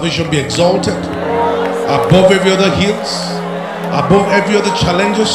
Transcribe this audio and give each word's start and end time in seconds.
salvation 0.00 0.30
be 0.30 0.38
exalted 0.38 0.96
above 1.84 2.32
every 2.32 2.50
other 2.50 2.72
hills, 2.80 3.36
above 3.92 4.24
every 4.32 4.56
other 4.56 4.72
challenges. 4.80 5.28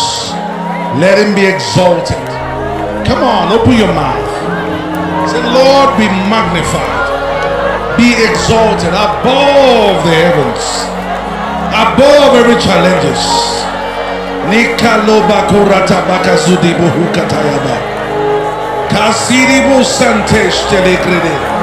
Let 0.97 1.21
him 1.21 1.35
be 1.35 1.45
exalted. 1.45 2.25
Come 3.05 3.21
on, 3.21 3.53
open 3.53 3.77
your 3.77 3.93
mouth. 3.93 4.25
Say, 5.29 5.37
Lord, 5.53 5.93
be 6.01 6.09
magnified, 6.33 6.97
be 7.93 8.17
exalted 8.25 8.89
above 8.89 10.01
the 10.01 10.15
heavens, 10.17 10.65
above 11.69 12.33
every 12.33 12.57
challenges. 12.57 13.21
Kasiribu 18.89 19.83
santesh 19.83 20.57
telegrede. 20.69 21.54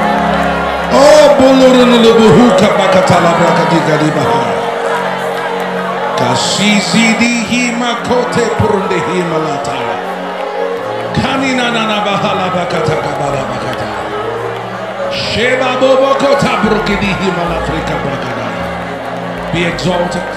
Be 19.53 19.65
exalted. 19.65 20.27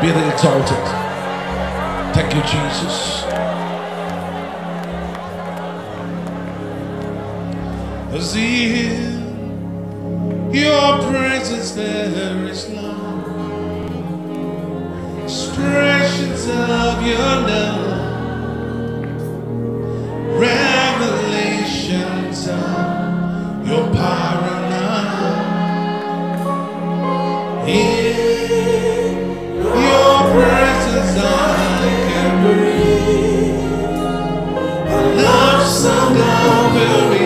Be 0.00 0.12
the 0.12 0.32
exalted. 0.32 0.84
Thank 2.14 2.34
you, 2.34 2.42
Jesus. 2.42 3.24
See 8.30 9.15
your 10.56 10.98
presence 11.10 11.72
there 11.72 12.46
is 12.46 12.68
love. 12.70 13.26
Expressions 15.24 16.46
of 16.48 17.02
your 17.06 17.18
love. 17.18 17.84
Revelations 20.40 21.68
of 22.48 23.68
your 23.68 23.86
power 23.94 24.48
and 24.56 24.70
love. 24.72 25.46
In 27.68 29.16
your 29.62 30.16
presence 30.32 31.16
I 31.18 31.90
can 32.08 32.30
breathe. 32.44 33.60
A 34.88 34.90
love 35.22 35.66
song 35.66 36.16
offering. 36.16 37.25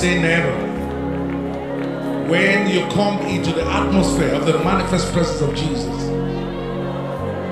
say 0.00 0.18
never 0.18 0.50
when 2.26 2.70
you 2.70 2.80
come 2.92 3.18
into 3.26 3.52
the 3.52 3.62
atmosphere 3.64 4.32
of 4.32 4.46
the 4.46 4.58
manifest 4.60 5.12
presence 5.12 5.42
of 5.42 5.54
Jesus, 5.54 6.06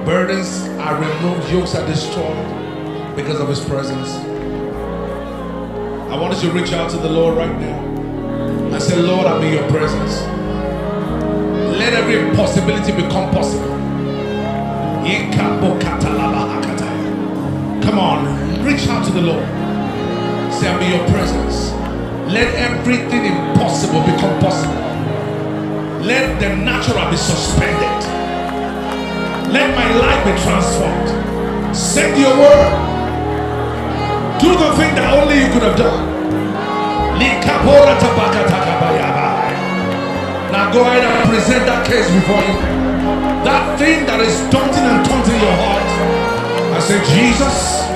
burdens 0.07 0.67
are 0.79 0.99
removed, 0.99 1.51
yokes 1.51 1.75
are 1.75 1.87
destroyed 1.87 3.15
because 3.15 3.39
of 3.39 3.51
His 3.51 3.61
presence. 3.61 4.15
I 6.11 6.19
want 6.19 6.43
you 6.43 6.49
to 6.49 6.55
reach 6.55 6.73
out 6.73 6.91
to 6.93 6.97
the 6.97 7.11
Lord 7.11 7.37
right 7.37 7.55
now 7.61 7.85
and 8.73 8.83
say, 8.83 8.97
Lord, 8.97 9.27
I'm 9.27 9.43
in 9.43 9.53
your 9.53 9.69
presence. 9.69 10.23
Let 11.77 11.93
every 11.93 12.19
impossibility 12.31 12.93
become 12.93 13.31
possible. 13.31 13.77
Come 17.83 17.99
on, 17.99 18.65
reach 18.65 18.89
out 18.89 19.05
to 19.05 19.13
the 19.13 19.21
Lord. 19.21 19.45
Say, 20.55 20.69
I'm 20.69 20.91
your 20.91 21.07
presence. 21.11 21.68
Let 22.29 22.55
everything 22.57 23.25
impossible 23.25 24.03
become 24.03 24.39
possible. 24.39 24.75
Let 26.05 26.39
the 26.39 26.57
natural 26.57 27.11
be 27.11 27.17
suspended. 27.17 27.99
Let 29.49 29.75
my 29.75 29.89
life 29.97 30.25
be 30.29 30.33
transformed. 30.45 31.09
Send 31.75 32.21
your 32.21 32.37
word. 32.37 32.73
Do 34.41 34.53
the 34.53 34.77
thing 34.77 34.95
that 34.95 35.09
only 35.17 35.41
you 35.41 35.49
could 35.53 35.63
have 35.63 35.77
done. 35.79 36.09
Now 40.53 40.71
go 40.73 40.83
ahead 40.83 41.05
and 41.05 41.31
present 41.31 41.65
that 41.65 41.87
case 41.87 42.11
before 42.13 42.45
you. 42.45 42.61
That 43.49 43.79
thing 43.79 44.05
that 44.05 44.21
is 44.21 44.37
daunting 44.53 44.85
and 44.85 45.01
taunting 45.07 45.41
your 45.41 45.57
heart. 45.65 45.89
I 46.77 46.81
say, 46.81 47.01
Jesus, 47.09 47.89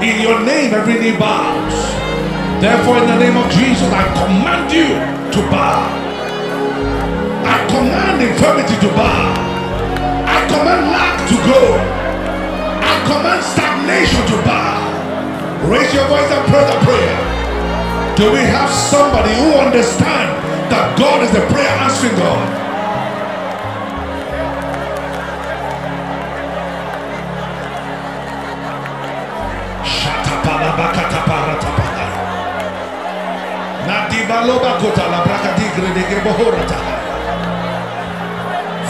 in 0.00 0.22
your 0.22 0.40
name 0.40 0.72
every 0.72 1.00
knee 1.00 1.18
bows. 1.18 2.03
Therefore, 2.64 2.96
in 2.96 3.06
the 3.12 3.18
name 3.20 3.36
of 3.36 3.44
Jesus, 3.52 3.92
I 3.92 4.08
command 4.16 4.72
you 4.72 4.88
to 5.36 5.40
bow. 5.52 5.84
I 7.44 7.56
command 7.68 8.24
infirmity 8.24 8.72
to 8.80 8.88
bow. 8.96 9.36
I 10.24 10.38
command 10.48 10.88
lack 10.88 11.28
to 11.28 11.36
go. 11.44 11.60
I 12.80 12.94
command 13.04 13.44
stagnation 13.44 14.24
to 14.32 14.36
bow. 14.48 14.80
Raise 15.68 15.92
your 15.92 16.08
voice 16.08 16.24
and 16.24 16.40
pray 16.48 16.64
the 16.64 16.78
prayer. 16.88 17.16
Do 18.16 18.32
we 18.32 18.40
have 18.48 18.72
somebody 18.72 19.36
who 19.44 19.60
understands 19.60 20.32
that 20.72 20.96
God 20.96 21.20
is 21.20 21.32
the 21.36 21.44
prayer 21.52 21.68
answering 21.84 22.16
God? 22.16 22.48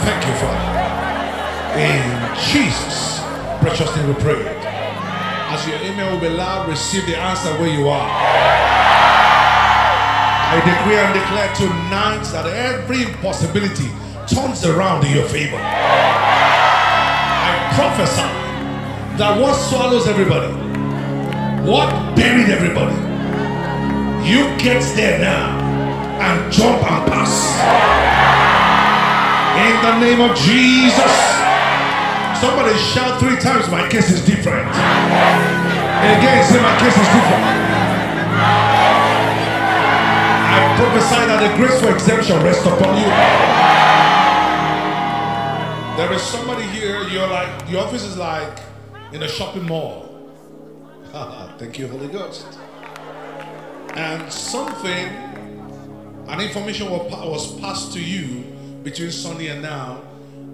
Thank 0.03 0.21
you, 0.27 0.33
Father. 0.41 0.63
In 1.79 2.03
Jesus' 2.51 3.21
precious 3.61 3.95
name 3.95 4.07
we 4.07 4.13
pray. 4.15 4.41
As 5.53 5.65
your 5.67 5.77
amen 5.77 6.11
will 6.11 6.19
be 6.19 6.29
loud, 6.29 6.67
receive 6.67 7.05
the 7.05 7.17
answer 7.17 7.51
where 7.59 7.69
you 7.69 7.87
are. 7.87 8.09
I 10.47 10.59
decree 10.59 10.97
and 10.97 11.13
declare 11.13 11.53
tonight 11.55 12.23
that 12.31 12.45
every 12.47 13.03
impossibility 13.03 13.89
turns 14.27 14.65
around 14.65 15.05
in 15.05 15.11
your 15.15 15.27
favor. 15.27 15.57
I 17.47 17.51
prophesy 17.75 18.27
that 19.17 19.39
what 19.39 19.55
swallows 19.55 20.07
everybody, 20.07 20.51
what 21.69 21.89
buried 22.15 22.49
everybody, 22.49 23.04
you 24.25 24.57
get 24.57 24.81
there 24.95 25.19
now 25.19 25.59
and 26.19 26.51
jump 26.51 26.83
and 26.83 27.11
pass. 27.11 27.33
In 29.55 29.75
the 29.85 29.99
name 29.99 30.21
of 30.21 30.35
Jesus, 30.37 31.35
Somebody 32.39 32.77
shout 32.77 33.19
three 33.19 33.37
times, 33.37 33.69
my 33.71 33.87
case 33.87 34.11
is 34.11 34.25
different. 34.25 34.67
Again, 34.67 36.43
say 36.43 36.61
my 36.61 36.77
case 36.77 36.97
is 36.97 37.07
different. 37.07 37.45
I 40.51 40.75
prophesy 40.77 41.25
that 41.25 41.39
the 41.41 41.55
grace 41.55 41.79
for 41.79 41.91
exemption 41.95 42.43
rests 42.43 42.65
upon 42.65 42.97
you. 42.97 43.09
There 45.97 46.11
is 46.11 46.21
somebody 46.21 46.63
here, 46.63 47.07
you're 47.07 47.27
like, 47.27 47.67
the 47.69 47.79
office 47.79 48.03
is 48.03 48.17
like 48.17 48.59
in 49.13 49.23
a 49.23 49.27
shopping 49.29 49.65
mall. 49.65 50.29
Thank 51.57 51.79
you, 51.79 51.87
Holy 51.87 52.09
Ghost. 52.09 52.45
And 53.95 54.31
something, 54.31 55.07
an 56.27 56.41
information 56.41 56.89
was 56.89 57.59
passed 57.61 57.93
to 57.93 58.03
you 58.03 58.43
between 58.83 59.11
Sunday 59.11 59.47
and 59.47 59.61
now, 59.61 60.01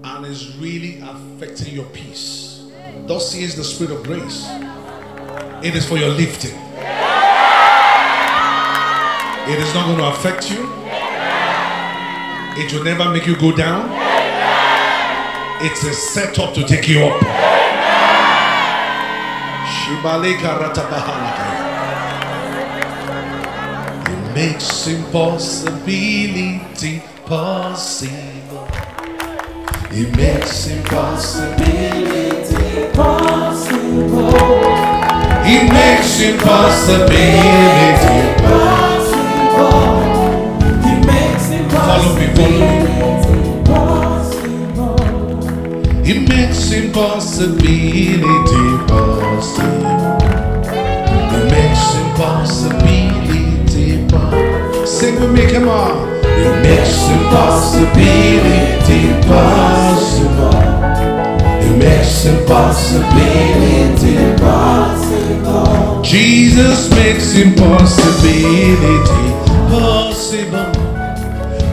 and 0.04 0.26
is 0.26 0.56
really 0.58 1.00
affecting 1.00 1.74
your 1.74 1.86
peace. 1.86 2.64
Thus 3.08 3.36
is 3.36 3.56
the 3.56 3.64
Spirit 3.64 3.94
of 3.94 4.04
grace. 4.04 4.48
It 5.64 5.76
is 5.76 5.88
for 5.88 5.98
your 5.98 6.10
lifting. 6.10 6.56
It 9.50 9.60
is 9.60 9.74
not 9.74 9.88
going 9.88 9.98
to 9.98 10.08
affect 10.08 10.52
you. 10.52 10.70
It 12.62 12.72
will 12.72 12.84
never 12.84 13.10
make 13.12 13.26
you 13.26 13.36
go 13.38 13.52
down. 13.56 13.90
It's 15.64 15.84
a 15.84 15.94
setup 15.94 16.54
to 16.54 16.64
take 16.64 16.88
you 16.88 17.06
up. 17.06 17.22
Makes 24.34 24.88
impossibility 24.88 27.04
possible. 27.26 28.66
It 29.92 30.16
makes 30.16 30.68
impossibility 30.68 32.88
possible. 32.94 34.32
It 35.44 35.74
makes 35.74 36.22
impossibility 36.22 38.22
possible. 38.42 39.84
It 40.88 41.06
makes 41.06 41.50
impossibility 41.52 43.64
possible. 43.66 44.96
It 46.06 46.20
makes 46.30 46.72
impossibility 46.72 48.78
possible. 48.88 50.18
It 51.36 51.44
makes 51.52 51.96
impossibility. 51.96 53.01
Sing 55.02 55.18
with 55.20 55.34
me, 55.34 55.44
come 55.52 55.68
on. 55.68 56.08
It 56.22 56.62
makes 56.62 57.10
impossibility 57.10 59.02
possible. 59.28 60.54
It 61.66 61.76
makes 61.76 62.26
impossibility 62.26 64.16
possible. 64.38 66.04
Jesus 66.04 66.88
makes 66.92 67.34
impossibility 67.36 69.32
possible. 69.74 70.70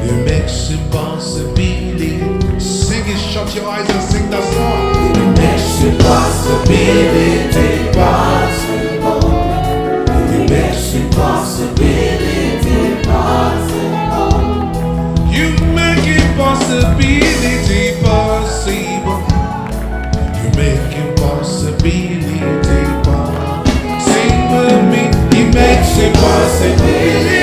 It 0.08 0.24
makes 0.24 0.70
impossibility. 0.70 2.20
Sing 2.58 3.04
it, 3.06 3.18
shut 3.18 3.54
your 3.54 3.68
eyes 3.68 3.90
and 3.90 4.02
sing 4.04 4.30
that 4.30 4.42
song. 4.54 4.94
It 5.20 5.36
makes 5.36 5.82
impossibility 5.84 7.92
possible. 7.92 9.20
It 10.32 10.48
makes 10.48 10.94
impossibility 10.94 12.17
impossibility 16.68 18.02
possible. 18.02 19.22
You 20.36 20.50
make 20.56 20.96
impossibility 20.96 22.40
possible. 23.04 24.00
Sing 24.00 24.38
with 24.52 24.84
me. 24.92 25.02
He 25.36 25.44
makes 25.50 25.98
impossibility 25.98 27.37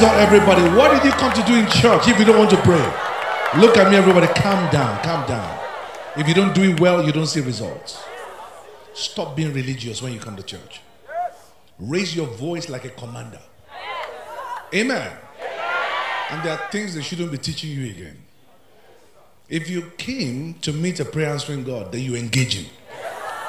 Not 0.00 0.16
everybody. 0.16 0.62
What 0.78 0.92
did 0.92 1.04
you 1.04 1.10
come 1.10 1.30
to 1.34 1.42
do 1.42 1.54
in 1.54 1.66
church 1.68 2.08
if 2.08 2.18
you 2.18 2.24
don't 2.24 2.38
want 2.38 2.48
to 2.50 2.56
pray? 2.62 2.80
Look 3.60 3.76
at 3.76 3.90
me, 3.90 3.98
everybody. 3.98 4.28
Calm 4.28 4.70
down. 4.72 5.02
Calm 5.02 5.28
down. 5.28 5.58
If 6.16 6.26
you 6.26 6.32
don't 6.32 6.54
do 6.54 6.62
it 6.62 6.80
well, 6.80 7.04
you 7.04 7.12
don't 7.12 7.26
see 7.26 7.40
results. 7.40 8.02
Stop 8.94 9.36
being 9.36 9.52
religious 9.52 10.00
when 10.00 10.14
you 10.14 10.18
come 10.18 10.36
to 10.36 10.42
church. 10.42 10.80
Raise 11.78 12.16
your 12.16 12.26
voice 12.28 12.70
like 12.70 12.86
a 12.86 12.88
commander. 12.88 13.40
Amen. 14.72 15.12
And 16.30 16.42
there 16.44 16.52
are 16.58 16.70
things 16.70 16.94
they 16.94 17.02
shouldn't 17.02 17.30
be 17.30 17.38
teaching 17.38 17.70
you 17.70 17.90
again. 17.90 18.16
If 19.50 19.68
you 19.68 19.92
came 19.98 20.54
to 20.62 20.72
meet 20.72 20.98
a 21.00 21.04
prayer 21.04 21.30
answering 21.30 21.64
God, 21.64 21.92
then 21.92 22.00
you 22.00 22.16
engage 22.16 22.54
Him. 22.54 22.70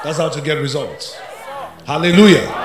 That's 0.04 0.18
how 0.18 0.28
to 0.28 0.40
get 0.42 0.54
results. 0.54 1.14
Hallelujah. 1.86 2.61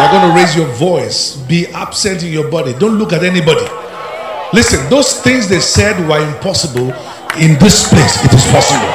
You're 0.00 0.12
going 0.12 0.30
to 0.30 0.34
raise 0.34 0.56
your 0.56 0.66
voice, 0.80 1.36
be 1.36 1.66
absent 1.66 2.22
in 2.22 2.32
your 2.32 2.50
body. 2.50 2.72
Don't 2.72 2.96
look 2.96 3.12
at 3.12 3.22
anybody. 3.22 3.66
Listen, 4.52 4.88
those 4.88 5.20
things 5.20 5.46
they 5.46 5.60
said 5.60 6.00
were 6.08 6.18
impossible. 6.26 6.88
In 7.36 7.58
this 7.60 7.86
place, 7.86 8.24
it 8.24 8.32
is 8.32 8.46
possible. 8.50 8.88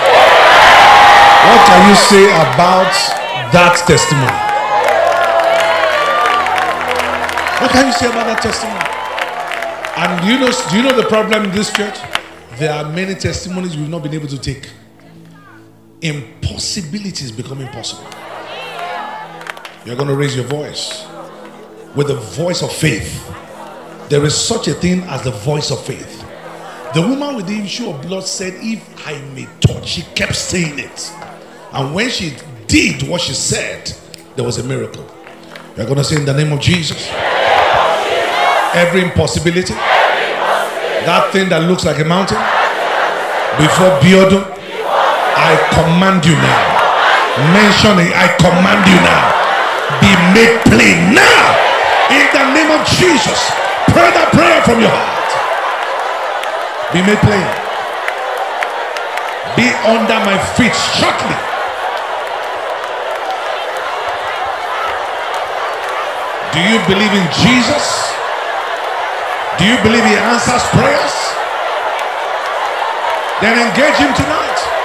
What 1.46 1.62
can 1.68 1.90
you 1.90 1.96
say 1.96 2.26
about 2.26 2.92
that 3.54 3.78
testimony? 3.86 4.34
What 7.62 7.72
can 7.72 7.86
you 7.86 7.94
say 7.94 8.08
about 8.08 8.26
that 8.26 8.42
testimony? 8.42 8.82
And 9.98 10.22
do 10.22 10.34
you 10.34 10.40
know, 10.40 10.52
do 10.72 10.76
you 10.76 10.84
know 10.84 10.96
the 11.00 11.08
problem 11.08 11.46
in 11.46 11.52
this 11.52 11.72
church? 11.72 11.98
There 12.58 12.74
are 12.74 12.92
many 12.92 13.14
testimonies 13.14 13.78
we've 13.78 13.88
not 13.88 14.02
been 14.02 14.16
able 14.16 14.28
to 14.28 14.40
take. 14.40 14.72
Impossibilities 16.02 17.32
becoming 17.32 17.68
possible. 17.68 18.15
You're 19.86 19.96
going 19.96 20.08
to 20.08 20.16
raise 20.16 20.36
your 20.36 20.46
voice 20.46 21.06
with 21.96 22.08
the 22.08 22.16
voice 22.16 22.64
of 22.64 22.72
faith. 22.72 23.24
There 24.10 24.26
is 24.26 24.36
such 24.36 24.68
a 24.68 24.74
thing 24.74 25.02
as 25.04 25.22
the 25.24 25.30
voice 25.30 25.70
of 25.70 25.80
faith. 25.86 26.22
The 26.96 27.02
woman 27.02 27.36
with 27.36 27.46
the 27.46 27.60
issue 27.60 27.92
of 27.92 28.02
blood 28.02 28.24
said, 28.24 28.56
If 28.58 29.08
I 29.08 29.22
may 29.36 29.48
touch, 29.60 29.88
she 29.88 30.02
kept 30.16 30.36
saying 30.36 30.80
it. 30.80 31.14
And 31.72 31.94
when 31.94 32.10
she 32.10 32.36
did 32.66 33.08
what 33.08 33.22
she 33.22 33.34
said, 33.34 33.94
there 34.36 34.44
was 34.44 34.58
a 34.58 34.64
miracle. 34.64 35.06
You're 35.78 35.86
going 35.86 35.98
to 35.98 36.04
say, 36.04 36.16
In 36.16 36.26
the 36.26 36.34
name 36.34 36.52
of 36.52 36.60
Jesus, 36.60 37.08
every 38.74 39.04
impossibility, 39.04 39.76
that 41.06 41.30
thing 41.32 41.48
that 41.50 41.70
looks 41.70 41.86
like 41.86 42.00
a 42.00 42.06
mountain, 42.06 42.42
before 43.62 43.94
Biodo, 44.02 44.50
I 45.38 45.54
command 45.78 46.26
you 46.26 46.34
now. 46.34 46.74
Mention 47.54 48.00
it, 48.02 48.16
I 48.18 48.34
command 48.40 48.88
you 48.90 48.96
now. 48.96 49.35
Be 50.36 50.44
made 50.44 50.60
plain 50.68 51.16
now. 51.16 51.48
In 52.12 52.28
the 52.36 52.44
name 52.52 52.72
of 52.76 52.84
Jesus. 53.00 53.40
Pray 53.96 54.12
that 54.12 54.36
prayer 54.36 54.60
from 54.68 54.84
your 54.84 54.92
heart 54.92 55.16
be 56.96 57.02
made 57.04 57.20
plain. 57.28 57.48
Be 59.60 59.68
under 59.84 60.20
my 60.24 60.40
feet 60.56 60.72
shortly. 60.96 61.36
Do 66.56 66.60
you 66.64 66.80
believe 66.88 67.12
in 67.12 67.28
Jesus? 67.36 67.86
Do 69.60 69.68
you 69.68 69.76
believe 69.84 70.08
he 70.08 70.16
answers 70.16 70.64
prayers? 70.72 71.16
Then 73.44 73.60
engage 73.60 74.00
him 74.00 74.14
tonight. 74.16 74.76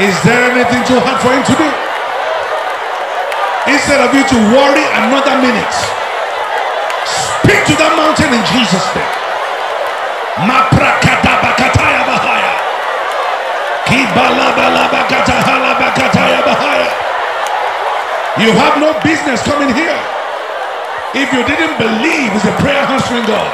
Is 0.00 0.16
there 0.24 0.48
anything 0.48 0.80
too 0.88 0.96
hard 1.04 1.20
for 1.20 1.28
him 1.28 1.44
to 1.44 1.54
do? 1.60 1.68
Instead 3.68 4.00
of 4.00 4.16
you 4.16 4.24
to 4.24 4.38
worry 4.48 4.80
another 4.96 5.36
minute, 5.44 5.76
speak 7.04 7.60
to 7.68 7.76
that 7.76 7.92
mountain 8.00 8.32
in 8.32 8.40
Jesus' 8.48 8.80
name. 8.96 9.12
You 18.40 18.56
have 18.56 18.80
no 18.80 18.96
business 19.04 19.44
coming 19.44 19.68
here 19.76 20.00
if 21.12 21.28
you 21.28 21.44
didn't 21.44 21.76
believe 21.76 22.32
it's 22.32 22.48
a 22.48 22.56
prayer 22.56 22.88
answering 22.88 23.28
God. 23.28 23.52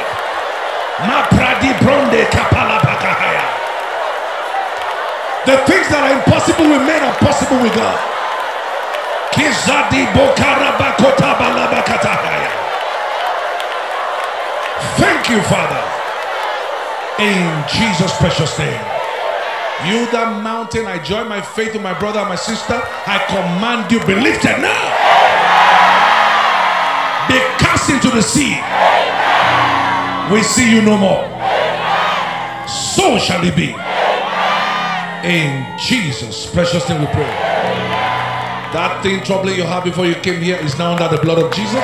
The 5.47 5.55
things 5.63 5.87
that 5.87 6.03
are 6.03 6.11
impossible 6.19 6.67
with 6.67 6.83
men 6.83 6.99
are 7.07 7.15
possible 7.23 7.55
with 7.63 7.71
God. 7.71 7.95
Thank 14.99 15.31
you, 15.31 15.39
Father. 15.47 15.79
In 17.23 17.47
Jesus' 17.71 18.11
precious 18.19 18.59
name. 18.59 18.83
You, 19.87 20.03
that 20.11 20.43
mountain, 20.43 20.83
I 20.85 20.99
join 20.99 21.29
my 21.29 21.39
faith 21.39 21.71
with 21.71 21.81
my 21.81 21.97
brother 21.97 22.19
and 22.19 22.27
my 22.27 22.35
sister. 22.35 22.75
I 23.07 23.23
command 23.31 23.87
you, 23.87 24.03
be 24.03 24.19
lifted 24.19 24.59
now. 24.59 24.83
Be 27.31 27.39
cast 27.55 27.87
into 27.87 28.11
the 28.11 28.19
sea. 28.19 28.59
We 30.27 30.43
see 30.43 30.67
you 30.75 30.81
no 30.83 30.97
more. 30.99 31.23
So 32.67 33.15
shall 33.17 33.47
it 33.47 33.55
be. 33.55 33.86
In 35.23 35.65
Jesus' 35.79 36.45
precious 36.45 36.87
name 36.87 37.01
we 37.01 37.07
pray. 37.07 37.25
That 38.73 39.01
thing 39.01 39.23
troubling 39.23 39.57
your 39.57 39.65
heart 39.65 39.83
before 39.83 40.05
you 40.05 40.13
came 40.15 40.39
here 40.39 40.57
is 40.57 40.77
now 40.77 40.93
under 40.93 41.07
the 41.09 41.21
blood 41.21 41.39
of 41.39 41.51
Jesus. 41.51 41.81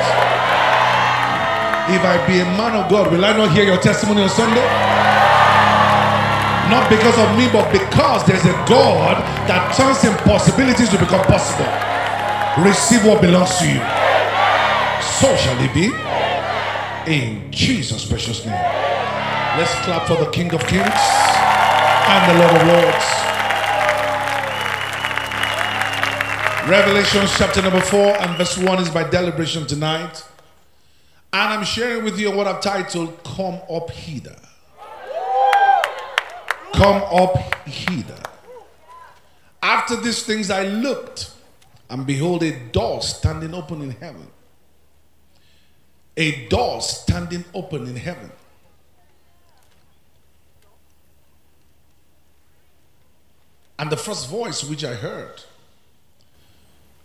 If 1.90 2.00
I 2.06 2.22
be 2.26 2.38
a 2.38 2.44
man 2.54 2.78
of 2.78 2.88
God, 2.88 3.10
will 3.10 3.24
I 3.24 3.36
not 3.36 3.50
hear 3.50 3.64
your 3.64 3.78
testimony 3.78 4.22
on 4.22 4.28
Sunday? 4.30 4.62
Not 6.70 6.88
because 6.88 7.18
of 7.18 7.36
me, 7.36 7.50
but 7.50 7.70
because 7.72 8.24
there's 8.24 8.44
a 8.46 8.54
God 8.70 9.18
that 9.50 9.74
turns 9.74 10.04
impossibilities 10.04 10.88
to 10.90 10.98
become 10.98 11.26
possible. 11.26 11.66
Receive 12.62 13.04
what 13.04 13.20
belongs 13.20 13.58
to 13.58 13.66
you. 13.66 13.82
So 15.18 15.34
shall 15.36 15.58
it 15.58 15.74
be. 15.74 15.90
In 17.10 17.50
Jesus' 17.50 18.06
precious 18.06 18.46
name. 18.46 18.54
Let's 19.58 19.74
clap 19.82 20.06
for 20.06 20.16
the 20.16 20.30
King 20.30 20.54
of 20.54 20.64
Kings 20.66 21.33
and 22.06 22.30
the 22.30 22.38
Lord 22.38 22.54
of 22.60 22.66
Lords. 22.68 23.24
Revelation 26.68 27.22
chapter 27.36 27.62
number 27.62 27.80
4 27.80 28.20
and 28.22 28.36
verse 28.36 28.58
1 28.58 28.78
is 28.80 28.92
my 28.92 29.08
deliberation 29.08 29.66
tonight. 29.66 30.24
And 31.32 31.54
I'm 31.54 31.64
sharing 31.64 32.04
with 32.04 32.18
you 32.18 32.30
what 32.30 32.46
I've 32.46 32.60
titled 32.60 33.22
Come 33.24 33.60
Up 33.70 33.90
Hither. 33.90 34.36
Come 36.74 37.02
up 37.02 37.36
hither. 37.66 38.20
After 39.62 39.96
these 39.96 40.24
things 40.24 40.50
I 40.50 40.64
looked, 40.64 41.32
and 41.88 42.06
behold, 42.06 42.42
a 42.42 42.58
door 42.70 43.00
standing 43.00 43.54
open 43.54 43.80
in 43.80 43.90
heaven. 43.90 44.26
A 46.16 46.46
door 46.48 46.80
standing 46.80 47.44
open 47.54 47.86
in 47.86 47.96
heaven. 47.96 48.30
And 53.78 53.90
the 53.90 53.96
first 53.96 54.28
voice 54.28 54.62
which 54.62 54.84
I 54.84 54.94
heard 54.94 55.42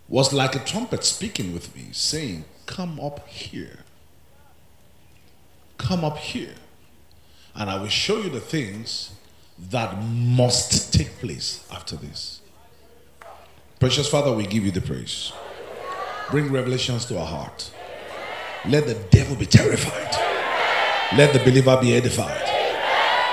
was 0.08 0.32
like 0.32 0.54
a 0.54 0.58
trumpet 0.58 1.04
speaking 1.04 1.52
with 1.52 1.74
me, 1.74 1.88
saying, 1.92 2.44
Come 2.66 3.00
up 3.00 3.26
here. 3.28 3.80
Come 5.78 6.04
up 6.04 6.18
here. 6.18 6.54
And 7.54 7.70
I 7.70 7.80
will 7.80 7.88
show 7.88 8.18
you 8.18 8.30
the 8.30 8.40
things 8.40 9.12
that 9.70 10.02
must 10.02 10.92
take 10.94 11.18
place 11.18 11.66
after 11.72 11.96
this. 11.96 12.40
Precious 13.78 14.08
Father, 14.08 14.32
we 14.32 14.46
give 14.46 14.64
you 14.64 14.70
the 14.70 14.80
praise. 14.80 15.32
Bring 16.30 16.52
revelations 16.52 17.06
to 17.06 17.18
our 17.18 17.26
heart. 17.26 17.72
Let 18.66 18.86
the 18.86 18.94
devil 19.10 19.36
be 19.36 19.46
terrified. 19.46 20.14
Let 21.16 21.32
the 21.32 21.40
believer 21.40 21.76
be 21.80 21.94
edified. 21.94 22.42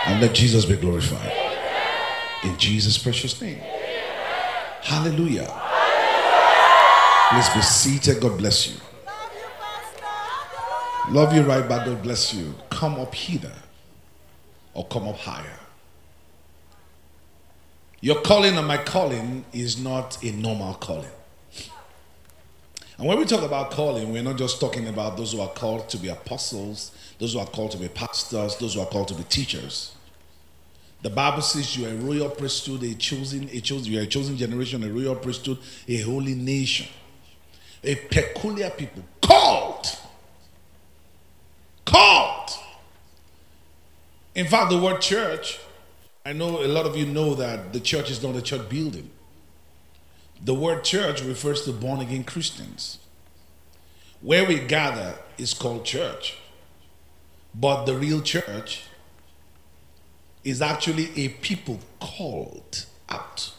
And 0.07 0.21
let 0.21 0.33
Jesus 0.33 0.65
be 0.65 0.77
glorified. 0.77 1.46
In 2.43 2.57
Jesus' 2.57 2.97
precious 2.97 3.41
name. 3.41 3.59
Hallelujah. 4.81 5.51
Please 7.29 7.49
be 7.49 7.61
seated. 7.61 8.21
God 8.21 8.37
bless 8.37 8.69
you. 8.69 8.75
Love 11.09 11.33
you 11.33 11.41
right 11.41 11.67
back. 11.67 11.85
God 11.85 12.01
bless 12.01 12.33
you. 12.33 12.53
Come 12.69 12.99
up 12.99 13.13
hither 13.13 13.53
or 14.73 14.85
come 14.87 15.07
up 15.07 15.17
higher. 15.17 15.59
Your 17.99 18.21
calling 18.21 18.57
and 18.57 18.67
my 18.67 18.77
calling 18.77 19.43
is 19.51 19.81
not 19.81 20.23
a 20.23 20.31
normal 20.31 20.75
calling. 20.75 21.09
And 22.97 23.07
when 23.07 23.17
we 23.19 23.25
talk 23.25 23.43
about 23.43 23.71
calling, 23.71 24.11
we're 24.11 24.23
not 24.23 24.37
just 24.37 24.59
talking 24.59 24.87
about 24.87 25.17
those 25.17 25.33
who 25.33 25.41
are 25.41 25.49
called 25.49 25.89
to 25.89 25.97
be 25.97 26.07
apostles, 26.07 26.91
those 27.19 27.33
who 27.33 27.39
are 27.39 27.45
called 27.45 27.71
to 27.71 27.77
be 27.77 27.87
pastors, 27.87 28.57
those 28.57 28.75
who 28.75 28.81
are 28.81 28.87
called 28.87 29.07
to 29.09 29.15
be 29.15 29.23
teachers. 29.23 29.96
The 31.07 31.15
Bible 31.15 31.41
says 31.41 31.77
you 31.77 31.87
are 31.87 31.91
a 31.91 31.95
royal 31.95 32.29
priesthood, 32.29 32.83
a 32.83 32.93
chosen, 32.93 33.47
a 33.53 33.61
chosen, 33.61 33.93
you 33.93 33.99
are 33.99 34.03
a 34.03 34.07
chosen 34.07 34.35
generation, 34.35 34.83
a 34.83 34.89
royal 34.89 35.15
priesthood, 35.15 35.57
a 35.87 36.01
holy 36.01 36.35
nation 36.35 36.87
a 37.87 37.95
peculiar 37.95 38.69
people 38.69 39.03
called. 39.21 39.87
Called. 41.85 42.49
In 44.35 44.47
fact, 44.47 44.69
the 44.69 44.77
word 44.77 44.99
church, 44.99 45.59
I 46.25 46.33
know 46.33 46.61
a 46.61 46.67
lot 46.67 46.85
of 46.85 46.97
you 46.97 47.05
know 47.05 47.33
that 47.35 47.71
the 47.71 47.79
church 47.79 48.11
is 48.11 48.21
not 48.21 48.35
a 48.35 48.41
church 48.41 48.67
building. 48.67 49.09
The 50.43 50.53
word 50.53 50.83
church 50.83 51.23
refers 51.23 51.63
to 51.63 51.71
born 51.71 52.01
again 52.01 52.25
Christians. 52.25 52.99
Where 54.19 54.45
we 54.45 54.59
gather 54.59 55.15
is 55.37 55.53
called 55.53 55.85
church. 55.85 56.37
But 57.55 57.85
the 57.85 57.95
real 57.95 58.19
church 58.19 58.83
is 60.47 60.61
actually 60.61 61.09
a 61.17 61.27
people 61.27 61.77
called 61.99 62.85
out. 63.09 63.51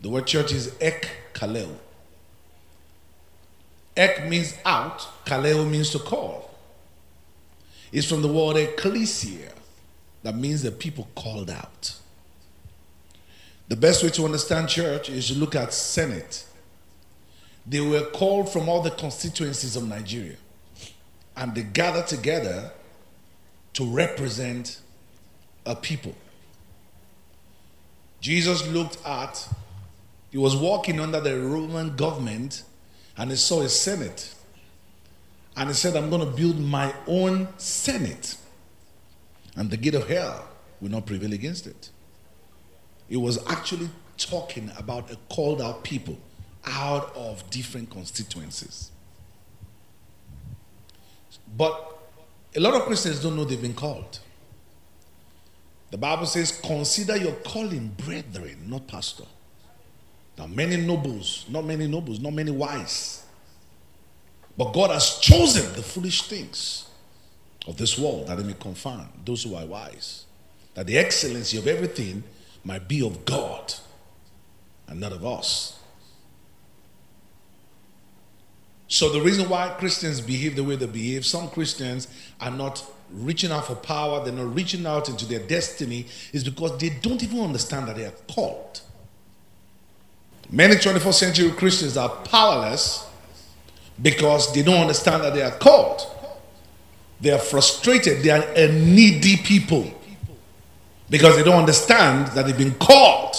The 0.00 0.08
word 0.08 0.26
church 0.26 0.50
is 0.50 0.74
ek 0.80 1.10
kalel. 1.34 1.68
Ek 3.94 4.26
means 4.26 4.56
out, 4.64 5.06
kaleo 5.26 5.68
means 5.68 5.90
to 5.90 5.98
call. 5.98 6.48
It's 7.92 8.06
from 8.06 8.22
the 8.22 8.28
word 8.28 8.56
ecclesia, 8.56 9.52
that 10.22 10.34
means 10.34 10.62
the 10.62 10.72
people 10.72 11.06
called 11.14 11.50
out. 11.50 11.94
The 13.68 13.76
best 13.76 14.02
way 14.02 14.08
to 14.08 14.24
understand 14.24 14.70
church 14.70 15.10
is 15.10 15.28
to 15.28 15.34
look 15.34 15.54
at 15.54 15.74
Senate. 15.74 16.46
They 17.66 17.82
were 17.82 18.06
called 18.06 18.50
from 18.50 18.70
all 18.70 18.80
the 18.80 18.92
constituencies 18.92 19.76
of 19.76 19.86
Nigeria, 19.86 20.36
and 21.36 21.54
they 21.54 21.62
gathered 21.62 22.06
together 22.06 22.70
to 23.74 23.84
represent 23.84 24.80
a 25.68 25.76
people. 25.76 26.14
Jesus 28.20 28.66
looked 28.66 28.98
at, 29.06 29.48
he 30.30 30.38
was 30.38 30.56
walking 30.56 30.98
under 30.98 31.20
the 31.20 31.38
Roman 31.38 31.94
government 31.94 32.64
and 33.16 33.30
he 33.30 33.36
saw 33.36 33.62
a 33.62 33.68
Senate 33.68 34.34
And 35.58 35.68
he 35.68 35.74
said, 35.74 35.96
I'm 35.96 36.08
going 36.08 36.24
to 36.24 36.36
build 36.36 36.60
my 36.60 36.94
own 37.08 37.48
Senate. 37.58 38.36
And 39.56 39.68
the 39.68 39.76
gate 39.76 39.96
of 39.96 40.08
hell 40.08 40.48
will 40.80 40.90
not 40.90 41.04
prevail 41.04 41.32
against 41.32 41.66
it. 41.66 41.90
It 43.08 43.16
was 43.16 43.44
actually 43.48 43.90
talking 44.16 44.70
about 44.78 45.10
a 45.10 45.16
called 45.28 45.60
out 45.60 45.82
people 45.82 46.16
out 46.64 47.12
of 47.16 47.48
different 47.50 47.90
constituencies. 47.90 48.92
But 51.56 51.98
a 52.54 52.60
lot 52.60 52.74
of 52.74 52.82
Christians 52.82 53.20
don't 53.20 53.34
know 53.34 53.44
they've 53.44 53.60
been 53.60 53.74
called. 53.74 54.20
The 55.90 55.98
Bible 55.98 56.26
says, 56.26 56.60
Consider 56.60 57.16
your 57.16 57.32
calling, 57.36 57.88
brethren, 57.88 58.64
not 58.66 58.86
pastor. 58.86 59.24
Now, 60.36 60.46
many 60.46 60.76
nobles, 60.76 61.46
not 61.48 61.64
many 61.64 61.86
nobles, 61.86 62.20
not 62.20 62.32
many 62.32 62.50
wise. 62.50 63.24
But 64.56 64.72
God 64.72 64.90
has 64.90 65.18
chosen 65.18 65.72
the 65.74 65.82
foolish 65.82 66.22
things 66.22 66.88
of 67.66 67.76
this 67.76 67.98
world 67.98 68.26
that 68.26 68.36
they 68.38 68.44
may 68.44 68.54
confound 68.54 69.08
those 69.24 69.42
who 69.44 69.54
are 69.54 69.66
wise. 69.66 70.26
That 70.74 70.86
the 70.86 70.98
excellency 70.98 71.58
of 71.58 71.66
everything 71.66 72.22
might 72.64 72.86
be 72.86 73.04
of 73.04 73.24
God 73.24 73.74
and 74.86 75.00
not 75.00 75.12
of 75.12 75.24
us. 75.24 75.78
So, 78.88 79.10
the 79.10 79.20
reason 79.20 79.48
why 79.48 79.68
Christians 79.78 80.20
behave 80.20 80.56
the 80.56 80.64
way 80.64 80.76
they 80.76 80.86
behave, 80.86 81.26
some 81.26 81.50
Christians 81.50 82.08
are 82.40 82.50
not 82.50 82.82
reaching 83.12 83.50
out 83.50 83.66
for 83.66 83.74
power, 83.74 84.24
they're 84.24 84.32
not 84.32 84.54
reaching 84.54 84.86
out 84.86 85.08
into 85.08 85.26
their 85.26 85.40
destiny, 85.40 86.06
is 86.32 86.44
because 86.44 86.78
they 86.78 86.90
don't 86.90 87.22
even 87.22 87.40
understand 87.40 87.88
that 87.88 87.96
they 87.96 88.04
are 88.04 88.14
called. 88.32 88.80
Many 90.50 90.76
21st 90.76 91.14
century 91.14 91.50
Christians 91.50 91.96
are 91.96 92.08
powerless 92.08 93.06
because 94.00 94.52
they 94.54 94.62
don't 94.62 94.80
understand 94.80 95.24
that 95.24 95.34
they 95.34 95.42
are 95.42 95.56
called. 95.58 96.02
They 97.20 97.30
are 97.30 97.38
frustrated, 97.38 98.22
they 98.22 98.30
are 98.30 98.44
a 98.54 98.72
needy 98.72 99.36
people 99.36 99.92
because 101.10 101.36
they 101.36 101.42
don't 101.42 101.58
understand 101.58 102.28
that 102.28 102.46
they've 102.46 102.56
been 102.56 102.74
called. 102.74 103.34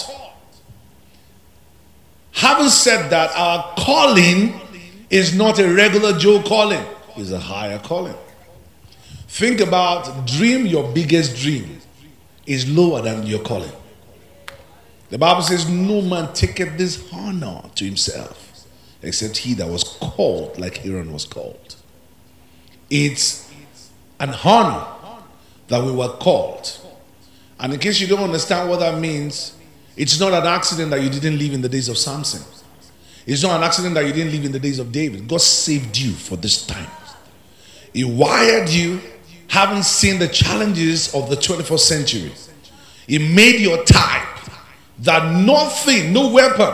Having 2.32 2.68
said 2.68 3.08
that, 3.10 3.30
our 3.36 3.74
calling 3.76 4.60
is 5.08 5.34
not 5.34 5.58
a 5.58 5.74
regular 5.74 6.16
Joe 6.18 6.42
calling, 6.42 6.84
it's 7.16 7.30
a 7.30 7.38
higher 7.38 7.78
calling. 7.78 8.14
Think 9.30 9.60
about 9.60 10.26
dream 10.26 10.66
your 10.66 10.92
biggest 10.92 11.36
dream 11.36 11.80
is 12.46 12.68
lower 12.68 13.00
than 13.00 13.24
your 13.26 13.38
calling. 13.38 13.70
The 15.08 15.18
Bible 15.18 15.42
says, 15.42 15.70
No 15.70 16.02
man 16.02 16.32
taketh 16.34 16.76
this 16.76 17.08
honor 17.12 17.62
to 17.76 17.84
himself 17.84 18.66
except 19.02 19.36
he 19.38 19.54
that 19.54 19.68
was 19.68 19.84
called 19.84 20.58
like 20.58 20.84
Aaron 20.84 21.12
was 21.12 21.24
called. 21.24 21.76
It's 22.90 23.48
an 24.18 24.34
honor 24.44 24.84
that 25.68 25.84
we 25.84 25.92
were 25.92 26.08
called. 26.08 26.78
And 27.60 27.72
in 27.72 27.78
case 27.78 28.00
you 28.00 28.08
don't 28.08 28.24
understand 28.24 28.68
what 28.68 28.80
that 28.80 28.98
means, 28.98 29.56
it's 29.96 30.18
not 30.18 30.32
an 30.32 30.44
accident 30.44 30.90
that 30.90 31.02
you 31.02 31.08
didn't 31.08 31.38
live 31.38 31.52
in 31.52 31.62
the 31.62 31.68
days 31.68 31.88
of 31.88 31.96
Samson. 31.96 32.42
It's 33.26 33.44
not 33.44 33.58
an 33.58 33.62
accident 33.62 33.94
that 33.94 34.06
you 34.06 34.12
didn't 34.12 34.32
live 34.32 34.44
in 34.44 34.50
the 34.50 34.58
days 34.58 34.80
of 34.80 34.90
David. 34.90 35.28
God 35.28 35.40
saved 35.40 35.96
you 35.96 36.10
for 36.10 36.34
this 36.36 36.66
time. 36.66 36.90
He 37.92 38.02
wired 38.04 38.68
you, 38.68 39.00
having 39.50 39.82
seen 39.82 40.18
the 40.20 40.28
challenges 40.28 41.12
of 41.12 41.28
the 41.28 41.36
21st 41.36 41.80
century. 41.80 42.32
it 43.08 43.18
made 43.18 43.60
your 43.60 43.84
type 43.84 44.38
that 45.00 45.34
nothing, 45.34 46.12
no 46.12 46.30
weapon 46.30 46.72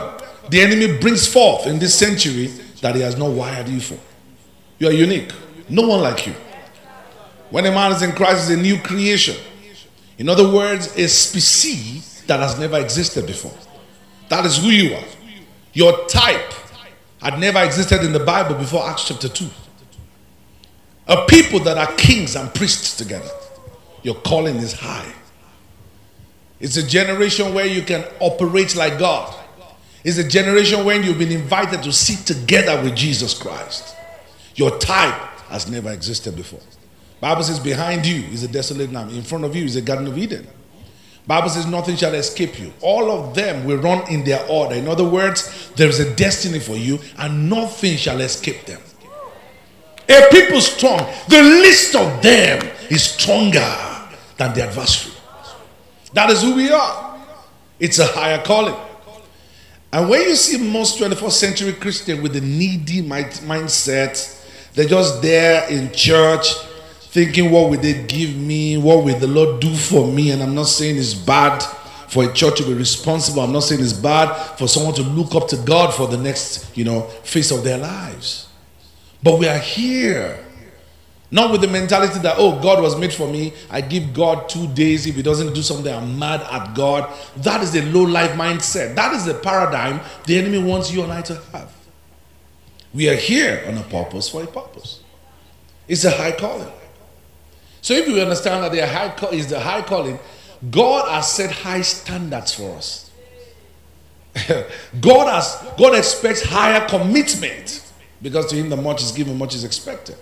the 0.49 0.61
enemy 0.61 0.97
brings 0.99 1.27
forth 1.27 1.65
in 1.65 1.79
this 1.79 1.97
century 1.97 2.47
that 2.81 2.95
he 2.95 3.01
has 3.01 3.17
not 3.17 3.31
wired 3.31 3.67
you 3.67 3.79
for. 3.79 3.97
You 4.77 4.89
are 4.89 4.93
unique. 4.93 5.31
No 5.67 5.87
one 5.87 6.01
like 6.01 6.27
you. 6.27 6.33
When 7.49 7.65
a 7.65 7.71
man 7.71 7.91
is 7.91 8.01
in 8.01 8.11
Christ, 8.11 8.49
is 8.49 8.57
a 8.57 8.61
new 8.61 8.79
creation. 8.79 9.35
In 10.19 10.29
other 10.29 10.47
words, 10.47 10.95
a 10.95 11.07
species 11.07 12.23
that 12.27 12.39
has 12.39 12.59
never 12.59 12.79
existed 12.79 13.25
before. 13.25 13.53
That 14.29 14.45
is 14.45 14.57
who 14.57 14.69
you 14.69 14.95
are. 14.95 15.03
Your 15.73 16.05
type 16.07 16.53
had 17.21 17.39
never 17.39 17.63
existed 17.63 18.03
in 18.03 18.13
the 18.13 18.19
Bible 18.19 18.55
before 18.55 18.87
Acts 18.87 19.07
chapter 19.07 19.27
2. 19.27 19.47
A 21.07 21.25
people 21.25 21.59
that 21.61 21.77
are 21.77 21.91
kings 21.95 22.35
and 22.35 22.53
priests 22.53 22.97
together. 22.97 23.29
Your 24.03 24.15
calling 24.15 24.57
is 24.57 24.73
high. 24.73 25.13
It's 26.59 26.77
a 26.77 26.85
generation 26.85 27.53
where 27.53 27.65
you 27.65 27.81
can 27.81 28.03
operate 28.19 28.75
like 28.75 28.99
God. 28.99 29.33
It's 30.03 30.17
a 30.17 30.27
generation 30.27 30.85
when 30.85 31.03
you've 31.03 31.19
been 31.19 31.31
invited 31.31 31.83
to 31.83 31.91
sit 31.91 32.25
together 32.25 32.81
with 32.81 32.95
Jesus 32.95 33.33
Christ. 33.33 33.95
Your 34.55 34.77
type 34.79 35.13
has 35.49 35.69
never 35.69 35.91
existed 35.91 36.35
before. 36.35 36.61
Bible 37.19 37.43
says 37.43 37.59
behind 37.59 38.05
you 38.05 38.23
is 38.31 38.43
a 38.43 38.47
desolate 38.47 38.91
land. 38.91 39.11
In 39.11 39.23
front 39.23 39.43
of 39.43 39.55
you 39.55 39.65
is 39.65 39.75
a 39.75 39.81
garden 39.81 40.07
of 40.07 40.17
Eden. 40.17 40.47
Bible 41.25 41.49
says 41.49 41.65
nothing 41.65 41.95
shall 41.95 42.13
escape 42.13 42.59
you. 42.59 42.71
All 42.81 43.11
of 43.11 43.35
them 43.35 43.65
will 43.65 43.77
run 43.77 44.09
in 44.09 44.23
their 44.23 44.45
order. 44.47 44.75
In 44.75 44.87
other 44.87 45.03
words, 45.03 45.71
there 45.75 45.89
is 45.89 45.99
a 45.99 46.15
destiny 46.15 46.59
for 46.59 46.77
you 46.77 46.99
and 47.17 47.49
nothing 47.49 47.97
shall 47.97 48.21
escape 48.21 48.65
them. 48.65 48.79
A 50.09 50.27
people 50.31 50.61
strong, 50.61 50.99
the 51.27 51.41
least 51.41 51.95
of 51.95 52.21
them 52.21 52.65
is 52.89 53.03
stronger 53.03 53.75
than 54.37 54.53
the 54.53 54.63
adversary. 54.63 55.15
That 56.13 56.29
is 56.29 56.41
who 56.41 56.55
we 56.55 56.71
are. 56.71 57.19
It's 57.79 57.99
a 57.99 58.05
higher 58.05 58.43
calling. 58.43 58.75
And 59.91 60.09
when 60.09 60.21
you 60.21 60.35
see 60.35 60.57
most 60.57 60.99
21st 60.99 61.31
century 61.31 61.73
Christian 61.73 62.21
with 62.21 62.33
the 62.33 62.41
needy 62.41 63.01
mindset, 63.01 64.33
they're 64.73 64.85
just 64.87 65.21
there 65.21 65.69
in 65.69 65.91
church 65.91 66.53
thinking, 67.09 67.51
what 67.51 67.69
will 67.69 67.79
they 67.79 68.03
give 68.03 68.35
me? 68.35 68.77
What 68.77 69.03
will 69.03 69.17
the 69.17 69.27
Lord 69.27 69.59
do 69.59 69.73
for 69.75 70.07
me? 70.07 70.31
And 70.31 70.43
I'm 70.43 70.53
not 70.53 70.67
saying 70.67 70.97
it's 70.97 71.13
bad 71.13 71.59
for 72.07 72.29
a 72.29 72.33
church 72.33 72.57
to 72.57 72.63
be 72.63 72.73
responsible. 72.73 73.41
I'm 73.41 73.51
not 73.51 73.63
saying 73.63 73.81
it's 73.81 73.93
bad 73.93 74.33
for 74.57 74.67
someone 74.67 74.93
to 74.95 75.03
look 75.03 75.35
up 75.35 75.47
to 75.49 75.57
God 75.57 75.93
for 75.93 76.07
the 76.07 76.17
next, 76.17 76.77
you 76.77 76.83
know, 76.83 77.01
phase 77.23 77.51
of 77.51 77.63
their 77.63 77.77
lives. 77.77 78.47
But 79.23 79.39
we 79.39 79.47
are 79.47 79.57
here 79.57 80.43
not 81.29 81.51
with 81.51 81.61
the 81.61 81.67
mentality 81.67 82.19
that, 82.19 82.35
oh, 82.37 82.61
God 82.61 82.81
was 82.81 82.97
made 82.97 83.13
for 83.13 83.27
me. 83.27 83.53
I 83.69 83.81
give 83.81 84.13
God 84.13 84.47
two 84.47 84.67
days. 84.67 85.05
If 85.05 85.15
He 85.15 85.21
doesn't 85.21 85.53
do 85.53 85.61
something, 85.61 85.93
I'm 85.93 86.17
mad 86.17 86.41
at 86.41 86.73
God. 86.73 87.13
That 87.37 87.61
is 87.61 87.73
the 87.73 87.81
low 87.81 88.03
life 88.03 88.31
mindset. 88.31 88.95
That 88.95 89.13
is 89.13 89.25
the 89.25 89.33
paradigm 89.33 89.99
the 90.25 90.37
enemy 90.37 90.63
wants 90.63 90.91
you 90.91 91.03
and 91.03 91.11
I 91.11 91.21
to 91.23 91.35
have. 91.51 91.73
We 92.93 93.09
are 93.09 93.15
here 93.15 93.63
on 93.67 93.77
a 93.77 93.83
purpose 93.83 94.29
for 94.29 94.43
a 94.43 94.47
purpose. 94.47 95.01
It's 95.87 96.05
a 96.05 96.11
high 96.11 96.31
calling. 96.31 96.71
So 97.81 97.93
if 97.93 98.07
you 98.07 98.19
understand 98.21 98.63
that 98.63 98.71
the 98.71 98.87
high 98.87 99.09
call 99.09 99.29
is 99.29 99.47
the 99.47 99.59
high 99.59 99.81
calling, 99.81 100.19
God 100.71 101.09
has 101.09 101.31
set 101.31 101.51
high 101.51 101.81
standards 101.81 102.53
for 102.53 102.75
us. 102.75 103.11
God 105.01 105.27
has 105.27 105.63
God 105.77 105.95
expects 105.95 106.43
higher 106.43 106.87
commitment 106.87 107.86
because 108.27 108.47
to 108.47 108.57
him 108.57 108.69
the 108.69 108.75
much 108.75 109.01
is 109.01 109.13
given, 109.13 109.37
much 109.37 109.55
is 109.55 109.63
expected. 109.63 110.17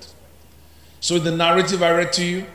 So, 1.00 1.16
in 1.16 1.24
the 1.24 1.36
narrative 1.36 1.82
I 1.82 1.90
read 1.90 2.14
to 2.14 2.24
you, 2.24 2.46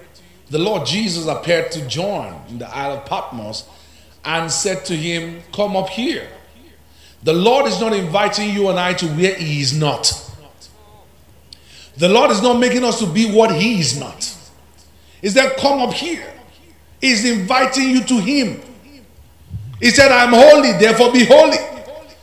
the 0.48 0.60
Lord 0.60 0.86
Jesus 0.86 1.26
appeared 1.26 1.72
to 1.72 1.84
John 1.88 2.40
in 2.48 2.60
the 2.60 2.68
Isle 2.72 2.98
of 2.98 3.06
Patmos 3.06 3.64
and 4.24 4.48
said 4.48 4.84
to 4.84 4.96
him, 4.96 5.42
Come 5.52 5.74
up 5.74 5.88
here. 5.88 6.28
The 7.24 7.32
Lord 7.32 7.66
is 7.66 7.80
not 7.80 7.92
inviting 7.92 8.50
you 8.50 8.68
and 8.68 8.78
I 8.78 8.94
to 8.94 9.06
where 9.08 9.34
He 9.34 9.60
is 9.60 9.76
not. 9.76 10.12
The 11.96 12.08
Lord 12.08 12.30
is 12.30 12.40
not 12.40 12.60
making 12.60 12.84
us 12.84 13.00
to 13.00 13.06
be 13.06 13.32
what 13.32 13.52
He 13.52 13.80
is 13.80 13.98
not. 13.98 14.32
Is 15.20 15.34
that 15.34 15.56
come 15.56 15.80
up 15.80 15.92
here? 15.92 16.32
He's 17.00 17.28
inviting 17.28 17.90
you 17.90 18.04
to 18.04 18.20
Him. 18.20 18.62
He 19.80 19.90
said, 19.90 20.12
I 20.12 20.22
am 20.22 20.32
holy, 20.32 20.78
therefore 20.78 21.12
be 21.12 21.24
holy. 21.24 21.58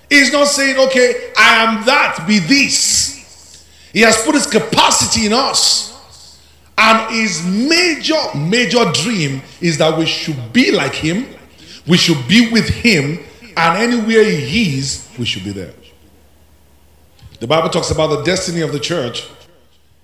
He's 0.09 0.31
not 0.31 0.47
saying, 0.47 0.77
okay, 0.77 1.33
I 1.37 1.65
am 1.65 1.85
that, 1.85 2.23
be 2.25 2.39
this. 2.39 3.16
He 3.93 4.01
has 4.01 4.17
put 4.23 4.35
His 4.35 4.47
capacity 4.47 5.25
in 5.25 5.33
us. 5.33 5.87
And 6.77 7.11
his 7.11 7.43
major, 7.43 8.15
major 8.35 8.85
dream 8.93 9.41
is 9.59 9.79
that 9.79 9.97
we 9.97 10.05
should 10.05 10.53
be 10.53 10.71
like 10.71 10.93
him, 10.93 11.25
we 11.87 11.97
should 11.97 12.27
be 12.27 12.51
with 12.51 12.69
him, 12.69 13.19
and 13.55 13.77
anywhere 13.77 14.23
he 14.23 14.77
is, 14.77 15.09
we 15.17 15.25
should 15.25 15.43
be 15.43 15.51
there. 15.51 15.73
The 17.39 17.47
Bible 17.47 17.69
talks 17.69 17.89
about 17.89 18.07
the 18.07 18.23
destiny 18.23 18.61
of 18.61 18.71
the 18.71 18.79
church. 18.79 19.27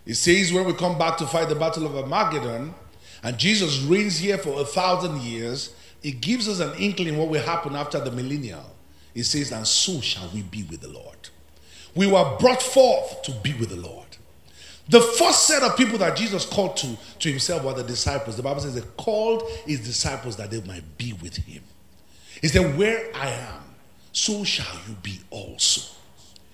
It 0.06 0.16
says 0.16 0.52
when 0.52 0.66
we 0.66 0.74
come 0.74 0.98
back 0.98 1.18
to 1.18 1.28
fight 1.28 1.48
the 1.50 1.56
battle 1.56 1.86
of 1.86 1.96
Armageddon, 1.96 2.74
and 3.22 3.38
Jesus 3.38 3.80
reigns 3.82 4.18
here 4.18 4.38
for 4.38 4.60
a 4.60 4.66
thousand 4.66 5.22
years, 5.22 5.76
it 6.02 6.22
gives 6.22 6.50
us 6.50 6.60
an 6.60 6.74
inkling 6.80 7.18
what 7.18 7.30
will 7.30 7.42
happen 7.42 7.76
after 7.76 8.00
the 8.00 8.12
millennial. 8.12 8.66
It 9.14 9.24
says, 9.26 9.52
and 9.52 9.66
so 9.66 10.02
shall 10.02 10.30
we 10.34 10.42
be 10.42 10.64
with 10.64 10.82
the 10.82 10.90
Lord. 10.90 11.30
We 11.96 12.08
were 12.08 12.38
brought 12.40 12.62
forth 12.62 13.22
to 13.24 13.32
be 13.32 13.54
with 13.54 13.70
the 13.70 13.76
Lord. 13.76 14.04
The 14.90 15.00
first 15.00 15.48
set 15.48 15.64
of 15.64 15.78
people 15.78 15.98
that 16.00 16.18
Jesus 16.18 16.46
called 16.46 16.76
to, 16.78 16.98
to 17.20 17.30
himself 17.30 17.64
were 17.64 17.74
the 17.74 17.84
disciples. 17.84 18.36
The 18.36 18.44
Bible 18.44 18.62
says 18.62 18.76
he 18.76 18.82
called 18.98 19.50
his 19.66 19.80
disciples 19.80 20.36
that 20.38 20.52
they 20.52 20.62
might 20.62 20.98
be 20.98 21.14
with 21.14 21.38
him. 21.38 21.64
He 22.42 22.48
said, 22.50 22.78
Where 22.78 23.10
I 23.16 23.30
am, 23.30 23.62
so 24.12 24.44
shall 24.44 24.76
you 24.88 24.96
be 25.02 25.20
also. 25.30 25.94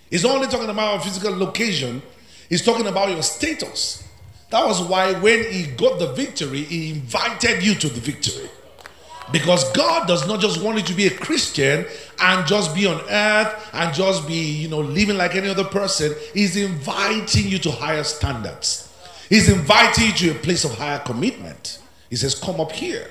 He's 0.10 0.25
only 0.25 0.47
talking 0.47 0.69
about 0.69 1.04
physical 1.04 1.36
location. 1.36 2.02
He's 2.49 2.63
talking 2.63 2.88
about 2.88 3.10
your 3.10 3.23
status. 3.23 4.08
That 4.49 4.65
was 4.65 4.82
why 4.82 5.13
when 5.13 5.52
he 5.52 5.67
got 5.67 5.99
the 5.99 6.13
victory, 6.13 6.63
he 6.63 6.91
invited 6.91 7.63
you 7.63 7.75
to 7.75 7.89
the 7.89 7.99
victory. 7.99 8.49
Because 9.31 9.71
God 9.73 10.07
does 10.07 10.27
not 10.27 10.39
just 10.39 10.61
want 10.61 10.77
you 10.77 10.83
to 10.83 10.93
be 10.93 11.07
a 11.07 11.15
Christian 11.15 11.85
and 12.19 12.47
just 12.47 12.73
be 12.73 12.87
on 12.87 12.99
earth 13.09 13.69
and 13.73 13.93
just 13.93 14.27
be, 14.27 14.33
you 14.33 14.67
know, 14.67 14.79
living 14.79 15.17
like 15.17 15.35
any 15.35 15.49
other 15.49 15.63
person. 15.63 16.15
He's 16.33 16.55
inviting 16.55 17.47
you 17.47 17.59
to 17.59 17.71
higher 17.71 18.03
standards. 18.03 18.91
He's 19.29 19.47
inviting 19.47 20.07
you 20.07 20.13
to 20.13 20.31
a 20.31 20.41
place 20.41 20.65
of 20.65 20.75
higher 20.75 20.99
commitment. 20.99 21.79
He 22.09 22.15
says, 22.15 22.35
Come 22.35 22.59
up 22.59 22.71
here. 22.71 23.07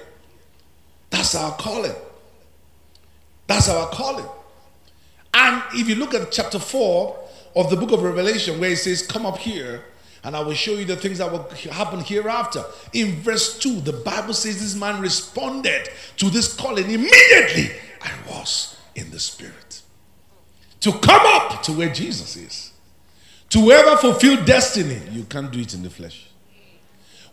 That's 1.10 1.34
our 1.34 1.52
calling. 1.52 1.94
That's 3.46 3.68
our 3.68 3.88
calling. 3.88 4.26
And 5.32 5.62
if 5.74 5.88
you 5.88 5.94
look 5.94 6.14
at 6.14 6.32
chapter 6.32 6.58
4 6.58 7.18
of 7.54 7.70
the 7.70 7.76
book 7.76 7.92
of 7.92 8.02
Revelation, 8.02 8.58
where 8.58 8.70
it 8.70 8.78
says, 8.78 9.06
Come 9.06 9.24
up 9.24 9.38
here, 9.38 9.84
and 10.24 10.36
I 10.36 10.40
will 10.40 10.54
show 10.54 10.72
you 10.72 10.84
the 10.84 10.96
things 10.96 11.18
that 11.18 11.30
will 11.30 11.48
happen 11.70 12.00
hereafter. 12.00 12.64
In 12.92 13.20
verse 13.20 13.58
2, 13.58 13.80
the 13.80 13.92
Bible 13.92 14.34
says 14.34 14.60
this 14.60 14.74
man 14.74 15.00
responded 15.00 15.88
to 16.16 16.30
this 16.30 16.54
calling 16.54 16.90
immediately. 16.90 17.70
I 18.02 18.12
was 18.28 18.76
in 18.94 19.10
the 19.10 19.20
spirit. 19.20 19.82
To 20.80 20.92
come 20.92 21.22
up 21.24 21.62
to 21.64 21.72
where 21.72 21.92
Jesus 21.92 22.36
is. 22.36 22.72
To 23.50 23.70
ever 23.72 23.96
fulfill 23.96 24.44
destiny, 24.44 25.00
you 25.10 25.24
can't 25.24 25.50
do 25.50 25.60
it 25.60 25.72
in 25.72 25.82
the 25.82 25.90
flesh. 25.90 26.28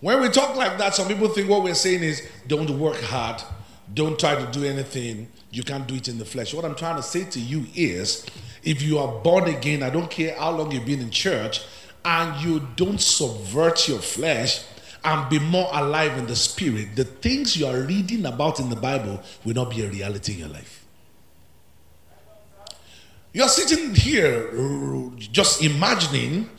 When 0.01 0.21
we 0.21 0.29
talk 0.29 0.55
like 0.55 0.77
that, 0.77 0.93
some 0.95 1.07
people 1.07 1.27
think 1.29 1.49
what 1.49 1.63
we're 1.63 1.73
saying 1.73 2.03
is 2.03 2.21
don't 2.47 2.79
work 2.79 3.01
hard, 3.01 3.41
don't 3.93 4.19
try 4.19 4.35
to 4.35 4.51
do 4.51 4.63
anything, 4.63 5.27
you 5.51 5.63
can't 5.63 5.87
do 5.87 5.95
it 5.95 6.07
in 6.07 6.17
the 6.17 6.25
flesh. 6.25 6.53
What 6.53 6.65
I'm 6.65 6.75
trying 6.75 6.97
to 6.97 7.03
say 7.03 7.23
to 7.25 7.39
you 7.39 7.65
is 7.75 8.25
if 8.63 8.81
you 8.81 8.99
are 8.99 9.07
born 9.21 9.45
again, 9.45 9.83
I 9.83 9.89
don't 9.89 10.09
care 10.09 10.35
how 10.37 10.51
long 10.51 10.71
you've 10.71 10.85
been 10.85 11.01
in 11.01 11.11
church, 11.11 11.61
and 12.05 12.39
you 12.41 12.61
don't 12.75 13.01
subvert 13.01 13.87
your 13.87 13.99
flesh 13.99 14.63
and 15.03 15.29
be 15.29 15.39
more 15.39 15.69
alive 15.73 16.17
in 16.17 16.27
the 16.27 16.35
spirit, 16.35 16.95
the 16.95 17.03
things 17.03 17.57
you 17.57 17.65
are 17.65 17.81
reading 17.81 18.25
about 18.25 18.59
in 18.59 18.69
the 18.69 18.75
Bible 18.75 19.21
will 19.43 19.55
not 19.55 19.71
be 19.71 19.83
a 19.83 19.89
reality 19.89 20.33
in 20.33 20.39
your 20.39 20.47
life. 20.49 20.85
You're 23.33 23.49
sitting 23.49 23.93
here 23.93 24.49
just 25.17 25.63
imagining, 25.63 26.49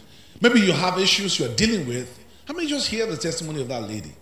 maybe 0.41 0.61
you 0.61 0.73
have 0.73 0.99
issues 0.99 1.39
you're 1.39 1.55
dealing 1.55 1.87
with. 1.89 2.25
How 2.47 2.55
many 2.55 2.69
just 2.69 2.89
hear 2.89 3.07
the 3.07 3.17
testimony 3.17 3.63
of 3.63 3.69
that 3.69 3.83
lady? 3.83 4.13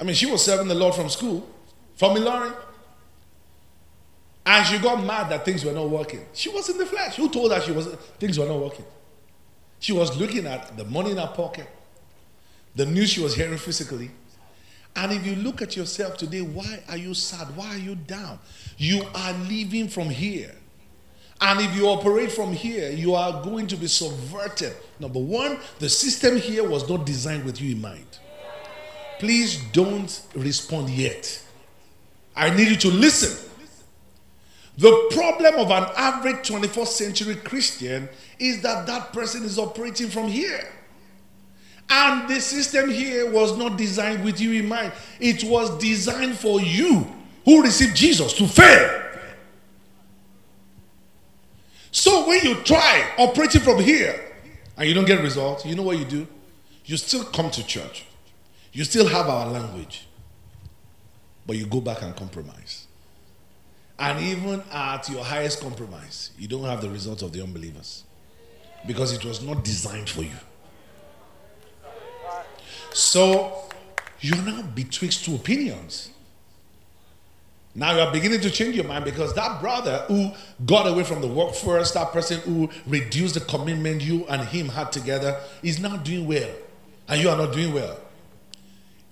I 0.00 0.04
mean, 0.04 0.14
she 0.14 0.26
was 0.26 0.44
serving 0.44 0.68
the 0.68 0.74
Lord 0.74 0.94
from 0.94 1.08
school, 1.08 1.48
from 1.96 2.16
Ilorin. 2.16 2.54
And 4.46 4.66
she 4.66 4.78
got 4.78 5.04
mad 5.04 5.30
that 5.30 5.44
things 5.44 5.64
were 5.64 5.72
not 5.72 5.88
working. 5.88 6.24
She 6.34 6.48
was 6.48 6.68
in 6.68 6.78
the 6.78 6.86
flesh. 6.86 7.16
Who 7.16 7.28
told 7.28 7.52
her 7.52 7.60
she 7.60 7.72
was 7.72 7.86
things 8.18 8.38
were 8.38 8.46
not 8.46 8.58
working? 8.58 8.84
She 9.84 9.92
was 9.92 10.16
looking 10.16 10.46
at 10.46 10.78
the 10.78 10.84
money 10.86 11.10
in 11.10 11.18
her 11.18 11.26
pocket, 11.26 11.68
the 12.74 12.86
news 12.86 13.10
she 13.10 13.20
was 13.20 13.34
hearing 13.34 13.58
physically. 13.58 14.10
And 14.96 15.12
if 15.12 15.26
you 15.26 15.36
look 15.36 15.60
at 15.60 15.76
yourself 15.76 16.16
today, 16.16 16.40
why 16.40 16.82
are 16.88 16.96
you 16.96 17.12
sad? 17.12 17.54
Why 17.54 17.74
are 17.74 17.76
you 17.76 17.94
down? 17.94 18.38
You 18.78 19.02
are 19.14 19.34
living 19.46 19.88
from 19.88 20.08
here. 20.08 20.54
And 21.38 21.60
if 21.60 21.76
you 21.76 21.86
operate 21.88 22.32
from 22.32 22.54
here, 22.54 22.92
you 22.92 23.14
are 23.14 23.44
going 23.44 23.66
to 23.66 23.76
be 23.76 23.86
subverted. 23.86 24.72
Number 25.00 25.20
one, 25.20 25.58
the 25.80 25.90
system 25.90 26.38
here 26.38 26.66
was 26.66 26.88
not 26.88 27.04
designed 27.04 27.44
with 27.44 27.60
you 27.60 27.72
in 27.72 27.82
mind. 27.82 28.06
Please 29.18 29.62
don't 29.74 30.22
respond 30.34 30.88
yet. 30.88 31.44
I 32.34 32.48
need 32.48 32.68
you 32.68 32.76
to 32.76 32.88
listen. 32.88 33.50
The 34.76 35.08
problem 35.12 35.54
of 35.54 35.70
an 35.70 35.86
average 35.96 36.48
21st 36.48 36.86
century 36.86 37.36
Christian 37.36 38.08
is 38.38 38.60
that 38.62 38.86
that 38.86 39.12
person 39.12 39.44
is 39.44 39.58
operating 39.58 40.08
from 40.08 40.26
here. 40.26 40.68
And 41.88 42.28
the 42.28 42.40
system 42.40 42.90
here 42.90 43.30
was 43.30 43.56
not 43.56 43.76
designed 43.76 44.24
with 44.24 44.40
you 44.40 44.52
in 44.52 44.66
mind, 44.66 44.92
it 45.20 45.44
was 45.44 45.76
designed 45.78 46.36
for 46.36 46.60
you 46.60 47.06
who 47.44 47.62
received 47.62 47.94
Jesus 47.94 48.32
to 48.34 48.46
fail. 48.46 49.02
So 51.90 52.26
when 52.26 52.42
you 52.42 52.56
try 52.62 53.08
operating 53.18 53.60
from 53.60 53.80
here 53.80 54.20
and 54.76 54.88
you 54.88 54.94
don't 54.94 55.04
get 55.04 55.22
results, 55.22 55.64
you 55.64 55.76
know 55.76 55.82
what 55.82 55.98
you 55.98 56.04
do? 56.04 56.26
You 56.86 56.96
still 56.96 57.22
come 57.24 57.50
to 57.50 57.64
church, 57.64 58.06
you 58.72 58.82
still 58.84 59.06
have 59.06 59.28
our 59.28 59.46
language, 59.46 60.08
but 61.46 61.56
you 61.56 61.66
go 61.66 61.80
back 61.80 62.02
and 62.02 62.16
compromise. 62.16 62.83
And 63.98 64.20
even 64.20 64.62
at 64.72 65.08
your 65.08 65.24
highest 65.24 65.60
compromise, 65.60 66.30
you 66.38 66.48
don't 66.48 66.64
have 66.64 66.80
the 66.80 66.90
result 66.90 67.22
of 67.22 67.32
the 67.32 67.42
unbelievers 67.42 68.04
because 68.86 69.12
it 69.12 69.24
was 69.24 69.42
not 69.42 69.64
designed 69.64 70.10
for 70.10 70.22
you. 70.22 70.36
So 72.92 73.68
you're 74.20 74.42
now 74.42 74.62
betwixt 74.62 75.24
two 75.24 75.36
opinions. 75.36 76.10
Now 77.76 77.96
you're 77.96 78.12
beginning 78.12 78.40
to 78.42 78.50
change 78.50 78.76
your 78.76 78.84
mind 78.84 79.04
because 79.04 79.34
that 79.34 79.60
brother 79.60 80.04
who 80.06 80.30
got 80.64 80.86
away 80.86 81.02
from 81.02 81.20
the 81.20 81.26
workforce, 81.26 81.90
that 81.92 82.12
person 82.12 82.40
who 82.40 82.70
reduced 82.86 83.34
the 83.34 83.40
commitment 83.40 84.00
you 84.00 84.24
and 84.26 84.42
him 84.42 84.68
had 84.68 84.92
together, 84.92 85.40
is 85.62 85.80
now 85.80 85.96
doing 85.96 86.26
well. 86.26 86.50
And 87.08 87.20
you 87.20 87.28
are 87.28 87.36
not 87.36 87.52
doing 87.52 87.74
well. 87.74 87.98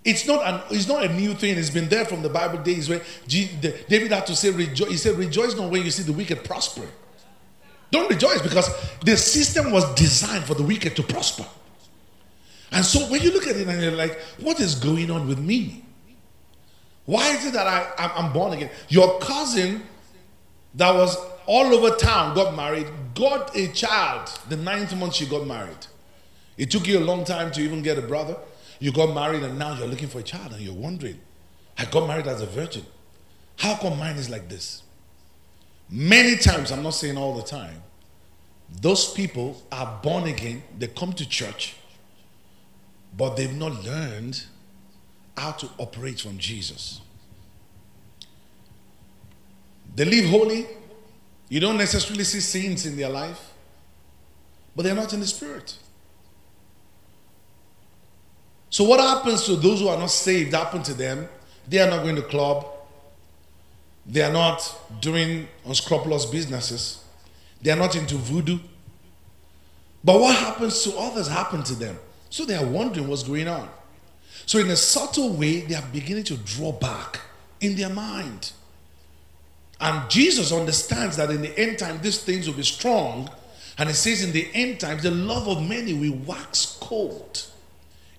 It's 0.04 0.26
not 0.26 0.44
an 0.46 0.60
it's 0.70 0.88
not 0.88 1.04
a 1.04 1.12
new 1.12 1.34
thing. 1.34 1.56
It's 1.56 1.70
been 1.70 1.88
there 1.88 2.04
from 2.04 2.22
the 2.22 2.28
Bible 2.28 2.58
days 2.58 2.88
where 2.88 3.02
David 3.28 4.10
had 4.10 4.26
to 4.26 4.34
say 4.34 4.50
rejoice. 4.50 4.90
He 4.90 4.96
said, 4.96 5.16
"Rejoice 5.16 5.54
not 5.54 5.70
when 5.70 5.84
you 5.84 5.90
see 5.90 6.02
the 6.02 6.12
wicked 6.12 6.42
prosper." 6.42 6.86
Don't 7.92 8.10
rejoice 8.10 8.42
because 8.42 8.68
the 9.04 9.16
system 9.16 9.70
was 9.70 9.84
designed 9.94 10.44
for 10.44 10.54
the 10.54 10.62
wicked 10.62 10.96
to 10.96 11.02
prosper. 11.02 11.46
And 12.72 12.84
so 12.84 13.00
when 13.10 13.22
you 13.22 13.30
look 13.32 13.46
at 13.46 13.54
it 13.54 13.68
and 13.68 13.80
you're 13.80 13.92
like, 13.92 14.18
"What 14.40 14.58
is 14.58 14.74
going 14.74 15.10
on 15.10 15.28
with 15.28 15.38
me? 15.38 15.84
Why 17.04 17.36
is 17.36 17.46
it 17.46 17.52
that 17.52 17.66
I 17.66 17.92
I'm 17.96 18.32
born 18.32 18.54
again?" 18.54 18.70
Your 18.88 19.20
cousin 19.20 19.86
that 20.74 20.94
was 20.94 21.16
all 21.46 21.66
over 21.66 21.94
town 21.96 22.34
got 22.34 22.56
married, 22.56 22.86
got 23.14 23.54
a 23.56 23.68
child. 23.68 24.32
The 24.48 24.56
ninth 24.56 24.94
month 24.96 25.14
she 25.14 25.26
got 25.26 25.46
married. 25.46 25.86
It 26.56 26.70
took 26.70 26.86
you 26.88 26.98
a 26.98 27.04
long 27.04 27.24
time 27.24 27.52
to 27.52 27.60
even 27.60 27.82
get 27.82 27.98
a 27.98 28.02
brother. 28.02 28.36
You 28.82 28.90
got 28.90 29.14
married 29.14 29.44
and 29.44 29.60
now 29.60 29.74
you're 29.74 29.86
looking 29.86 30.08
for 30.08 30.18
a 30.18 30.24
child 30.24 30.54
and 30.54 30.60
you're 30.60 30.74
wondering, 30.74 31.20
I 31.78 31.84
got 31.84 32.08
married 32.08 32.26
as 32.26 32.40
a 32.40 32.46
virgin. 32.46 32.84
How 33.56 33.76
come 33.76 33.96
mine 33.96 34.16
is 34.16 34.28
like 34.28 34.48
this? 34.48 34.82
Many 35.88 36.34
times, 36.34 36.72
I'm 36.72 36.82
not 36.82 36.94
saying 36.94 37.16
all 37.16 37.32
the 37.36 37.44
time, 37.44 37.80
those 38.80 39.12
people 39.12 39.62
are 39.70 40.00
born 40.02 40.24
again, 40.24 40.64
they 40.76 40.88
come 40.88 41.12
to 41.12 41.28
church, 41.28 41.76
but 43.16 43.36
they've 43.36 43.54
not 43.54 43.84
learned 43.84 44.42
how 45.38 45.52
to 45.52 45.68
operate 45.78 46.20
from 46.20 46.36
Jesus. 46.38 47.02
They 49.94 50.06
live 50.06 50.28
holy. 50.28 50.66
You 51.48 51.60
don't 51.60 51.78
necessarily 51.78 52.24
see 52.24 52.40
sins 52.40 52.84
in 52.84 52.96
their 52.96 53.10
life, 53.10 53.52
but 54.74 54.82
they're 54.82 54.96
not 54.96 55.12
in 55.12 55.20
the 55.20 55.26
spirit. 55.28 55.78
So, 58.72 58.84
what 58.84 59.00
happens 59.00 59.44
to 59.44 59.56
those 59.56 59.80
who 59.80 59.88
are 59.88 59.98
not 59.98 60.10
saved 60.10 60.54
happen 60.54 60.82
to 60.84 60.94
them? 60.94 61.28
They 61.68 61.78
are 61.78 61.90
not 61.90 62.04
going 62.04 62.16
to 62.16 62.22
club. 62.22 62.66
They 64.06 64.22
are 64.22 64.32
not 64.32 64.60
doing 65.02 65.46
unscrupulous 65.66 66.24
businesses. 66.24 67.04
They 67.60 67.70
are 67.70 67.76
not 67.76 67.94
into 67.94 68.14
voodoo. 68.14 68.58
But 70.02 70.18
what 70.18 70.34
happens 70.36 70.82
to 70.84 70.96
others 70.96 71.28
happen 71.28 71.62
to 71.64 71.74
them. 71.74 71.98
So 72.30 72.46
they 72.46 72.56
are 72.56 72.64
wondering 72.64 73.08
what's 73.08 73.22
going 73.22 73.46
on. 73.46 73.68
So, 74.46 74.58
in 74.58 74.70
a 74.70 74.76
subtle 74.76 75.34
way, 75.34 75.60
they 75.60 75.74
are 75.74 75.84
beginning 75.92 76.24
to 76.24 76.38
draw 76.38 76.72
back 76.72 77.20
in 77.60 77.76
their 77.76 77.90
mind. 77.90 78.52
And 79.82 80.08
Jesus 80.08 80.50
understands 80.50 81.18
that 81.18 81.28
in 81.28 81.42
the 81.42 81.56
end 81.58 81.78
time, 81.78 82.00
these 82.00 82.24
things 82.24 82.46
will 82.46 82.56
be 82.56 82.62
strong. 82.62 83.28
And 83.76 83.90
he 83.90 83.94
says, 83.94 84.24
in 84.24 84.32
the 84.32 84.48
end 84.54 84.80
times, 84.80 85.02
the 85.02 85.10
love 85.10 85.46
of 85.46 85.62
many 85.62 85.92
will 85.92 86.16
wax 86.24 86.78
cold. 86.80 87.51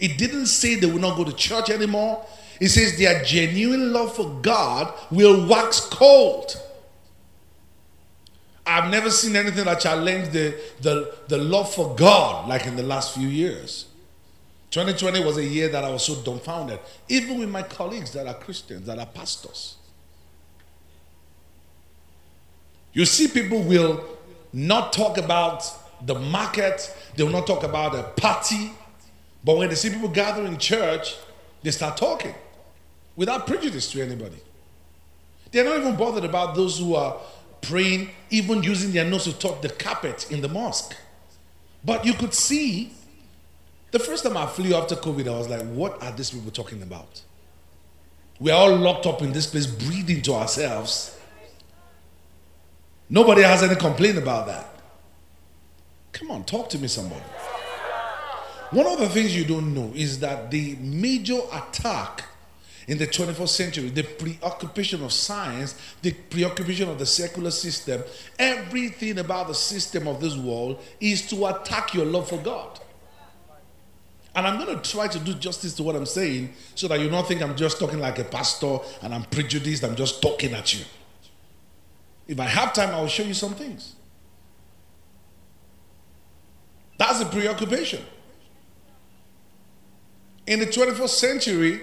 It 0.03 0.17
didn't 0.17 0.47
say 0.47 0.75
they 0.75 0.85
will 0.85 0.99
not 0.99 1.15
go 1.15 1.23
to 1.23 1.31
church 1.31 1.69
anymore. 1.69 2.25
It 2.59 2.67
says 2.67 2.97
their 2.97 3.23
genuine 3.23 3.93
love 3.93 4.13
for 4.13 4.37
God 4.41 4.93
will 5.09 5.47
wax 5.47 5.79
cold. 5.79 6.61
I've 8.67 8.91
never 8.91 9.09
seen 9.09 9.37
anything 9.37 9.63
that 9.63 9.79
challenged 9.79 10.33
the, 10.33 10.59
the, 10.81 11.15
the 11.29 11.37
love 11.37 11.73
for 11.73 11.95
God 11.95 12.49
like 12.49 12.65
in 12.65 12.75
the 12.75 12.83
last 12.83 13.15
few 13.15 13.29
years. 13.29 13.85
2020 14.71 15.23
was 15.23 15.37
a 15.37 15.45
year 15.45 15.69
that 15.69 15.85
I 15.85 15.89
was 15.89 16.03
so 16.03 16.15
dumbfounded, 16.21 16.79
even 17.07 17.39
with 17.39 17.47
my 17.47 17.63
colleagues 17.63 18.11
that 18.11 18.27
are 18.27 18.33
Christians, 18.33 18.85
that 18.87 18.99
are 18.99 19.05
pastors. 19.05 19.77
You 22.91 23.05
see, 23.05 23.29
people 23.29 23.63
will 23.63 24.03
not 24.51 24.91
talk 24.91 25.17
about 25.17 25.63
the 26.05 26.15
market, 26.15 26.93
they 27.15 27.23
will 27.23 27.31
not 27.31 27.47
talk 27.47 27.63
about 27.63 27.95
a 27.95 28.03
party, 28.19 28.73
but 29.43 29.57
when 29.57 29.69
they 29.69 29.75
see 29.75 29.89
people 29.89 30.09
gathering 30.09 30.47
in 30.47 30.57
church, 30.57 31.15
they 31.61 31.71
start 31.71 31.97
talking 31.97 32.33
without 33.15 33.45
prejudice 33.45 33.91
to 33.91 34.01
anybody. 34.01 34.37
They're 35.51 35.63
not 35.63 35.79
even 35.79 35.95
bothered 35.95 36.25
about 36.25 36.55
those 36.55 36.79
who 36.79 36.95
are 36.95 37.17
praying, 37.61 38.09
even 38.29 38.63
using 38.63 38.91
their 38.91 39.05
nose 39.05 39.25
to 39.25 39.33
touch 39.37 39.61
the 39.61 39.69
carpet 39.69 40.31
in 40.31 40.41
the 40.41 40.49
mosque. 40.49 40.95
But 41.85 42.05
you 42.05 42.13
could 42.13 42.33
see 42.33 42.93
the 43.91 43.99
first 43.99 44.23
time 44.23 44.35
I 44.35 44.47
flew 44.47 44.73
after 44.73 44.95
COVID, 44.95 45.27
I 45.27 45.37
was 45.37 45.47
like, 45.47 45.61
what 45.67 46.01
are 46.01 46.11
these 46.11 46.31
people 46.31 46.49
talking 46.49 46.81
about? 46.81 47.21
We're 48.39 48.55
all 48.55 48.75
locked 48.75 49.05
up 49.05 49.21
in 49.21 49.31
this 49.31 49.45
place, 49.45 49.67
breathing 49.67 50.21
to 50.23 50.33
ourselves. 50.33 51.15
Nobody 53.09 53.43
has 53.43 53.61
any 53.61 53.75
complaint 53.75 54.17
about 54.17 54.47
that. 54.47 54.67
Come 56.13 56.31
on, 56.31 56.43
talk 56.43 56.69
to 56.69 56.79
me, 56.79 56.87
somebody. 56.87 57.21
One 58.73 58.87
of 58.87 58.97
the 58.97 59.07
things 59.07 59.35
you 59.35 59.45
don't 59.45 59.75
know 59.75 59.91
is 59.93 60.19
that 60.19 60.49
the 60.49 60.75
major 60.79 61.39
attack 61.51 62.23
in 62.87 62.97
the 62.97 63.05
21st 63.05 63.47
century, 63.47 63.89
the 63.89 64.01
preoccupation 64.01 65.03
of 65.03 65.13
science, 65.13 65.79
the 66.01 66.11
preoccupation 66.11 66.89
of 66.89 66.97
the 66.97 67.05
secular 67.05 67.51
system, 67.51 68.03
everything 68.39 69.19
about 69.19 69.47
the 69.47 69.53
system 69.53 70.07
of 70.07 70.19
this 70.19 70.35
world 70.35 70.81
is 70.99 71.27
to 71.29 71.45
attack 71.45 71.93
your 71.93 72.05
love 72.05 72.27
for 72.27 72.39
God. 72.39 72.79
And 74.35 74.47
I'm 74.47 74.57
going 74.59 74.75
to 74.75 74.91
try 74.91 75.07
to 75.07 75.19
do 75.19 75.35
justice 75.35 75.75
to 75.75 75.83
what 75.83 75.95
I'm 75.95 76.07
saying 76.07 76.53
so 76.73 76.87
that 76.87 76.99
you 76.99 77.09
don't 77.09 77.27
think 77.27 77.43
I'm 77.43 77.55
just 77.55 77.79
talking 77.79 77.99
like 77.99 78.17
a 78.17 78.23
pastor 78.23 78.79
and 79.03 79.13
I'm 79.13 79.25
prejudiced, 79.25 79.83
I'm 79.83 79.95
just 79.95 80.19
talking 80.19 80.53
at 80.53 80.73
you. 80.73 80.83
If 82.27 82.39
I 82.39 82.45
have 82.45 82.73
time, 82.73 82.89
I 82.89 83.01
will 83.01 83.07
show 83.07 83.21
you 83.21 83.35
some 83.35 83.53
things. 83.53 83.93
That's 86.97 87.21
a 87.21 87.25
preoccupation. 87.27 88.03
In 90.45 90.59
the 90.59 90.65
21st 90.65 91.09
century, 91.09 91.81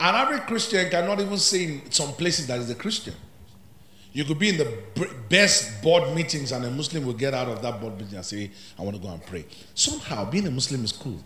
an 0.00 0.14
average 0.14 0.42
Christian 0.42 0.88
cannot 0.90 1.20
even 1.20 1.38
say 1.38 1.64
in 1.64 1.90
some 1.90 2.12
places 2.14 2.46
that 2.46 2.58
is 2.60 2.70
a 2.70 2.74
Christian. 2.74 3.14
You 4.12 4.24
could 4.24 4.38
be 4.38 4.48
in 4.48 4.56
the 4.56 4.78
best 5.28 5.82
board 5.82 6.14
meetings 6.14 6.50
and 6.52 6.64
a 6.64 6.70
Muslim 6.70 7.04
will 7.04 7.12
get 7.12 7.34
out 7.34 7.48
of 7.48 7.60
that 7.62 7.80
board 7.80 7.98
meeting 8.00 8.16
and 8.16 8.24
say, 8.24 8.50
I 8.78 8.82
want 8.82 8.96
to 8.96 9.02
go 9.02 9.08
and 9.08 9.24
pray. 9.24 9.44
Somehow, 9.74 10.30
being 10.30 10.46
a 10.46 10.50
Muslim 10.50 10.84
is 10.84 10.92
cool. 10.92 11.22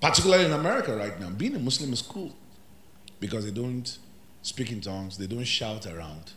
Particularly 0.00 0.44
in 0.44 0.52
America 0.52 0.94
right 0.94 1.18
now, 1.18 1.30
being 1.30 1.56
a 1.56 1.58
Muslim 1.58 1.92
is 1.92 2.02
cool 2.02 2.32
because 3.20 3.44
they 3.44 3.50
don't 3.50 3.98
speak 4.42 4.70
in 4.70 4.80
tongues, 4.80 5.16
they 5.18 5.26
don't 5.26 5.44
shout 5.44 5.86
around. 5.86 6.32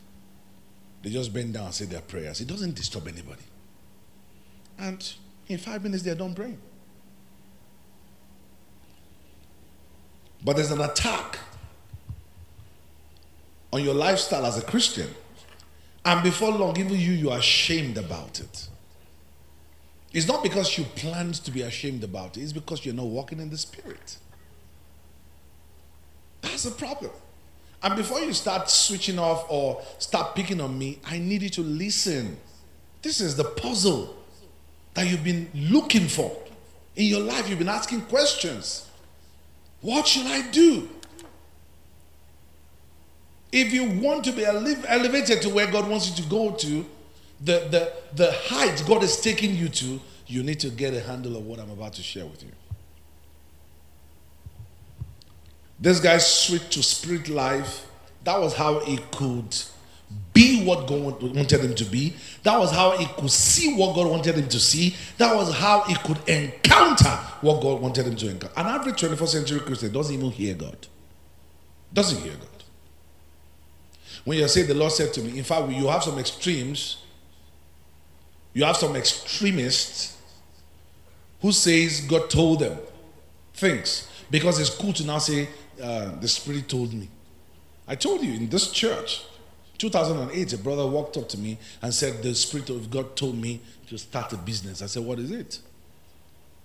They 1.04 1.10
just 1.10 1.34
bend 1.34 1.54
down 1.54 1.66
and 1.66 1.74
say 1.74 1.86
their 1.86 2.02
prayers. 2.02 2.42
It 2.42 2.48
doesn't 2.48 2.76
disturb 2.76 3.08
anybody. 3.08 3.44
And 4.78 5.14
in 5.48 5.58
five 5.58 5.84
minutes, 5.84 6.04
they're 6.04 6.16
done 6.16 6.34
praying. 6.34 6.60
But 10.44 10.56
there's 10.56 10.72
an 10.72 10.82
attack 10.82 11.40
on 13.72 13.84
your 13.84 13.94
lifestyle 13.94 14.46
as 14.46 14.58
a 14.58 14.62
Christian. 14.62 15.08
And 16.04 16.24
before 16.24 16.52
long, 16.52 16.78
even 16.78 16.94
you, 16.94 17.12
you 17.12 17.30
are 17.30 17.40
ashamed 17.40 17.98
about 17.98 18.40
it. 18.40 18.68
It's 20.14 20.28
not 20.28 20.44
because 20.44 20.78
you 20.78 20.84
planned 20.84 21.36
to 21.36 21.52
be 21.52 21.62
ashamed 21.62 22.04
about 22.04 22.38
it, 22.38 22.42
it's 22.42 22.54
because 22.54 22.86
you're 22.86 22.96
not 22.96 23.06
walking 23.06 23.40
in 23.40 23.50
the 23.50 23.58
Spirit. 23.58 24.18
That's 26.42 26.64
the 26.64 26.72
problem. 26.72 27.12
And 27.84 27.96
before 27.96 28.20
you 28.20 28.34
start 28.34 28.70
switching 28.70 29.18
off 29.18 29.46
or 29.50 29.82
start 30.00 30.36
picking 30.36 30.60
on 30.60 30.78
me, 30.78 31.00
I 31.06 31.18
need 31.18 31.42
you 31.42 31.50
to 31.52 31.62
listen. 31.62 32.38
This 33.02 33.22
is 33.22 33.36
the 33.36 33.44
puzzle 33.44 34.16
that 34.94 35.10
you've 35.10 35.24
been 35.24 35.50
looking 35.56 36.08
for. 36.08 36.36
In 36.96 37.06
your 37.06 37.22
life, 37.22 37.50
you've 37.50 37.60
been 37.60 37.70
asking 37.70 38.02
questions. 38.02 38.91
What 39.82 40.08
should 40.08 40.28
I 40.28 40.50
do? 40.52 40.90
If 43.52 43.74
you 43.74 43.84
want 44.02 44.24
to 44.26 44.32
be 44.32 44.46
elevated 44.46 45.42
to 45.42 45.50
where 45.50 45.70
God 45.70 45.90
wants 45.90 46.10
you 46.10 46.24
to 46.24 46.30
go 46.30 46.52
to, 46.52 46.86
the, 47.42 47.68
the, 47.70 47.94
the 48.16 48.32
height 48.32 48.84
God 48.88 49.04
is 49.04 49.20
taking 49.20 49.56
you 49.56 49.68
to, 49.70 50.00
you 50.28 50.44
need 50.44 50.60
to 50.62 50.70
get 50.70 50.94
a 50.94 51.02
handle 51.02 51.36
of 51.36 51.46
what 51.46 51.60
I'm 51.60 51.72
about 51.72 51.94
to 51.94 52.04
share 52.04 52.26
with 52.26 52.44
you. 52.44 52.52
This 55.80 56.00
guy 56.00 56.20
switched 56.20 56.72
to 56.74 56.84
spirit 56.84 57.28
life. 57.28 57.88
That 58.24 58.40
was 58.40 58.54
how 58.54 58.80
he 58.82 59.00
could 59.12 59.58
be 60.34 60.64
what 60.66 60.88
God 60.88 61.22
wanted 61.22 61.62
him 61.62 61.76
to 61.76 61.86
be. 61.86 62.14
That 62.44 62.58
was 62.58 62.72
how 62.72 62.92
he 62.98 63.06
could 63.06 63.30
see 63.30 63.76
what 63.76 63.96
God 63.96 64.10
wanted 64.10 64.36
him 64.36 64.48
to 64.48 64.60
see. 64.60 64.96
That 65.18 65.36
was 65.36 65.54
how 65.54 65.82
he 65.82 65.96
could 65.96 66.18
encounter 66.28 67.10
what 67.42 67.62
God 67.62 67.82
wanted 67.82 68.08
him 68.08 68.16
to 68.16 68.30
encounter. 68.30 68.54
An 68.58 68.68
average 68.68 69.02
21st 69.02 69.28
century 69.28 69.60
Christian 69.60 69.92
doesn't 69.92 70.16
even 70.16 70.32
hear 70.32 70.56
God. 70.56 70.88
Doesn't 71.94 72.22
hear 72.22 72.34
God. 72.34 72.48
When 74.24 74.38
you 74.38 74.48
say 74.48 74.64
the 74.64 74.74
Lord 74.74 74.92
said 74.92 75.14
to 75.14 75.22
me, 75.22 75.38
in 75.38 75.44
fact, 75.44 75.70
you 75.70 75.88
have 75.88 76.04
some 76.04 76.20
extremes. 76.20 77.04
You 78.54 78.66
have 78.66 78.78
some 78.78 78.96
extremists 78.96 80.18
who 81.42 81.52
says 81.52 82.02
God 82.02 82.30
told 82.30 82.60
them 82.60 82.78
things 83.54 84.08
because 84.30 84.60
it's 84.60 84.70
cool 84.70 84.94
to 84.94 85.06
now 85.06 85.18
say 85.18 85.50
uh, 85.82 86.12
the 86.20 86.28
Spirit 86.28 86.70
told 86.70 86.94
me. 86.94 87.10
I 87.88 87.96
told 87.96 88.22
you 88.22 88.34
in 88.34 88.48
this 88.48 88.72
church, 88.72 89.24
2008, 89.82 90.54
a 90.54 90.58
brother 90.60 90.86
walked 90.86 91.18
up 91.18 91.28
to 91.28 91.40
me 91.40 91.58
and 91.82 91.92
said, 91.92 92.22
The 92.22 92.36
Spirit 92.36 92.70
of 92.70 92.92
God 92.92 93.16
told 93.16 93.36
me 93.36 93.62
to 93.88 93.98
start 93.98 94.32
a 94.32 94.38
business. 94.38 94.84
I 94.84 94.86
said, 94.86 95.04
What 95.04 95.18
is 95.18 95.32
it? 95.32 95.56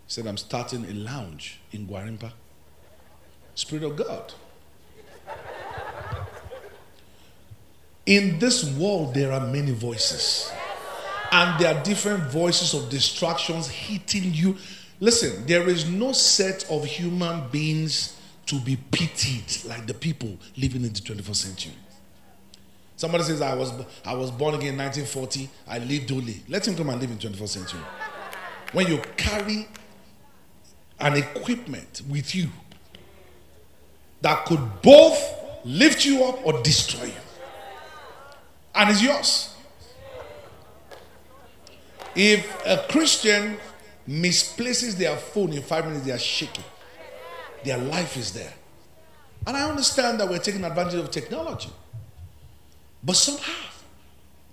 He 0.07 0.13
said, 0.13 0.27
I'm 0.27 0.37
starting 0.37 0.85
a 0.85 0.93
lounge 0.93 1.59
in 1.73 1.87
Gwarimpa. 1.87 2.31
Spirit 3.55 3.85
of 3.85 3.97
God. 3.97 4.35
In 8.05 8.39
this 8.39 8.71
world, 8.77 9.15
there 9.15 9.33
are 9.33 9.47
many 9.47 9.73
voices, 9.73 10.53
and 11.33 11.59
there 11.59 11.75
are 11.75 11.83
different 11.83 12.25
voices 12.25 12.75
of 12.75 12.91
distractions 12.91 13.67
hitting 13.67 14.35
you. 14.35 14.59
Listen, 15.01 15.47
there 15.47 15.67
is 15.71 15.89
no 15.89 16.13
set 16.13 16.71
of 16.71 16.85
human 16.85 17.49
beings 17.49 18.15
to 18.45 18.61
be 18.61 18.77
pitied 18.91 19.65
like 19.65 19.87
the 19.87 19.95
people 19.95 20.37
living 20.59 20.85
in 20.85 20.93
the 20.93 21.01
21st 21.01 21.35
century. 21.35 21.73
Somebody 22.97 23.25
says, 23.25 23.43
I 23.43 23.55
was, 23.55 23.73
I 24.05 24.15
was 24.15 24.31
born 24.31 24.55
again 24.55 24.71
in 24.75 24.79
1940, 24.79 25.51
I 25.69 25.79
lived 25.79 26.11
only. 26.13 26.43
Let 26.49 26.67
him 26.67 26.75
come 26.77 26.89
and 26.89 27.01
live 27.01 27.11
in 27.11 27.19
21st 27.19 27.49
century. 27.49 27.81
When 28.73 28.87
you 28.87 29.03
carry 29.17 29.69
an 30.99 31.15
equipment 31.15 32.03
with 32.09 32.35
you 32.35 32.49
that 34.23 34.47
could 34.47 34.61
both 34.83 35.19
lift 35.65 36.07
you 36.07 36.25
up 36.25 36.45
or 36.47 36.63
destroy 36.63 37.05
you, 37.05 37.13
and 38.75 38.91
it's 38.91 39.03
yours. 39.03 39.55
If 42.15 42.67
a 42.67 42.87
Christian 42.91 43.59
misplaces 44.07 44.97
their 44.97 45.17
phone 45.17 45.53
in 45.53 45.63
five 45.63 45.87
minutes, 45.87 46.07
they 46.07 46.13
are 46.13 46.19
shaking. 46.19 46.65
Their 47.63 47.79
life 47.79 48.17
is 48.17 48.33
there. 48.33 48.53
And 49.47 49.57
I 49.57 49.69
understand 49.69 50.21
that 50.21 50.29
we're 50.29 50.39
taking 50.39 50.65
advantage 50.65 50.95
of 50.95 51.11
technology. 51.11 51.71
But 53.07 53.15
somehow, 53.15 53.71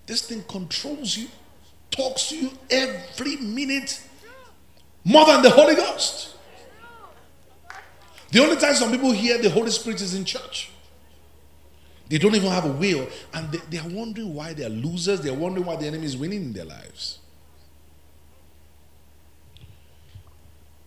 this 0.05 0.21
thing 0.21 0.43
controls 0.47 1.17
you, 1.17 1.27
talks 1.89 2.29
to 2.29 2.37
you 2.37 2.51
every 2.69 3.37
minute 3.37 3.99
more 5.03 5.25
than 5.25 5.41
the 5.41 5.49
Holy 5.49 5.75
Ghost. 5.75 6.35
The 8.29 8.39
only 8.39 8.55
time 8.57 8.75
some 8.75 8.91
people 8.91 9.11
hear 9.11 9.39
the 9.39 9.49
Holy 9.49 9.71
Spirit 9.71 10.01
is 10.01 10.13
in 10.13 10.23
church. 10.23 10.69
They 12.09 12.19
don't 12.19 12.35
even 12.35 12.51
have 12.51 12.65
a 12.65 12.71
will, 12.71 13.07
and 13.33 13.51
they, 13.51 13.57
they 13.71 13.77
are 13.79 13.89
wondering 13.89 14.35
why 14.35 14.53
they 14.53 14.65
are 14.65 14.69
losers. 14.69 15.21
They 15.21 15.29
are 15.29 15.35
wondering 15.35 15.65
why 15.65 15.77
the 15.77 15.87
enemy 15.87 16.05
is 16.05 16.15
winning 16.15 16.43
in 16.43 16.53
their 16.53 16.65
lives. 16.65 17.19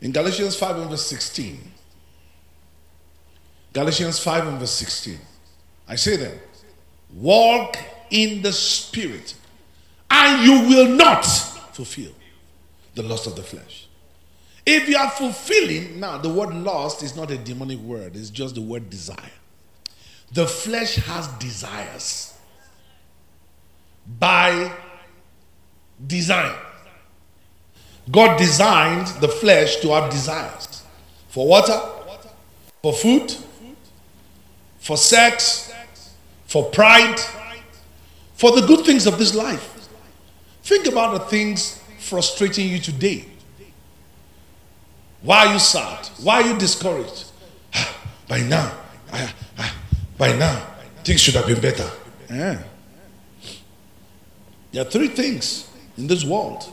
In 0.01 0.13
Galatians 0.13 0.55
5 0.55 0.77
and 0.77 0.91
verse 0.91 1.07
16, 1.07 1.73
Galatians 3.73 4.21
5 4.21 4.47
and 4.47 4.59
verse 4.59 4.71
16, 4.71 5.19
I 5.89 5.97
say 5.97 6.17
then, 6.17 6.39
Walk 7.15 7.77
in 8.11 8.43
the 8.43 8.53
Spirit, 8.53 9.35
and 10.11 10.45
you 10.45 10.69
will 10.69 10.89
not 10.89 11.23
fulfill 11.23 12.13
the 12.95 13.03
lust 13.03 13.27
of 13.27 13.37
the 13.37 13.43
flesh. 13.43 13.87
If 14.65 14.89
you 14.89 14.97
are 14.97 15.11
fulfilling, 15.11 16.01
now 16.01 16.19
the 16.19 16.29
word 16.29 16.55
lust 16.55 17.03
is 17.03 17.15
not 17.15 17.31
a 17.31 17.39
demonic 17.39 17.79
word, 17.79 18.17
it's 18.17 18.31
just 18.31 18.57
the 18.57 18.61
word 18.61 18.91
desire. 18.91 19.17
The 20.33 20.47
flesh 20.47 20.97
has 20.97 21.29
desires 21.39 22.37
by 24.19 24.73
design. 26.05 26.57
God 28.11 28.39
designed 28.39 29.07
the 29.21 29.29
flesh 29.29 29.77
to 29.77 29.89
have 29.91 30.11
desires 30.11 30.83
for 31.29 31.47
water, 31.47 31.81
for 32.83 32.93
food, 32.93 33.35
for 34.79 34.97
sex, 34.97 35.66
for 36.47 36.65
pride, 36.71 37.19
for 38.35 38.53
the 38.59 38.67
good 38.67 38.85
things 38.85 39.07
of 39.07 39.19
this 39.19 39.35
life. 39.35 39.89
Think 40.63 40.87
about 40.87 41.13
the 41.19 41.25
things 41.27 41.81
frustrating 41.99 42.69
you 42.69 42.79
today. 42.79 43.25
Why 45.23 45.47
are 45.47 45.53
you 45.55 45.59
sad? 45.59 46.07
Why 46.23 46.43
are 46.43 46.49
you 46.49 46.59
discouraged? 46.59 47.31
Ah, 47.75 47.97
by 48.29 48.41
now, 48.41 48.73
I, 49.13 49.33
I, 49.59 49.73
by 50.19 50.37
now, 50.37 50.67
things 51.05 51.21
should 51.21 51.35
have 51.35 51.47
been 51.47 51.61
better. 51.61 51.91
Yeah. 52.31 52.63
There 54.73 54.83
are 54.83 54.91
three 54.91 55.09
things 55.09 55.69
in 55.97 56.07
this 56.07 56.25
world 56.25 56.71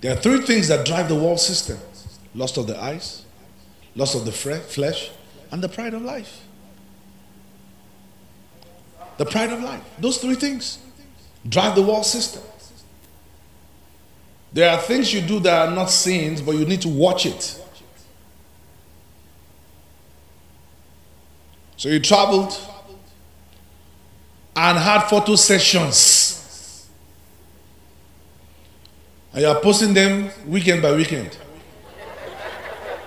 There 0.00 0.12
are 0.16 0.20
three 0.20 0.40
things 0.40 0.68
that 0.68 0.86
drive 0.86 1.08
the 1.08 1.14
world 1.14 1.40
system 1.40 1.78
lust 2.34 2.56
of 2.56 2.66
the 2.66 2.80
eyes, 2.80 3.24
lust 3.96 4.14
of 4.14 4.24
the 4.24 4.32
flesh, 4.32 5.10
and 5.50 5.62
the 5.62 5.68
pride 5.68 5.94
of 5.94 6.02
life. 6.02 6.42
The 9.20 9.26
pride 9.26 9.52
of 9.52 9.60
life. 9.60 9.82
Those 9.98 10.16
three 10.16 10.34
things 10.34 10.78
drive 11.46 11.74
the 11.74 11.82
world 11.82 12.06
system. 12.06 12.42
There 14.50 14.70
are 14.70 14.80
things 14.80 15.12
you 15.12 15.20
do 15.20 15.38
that 15.40 15.68
are 15.68 15.74
not 15.74 15.90
sins, 15.90 16.40
but 16.40 16.52
you 16.52 16.64
need 16.64 16.80
to 16.80 16.88
watch 16.88 17.26
it. 17.26 17.62
So 21.76 21.90
you 21.90 22.00
traveled 22.00 22.58
and 24.56 24.78
had 24.78 25.00
photo 25.02 25.36
sessions. 25.36 26.88
And 29.34 29.42
you 29.42 29.48
are 29.48 29.60
posting 29.60 29.92
them 29.92 30.30
weekend 30.46 30.80
by 30.80 30.96
weekend. 30.96 31.36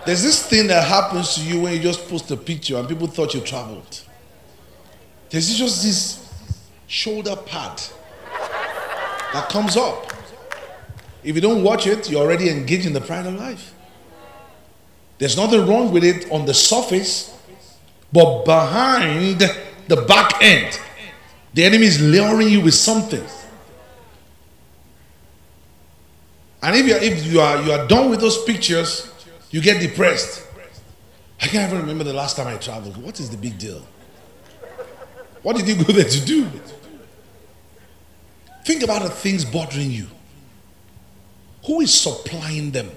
There's 0.05 0.21
this 0.21 0.45
thing 0.45 0.67
that 0.67 0.87
happens 0.87 1.33
to 1.33 1.41
you 1.41 1.61
when 1.61 1.73
you 1.73 1.79
just 1.79 2.07
post 2.07 2.29
a 2.29 2.37
picture 2.37 2.77
and 2.77 2.87
people 2.87 3.07
thought 3.07 3.33
you 3.33 3.41
traveled. 3.41 4.03
There's 5.33 5.57
just 5.57 5.81
this 5.81 6.29
shoulder 6.85 7.35
pad 7.35 7.81
that 9.33 9.49
comes 9.49 9.75
up. 9.75 10.13
If 11.23 11.33
you 11.33 11.41
don't 11.41 11.63
watch 11.63 11.87
it, 11.87 12.07
you're 12.07 12.21
already 12.21 12.51
engaged 12.51 12.85
in 12.85 12.93
the 12.93 13.01
pride 13.01 13.25
of 13.25 13.33
life. 13.33 13.73
There's 15.17 15.35
nothing 15.35 15.65
wrong 15.65 15.91
with 15.91 16.03
it 16.03 16.31
on 16.31 16.45
the 16.45 16.53
surface, 16.53 17.35
but 18.11 18.43
behind 18.43 19.41
the 19.87 20.05
back 20.07 20.39
end, 20.39 20.79
the 21.55 21.63
enemy 21.63 21.87
is 21.87 21.99
luring 21.99 22.49
you 22.49 22.61
with 22.61 22.75
something. 22.75 23.25
And 26.61 26.75
if 26.75 27.01
if 27.01 27.25
you 27.25 27.41
are 27.41 27.59
you 27.59 27.71
are 27.71 27.87
done 27.87 28.11
with 28.11 28.21
those 28.21 28.43
pictures, 28.43 29.11
you 29.49 29.61
get 29.61 29.81
depressed. 29.81 30.47
I 31.41 31.47
can't 31.47 31.71
even 31.71 31.81
remember 31.81 32.03
the 32.03 32.13
last 32.13 32.37
time 32.37 32.45
I 32.45 32.57
traveled. 32.57 32.97
What 32.97 33.19
is 33.19 33.31
the 33.31 33.37
big 33.37 33.57
deal? 33.57 33.83
What 35.43 35.57
did 35.57 35.67
you 35.67 35.75
go 35.75 35.93
there 35.93 36.09
to 36.09 36.25
do? 36.25 36.49
Think 38.65 38.81
about 38.81 39.03
the 39.03 39.09
things 39.09 39.45
bothering 39.45 39.91
you. 39.91 40.07
Who 41.65 41.81
is 41.81 41.93
supplying 41.93 42.71
them? 42.71 42.89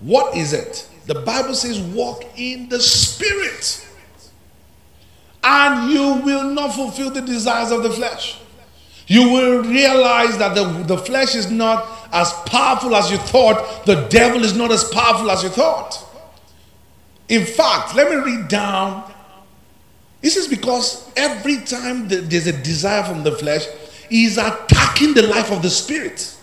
What 0.00 0.36
is 0.36 0.52
it? 0.52 0.88
The 1.06 1.14
Bible 1.14 1.54
says, 1.54 1.78
walk 1.78 2.24
in 2.36 2.68
the 2.68 2.80
Spirit, 2.80 3.86
and 5.42 5.90
you 5.90 6.22
will 6.24 6.44
not 6.44 6.74
fulfill 6.74 7.10
the 7.10 7.20
desires 7.20 7.70
of 7.70 7.82
the 7.82 7.90
flesh. 7.90 8.38
You 9.06 9.28
will 9.30 9.62
realize 9.62 10.38
that 10.38 10.54
the, 10.54 10.64
the 10.84 10.96
flesh 10.96 11.34
is 11.34 11.50
not 11.50 11.86
as 12.12 12.32
powerful 12.46 12.96
as 12.96 13.10
you 13.10 13.18
thought, 13.18 13.84
the 13.84 14.06
devil 14.08 14.42
is 14.42 14.56
not 14.56 14.70
as 14.70 14.84
powerful 14.84 15.30
as 15.30 15.42
you 15.42 15.50
thought. 15.50 16.02
In 17.28 17.44
fact, 17.44 17.94
let 17.94 18.10
me 18.10 18.16
read 18.16 18.48
down. 18.48 19.13
This 20.24 20.38
is 20.38 20.48
because 20.48 21.06
every 21.18 21.58
time 21.58 22.08
there's 22.08 22.46
a 22.46 22.62
desire 22.62 23.02
from 23.02 23.24
the 23.24 23.32
flesh, 23.32 23.66
he's 24.08 24.38
attacking 24.38 25.12
the 25.12 25.26
life 25.26 25.52
of 25.52 25.60
the 25.60 25.68
spirit. 25.68 26.34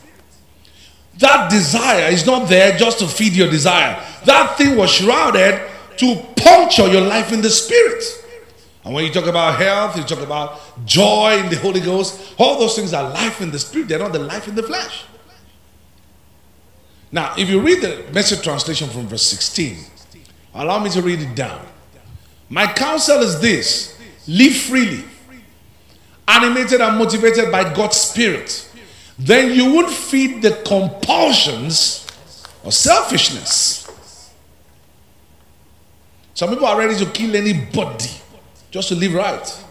That 1.18 1.50
desire 1.50 2.12
is 2.12 2.24
not 2.24 2.48
there 2.48 2.78
just 2.78 3.00
to 3.00 3.08
feed 3.08 3.34
your 3.34 3.50
desire. 3.50 4.00
That 4.26 4.56
thing 4.56 4.78
was 4.78 4.92
shrouded 4.92 5.60
to 5.98 6.16
puncture 6.36 6.90
your 6.90 7.02
life 7.02 7.32
in 7.32 7.42
the 7.42 7.50
spirit. 7.50 8.04
And 8.84 8.94
when 8.94 9.04
you 9.04 9.12
talk 9.12 9.26
about 9.26 9.58
health, 9.58 9.98
you 9.98 10.04
talk 10.04 10.22
about 10.22 10.60
joy 10.86 11.40
in 11.40 11.50
the 11.50 11.58
Holy 11.58 11.80
Ghost, 11.80 12.36
all 12.38 12.60
those 12.60 12.76
things 12.76 12.94
are 12.94 13.10
life 13.10 13.42
in 13.42 13.50
the 13.50 13.58
spirit, 13.58 13.88
they're 13.88 13.98
not 13.98 14.14
the 14.14 14.20
life 14.20 14.48
in 14.48 14.54
the 14.54 14.62
flesh. 14.62 15.06
Now, 17.12 17.34
if 17.36 17.50
you 17.50 17.60
read 17.60 17.82
the 17.82 18.06
message 18.14 18.44
translation 18.44 18.90
from 18.90 19.08
verse 19.08 19.24
16, 19.24 19.76
allow 20.54 20.78
me 20.84 20.92
to 20.92 21.02
read 21.02 21.20
it 21.20 21.34
down. 21.34 21.66
My 22.52 22.68
counsel 22.68 23.22
is 23.22 23.40
this 23.40 23.98
live 24.28 24.54
freely, 24.54 25.06
animated 26.28 26.82
and 26.82 26.98
motivated 26.98 27.50
by 27.50 27.74
God's 27.74 27.96
Spirit. 27.96 28.70
Then 29.18 29.54
you 29.54 29.76
would 29.76 29.90
feed 29.90 30.42
the 30.42 30.62
compulsions 30.66 32.06
of 32.66 32.74
selfishness. 32.74 34.34
Some 36.34 36.50
people 36.50 36.66
are 36.66 36.78
ready 36.78 36.98
to 36.98 37.10
kill 37.12 37.38
anybody 37.38 38.10
just 38.70 38.90
to 38.90 38.96
live 38.96 39.14
right, 39.14 39.64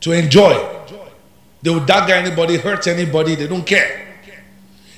to 0.00 0.12
enjoy. 0.12 0.54
They 1.60 1.68
will 1.68 1.84
dagger 1.84 2.14
anybody, 2.14 2.56
hurt 2.56 2.86
anybody, 2.86 3.34
they 3.34 3.48
don't 3.48 3.66
care. 3.66 4.16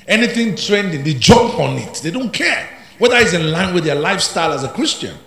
Anything 0.07 0.55
trending, 0.55 1.03
they 1.03 1.15
jump 1.15 1.59
on 1.59 1.77
it. 1.77 1.95
They 1.95 2.11
don't 2.11 2.31
care 2.31 2.69
whether 2.99 3.17
it's 3.17 3.33
in 3.33 3.51
line 3.51 3.73
with 3.73 3.83
their 3.83 3.95
lifestyle 3.95 4.53
as 4.53 4.63
a 4.63 4.69
Christian. 4.69 5.17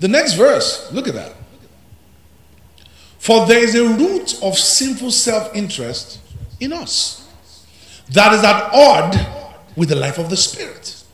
The 0.00 0.08
next 0.08 0.32
verse, 0.32 0.90
look 0.92 1.06
at 1.06 1.14
that. 1.14 1.34
For 3.18 3.46
there 3.46 3.62
is 3.62 3.74
a 3.74 3.84
root 3.84 4.42
of 4.42 4.56
sinful 4.58 5.10
self 5.10 5.54
interest 5.54 6.20
in 6.58 6.72
us 6.72 7.20
that 8.08 8.32
is 8.32 8.42
at 8.42 8.70
odd 8.72 9.14
with 9.76 9.90
the 9.90 9.94
life 9.94 10.18
of 10.18 10.30
the 10.30 10.36
Spirit. 10.36 11.04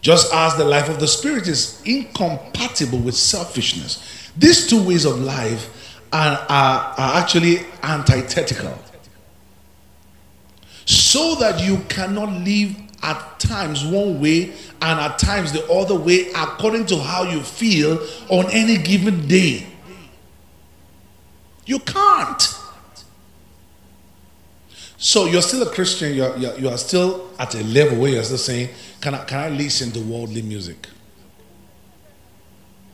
Just 0.00 0.32
as 0.32 0.56
the 0.56 0.64
life 0.64 0.88
of 0.88 1.00
the 1.00 1.08
Spirit 1.08 1.46
is 1.48 1.82
incompatible 1.84 2.98
with 2.98 3.14
selfishness. 3.14 4.30
These 4.36 4.68
two 4.68 4.82
ways 4.82 5.04
of 5.04 5.20
life 5.20 5.98
are, 6.12 6.38
are, 6.48 6.94
are 6.96 7.20
actually 7.20 7.58
antithetical. 7.82 8.78
So 10.86 11.34
that 11.36 11.60
you 11.60 11.78
cannot 11.88 12.30
live 12.30 12.74
at 13.02 13.40
times 13.40 13.84
one 13.84 14.20
way 14.20 14.54
and 14.82 15.00
at 15.00 15.18
times 15.18 15.52
the 15.52 15.66
other 15.70 15.94
way 15.94 16.30
according 16.34 16.86
to 16.86 16.98
how 16.98 17.22
you 17.24 17.40
feel 17.40 17.98
on 18.28 18.46
any 18.50 18.78
given 18.78 19.26
day. 19.28 19.66
You 21.66 21.78
can't. 21.80 22.56
So 24.96 25.26
you're 25.26 25.42
still 25.42 25.62
a 25.62 25.70
Christian, 25.70 26.14
you're, 26.14 26.36
you're, 26.36 26.58
you 26.58 26.68
are 26.68 26.76
still 26.76 27.30
at 27.38 27.54
a 27.54 27.64
level 27.64 27.98
where 27.98 28.10
you're 28.10 28.22
still 28.22 28.36
saying, 28.36 28.68
can 29.00 29.14
I, 29.14 29.24
can 29.24 29.38
I 29.38 29.48
listen 29.48 29.90
to 29.92 30.00
worldly 30.00 30.42
music? 30.42 30.88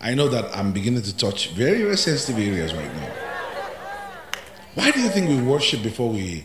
I 0.01 0.15
know 0.15 0.29
that 0.29 0.57
I'm 0.57 0.73
beginning 0.73 1.03
to 1.03 1.17
touch 1.17 1.51
very, 1.51 1.83
very 1.83 1.97
sensitive 1.97 2.39
areas 2.39 2.73
right 2.75 2.95
now. 2.95 3.11
Why 4.75 4.91
do 4.91 5.01
you 5.01 5.09
think 5.09 5.29
we 5.29 5.41
worship 5.43 5.83
before 5.83 6.11
we 6.11 6.45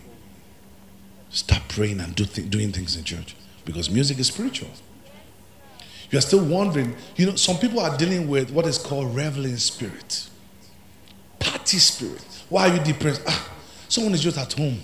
start 1.29 1.61
praying 1.67 1.99
and 1.99 2.15
do 2.15 2.25
th- 2.25 2.49
doing 2.49 2.71
things 2.71 2.95
in 2.95 3.03
church? 3.03 3.35
Because 3.65 3.89
music 3.89 4.17
is 4.19 4.27
spiritual. 4.27 4.69
You're 6.11 6.21
still 6.21 6.43
wondering, 6.43 6.93
you 7.15 7.25
know, 7.25 7.35
some 7.35 7.57
people 7.57 7.79
are 7.79 7.95
dealing 7.97 8.27
with 8.27 8.51
what 8.51 8.67
is 8.67 8.77
called 8.77 9.15
reveling 9.15 9.55
spirit, 9.55 10.29
party 11.39 11.77
spirit. 11.77 12.21
Why 12.49 12.69
are 12.69 12.75
you 12.75 12.83
depressed? 12.83 13.21
Ah, 13.25 13.49
someone 13.87 14.13
is 14.13 14.21
just 14.21 14.37
at 14.37 14.51
home. 14.51 14.77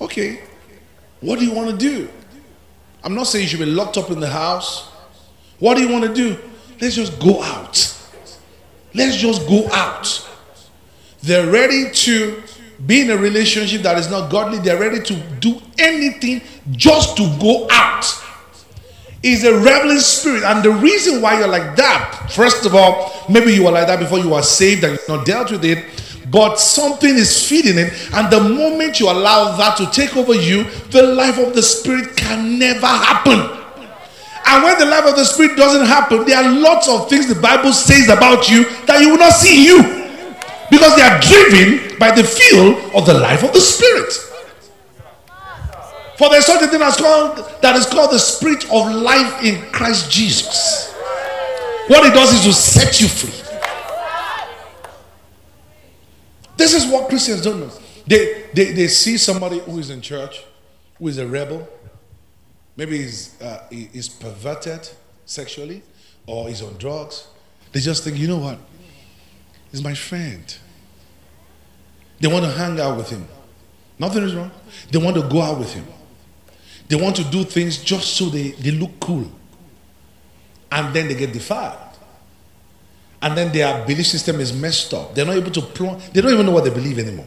Okay, 0.00 0.40
what 1.20 1.38
do 1.38 1.44
you 1.44 1.52
want 1.52 1.70
to 1.70 1.76
do? 1.76 2.08
I'm 3.04 3.14
not 3.14 3.26
saying 3.26 3.42
you 3.44 3.48
should 3.48 3.60
be 3.60 3.66
locked 3.66 3.98
up 3.98 4.10
in 4.10 4.18
the 4.18 4.28
house. 4.28 4.88
What 5.58 5.76
do 5.76 5.82
you 5.82 5.92
want 5.92 6.04
to 6.04 6.14
do? 6.14 6.38
Let's 6.80 6.94
just 6.94 7.18
go 7.20 7.42
out. 7.42 7.76
Let's 8.94 9.16
just 9.16 9.46
go 9.46 9.68
out. 9.72 10.26
They're 11.22 11.50
ready 11.50 11.90
to 11.90 12.42
be 12.84 13.02
in 13.02 13.10
a 13.10 13.16
relationship 13.16 13.82
that 13.82 13.98
is 13.98 14.10
not 14.10 14.30
godly. 14.30 14.58
They're 14.58 14.78
ready 14.78 15.00
to 15.00 15.14
do 15.40 15.60
anything 15.78 16.42
just 16.72 17.16
to 17.16 17.22
go 17.40 17.66
out. 17.70 18.04
Is 19.22 19.44
a 19.44 19.54
reveling 19.54 19.98
spirit. 19.98 20.44
And 20.44 20.62
the 20.62 20.70
reason 20.70 21.22
why 21.22 21.38
you're 21.38 21.48
like 21.48 21.74
that, 21.76 22.28
first 22.30 22.66
of 22.66 22.74
all, 22.74 23.12
maybe 23.28 23.52
you 23.52 23.64
were 23.64 23.70
like 23.70 23.86
that 23.86 23.98
before 23.98 24.18
you 24.18 24.28
were 24.28 24.42
saved 24.42 24.84
and 24.84 24.92
you've 24.92 25.08
not 25.08 25.26
dealt 25.26 25.50
with 25.50 25.64
it 25.64 25.84
but 26.30 26.58
something 26.58 27.14
is 27.14 27.48
feeding 27.48 27.78
it. 27.78 27.92
And 28.12 28.30
the 28.32 28.40
moment 28.40 28.98
you 28.98 29.08
allow 29.08 29.56
that 29.56 29.76
to 29.76 29.90
take 29.90 30.16
over 30.16 30.34
you, 30.34 30.64
the 30.90 31.02
life 31.02 31.38
of 31.38 31.54
the 31.54 31.62
Spirit 31.62 32.16
can 32.16 32.58
never 32.58 32.86
happen. 32.86 33.38
And 34.48 34.62
when 34.62 34.78
the 34.78 34.86
life 34.86 35.04
of 35.06 35.16
the 35.16 35.24
Spirit 35.24 35.56
doesn't 35.56 35.86
happen, 35.86 36.24
there 36.24 36.42
are 36.42 36.50
lots 36.50 36.88
of 36.88 37.08
things 37.08 37.28
the 37.28 37.40
Bible 37.40 37.72
says 37.72 38.08
about 38.08 38.48
you 38.48 38.64
that 38.86 39.00
you 39.00 39.10
will 39.10 39.18
not 39.18 39.32
see 39.32 39.64
you 39.66 40.05
because 40.70 40.96
they 40.96 41.02
are 41.02 41.20
driven 41.20 41.98
by 41.98 42.10
the 42.14 42.24
feel 42.24 42.96
of 42.96 43.06
the 43.06 43.14
life 43.14 43.42
of 43.42 43.52
the 43.52 43.60
Spirit. 43.60 44.12
For 46.16 46.30
there's 46.30 46.46
such 46.46 46.62
a 46.62 46.66
thing 46.68 46.80
called 46.80 47.36
that 47.60 47.76
is 47.76 47.86
called 47.86 48.10
the 48.10 48.18
spirit 48.18 48.64
of 48.64 48.90
life 48.94 49.44
in 49.44 49.60
Christ 49.70 50.10
Jesus. 50.10 50.92
What 51.88 52.06
it 52.06 52.14
does 52.14 52.32
is 52.32 52.44
to 52.44 52.52
set 52.52 53.00
you 53.00 53.08
free. 53.08 53.42
This 56.56 56.72
is 56.72 56.90
what 56.90 57.08
Christians 57.08 57.42
don't 57.42 57.60
know. 57.60 57.70
They, 58.06 58.44
they, 58.54 58.72
they 58.72 58.88
see 58.88 59.18
somebody 59.18 59.58
who 59.58 59.78
is 59.78 59.90
in 59.90 60.00
church, 60.00 60.42
who 60.98 61.08
is 61.08 61.18
a 61.18 61.26
rebel, 61.26 61.68
maybe 62.76 62.98
he's, 62.98 63.40
uh, 63.42 63.66
he's 63.70 64.08
perverted 64.08 64.88
sexually 65.26 65.82
or 66.26 66.48
he's 66.48 66.62
on 66.62 66.76
drugs. 66.78 67.28
They 67.72 67.80
just 67.80 68.04
think, 68.04 68.16
you 68.16 68.26
know 68.26 68.38
what? 68.38 68.58
He's 69.70 69.82
my 69.82 69.94
friend. 69.94 70.56
They 72.20 72.28
want 72.28 72.44
to 72.44 72.50
hang 72.50 72.80
out 72.80 72.96
with 72.96 73.10
him. 73.10 73.26
Nothing 73.98 74.24
is 74.24 74.34
wrong. 74.34 74.50
They 74.90 74.98
want 74.98 75.16
to 75.16 75.22
go 75.22 75.42
out 75.42 75.58
with 75.58 75.72
him. 75.72 75.86
They 76.88 76.96
want 76.96 77.16
to 77.16 77.24
do 77.24 77.44
things 77.44 77.78
just 77.82 78.14
so 78.14 78.26
they, 78.26 78.50
they 78.52 78.70
look 78.70 79.00
cool. 79.00 79.30
And 80.70 80.94
then 80.94 81.08
they 81.08 81.14
get 81.14 81.32
defiled. 81.32 81.78
And 83.22 83.36
then 83.36 83.52
their 83.52 83.84
belief 83.86 84.06
system 84.06 84.40
is 84.40 84.52
messed 84.52 84.92
up. 84.94 85.14
They're 85.14 85.24
not 85.24 85.36
able 85.36 85.50
to 85.50 85.62
plumb, 85.62 86.00
they 86.12 86.20
don't 86.20 86.32
even 86.32 86.46
know 86.46 86.52
what 86.52 86.64
they 86.64 86.70
believe 86.70 86.98
anymore. 86.98 87.26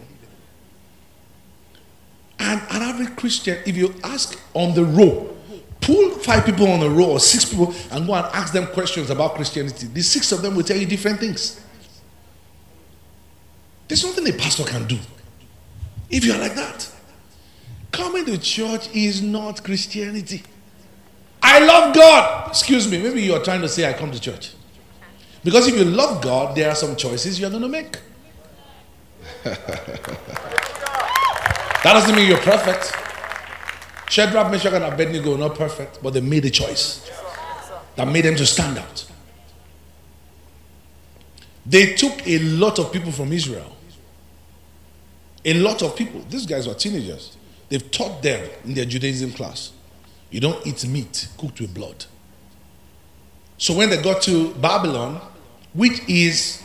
And 2.38 2.62
an 2.72 2.82
average 2.82 3.16
Christian, 3.18 3.58
if 3.66 3.76
you 3.76 3.94
ask 4.04 4.40
on 4.54 4.74
the 4.74 4.86
row, 4.86 5.36
pull 5.82 6.12
five 6.20 6.46
people 6.46 6.72
on 6.72 6.82
a 6.82 6.90
row 6.90 7.12
or 7.12 7.20
six 7.20 7.46
people 7.46 7.74
and 7.92 8.08
go 8.08 8.14
and 8.14 8.26
ask 8.28 8.54
them 8.54 8.68
questions 8.68 9.10
about 9.10 9.36
Christianity, 9.36 9.88
the 9.88 10.02
six 10.02 10.32
of 10.32 10.42
them 10.42 10.56
will 10.56 10.64
tell 10.64 10.78
you 10.78 10.86
different 10.86 11.20
things. 11.20 11.60
There's 13.90 14.06
nothing 14.06 14.30
a 14.30 14.34
pastor 14.34 14.64
can 14.64 14.86
do 14.86 14.98
if 16.12 16.24
you're 16.24 16.38
like 16.38 16.54
that. 16.56 16.90
Coming 17.92 18.24
to 18.26 18.38
church 18.38 18.88
is 18.96 19.22
not 19.24 19.64
Christianity. 19.64 20.44
I 21.42 21.60
love 21.66 21.96
God. 21.96 22.50
Excuse 22.50 22.90
me, 22.90 23.02
maybe 23.02 23.24
you're 23.24 23.44
trying 23.44 23.62
to 23.62 23.68
say 23.68 23.90
I 23.90 23.94
come 23.94 24.12
to 24.12 24.20
church. 24.22 24.52
Because 25.44 25.68
if 25.68 25.76
you 25.76 25.86
love 25.86 26.22
God, 26.22 26.56
there 26.56 26.70
are 26.70 26.76
some 26.76 26.96
choices 26.96 27.40
you're 27.40 27.50
going 27.50 27.64
to 27.64 27.68
make. 27.68 27.98
that 29.44 29.60
doesn't 31.84 32.16
mean 32.16 32.28
you're 32.28 32.38
perfect. 32.38 32.94
Shadrach, 34.08 34.52
Meshach, 34.52 34.74
and 34.74 34.84
Abednego 34.84 35.36
not 35.36 35.56
perfect, 35.56 36.04
but 36.04 36.14
they 36.14 36.22
made 36.22 36.46
a 36.46 36.52
choice 36.52 37.10
that 37.96 38.08
made 38.08 38.26
them 38.26 38.36
to 38.36 38.46
stand 38.46 38.78
out. 38.78 39.06
They 41.66 41.96
took 41.96 42.28
a 42.28 42.38
lot 42.40 42.78
of 42.78 42.92
people 42.92 43.12
from 43.12 43.34
Israel. 43.34 43.78
A 45.46 45.54
lot 45.54 45.82
of 45.82 45.96
people. 45.96 46.22
These 46.30 46.46
guys 46.46 46.68
were 46.68 46.74
teenagers. 46.74 47.38
They've 47.70 47.92
taught 47.92 48.22
them 48.22 48.50
in 48.66 48.74
their 48.74 48.86
Judaism 48.86 49.32
class. 49.32 49.72
You 50.32 50.40
don't 50.40 50.66
eat 50.66 50.86
meat 50.88 51.28
cooked 51.38 51.62
with 51.62 51.74
blood. 51.74 52.06
So 53.58 53.76
when 53.76 53.90
they 53.90 54.02
got 54.02 54.22
to 54.24 54.54
Babylon, 54.56 55.22
which 55.74 56.08
is 56.08 56.64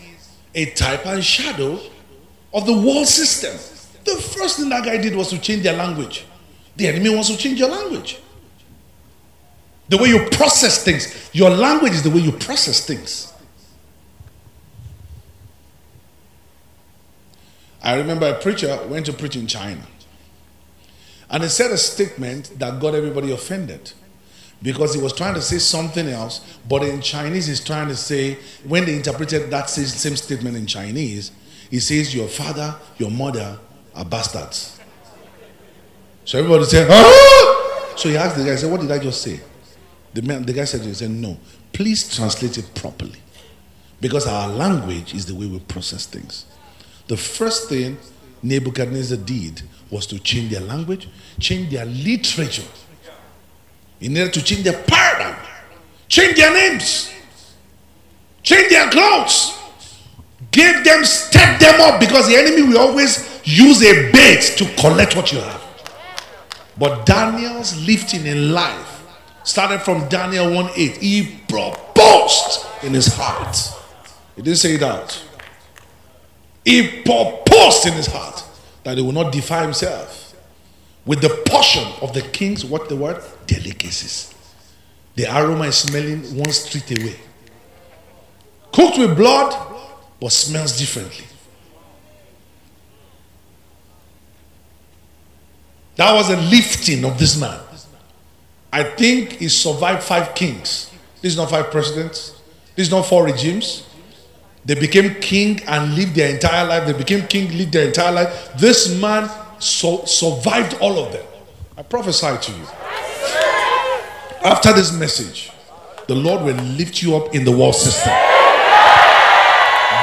a 0.54 0.66
type 0.66 1.06
and 1.06 1.24
shadow 1.24 1.80
of 2.52 2.66
the 2.66 2.72
world 2.72 3.06
system, 3.06 3.52
the 4.04 4.20
first 4.20 4.58
thing 4.58 4.68
that 4.68 4.84
guy 4.84 4.96
did 4.98 5.14
was 5.16 5.30
to 5.30 5.38
change 5.38 5.62
their 5.62 5.76
language. 5.76 6.24
The 6.76 6.88
enemy 6.88 7.10
wants 7.10 7.28
to 7.28 7.36
change 7.36 7.58
your 7.58 7.70
language. 7.70 8.18
The 9.88 9.98
way 9.98 10.08
you 10.08 10.28
process 10.30 10.82
things. 10.82 11.30
Your 11.32 11.50
language 11.50 11.92
is 11.92 12.02
the 12.02 12.10
way 12.10 12.20
you 12.20 12.32
process 12.32 12.86
things. 12.86 13.33
I 17.84 17.96
remember 17.96 18.26
a 18.26 18.34
preacher 18.34 18.80
went 18.88 19.06
to 19.06 19.12
preach 19.12 19.36
in 19.36 19.46
China. 19.46 19.86
And 21.28 21.42
he 21.42 21.48
said 21.50 21.70
a 21.70 21.76
statement 21.76 22.58
that 22.58 22.80
got 22.80 22.94
everybody 22.94 23.30
offended 23.30 23.92
because 24.62 24.94
he 24.94 25.00
was 25.00 25.12
trying 25.12 25.34
to 25.34 25.42
say 25.42 25.58
something 25.58 26.08
else, 26.08 26.40
but 26.66 26.82
in 26.82 27.02
Chinese, 27.02 27.46
he's 27.46 27.62
trying 27.62 27.88
to 27.88 27.96
say, 27.96 28.38
when 28.66 28.86
they 28.86 28.96
interpreted 28.96 29.50
that 29.50 29.68
same 29.68 30.16
statement 30.16 30.56
in 30.56 30.66
Chinese, 30.66 31.32
he 31.70 31.80
says, 31.80 32.14
Your 32.14 32.28
father, 32.28 32.74
your 32.96 33.10
mother 33.10 33.58
are 33.94 34.04
bastards. 34.04 34.80
So 36.24 36.38
everybody 36.38 36.64
said, 36.64 36.88
ah! 36.90 37.94
So 37.96 38.08
he 38.08 38.16
asked 38.16 38.36
the 38.36 38.44
guy, 38.44 38.52
he 38.52 38.56
said, 38.56 38.70
What 38.70 38.80
did 38.80 38.90
I 38.90 38.98
just 38.98 39.20
say? 39.20 39.40
The, 40.14 40.22
man, 40.22 40.46
the 40.46 40.54
guy 40.54 40.64
said, 40.64 40.80
he 40.80 40.94
said, 40.94 41.10
No, 41.10 41.36
please 41.72 42.14
translate 42.14 42.56
it 42.56 42.74
properly. 42.74 43.18
Because 44.00 44.26
our 44.26 44.48
language 44.48 45.14
is 45.14 45.26
the 45.26 45.34
way 45.34 45.46
we 45.46 45.58
process 45.58 46.06
things. 46.06 46.46
The 47.06 47.16
first 47.16 47.68
thing 47.68 47.98
Nebuchadnezzar 48.42 49.18
did 49.18 49.62
was 49.90 50.06
to 50.06 50.18
change 50.18 50.52
their 50.52 50.60
language, 50.60 51.08
change 51.38 51.70
their 51.70 51.84
literature. 51.84 52.66
He 54.00 54.08
needed 54.08 54.32
to 54.34 54.42
change 54.42 54.64
their 54.64 54.82
paradigm, 54.82 55.36
change 56.08 56.36
their 56.36 56.52
names, 56.52 57.10
change 58.42 58.68
their 58.70 58.90
clothes, 58.90 59.56
give 60.50 60.84
them, 60.84 61.04
step 61.04 61.60
them 61.60 61.80
up 61.80 62.00
because 62.00 62.28
the 62.28 62.36
enemy 62.36 62.62
will 62.62 62.78
always 62.78 63.40
use 63.44 63.82
a 63.82 64.10
bait 64.12 64.42
to 64.56 64.64
collect 64.80 65.16
what 65.16 65.32
you 65.32 65.38
have. 65.40 65.62
But 66.76 67.06
Daniel's 67.06 67.76
lifting 67.86 68.26
in 68.26 68.52
life 68.52 69.04
started 69.44 69.80
from 69.82 70.08
Daniel 70.08 70.52
1 70.52 70.70
8. 70.74 70.96
He 70.96 71.38
proposed 71.48 72.66
in 72.82 72.92
his 72.94 73.14
heart. 73.14 73.56
He 74.36 74.42
didn't 74.42 74.58
say 74.58 74.74
it 74.74 74.82
out. 74.82 75.23
He 76.64 77.02
proposed 77.02 77.86
in 77.86 77.92
his 77.92 78.06
heart 78.06 78.42
that 78.84 78.96
he 78.96 79.02
will 79.02 79.12
not 79.12 79.32
defile 79.32 79.62
himself 79.62 80.34
with 81.04 81.20
the 81.20 81.42
portion 81.46 81.86
of 82.00 82.14
the 82.14 82.22
king's 82.22 82.64
what 82.64 82.88
the 82.88 82.96
word 82.96 83.22
delicacies. 83.46 84.34
The 85.14 85.26
aroma 85.26 85.64
is 85.64 85.76
smelling 85.76 86.22
one 86.36 86.50
street 86.52 86.98
away. 86.98 87.16
Cooked 88.72 88.98
with 88.98 89.16
blood, 89.16 89.54
but 90.20 90.32
smells 90.32 90.78
differently. 90.78 91.26
That 95.96 96.12
was 96.12 96.30
a 96.30 96.36
lifting 96.36 97.04
of 97.04 97.18
this 97.18 97.38
man. 97.38 97.60
I 98.72 98.82
think 98.82 99.34
he 99.34 99.48
survived 99.48 100.02
five 100.02 100.34
kings. 100.34 100.90
This 101.22 101.32
is 101.32 101.36
not 101.36 101.50
five 101.50 101.70
presidents. 101.70 102.40
This 102.74 102.88
is 102.88 102.90
not 102.90 103.06
four 103.06 103.24
regimes. 103.24 103.86
They 104.64 104.74
became 104.74 105.14
king 105.16 105.60
and 105.66 105.94
lived 105.94 106.14
their 106.14 106.32
entire 106.32 106.66
life. 106.66 106.86
They 106.86 106.94
became 106.94 107.26
king, 107.26 107.56
lived 107.56 107.72
their 107.72 107.86
entire 107.86 108.12
life. 108.12 108.52
This 108.56 108.98
man 109.00 109.30
so, 109.58 110.04
survived 110.04 110.78
all 110.80 110.98
of 110.98 111.12
them. 111.12 111.24
I 111.76 111.82
prophesy 111.82 112.36
to 112.40 112.52
you. 112.52 112.66
After 114.44 114.72
this 114.72 114.92
message, 114.92 115.50
the 116.06 116.14
Lord 116.14 116.42
will 116.44 116.56
lift 116.56 117.02
you 117.02 117.16
up 117.16 117.34
in 117.34 117.44
the 117.44 117.50
world 117.50 117.74
system. 117.74 118.12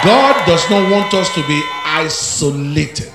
God 0.04 0.46
does 0.48 0.68
not 0.70 0.92
want 0.92 1.14
us 1.14 1.34
to 1.36 1.46
be 1.48 1.62
isolated. 1.86 3.14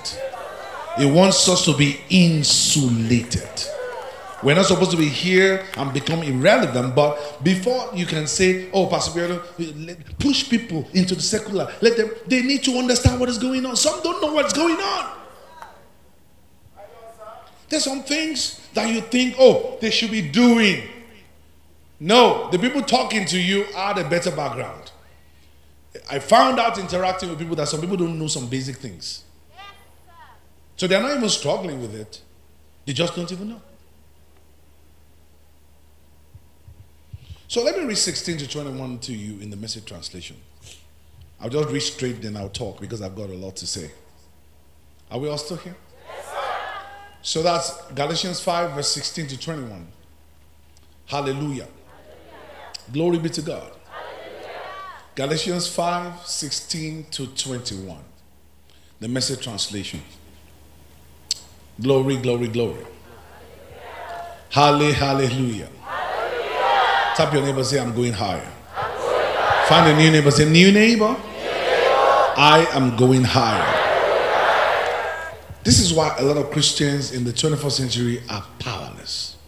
He 0.99 1.05
wants 1.05 1.49
us 1.49 1.65
to 1.65 1.77
be 1.77 2.01
insulated. 2.11 3.49
We're 4.43 4.55
not 4.55 4.67
supposed 4.67 4.91
to 4.91 4.99
be 4.99 5.09
here 5.09 5.65
and 5.77 5.93
become 5.93 6.23
irrelevant, 6.23 6.95
but 6.95 7.43
before 7.43 7.91
you 7.95 8.05
can 8.05 8.27
say, 8.27 8.69
oh, 8.73 8.87
Pastor 8.87 9.43
push 10.19 10.49
people 10.51 10.87
into 10.93 11.15
the 11.15 11.23
secular, 11.23 11.73
let 11.81 11.97
them, 11.97 12.11
they 12.27 12.43
need 12.43 12.63
to 12.65 12.73
understand 12.73 13.19
what 13.19 13.31
is 13.31 13.39
going 13.39 13.65
on. 13.65 13.77
Some 13.77 14.03
don't 14.03 14.21
know 14.21 14.33
what's 14.35 14.53
going 14.53 14.77
on. 14.77 15.17
There's 17.69 17.85
some 17.85 18.03
things 18.03 18.61
that 18.75 18.93
you 18.93 19.01
think, 19.01 19.37
oh, 19.39 19.79
they 19.81 19.91
should 19.91 20.11
be 20.11 20.23
doing. 20.23 20.83
No, 21.99 22.51
the 22.51 22.59
people 22.59 22.83
talking 22.83 23.25
to 23.27 23.41
you 23.41 23.65
are 23.75 23.95
the 23.95 24.05
better 24.05 24.31
background. 24.31 24.93
I 26.11 26.19
found 26.19 26.61
out 26.61 26.79
interacting 26.79 27.31
with 27.31 27.39
people 27.39 27.57
that 27.57 27.69
some 27.69 27.81
people 27.81 27.97
don't 27.97 28.19
know 28.19 28.27
some 28.27 28.49
basic 28.49 28.77
things. 28.77 29.25
So 30.77 30.87
they're 30.87 31.01
not 31.01 31.17
even 31.17 31.29
struggling 31.31 31.81
with 31.81 31.95
it, 31.95 32.21
they 32.85 32.93
just 32.93 33.17
don't 33.17 33.33
even 33.33 33.49
know. 33.49 33.63
So 37.49 37.63
let 37.63 37.79
me 37.79 37.85
read 37.85 37.99
16 37.99 38.39
to 38.39 38.49
21 38.49 38.99
to 39.01 39.13
you 39.13 39.41
in 39.41 39.51
the 39.51 39.57
message 39.57 39.85
translation. 39.85 40.37
I'll 41.41 41.51
just 41.51 41.69
read 41.69 41.81
straight, 41.81 42.23
then 42.23 42.37
I'll 42.37 42.49
talk 42.49 42.81
because 42.81 43.03
I've 43.03 43.15
got 43.15 43.31
a 43.31 43.35
lot 43.35 43.57
to 43.57 43.67
say. 43.67 43.91
Are 45.11 45.19
we 45.19 45.29
all 45.29 45.39
still 45.39 45.59
here? 45.59 45.77
Yes, 46.09 46.35
so 47.23 47.43
that's 47.43 47.93
Galatians 47.93 48.41
5, 48.41 48.73
verse 48.73 48.89
16 48.89 49.29
to 49.29 49.39
21. 49.39 49.87
Hallelujah. 51.07 51.39
Hallelujah. 51.45 51.69
Glory 52.93 53.19
be 53.19 53.29
to 53.29 53.43
God. 53.43 53.71
Hallelujah. 53.89 54.51
Galatians 55.15 55.69
5, 55.69 56.27
16 56.27 57.05
to 57.13 57.27
21. 57.29 57.99
The 58.99 59.09
message 59.09 59.45
translation. 59.45 60.03
Glory, 61.81 62.17
glory, 62.17 62.49
glory. 62.49 62.85
Hallelujah. 64.51 64.95
Hallelujah. 64.95 65.69
Tap 67.17 67.33
your 67.33 67.43
neighbor, 67.43 67.65
say, 67.65 67.81
I'm 67.81 67.95
going 67.95 68.13
higher. 68.13 68.47
Find 69.69 69.91
a 69.91 69.97
new 69.97 70.11
neighbor, 70.11 70.31
say, 70.31 70.45
new 70.45 70.71
neighbor. 70.71 71.17
I 72.37 72.67
am 72.73 72.95
going 72.95 73.25
higher. 73.25 73.65
This 75.65 75.81
is 75.81 75.95
why 75.95 76.15
a 76.19 76.23
lot 76.23 76.37
of 76.37 76.51
Christians 76.51 77.13
in 77.13 77.25
the 77.25 77.33
21st 77.33 77.71
century 77.71 78.23
are 78.29 78.45
powerless. 78.59 79.39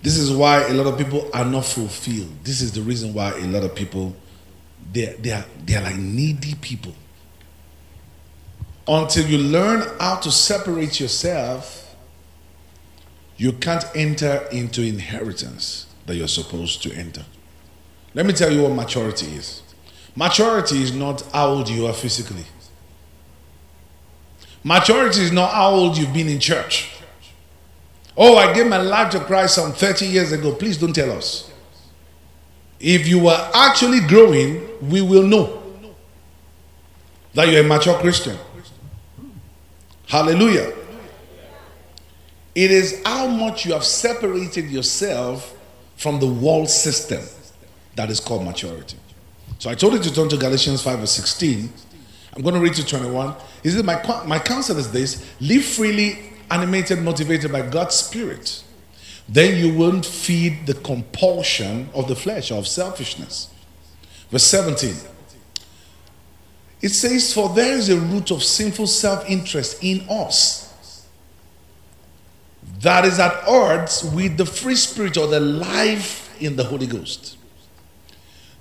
This 0.00 0.16
is 0.16 0.32
why 0.32 0.62
a 0.62 0.72
lot 0.72 0.86
of 0.86 0.96
people 0.96 1.28
are 1.34 1.44
not 1.44 1.66
fulfilled. 1.66 2.32
This 2.42 2.62
is 2.62 2.72
the 2.72 2.80
reason 2.80 3.12
why 3.12 3.32
a 3.32 3.46
lot 3.46 3.62
of 3.62 3.74
people 3.74 4.16
they 4.90 5.14
they 5.20 5.32
are, 5.32 5.44
they 5.66 5.76
are 5.76 5.82
like 5.82 5.96
needy 5.96 6.54
people. 6.54 6.94
Until 8.88 9.26
you 9.26 9.36
learn 9.36 9.86
how 10.00 10.16
to 10.16 10.32
separate 10.32 11.00
yourself, 11.00 11.94
you 13.36 13.52
can't 13.52 13.84
enter 13.94 14.48
into 14.50 14.82
inheritance 14.82 15.86
that 16.10 16.16
you're 16.16 16.26
supposed 16.26 16.82
to 16.82 16.92
enter. 16.92 17.24
Let 18.14 18.26
me 18.26 18.32
tell 18.32 18.52
you 18.52 18.64
what 18.64 18.72
maturity 18.72 19.26
is. 19.26 19.62
Maturity 20.16 20.82
is 20.82 20.92
not 20.92 21.22
how 21.30 21.50
old 21.50 21.68
you 21.68 21.86
are 21.86 21.92
physically. 21.92 22.42
Maturity 24.64 25.20
is 25.20 25.30
not 25.30 25.52
how 25.52 25.70
old 25.70 25.96
you've 25.96 26.12
been 26.12 26.26
in 26.26 26.40
church. 26.40 26.96
Oh, 28.16 28.36
I 28.36 28.52
gave 28.52 28.66
my 28.66 28.78
life 28.78 29.12
to 29.12 29.20
Christ 29.20 29.54
some 29.54 29.70
30 29.70 30.06
years 30.06 30.32
ago. 30.32 30.52
Please 30.52 30.76
don't 30.76 30.92
tell 30.92 31.12
us. 31.12 31.48
If 32.80 33.06
you 33.06 33.20
were 33.20 33.50
actually 33.54 34.00
growing, 34.00 34.66
we 34.90 35.02
will 35.02 35.22
know 35.22 35.62
that 37.34 37.46
you're 37.46 37.60
a 37.60 37.68
mature 37.68 37.96
Christian. 38.00 38.36
Hallelujah. 40.08 40.72
It 42.56 42.72
is 42.72 43.00
how 43.06 43.28
much 43.28 43.64
you 43.64 43.74
have 43.74 43.84
separated 43.84 44.72
yourself 44.72 45.56
from 46.00 46.18
the 46.18 46.26
world 46.26 46.70
system 46.70 47.22
that 47.94 48.08
is 48.08 48.20
called 48.20 48.42
maturity. 48.42 48.96
So 49.58 49.68
I 49.68 49.74
told 49.74 49.92
you 49.92 49.98
to 49.98 50.14
turn 50.14 50.30
to 50.30 50.38
Galatians 50.38 50.82
5 50.82 51.00
verse 51.00 51.10
16. 51.12 51.70
I'm 52.32 52.42
going 52.42 52.54
to 52.54 52.60
read 52.60 52.72
to 52.74 52.86
21. 52.86 53.34
He 53.62 53.68
said, 53.68 53.84
my, 53.84 54.00
my 54.24 54.38
counsel 54.38 54.78
is 54.78 54.90
this 54.90 55.30
live 55.42 55.62
freely, 55.62 56.18
animated, 56.50 57.02
motivated 57.02 57.52
by 57.52 57.68
God's 57.68 57.96
Spirit. 57.96 58.64
Then 59.28 59.62
you 59.62 59.76
won't 59.76 60.06
feed 60.06 60.66
the 60.66 60.72
compulsion 60.72 61.90
of 61.92 62.08
the 62.08 62.16
flesh, 62.16 62.50
of 62.50 62.66
selfishness. 62.66 63.52
Verse 64.30 64.44
17. 64.44 64.94
It 66.80 66.88
says, 66.88 67.34
For 67.34 67.50
there 67.50 67.74
is 67.76 67.90
a 67.90 68.00
root 68.00 68.30
of 68.30 68.42
sinful 68.42 68.86
self 68.86 69.28
interest 69.28 69.84
in 69.84 70.06
us 70.08 70.69
that 72.80 73.04
is 73.04 73.18
at 73.18 73.46
odds 73.46 74.04
with 74.14 74.36
the 74.36 74.46
free 74.46 74.74
spirit 74.74 75.16
or 75.16 75.26
the 75.26 75.40
life 75.40 76.34
in 76.42 76.56
the 76.56 76.64
Holy 76.64 76.86
Ghost. 76.86 77.36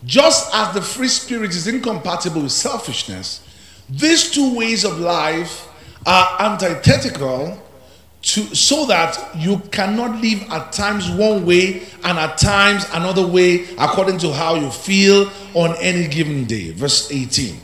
Just 0.06 0.54
as 0.54 0.74
the 0.74 0.82
free 0.82 1.08
spirit 1.08 1.52
is 1.52 1.68
incompatible 1.68 2.42
with 2.44 2.52
selfishness, 2.52 3.46
these 3.90 4.32
two 4.32 4.56
ways 4.56 4.86
of 4.86 5.00
life 5.00 5.68
are 6.06 6.42
antithetical 6.42 7.62
to, 8.22 8.56
so 8.56 8.86
that 8.86 9.18
you 9.36 9.60
cannot 9.72 10.22
live 10.22 10.42
at 10.52 10.72
times 10.72 11.10
one 11.12 11.46
way 11.46 11.84
and 12.04 12.18
at 12.18 12.38
times 12.38 12.86
another 12.94 13.26
way 13.26 13.66
according 13.78 14.18
to 14.20 14.34
how 14.34 14.56
you 14.56 14.70
feel 14.70 15.32
on 15.54 15.76
any 15.78 16.08
given 16.08 16.46
day. 16.46 16.72
Verse 16.72 17.12
18. 17.12 17.60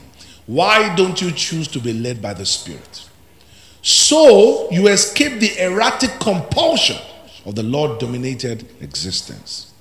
Why 0.46 0.96
don't 0.96 1.22
you 1.22 1.32
choose 1.32 1.68
to 1.70 1.80
be 1.80 1.92
led 1.92 2.22
by 2.22 2.34
the 2.34 2.46
Spirit? 2.46 3.05
So 3.86 4.68
you 4.72 4.88
escape 4.88 5.40
the 5.40 5.56
erratic 5.64 6.20
compulsion 6.20 6.98
of 7.46 7.54
the 7.54 7.62
Lord 7.62 8.00
dominated 8.00 8.68
existence. 8.82 9.74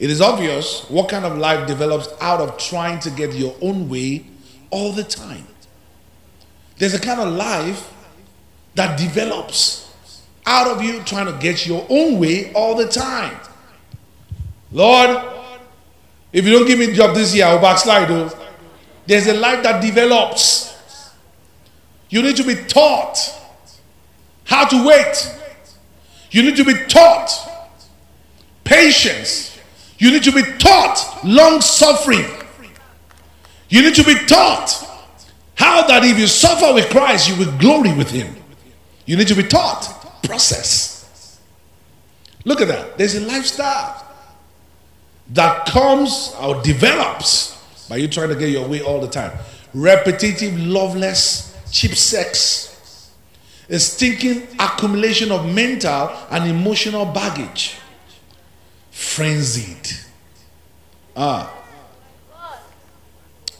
It 0.00 0.10
is 0.10 0.20
obvious 0.20 0.84
what 0.90 1.08
kind 1.08 1.24
of 1.24 1.38
life 1.38 1.68
develops 1.68 2.08
out 2.20 2.40
of 2.40 2.58
trying 2.58 2.98
to 2.98 3.10
get 3.10 3.34
your 3.34 3.54
own 3.62 3.88
way 3.88 4.26
all 4.70 4.90
the 4.90 5.04
time. 5.04 5.46
There's 6.78 6.94
a 6.94 6.98
kind 6.98 7.20
of 7.20 7.32
life 7.32 7.94
that 8.74 8.98
develops 8.98 9.88
out 10.44 10.66
of 10.66 10.82
you 10.82 11.00
trying 11.04 11.26
to 11.26 11.38
get 11.40 11.64
your 11.64 11.86
own 11.88 12.18
way 12.18 12.52
all 12.54 12.74
the 12.74 12.88
time. 12.88 13.38
Lord, 14.72 15.16
if 16.32 16.44
you 16.44 16.50
don't 16.50 16.66
give 16.66 16.80
me 16.80 16.90
a 16.90 16.92
job 16.92 17.14
this 17.14 17.32
year, 17.32 17.46
I'll 17.46 17.60
backslide. 17.60 18.08
Though. 18.08 18.36
There's 19.06 19.28
a 19.28 19.34
life 19.34 19.62
that 19.62 19.80
develops. 19.80 20.67
You 22.10 22.22
need 22.22 22.36
to 22.36 22.44
be 22.44 22.54
taught 22.54 23.18
how 24.44 24.66
to 24.66 24.86
wait. 24.86 25.34
You 26.30 26.42
need 26.42 26.56
to 26.56 26.64
be 26.64 26.74
taught 26.86 27.30
patience. 28.64 29.58
You 29.98 30.12
need 30.12 30.22
to 30.24 30.32
be 30.32 30.42
taught 30.58 31.24
long 31.24 31.60
suffering. 31.60 32.24
You 33.68 33.82
need 33.82 33.94
to 33.96 34.04
be 34.04 34.14
taught 34.26 34.72
how 35.54 35.86
that 35.86 36.04
if 36.04 36.18
you 36.18 36.26
suffer 36.26 36.72
with 36.72 36.88
Christ, 36.90 37.28
you 37.28 37.36
will 37.36 37.58
glory 37.58 37.92
with 37.94 38.10
Him. 38.10 38.34
You 39.06 39.16
need 39.16 39.28
to 39.28 39.34
be 39.34 39.42
taught 39.42 40.22
process. 40.22 41.40
Look 42.44 42.60
at 42.60 42.68
that. 42.68 42.96
There's 42.96 43.14
a 43.14 43.20
lifestyle 43.20 44.06
that 45.30 45.66
comes 45.66 46.34
or 46.40 46.62
develops 46.62 47.56
by 47.88 47.96
you 47.96 48.08
trying 48.08 48.28
to 48.28 48.36
get 48.36 48.50
your 48.50 48.66
way 48.68 48.80
all 48.80 49.00
the 49.00 49.08
time. 49.08 49.32
Repetitive, 49.74 50.58
loveless, 50.58 51.57
cheap 51.70 51.94
sex, 51.94 53.10
a 53.68 53.78
stinking 53.78 54.48
accumulation 54.58 55.30
of 55.30 55.46
mental 55.46 56.10
and 56.30 56.48
emotional 56.48 57.04
baggage, 57.04 57.76
frenzied. 58.90 59.88
Ah. 61.16 61.54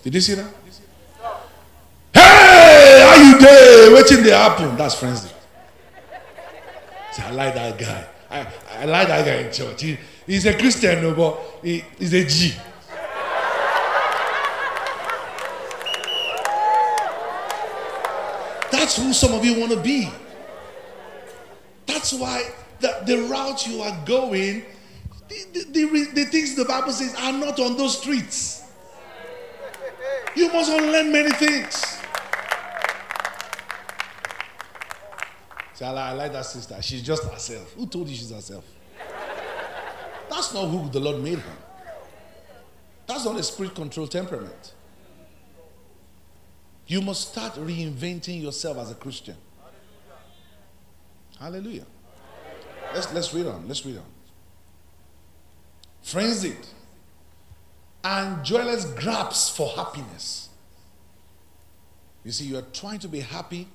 Did 0.02 0.14
you 0.14 0.20
see 0.20 0.34
that? 0.34 0.50
Hey, 2.14 3.02
how 3.04 3.14
you 3.22 3.38
there? 3.38 3.94
Waiting 3.94 4.22
the 4.22 4.36
happen. 4.36 4.76
That's 4.76 4.94
frenzy. 4.94 5.28
See, 7.12 7.22
I 7.22 7.30
like 7.30 7.54
that 7.54 7.78
guy. 7.78 8.06
I, 8.30 8.46
I 8.80 8.84
like 8.84 9.08
that 9.08 9.24
guy 9.24 9.34
in 9.46 9.52
church. 9.52 9.82
He, 9.82 9.98
he's 10.26 10.46
a 10.46 10.56
Christian, 10.56 11.14
but 11.14 11.38
he, 11.62 11.84
he's 11.98 12.12
a 12.14 12.24
G. 12.24 12.54
That's 18.88 18.96
who 18.96 19.12
some 19.12 19.34
of 19.34 19.44
you 19.44 19.60
want 19.60 19.70
to 19.72 19.78
be. 19.78 20.08
That's 21.84 22.14
why 22.14 22.42
the, 22.80 23.02
the 23.04 23.18
route 23.28 23.66
you 23.66 23.82
are 23.82 23.94
going, 24.06 24.64
the, 25.28 25.44
the, 25.52 25.64
the, 25.64 26.10
the 26.14 26.24
things 26.24 26.54
the 26.54 26.64
Bible 26.64 26.92
says 26.92 27.14
are 27.16 27.34
not 27.34 27.60
on 27.60 27.76
those 27.76 27.98
streets. 27.98 28.72
You 30.34 30.50
must 30.50 30.72
unlearn 30.72 31.12
many 31.12 31.30
things. 31.32 31.98
See, 35.74 35.84
I 35.84 35.90
like, 35.90 36.04
I 36.04 36.12
like 36.12 36.32
that 36.32 36.46
sister. 36.46 36.80
She's 36.80 37.02
just 37.02 37.24
herself. 37.24 37.70
Who 37.74 37.86
told 37.86 38.08
you 38.08 38.16
she's 38.16 38.30
herself? 38.30 38.64
That's 40.30 40.54
not 40.54 40.66
who 40.66 40.88
the 40.88 41.00
Lord 41.00 41.22
made 41.22 41.40
her. 41.40 41.56
That's 43.06 43.26
not 43.26 43.38
a 43.38 43.42
spirit 43.42 43.74
controlled 43.74 44.12
temperament. 44.12 44.72
You 46.88 47.02
must 47.02 47.28
start 47.28 47.54
reinventing 47.54 48.42
yourself 48.42 48.78
as 48.78 48.90
a 48.90 48.94
Christian. 48.94 49.36
Hallelujah. 51.38 51.84
Let's, 52.94 53.12
let's 53.12 53.32
read 53.34 53.46
on. 53.46 53.68
Let's 53.68 53.84
read 53.84 53.98
on. 53.98 54.04
Frenzied 56.02 56.66
and 58.02 58.42
joyless 58.42 58.86
grabs 58.86 59.50
for 59.50 59.68
happiness. 59.68 60.48
You 62.24 62.32
see, 62.32 62.46
you 62.46 62.56
are 62.56 62.64
trying 62.72 63.00
to 63.00 63.08
be 63.08 63.20
happy 63.20 63.68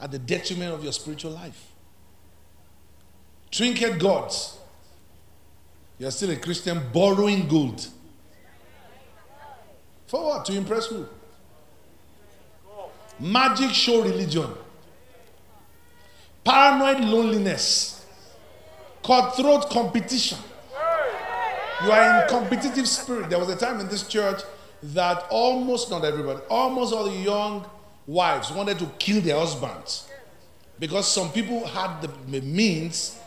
at 0.00 0.10
the 0.10 0.18
detriment 0.18 0.74
of 0.74 0.82
your 0.82 0.92
spiritual 0.92 1.30
life. 1.30 1.70
Trinket 3.52 4.00
gods. 4.00 4.58
You're 5.98 6.10
still 6.10 6.30
a 6.30 6.36
Christian 6.36 6.82
borrowing 6.92 7.46
gold. 7.46 7.86
For 10.08 10.24
what? 10.24 10.44
To 10.46 10.52
impress 10.52 10.86
who? 10.86 11.06
Magic 13.18 13.70
show 13.70 14.02
religion, 14.02 14.50
paranoid 16.44 17.00
loneliness, 17.00 18.04
cutthroat 19.02 19.70
competition. 19.70 20.38
You 21.84 21.92
are 21.92 22.22
in 22.22 22.28
competitive 22.28 22.88
spirit. 22.88 23.28
There 23.28 23.38
was 23.38 23.50
a 23.50 23.56
time 23.56 23.80
in 23.80 23.88
this 23.88 24.06
church 24.08 24.42
that 24.82 25.26
almost 25.30 25.90
not 25.90 26.04
everybody, 26.04 26.40
almost 26.48 26.94
all 26.94 27.04
the 27.04 27.16
young 27.16 27.66
wives 28.06 28.50
wanted 28.50 28.78
to 28.78 28.86
kill 28.98 29.20
their 29.20 29.36
husbands 29.36 30.08
because 30.78 31.10
some 31.10 31.30
people 31.32 31.66
had 31.66 32.00
the 32.02 32.40
means 32.42 33.18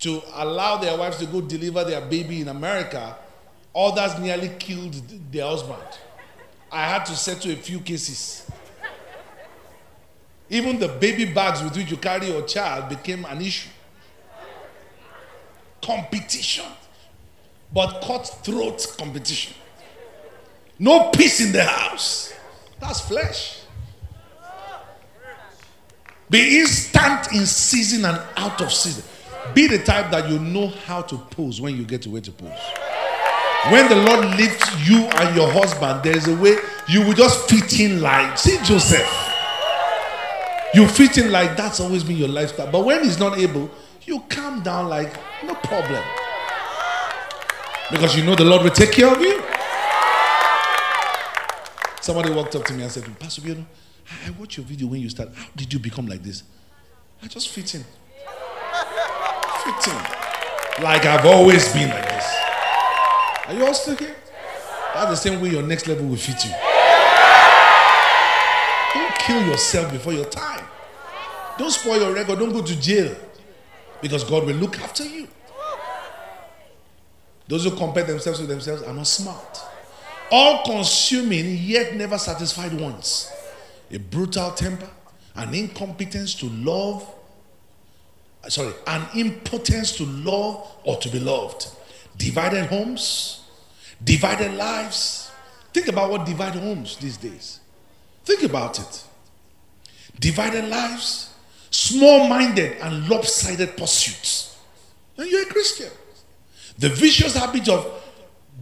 to 0.00 0.20
allow 0.34 0.76
their 0.76 0.96
wives 0.98 1.18
to 1.18 1.26
go 1.26 1.40
deliver 1.40 1.84
their 1.84 2.00
baby 2.00 2.40
in 2.40 2.48
America. 2.48 3.16
Others 3.74 4.18
nearly 4.18 4.50
killed 4.58 4.94
their 5.30 5.46
husband. 5.46 5.82
I 6.70 6.88
had 6.88 7.04
to 7.06 7.16
settle 7.16 7.52
a 7.52 7.56
few 7.56 7.80
cases. 7.80 8.50
Even 10.50 10.78
the 10.78 10.88
baby 10.88 11.24
bags 11.24 11.62
with 11.62 11.76
which 11.76 11.90
you 11.90 11.96
carry 11.96 12.28
your 12.28 12.42
child 12.42 12.88
became 12.88 13.24
an 13.24 13.40
issue. 13.40 13.70
Competition, 15.82 16.66
but 17.72 18.00
cutthroat 18.02 18.94
competition. 18.98 19.54
No 20.78 21.10
peace 21.10 21.40
in 21.40 21.52
the 21.52 21.64
house. 21.64 22.32
That's 22.80 23.00
flesh. 23.00 23.60
Be 26.30 26.60
instant 26.60 27.32
in 27.32 27.46
season 27.46 28.04
and 28.04 28.20
out 28.36 28.60
of 28.60 28.72
season. 28.72 29.04
Be 29.54 29.66
the 29.66 29.78
type 29.78 30.10
that 30.10 30.28
you 30.28 30.38
know 30.38 30.68
how 30.68 31.02
to 31.02 31.16
pose 31.16 31.60
when 31.60 31.76
you 31.76 31.84
get 31.84 32.02
to 32.02 32.10
where 32.10 32.20
to 32.20 32.32
pose. 32.32 32.58
When 33.70 33.88
the 33.88 33.96
Lord 33.96 34.36
lifts 34.36 34.88
you 34.88 34.98
and 35.04 35.36
your 35.36 35.50
husband, 35.50 36.02
there 36.02 36.16
is 36.16 36.28
a 36.28 36.36
way 36.36 36.56
you 36.88 37.02
will 37.02 37.14
just 37.14 37.48
fit 37.48 37.78
in 37.80 38.00
like, 38.00 38.36
see 38.36 38.58
Joseph. 38.64 39.23
You 40.74 40.88
fit 40.88 41.18
in 41.18 41.30
like 41.30 41.56
that's 41.56 41.78
always 41.78 42.02
been 42.02 42.16
your 42.16 42.28
lifestyle. 42.28 42.70
But 42.70 42.84
when 42.84 43.04
he's 43.04 43.18
not 43.18 43.38
able, 43.38 43.70
you 44.02 44.20
calm 44.28 44.62
down 44.62 44.88
like, 44.88 45.14
no 45.44 45.54
problem. 45.54 46.02
Because 47.90 48.16
you 48.16 48.24
know 48.24 48.34
the 48.34 48.44
Lord 48.44 48.62
will 48.62 48.70
take 48.70 48.92
care 48.92 49.08
of 49.08 49.20
you. 49.20 49.42
Somebody 52.00 52.32
walked 52.32 52.56
up 52.56 52.64
to 52.64 52.72
me 52.74 52.82
and 52.82 52.90
said, 52.90 53.04
Pastor 53.18 53.42
Biono, 53.42 53.64
I 54.26 54.30
watched 54.32 54.56
your 54.56 54.66
video 54.66 54.88
when 54.88 55.00
you 55.00 55.08
started. 55.08 55.34
How 55.34 55.46
did 55.54 55.72
you 55.72 55.78
become 55.78 56.06
like 56.06 56.22
this? 56.22 56.42
I 57.22 57.28
just 57.28 57.48
fit 57.48 57.74
in. 57.74 57.84
Fit 59.64 59.88
in. 59.88 60.82
Like 60.82 61.04
I've 61.06 61.24
always 61.24 61.72
been 61.72 61.88
like 61.88 62.08
this. 62.08 62.34
Are 63.46 63.54
you 63.54 63.64
all 63.64 63.74
still 63.74 63.96
here? 63.96 64.16
That's 64.92 65.10
the 65.10 65.16
same 65.16 65.40
way 65.40 65.50
your 65.50 65.62
next 65.62 65.86
level 65.86 66.06
will 66.06 66.16
fit 66.16 66.44
you. 66.44 66.73
Kill 69.26 69.46
yourself 69.46 69.90
before 69.90 70.12
your 70.12 70.26
time. 70.26 70.64
Don't 71.56 71.70
spoil 71.70 71.98
your 71.98 72.12
record. 72.12 72.38
Don't 72.38 72.52
go 72.52 72.62
to 72.62 72.80
jail. 72.80 73.16
Because 74.02 74.22
God 74.24 74.44
will 74.44 74.56
look 74.56 74.78
after 74.80 75.04
you. 75.04 75.28
Those 77.48 77.64
who 77.64 77.70
compare 77.76 78.04
themselves 78.04 78.40
with 78.40 78.48
themselves 78.48 78.82
are 78.82 78.92
not 78.92 79.06
smart. 79.06 79.60
All 80.30 80.64
consuming, 80.64 81.56
yet 81.58 81.94
never 81.94 82.18
satisfied 82.18 82.78
ones. 82.78 83.30
A 83.90 83.98
brutal 83.98 84.50
temper, 84.52 84.88
an 85.36 85.54
incompetence 85.54 86.34
to 86.36 86.46
love, 86.46 87.08
sorry, 88.48 88.72
an 88.86 89.06
impotence 89.14 89.92
to 89.96 90.04
love 90.04 90.66
or 90.84 90.96
to 90.98 91.08
be 91.08 91.20
loved. 91.20 91.68
Divided 92.16 92.66
homes, 92.66 93.42
divided 94.02 94.54
lives. 94.54 95.30
Think 95.72 95.88
about 95.88 96.10
what 96.10 96.26
divided 96.26 96.62
homes 96.62 96.96
these 96.96 97.16
days. 97.16 97.60
Think 98.24 98.42
about 98.42 98.78
it. 98.78 99.04
Divided 100.20 100.68
lives, 100.68 101.32
small 101.70 102.28
minded 102.28 102.76
and 102.80 103.08
lopsided 103.08 103.76
pursuits. 103.76 104.56
And 105.16 105.30
you're 105.30 105.42
a 105.42 105.46
Christian. 105.46 105.90
The 106.78 106.88
vicious 106.88 107.36
habit 107.36 107.68
of 107.68 108.02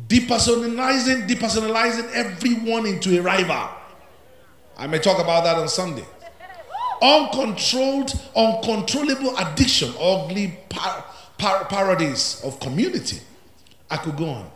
depersonalizing, 0.09 1.29
depersonalizing 1.29 2.11
everyone 2.13 2.87
into 2.87 3.19
a 3.19 3.23
rival. 3.23 3.69
I 4.77 4.87
may 4.87 4.99
talk 4.99 5.19
about 5.19 5.45
that 5.45 5.57
on 5.57 5.69
Sunday. 5.69 6.05
Uncontrolled, 7.01 8.13
uncontrollable 8.37 9.37
addiction, 9.37 9.93
ugly 10.01 10.59
par- 10.69 11.05
par- 11.39 11.65
parodies 11.65 12.41
of 12.45 12.61
community. 12.61 13.21
I 13.91 13.97
could 13.97 14.17
go 14.17 14.29
on. 14.29 14.51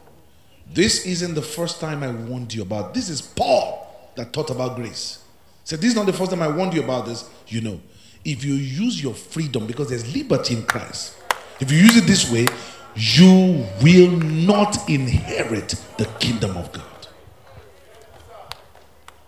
This 0.72 1.06
isn't 1.06 1.34
the 1.34 1.42
first 1.42 1.80
time 1.80 2.02
I 2.02 2.10
warned 2.10 2.52
you 2.54 2.62
about. 2.62 2.94
This 2.94 3.08
is 3.08 3.20
Paul 3.20 4.10
that 4.16 4.32
taught 4.32 4.50
about 4.50 4.76
grace. 4.76 5.22
Said 5.66 5.80
this 5.80 5.90
is 5.90 5.96
not 5.96 6.06
the 6.06 6.12
first 6.12 6.30
time 6.30 6.42
I 6.42 6.48
warned 6.48 6.74
you 6.74 6.82
about 6.84 7.06
this. 7.06 7.28
You 7.48 7.60
know, 7.60 7.80
if 8.24 8.44
you 8.44 8.54
use 8.54 9.02
your 9.02 9.14
freedom 9.14 9.66
because 9.66 9.88
there's 9.88 10.14
liberty 10.14 10.54
in 10.54 10.62
Christ, 10.62 11.16
if 11.58 11.72
you 11.72 11.78
use 11.78 11.96
it 11.96 12.04
this 12.06 12.30
way, 12.30 12.46
you 12.94 13.66
will 13.82 14.12
not 14.12 14.88
inherit 14.88 15.74
the 15.98 16.04
kingdom 16.20 16.56
of 16.56 16.72
God. 16.72 17.08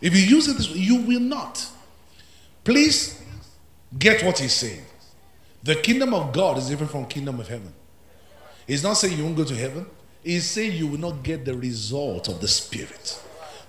If 0.01 0.15
you 0.15 0.23
use 0.23 0.47
it 0.47 0.57
this 0.57 0.71
way, 0.71 0.79
you 0.79 1.03
will 1.03 1.19
not. 1.19 1.67
Please 2.63 3.21
get 3.99 4.23
what 4.23 4.39
he's 4.39 4.53
saying. 4.53 4.85
The 5.65 5.75
kingdom 5.75 6.15
of 6.15 6.33
God 6.33 6.57
is 6.57 6.69
different 6.69 6.93
from 6.93 7.07
kingdom 7.07 7.41
of 7.41 7.49
heaven. 7.49 7.75
He's 8.65 8.85
not 8.85 8.93
saying 8.93 9.19
you 9.19 9.25
won't 9.25 9.37
go 9.37 9.45
to 9.45 9.57
heaven. 9.57 9.87
He's 10.23 10.47
saying 10.47 10.75
you 10.75 10.87
will 10.87 11.01
not 11.01 11.25
get 11.25 11.45
the 11.45 11.57
result 11.57 12.29
of 12.29 12.41
the 12.41 12.47
spirit. 12.47 13.21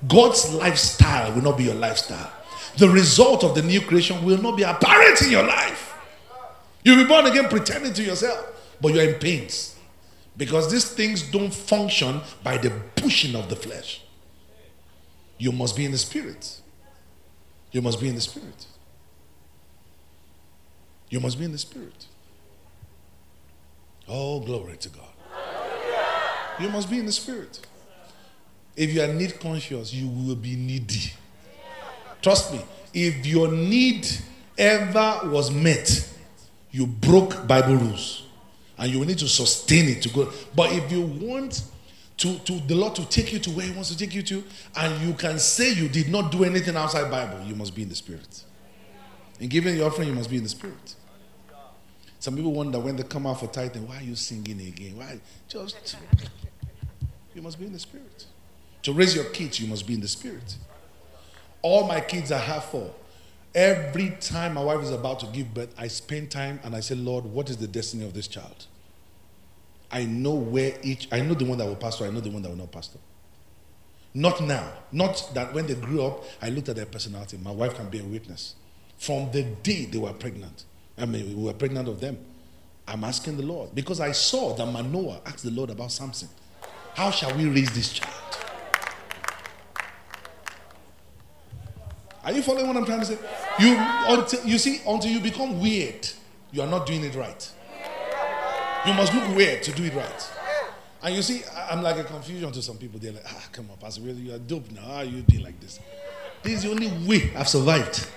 God's 0.07 0.53
lifestyle 0.53 1.34
will 1.34 1.41
not 1.41 1.57
be 1.57 1.63
your 1.63 1.74
lifestyle. 1.74 2.32
The 2.78 2.89
result 2.89 3.43
of 3.43 3.55
the 3.55 3.61
new 3.61 3.82
creation 3.82 4.24
will 4.24 4.41
not 4.41 4.57
be 4.57 4.63
apparent 4.63 5.22
in 5.22 5.32
your 5.32 5.43
life. 5.43 5.93
You'll 6.84 7.03
be 7.03 7.07
born 7.07 7.26
again 7.26 7.49
pretending 7.49 7.93
to 7.93 8.03
yourself, 8.03 8.45
but 8.80 8.93
you're 8.93 9.03
in 9.03 9.15
pains. 9.15 9.76
Because 10.38 10.72
these 10.72 10.89
things 10.89 11.24
don't 11.24 11.53
function 11.53 12.22
by 12.43 12.57
the 12.57 12.72
pushing 12.95 13.36
of 13.36 13.49
the 13.49 13.55
flesh. 13.55 14.01
You 15.38 15.51
must 15.51 15.76
be 15.76 15.86
in 15.86 15.91
the 15.91 15.97
spirit. 15.97 16.61
You 17.72 17.82
must 17.82 17.99
be 17.99 18.07
in 18.07 18.15
the 18.15 18.22
spirit. 18.22 18.65
You 21.09 21.20
must 21.20 21.38
be 21.38 21.45
in 21.45 21.51
the 21.51 21.57
spirit. 21.57 22.05
Oh, 24.07 24.39
glory 24.39 24.78
to 24.78 24.89
God. 24.89 25.03
You 26.59 26.70
must 26.70 26.89
be 26.89 26.99
in 26.99 27.05
the 27.05 27.11
spirit. 27.11 27.59
If 28.76 28.93
you 28.93 29.01
are 29.01 29.07
need 29.07 29.39
conscious, 29.39 29.93
you 29.93 30.07
will 30.07 30.36
be 30.36 30.55
needy. 30.55 31.13
Trust 32.22 32.53
me, 32.53 32.61
if 32.93 33.26
your 33.26 33.51
need 33.51 34.07
ever 34.57 35.22
was 35.26 35.51
met, 35.51 36.07
you 36.72 36.86
broke 36.86 37.47
Bible 37.47 37.76
rules 37.76 38.26
and 38.78 38.91
you 38.91 38.99
will 38.99 39.07
need 39.07 39.20
to 39.20 39.28
sustain 39.28 39.89
it 39.89 40.01
to 40.03 40.09
go. 40.09 40.32
But 40.55 40.72
if 40.72 40.91
you 40.91 41.01
want 41.01 41.63
to, 42.17 42.38
to 42.39 42.59
the 42.61 42.76
Lord 42.76 42.95
to 42.95 43.05
take 43.07 43.32
you 43.32 43.39
to 43.39 43.49
where 43.51 43.65
He 43.65 43.72
wants 43.72 43.89
to 43.89 43.97
take 43.97 44.13
you 44.13 44.22
to, 44.24 44.43
and 44.76 45.01
you 45.07 45.13
can 45.13 45.39
say 45.39 45.72
you 45.72 45.88
did 45.88 46.09
not 46.09 46.32
do 46.32 46.43
anything 46.43 46.76
outside 46.76 47.09
Bible, 47.09 47.41
you 47.45 47.55
must 47.55 47.76
be 47.76 47.84
in 47.84 47.89
the 47.89 47.95
Spirit. 47.95 48.43
In 49.39 49.47
giving 49.47 49.78
the 49.78 49.86
offering, 49.86 50.09
you 50.09 50.13
must 50.13 50.30
be 50.30 50.38
in 50.38 50.43
the 50.43 50.49
Spirit. 50.49 50.95
Some 52.20 52.36
people 52.36 52.51
wonder 52.51 52.80
when 52.80 52.97
they 52.97 53.03
come 53.03 53.26
out 53.26 53.39
for 53.39 53.47
tithing, 53.47 53.88
why 53.88 53.97
are 53.97 54.03
you 54.03 54.15
singing 54.15 54.59
again? 54.59 54.97
Why? 54.97 55.20
Just 55.47 55.95
you 57.34 57.41
must 57.41 57.57
be 57.57 57.65
in 57.65 57.72
the 57.72 57.80
Spirit. 57.80 58.26
To 58.84 58.93
raise 58.93 59.15
your 59.15 59.26
kids, 59.26 59.59
you 59.59 59.67
must 59.67 59.88
be 59.88 59.93
in 59.93 60.01
the 60.01 60.07
Spirit. 60.07 60.57
All 61.62 61.88
my 61.88 62.01
kids 62.01 62.32
are 62.32 62.39
half 62.39 62.72
full. 62.72 62.95
Every 63.55 64.16
time 64.22 64.53
my 64.53 64.64
wife 64.64 64.82
is 64.84 64.91
about 64.91 65.20
to 65.22 65.26
give 65.28 65.53
birth, 65.53 65.74
I 65.78 65.88
spend 65.88 66.30
time 66.30 66.60
and 66.64 66.76
I 66.76 66.82
say, 66.82 66.95
Lord, 66.95 67.26
what 67.26 67.49
is 67.49 67.57
the 67.57 67.68
destiny 67.68 68.05
of 68.05 68.14
this 68.14 68.28
child? 68.28 68.68
I 69.91 70.05
know 70.05 70.36
where 70.36 70.78
each, 70.84 71.07
I 71.12 71.22
know 71.22 71.34
the 71.34 71.45
one 71.45 71.57
that 71.57 71.66
will 71.66 71.76
pastor, 71.76 72.05
I 72.05 72.12
know 72.12 72.20
the 72.20 72.30
one 72.30 72.43
that 72.43 72.49
will 72.49 72.57
not 72.57 72.72
pastor. 72.72 72.99
Not 74.14 74.41
now. 74.41 74.72
Not 74.91 75.32
that 75.34 75.53
when 75.53 75.68
they 75.68 75.76
grew 75.76 76.03
up, 76.03 76.24
I 76.41 76.49
looked 76.49 76.70
at 76.70 76.76
their 76.76 76.86
personality. 76.86 77.38
My 77.38 77.51
wife 77.51 77.76
can 77.76 77.89
be 77.89 77.99
a 77.99 78.03
witness. 78.03 78.55
From 78.97 79.32
the 79.32 79.43
day 79.43 79.86
they 79.86 79.97
were 79.97 80.14
pregnant, 80.14 80.66
I 80.97 81.05
mean, 81.05 81.38
we 81.38 81.43
were 81.43 81.53
pregnant 81.53 81.88
of 81.88 81.99
them. 81.99 82.18
I'm 82.88 83.03
asking 83.03 83.38
the 83.38 83.43
Lord 83.43 83.74
because 83.76 83.99
I 83.99 84.12
saw 84.12 84.55
that 84.55 84.66
Manoah 84.66 85.22
asked 85.26 85.43
the 85.43 85.51
Lord 85.51 85.70
about 85.70 85.91
Samson. 85.91 86.30
How 86.95 87.12
shall 87.12 87.36
we 87.38 87.45
raise 87.45 87.72
this 87.72 87.93
child? 87.93 88.14
Are 92.24 92.32
you 92.34 92.41
following 92.41 92.67
what 92.67 92.76
I'm 92.76 92.86
trying 92.86 92.99
to 92.99 93.05
say? 93.05 93.17
You 93.59 93.76
until 93.78 94.45
you 94.45 94.57
see 94.57 94.82
until 94.86 95.09
you 95.11 95.20
become 95.20 95.61
weird, 95.61 96.07
you 96.51 96.61
are 96.61 96.67
not 96.67 96.86
doing 96.86 97.03
it 97.03 97.15
right. 97.15 97.51
You 98.86 98.93
must 98.93 99.13
look 99.13 99.36
weird 99.36 99.63
to 99.63 99.72
do 99.72 99.86
it 99.86 99.93
right. 99.93 100.32
And 101.01 101.15
you 101.15 101.22
see, 101.22 101.43
I'm 101.70 101.82
like 101.82 101.97
a 101.97 102.03
confusion 102.03 102.51
to 102.51 102.61
some 102.61 102.78
people. 102.78 102.99
They're 102.99 103.13
like, 103.13 103.24
ah, 103.26 103.47
come 103.53 103.70
on, 103.72 103.78
Pastor, 103.78 104.01
you 104.01 104.34
are 104.34 104.39
dope 104.39 104.70
now. 104.72 104.82
How 104.82 104.95
are 104.95 105.03
you 105.05 105.22
doing 105.22 105.43
like 105.43 105.59
this? 105.61 105.80
This 106.43 106.53
is 106.53 106.63
the 106.63 106.72
only 106.72 106.88
way 107.07 107.32
I've 107.38 107.47
survived. 107.47 108.07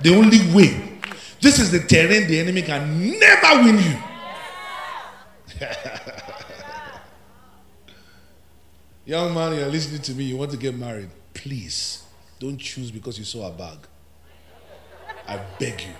The 0.00 0.14
only 0.14 0.38
way. 0.54 0.98
This 1.40 1.58
is 1.58 1.70
the 1.70 1.80
terrain 1.80 2.28
the 2.28 2.38
enemy 2.38 2.60
can 2.62 3.18
never 3.18 3.62
win 3.64 3.78
you. 3.78 3.96
Young 9.06 9.32
man, 9.34 9.54
you're 9.56 9.68
listening 9.68 10.02
to 10.02 10.12
me, 10.14 10.24
you 10.24 10.36
want 10.36 10.50
to 10.50 10.58
get 10.58 10.74
married. 10.74 11.08
Please 11.32 12.02
don't 12.40 12.58
choose 12.58 12.90
because 12.90 13.18
you 13.18 13.24
saw 13.24 13.48
a 13.48 13.52
bag. 13.52 13.78
I 15.28 15.38
beg 15.58 15.82
you. 15.82 15.94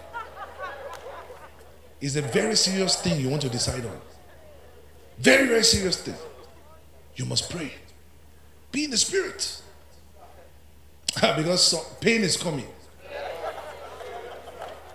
It's 2.00 2.16
a 2.16 2.22
very 2.22 2.56
serious 2.56 2.96
thing 2.96 3.20
you 3.20 3.28
want 3.28 3.42
to 3.42 3.50
decide 3.50 3.84
on. 3.84 4.00
Very, 5.18 5.46
very 5.46 5.62
serious 5.62 6.00
thing. 6.00 6.14
You 7.14 7.26
must 7.26 7.50
pray. 7.50 7.72
Be 8.72 8.84
in 8.84 8.90
the 8.90 8.96
spirit. 8.96 9.60
because 11.36 11.74
pain 12.00 12.22
is 12.22 12.38
coming. 12.38 12.66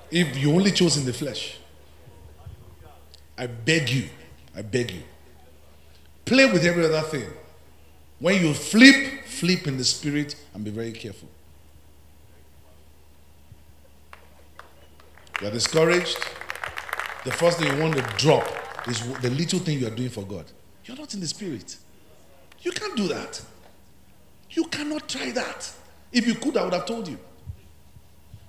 If 0.10 0.36
you 0.38 0.52
only 0.52 0.72
chose 0.72 0.98
in 0.98 1.06
the 1.06 1.14
flesh, 1.14 1.58
I 3.38 3.48
beg 3.48 3.90
you, 3.90 4.10
I 4.56 4.64
beg 4.64 4.92
you, 4.92 5.04
play 6.26 6.52
with 6.52 6.66
every 6.66 6.86
other 6.86 7.02
thing. 7.02 7.28
When 8.20 8.42
you 8.42 8.54
flip, 8.54 9.26
flip 9.26 9.68
in 9.68 9.78
the 9.78 9.84
spirit 9.84 10.36
and 10.54 10.64
be 10.64 10.72
very 10.72 10.94
careful. 10.94 11.28
You 15.42 15.48
are 15.48 15.52
discouraged. 15.52 16.18
The 17.26 17.32
first 17.32 17.60
thing 17.60 17.76
you 17.76 17.82
want 17.82 17.96
to 17.96 18.02
drop 18.18 18.48
is 18.88 19.02
the 19.20 19.30
little 19.30 19.60
thing 19.60 19.80
you 19.80 19.88
are 19.88 19.92
doing 19.92 20.10
for 20.10 20.24
God. 20.24 20.46
You're 20.86 20.98
not 20.98 21.14
in 21.14 21.20
the 21.20 21.28
spirit. 21.28 21.76
You 22.62 22.72
can't 22.72 22.96
do 22.96 23.08
that. 23.10 23.42
You 24.52 24.66
cannot 24.66 25.10
try 25.10 25.32
that. 25.32 25.72
If 26.12 26.28
you 26.28 26.36
could, 26.36 26.56
I 26.56 26.64
would 26.64 26.74
have 26.74 26.86
told 26.86 27.08
you. 27.08 27.18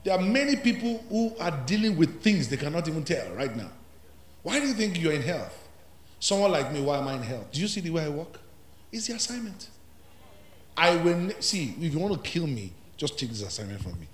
There 0.05 0.14
are 0.14 0.22
many 0.22 0.55
people 0.55 1.03
who 1.09 1.34
are 1.41 1.51
dealing 1.66 1.97
with 1.97 2.22
things 2.22 2.49
they 2.49 2.57
cannot 2.57 2.87
even 2.87 3.03
tell 3.03 3.28
right 3.32 3.55
now. 3.57 3.70
Why 4.43 4.61
do 4.61 4.68
you 4.68 4.74
think 4.74 5.01
you're 5.01 5.12
in 5.12 5.22
health? 5.22 5.68
Someone 6.20 6.53
like 6.53 6.72
me, 6.72 6.80
why 6.80 6.99
am 6.99 7.09
I 7.09 7.14
in 7.14 7.22
health? 7.22 7.51
Do 7.51 7.61
you 7.61 7.66
see 7.66 7.80
the 7.80 7.91
way 7.91 8.05
I 8.05 8.09
walk? 8.09 8.39
It's 8.93 9.09
the 9.09 9.14
assignment. 9.14 9.68
I 10.76 10.95
will 10.97 11.30
see 11.41 11.74
if 11.80 11.93
you 11.93 11.99
want 11.99 12.14
to 12.14 12.30
kill 12.30 12.47
me, 12.47 12.72
just 12.97 13.18
take 13.18 13.30
this 13.30 13.43
assignment 13.43 13.82
from 13.82 13.99
me. 13.99 14.07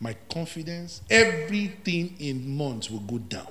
My 0.00 0.14
confidence, 0.30 1.02
everything 1.10 2.14
in 2.20 2.56
months 2.56 2.90
will 2.90 3.00
go 3.00 3.18
down. 3.18 3.48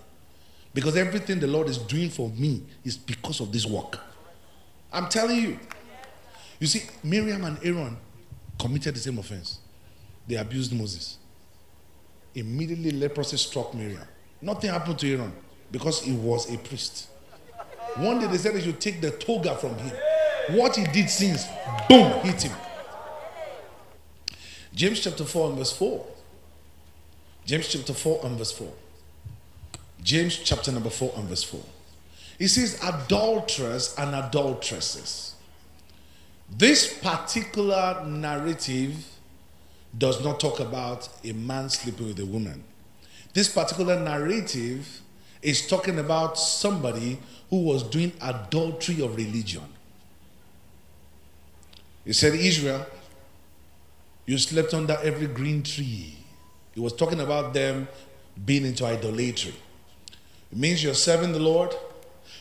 Because 0.73 0.95
everything 0.95 1.39
the 1.39 1.47
Lord 1.47 1.67
is 1.67 1.77
doing 1.77 2.09
for 2.09 2.29
me 2.29 2.63
is 2.85 2.97
because 2.97 3.39
of 3.39 3.51
this 3.51 3.65
work. 3.65 3.99
I'm 4.91 5.09
telling 5.09 5.41
you. 5.41 5.59
You 6.59 6.67
see, 6.67 6.83
Miriam 7.03 7.43
and 7.43 7.57
Aaron, 7.63 7.97
committed 8.57 8.95
the 8.95 8.99
same 8.99 9.17
offense. 9.17 9.59
They 10.27 10.35
abused 10.35 10.73
Moses. 10.73 11.17
Immediately, 12.33 12.91
leprosy 12.91 13.37
struck 13.37 13.73
Miriam. 13.73 14.07
Nothing 14.41 14.71
happened 14.71 14.99
to 14.99 15.11
Aaron 15.11 15.33
because 15.71 16.01
he 16.01 16.13
was 16.13 16.51
a 16.53 16.57
priest. 16.57 17.07
One 17.95 18.19
day 18.19 18.27
they 18.27 18.37
said 18.37 18.53
they 18.53 18.61
should 18.61 18.79
take 18.79 19.01
the 19.01 19.11
toga 19.11 19.55
from 19.55 19.75
him. 19.77 19.95
What 20.51 20.75
he 20.75 20.85
did 20.85 21.09
since, 21.09 21.45
boom, 21.89 22.11
hit 22.21 22.43
him. 22.43 22.55
James 24.73 24.99
chapter 24.99 25.25
4 25.25 25.49
and 25.49 25.57
verse 25.57 25.75
4. 25.75 26.05
James 27.47 27.69
chapter 27.69 27.93
4 27.93 28.25
and 28.25 28.37
verse 28.37 28.51
4. 28.51 28.67
James 30.03 30.37
chapter 30.37 30.69
number 30.69 30.89
4 30.89 31.13
and 31.15 31.29
verse 31.29 31.43
4. 31.43 31.61
He 32.37 32.47
says, 32.49 32.77
adulterers 32.83 33.95
and 33.97 34.13
adulteresses. 34.13 35.33
This 36.49 36.99
particular 36.99 38.03
narrative 38.05 38.97
does 39.97 40.21
not 40.21 40.41
talk 40.41 40.59
about 40.59 41.07
a 41.23 41.31
man 41.31 41.69
sleeping 41.69 42.07
with 42.07 42.19
a 42.19 42.25
woman. 42.25 42.65
This 43.33 43.47
particular 43.47 43.97
narrative 43.97 45.01
is 45.41 45.65
talking 45.67 45.99
about 45.99 46.37
somebody 46.37 47.17
who 47.49 47.61
was 47.61 47.81
doing 47.81 48.11
adultery 48.21 49.01
of 49.01 49.15
religion. 49.15 49.63
He 52.03 52.11
said, 52.11 52.35
Israel, 52.35 52.85
you 54.25 54.37
slept 54.37 54.73
under 54.73 54.97
every 55.01 55.27
green 55.27 55.63
tree. 55.63 56.17
He 56.77 56.83
was 56.83 56.93
talking 56.93 57.21
about 57.21 57.55
them 57.55 57.87
being 58.45 58.63
into 58.63 58.85
idolatry. 58.85 59.55
It 60.51 60.57
means 60.59 60.83
you're 60.83 60.93
serving 60.93 61.31
the 61.31 61.39
Lord, 61.39 61.73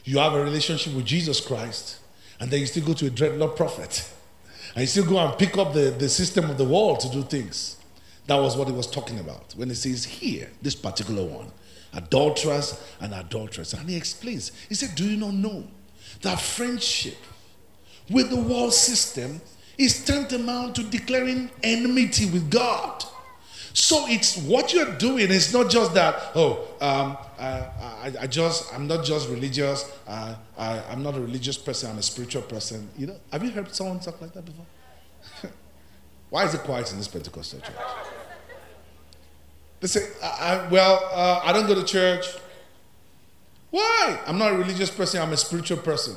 you 0.05 0.18
have 0.18 0.34
a 0.34 0.45
relationship 0.45 0.93
with 0.93 1.07
Jesus 1.07 1.41
Christ, 1.41 2.01
and 2.39 2.51
then 2.51 2.61
you 2.61 2.66
still 2.66 2.84
go 2.84 2.93
to 2.93 3.07
a 3.07 3.11
dreadlock 3.11 3.57
prophet. 3.57 4.07
And 4.74 4.82
you 4.82 4.89
still 4.89 5.07
go 5.07 5.16
and 5.16 5.39
pick 5.39 5.57
up 5.57 5.72
the, 5.72 5.91
the 5.91 6.11
system 6.11 6.51
of 6.51 6.59
the 6.59 6.66
world 6.66 7.01
to 7.01 7.09
do 7.09 7.22
things. 7.22 7.78
That 8.26 8.37
was 8.37 8.59
what 8.59 8.68
he 8.68 8.74
was 8.74 8.87
talking 8.87 9.20
about 9.20 9.55
when 9.57 9.70
he 9.70 9.74
says 9.74 10.05
here, 10.05 10.51
this 10.61 10.74
particular 10.74 11.24
one, 11.24 11.51
adulterers 11.95 12.78
and 13.01 13.14
adulteress. 13.14 13.72
And 13.72 13.89
he 13.89 13.97
explains, 13.97 14.53
he 14.68 14.74
said, 14.74 14.95
Do 14.97 15.05
you 15.05 15.16
not 15.16 15.32
know 15.32 15.64
that 16.20 16.43
friendship 16.43 17.16
with 18.11 18.28
the 18.28 18.37
world 18.37 18.74
system 18.74 19.41
is 19.78 20.05
tantamount 20.05 20.74
to 20.74 20.82
declaring 20.82 21.49
enmity 21.62 22.26
with 22.26 22.51
God? 22.51 23.03
So 23.77 24.07
it's 24.09 24.39
what 24.39 24.72
you're 24.72 24.97
doing 24.97 25.29
is 25.29 25.53
not 25.53 25.68
just 25.68 25.93
that, 25.93 26.33
oh, 26.35 26.66
um, 26.81 27.18
I, 27.39 27.45
I, 27.47 28.12
I, 28.22 28.27
just, 28.27 28.72
I'm 28.72 28.87
not 28.87 29.05
just 29.05 29.29
religious, 29.29 29.93
uh, 30.09 30.35
I, 30.57 30.83
I'm 30.91 31.03
not 31.03 31.14
a 31.14 31.20
religious 31.20 31.59
person, 31.59 31.91
I'm 31.91 31.99
a 31.99 32.03
spiritual 32.03 32.41
person. 32.41 32.89
You 32.97 33.09
know, 33.09 33.16
have 33.31 33.45
you 33.45 33.51
heard 33.51 33.74
someone 33.74 34.01
talk 34.01 34.18
like 34.22 34.33
that 34.33 34.47
before? 34.47 34.64
Why 36.31 36.47
is 36.47 36.55
it 36.55 36.62
quiet 36.62 36.91
in 36.91 36.97
this 36.97 37.07
Pentecostal 37.07 37.61
church? 37.61 37.77
They 39.81 39.89
say, 39.89 40.09
I, 40.22 40.66
well, 40.70 41.11
uh, 41.12 41.43
I 41.45 41.53
don't 41.53 41.66
go 41.66 41.74
to 41.74 41.85
church. 41.85 42.29
Why? 43.70 44.18
I'm 44.27 44.39
not 44.39 44.53
a 44.53 44.57
religious 44.57 44.91
person, 44.91 45.20
I'm 45.20 45.35
a 45.35 45.37
spiritual 45.37 45.77
person. 45.77 46.16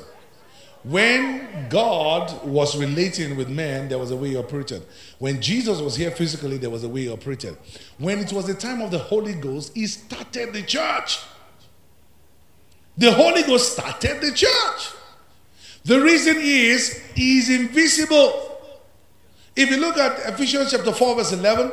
When 0.82 1.68
God 1.68 2.46
was 2.46 2.76
relating 2.76 3.36
with 3.36 3.48
man, 3.48 3.88
there 3.88 3.98
was 3.98 4.10
a 4.10 4.16
way 4.16 4.30
he 4.30 4.36
operated. 4.36 4.82
When 5.18 5.42
Jesus 5.42 5.80
was 5.80 5.96
here 5.96 6.10
physically, 6.10 6.56
there 6.56 6.70
was 6.70 6.84
a 6.84 6.88
way 6.88 7.02
he 7.02 7.10
operated. 7.10 7.58
When 7.98 8.18
it 8.18 8.32
was 8.32 8.46
the 8.46 8.54
time 8.54 8.80
of 8.80 8.90
the 8.90 8.98
Holy 8.98 9.34
Ghost, 9.34 9.74
he 9.74 9.86
started 9.86 10.54
the 10.54 10.62
church. 10.62 11.18
The 12.96 13.12
Holy 13.12 13.42
Ghost 13.42 13.72
started 13.72 14.22
the 14.22 14.32
church. 14.32 14.94
The 15.84 16.00
reason 16.00 16.36
is, 16.38 17.02
he 17.14 17.38
is 17.38 17.50
invisible. 17.50 18.58
If 19.56 19.70
you 19.70 19.78
look 19.78 19.98
at 19.98 20.32
Ephesians 20.32 20.70
chapter 20.70 20.92
4, 20.92 21.16
verse 21.16 21.32
11, 21.32 21.72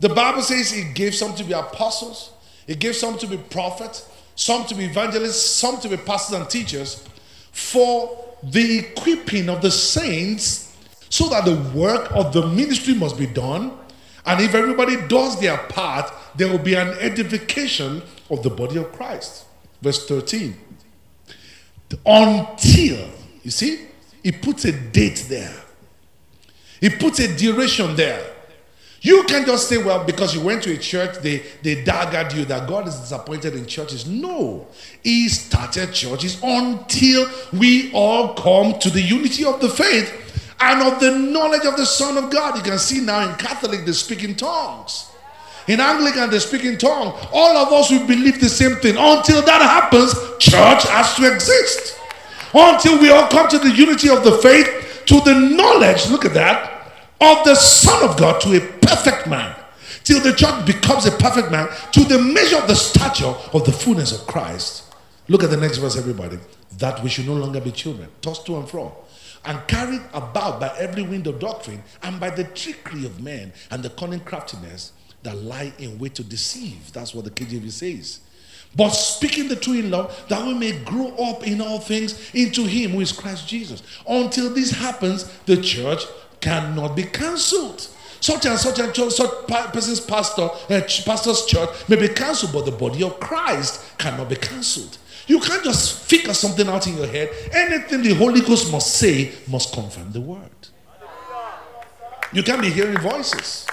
the 0.00 0.08
Bible 0.08 0.42
says 0.42 0.70
he 0.70 0.92
gave 0.92 1.14
some 1.14 1.34
to 1.34 1.44
be 1.44 1.52
apostles, 1.52 2.30
he 2.66 2.74
gave 2.74 2.94
some 2.94 3.18
to 3.18 3.26
be 3.26 3.36
prophets, 3.36 4.08
some 4.36 4.64
to 4.66 4.74
be 4.74 4.84
evangelists, 4.84 5.42
some 5.42 5.80
to 5.80 5.88
be 5.88 5.96
pastors 5.96 6.38
and 6.38 6.48
teachers 6.48 7.04
for 7.52 8.33
the 8.50 8.78
equipping 8.78 9.48
of 9.48 9.62
the 9.62 9.70
saints 9.70 10.76
so 11.08 11.28
that 11.28 11.44
the 11.44 11.56
work 11.78 12.10
of 12.12 12.32
the 12.32 12.46
ministry 12.48 12.94
must 12.94 13.16
be 13.16 13.26
done. 13.26 13.72
And 14.26 14.40
if 14.40 14.54
everybody 14.54 14.96
does 15.06 15.40
their 15.40 15.58
part, 15.58 16.12
there 16.36 16.48
will 16.48 16.58
be 16.58 16.74
an 16.74 16.88
edification 16.98 18.02
of 18.30 18.42
the 18.42 18.50
body 18.50 18.78
of 18.78 18.92
Christ. 18.92 19.44
Verse 19.80 20.06
13. 20.06 20.56
Until, 22.04 23.08
you 23.42 23.50
see, 23.50 23.86
he 24.22 24.32
puts 24.32 24.64
a 24.64 24.72
date 24.72 25.26
there, 25.28 25.54
he 26.80 26.90
puts 26.90 27.18
a 27.20 27.36
duration 27.36 27.94
there. 27.94 28.33
You 29.04 29.22
can't 29.24 29.44
just 29.44 29.68
say, 29.68 29.76
well, 29.76 30.02
because 30.02 30.34
you 30.34 30.40
went 30.40 30.62
to 30.62 30.72
a 30.72 30.78
church, 30.78 31.18
they, 31.18 31.42
they 31.60 31.84
daggered 31.84 32.32
you 32.32 32.46
that 32.46 32.66
God 32.66 32.88
is 32.88 32.98
disappointed 32.98 33.54
in 33.54 33.66
churches. 33.66 34.06
No. 34.06 34.66
He 35.02 35.28
started 35.28 35.92
churches 35.92 36.40
until 36.42 37.28
we 37.52 37.92
all 37.92 38.32
come 38.32 38.78
to 38.78 38.88
the 38.88 39.02
unity 39.02 39.44
of 39.44 39.60
the 39.60 39.68
faith 39.68 40.54
and 40.58 40.90
of 40.90 41.00
the 41.00 41.18
knowledge 41.18 41.66
of 41.66 41.76
the 41.76 41.84
Son 41.84 42.16
of 42.16 42.30
God. 42.30 42.56
You 42.56 42.62
can 42.62 42.78
see 42.78 43.02
now 43.02 43.28
in 43.28 43.36
Catholic, 43.36 43.84
they 43.84 43.92
speak 43.92 44.24
in 44.24 44.36
tongues. 44.36 45.10
In 45.68 45.80
Anglican, 45.80 46.30
they 46.30 46.38
speak 46.38 46.64
in 46.64 46.78
tongues. 46.78 47.12
All 47.30 47.58
of 47.58 47.74
us 47.74 47.90
will 47.90 48.06
believe 48.06 48.40
the 48.40 48.48
same 48.48 48.76
thing. 48.76 48.96
Until 48.96 49.42
that 49.42 49.60
happens, 49.60 50.14
church 50.38 50.88
has 50.88 51.14
to 51.16 51.30
exist. 51.30 51.98
Until 52.54 52.98
we 52.98 53.10
all 53.10 53.28
come 53.28 53.50
to 53.50 53.58
the 53.58 53.70
unity 53.70 54.08
of 54.08 54.24
the 54.24 54.38
faith, 54.38 55.02
to 55.04 55.20
the 55.20 55.34
knowledge, 55.34 56.08
look 56.08 56.24
at 56.24 56.32
that, 56.32 56.73
of 57.20 57.44
the 57.44 57.54
Son 57.54 58.08
of 58.08 58.16
God 58.16 58.40
to 58.42 58.56
a 58.56 58.60
perfect 58.60 59.26
man, 59.26 59.54
till 60.02 60.20
the 60.20 60.32
church 60.32 60.66
becomes 60.66 61.06
a 61.06 61.12
perfect 61.12 61.50
man, 61.50 61.68
to 61.92 62.04
the 62.04 62.18
measure 62.18 62.58
of 62.58 62.68
the 62.68 62.74
stature 62.74 63.34
of 63.52 63.64
the 63.64 63.72
fullness 63.72 64.12
of 64.12 64.26
Christ. 64.26 64.94
Look 65.28 65.42
at 65.42 65.50
the 65.50 65.56
next 65.56 65.78
verse, 65.78 65.96
everybody. 65.96 66.38
That 66.78 67.02
we 67.02 67.08
should 67.08 67.26
no 67.26 67.34
longer 67.34 67.60
be 67.60 67.70
children, 67.70 68.08
tossed 68.20 68.46
to 68.46 68.56
and 68.56 68.68
fro, 68.68 68.94
and 69.44 69.66
carried 69.68 70.02
about 70.12 70.60
by 70.60 70.74
every 70.78 71.02
wind 71.02 71.26
of 71.26 71.38
doctrine, 71.38 71.82
and 72.02 72.18
by 72.18 72.30
the 72.30 72.44
trickery 72.44 73.06
of 73.06 73.22
men, 73.22 73.52
and 73.70 73.82
the 73.82 73.90
cunning 73.90 74.20
craftiness 74.20 74.92
that 75.22 75.36
lie 75.36 75.72
in 75.78 75.98
wait 75.98 76.14
to 76.16 76.24
deceive. 76.24 76.92
That's 76.92 77.14
what 77.14 77.24
the 77.24 77.30
KJV 77.30 77.70
says. 77.70 78.20
But 78.76 78.90
speaking 78.90 79.48
the 79.48 79.56
truth 79.56 79.84
in 79.84 79.90
love, 79.90 80.24
that 80.28 80.44
we 80.44 80.54
may 80.54 80.72
grow 80.80 81.08
up 81.16 81.46
in 81.46 81.60
all 81.60 81.78
things 81.78 82.30
into 82.34 82.64
Him 82.64 82.92
who 82.92 83.00
is 83.00 83.12
Christ 83.12 83.48
Jesus. 83.48 83.82
Until 84.08 84.50
this 84.52 84.72
happens, 84.72 85.24
the 85.46 85.56
church 85.56 86.04
cannot 86.44 86.94
be 86.94 87.04
cancelled. 87.04 87.88
Such 88.20 88.46
and 88.46 88.58
such 88.58 88.78
and 88.78 88.94
such 88.94 89.46
person's 89.72 90.00
pastor, 90.00 90.42
uh, 90.42 90.80
pastor's 91.04 91.44
church 91.46 91.70
may 91.88 91.96
be 91.96 92.08
cancelled, 92.08 92.52
but 92.52 92.64
the 92.66 92.72
body 92.72 93.02
of 93.02 93.18
Christ 93.18 93.82
cannot 93.98 94.28
be 94.28 94.36
cancelled. 94.36 94.98
You 95.26 95.40
can't 95.40 95.64
just 95.64 96.00
figure 96.00 96.34
something 96.34 96.68
out 96.68 96.86
in 96.86 96.98
your 96.98 97.06
head. 97.06 97.30
Anything 97.52 98.02
the 98.02 98.14
Holy 98.14 98.42
Ghost 98.42 98.70
must 98.70 98.94
say 98.94 99.32
must 99.48 99.72
confirm 99.72 100.12
the 100.12 100.20
word. 100.20 100.50
You 102.32 102.42
can't 102.42 102.60
be 102.60 102.70
hearing 102.70 102.98
voices. 102.98 103.66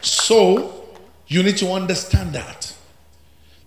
So 0.00 0.86
you 1.26 1.42
need 1.42 1.58
to 1.58 1.70
understand 1.72 2.34
that. 2.34 2.74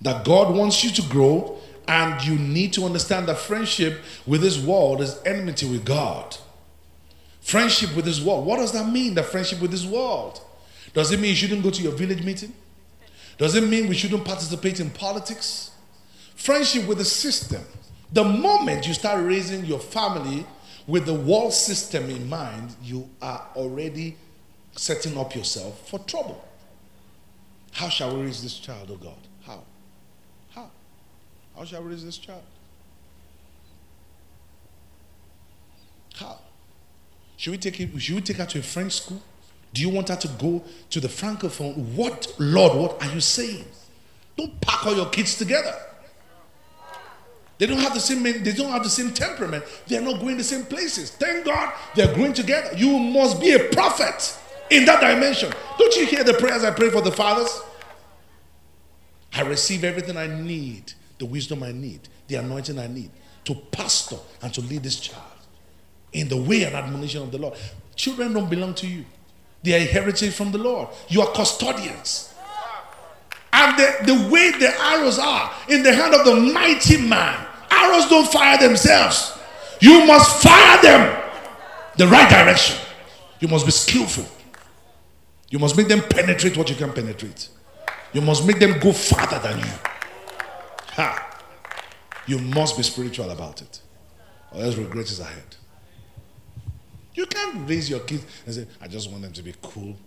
That 0.02 0.26
God 0.26 0.56
wants 0.56 0.84
you 0.84 0.92
to 0.92 1.02
grow, 1.04 1.58
and 1.88 2.24
you 2.24 2.36
need 2.38 2.74
to 2.74 2.86
understand 2.86 3.28
that 3.28 3.38
friendship 3.38 4.02
with 4.26 4.42
this 4.42 4.58
world 4.58 5.02
is 5.02 5.20
enmity 5.26 5.70
with 5.70 5.86
God. 5.86 6.38
Friendship 7.48 7.96
with 7.96 8.04
this 8.04 8.20
world. 8.20 8.46
What 8.46 8.58
does 8.58 8.74
that 8.74 8.92
mean, 8.92 9.14
the 9.14 9.24
friendship 9.24 9.62
with 9.62 9.72
this 9.72 9.86
world? 9.86 10.42
Does 10.94 11.14
it 11.14 11.20
mean 11.22 11.30
you 11.30 11.36
shouldn't 11.38 11.64
go 11.64 11.70
to 11.70 11.82
your 11.82 11.94
village 11.94 12.22
meeting? 12.22 12.52
Does 13.38 13.56
it 13.56 13.64
mean 13.64 13.88
we 13.88 13.96
shouldn't 13.96 14.26
participate 14.26 14.82
in 14.82 14.90
politics? 14.90 15.72
Friendship 16.36 16.86
with 16.90 16.98
the 16.98 17.06
system. 17.06 17.64
The 18.12 18.26
moment 18.26 18.86
you 18.86 18.94
start 18.94 19.24
raising 19.24 19.64
your 19.64 19.80
family 19.80 20.46
with 20.88 21.06
the 21.06 21.14
world 21.14 21.54
system 21.54 22.10
in 22.10 22.28
mind, 22.28 22.76
you 22.84 23.10
are 23.22 23.48
already 23.56 24.18
setting 24.76 25.18
up 25.18 25.34
yourself 25.34 25.88
for 25.88 26.00
trouble. 26.00 26.46
How 27.72 27.88
shall 27.88 28.14
we 28.14 28.26
raise 28.26 28.44
this 28.44 28.60
child, 28.60 28.90
oh 28.92 28.98
God? 28.98 29.28
How? 29.46 29.64
How? 30.54 30.70
How 31.56 31.64
shall 31.64 31.82
we 31.82 31.92
raise 31.92 32.04
this 32.04 32.18
child? 32.18 32.44
How? 36.16 36.40
Should 37.38 37.52
we 37.52 37.58
take 37.60 37.80
it, 37.80 38.02
should 38.02 38.16
we 38.16 38.22
take 38.22 38.38
her 38.38 38.46
to 38.48 38.60
a 38.60 38.64
French 38.64 38.94
school? 38.94 39.22
Do 39.74 39.82
you 39.82 39.90
want 39.90 40.10
her 40.10 40.16
to 40.16 40.28
go 40.28 40.64
to 40.90 41.00
the 41.00 41.08
francophone? 41.08 41.94
What, 41.94 42.34
Lord, 42.40 42.78
what 42.78 43.04
are 43.04 43.14
you 43.14 43.22
saying? 43.22 43.66
Don't 44.36 44.60
pack 44.60 44.86
all 44.88 44.96
your 44.96 45.10
kids 45.10 45.38
together. 45.38 45.74
They 47.60 47.66
don't 47.66 47.80
have 47.80 47.94
the 47.94 48.00
same 48.00 48.22
they 48.22 48.52
don't 48.52 48.72
have 48.72 48.84
the 48.84 48.90
same 48.90 49.12
temperament. 49.12 49.64
They're 49.88 50.02
not 50.02 50.20
going 50.20 50.38
the 50.38 50.44
same 50.44 50.66
places. 50.66 51.12
Thank 51.12 51.46
God 51.46 51.74
they're 51.96 52.14
growing 52.14 52.34
together. 52.34 52.76
You 52.76 52.98
must 53.00 53.40
be 53.40 53.54
a 53.54 53.70
prophet 53.70 54.38
in 54.70 54.86
that 54.86 55.02
dimension. 55.02 55.52
Don't 55.78 55.96
you 55.96 56.06
hear 56.06 56.24
the 56.24 56.34
prayers 56.34 56.64
I 56.64 56.72
pray 56.72 56.90
for 56.90 57.02
the 57.02 57.12
fathers? 57.12 57.62
I 59.34 59.42
receive 59.42 59.84
everything 59.84 60.18
I 60.18 60.28
need, 60.28 60.94
the 61.18 61.26
wisdom 61.26 61.64
I 61.64 61.72
need, 61.72 62.02
the 62.28 62.36
anointing 62.36 62.78
I 62.78 62.88
need 62.88 63.12
to 63.46 63.56
pastor 63.56 64.18
and 64.42 64.54
to 64.54 64.62
lead 64.62 64.84
this 64.84 65.00
child 65.00 65.27
in 66.14 66.28
the 66.30 66.38
way 66.38 66.64
and 66.64 66.76
admonition 66.76 67.22
of 67.22 67.32
the 67.32 67.38
Lord. 67.38 67.58
Children 67.96 68.34
don't 68.34 68.50
belong 68.50 68.74
to 68.76 68.88
you. 68.88 69.06
They 69.64 69.76
are 69.76 69.86
heritage 69.86 70.34
from 70.34 70.52
the 70.52 70.58
Lord. 70.58 70.90
You 71.10 71.22
are 71.22 71.32
custodians. 71.34 72.34
And 73.52 73.78
the, 73.78 74.14
the 74.14 74.30
way 74.30 74.52
the 74.52 74.74
arrows 74.80 75.18
are 75.20 75.52
in 75.68 75.84
the 75.84 75.94
hand 75.94 76.14
of 76.14 76.26
the 76.26 76.36
mighty 76.54 76.98
man, 76.98 77.46
arrows 77.72 78.08
don't 78.08 78.28
fire 78.32 78.58
themselves. 78.58 79.38
You 79.82 80.06
must 80.06 80.44
fire 80.44 80.82
them 80.82 81.24
the 81.98 82.08
right 82.08 82.30
direction. 82.30 82.78
You 83.40 83.48
must 83.48 83.66
be 83.66 83.72
skillful. 83.72 84.26
You 85.50 85.60
must 85.60 85.78
make 85.78 85.88
them 85.88 86.02
penetrate 86.02 86.58
what 86.58 86.70
you 86.70 86.76
can 86.76 86.92
penetrate. 86.92 87.50
You 88.14 88.22
must 88.22 88.46
make 88.46 88.60
them 88.60 88.80
go 88.80 88.92
farther 88.92 89.40
than 89.40 89.60
you. 89.60 89.74
Ha! 90.96 91.42
You 92.26 92.40
must 92.40 92.78
be 92.78 92.84
spiritual 92.84 93.30
about 93.32 93.62
it, 93.62 93.82
or 94.52 94.64
else 94.64 94.76
regret 94.76 95.06
is 95.06 95.20
ahead. 95.20 95.57
You 97.18 97.26
can't 97.26 97.68
raise 97.68 97.90
your 97.90 98.02
kids 98.02 98.24
and 98.46 98.54
say, 98.54 98.68
I 98.80 98.88
just 98.88 99.10
want 99.10 99.24
them 99.24 99.34
to 99.34 99.42
be 99.42 99.52
cool. 99.64 99.98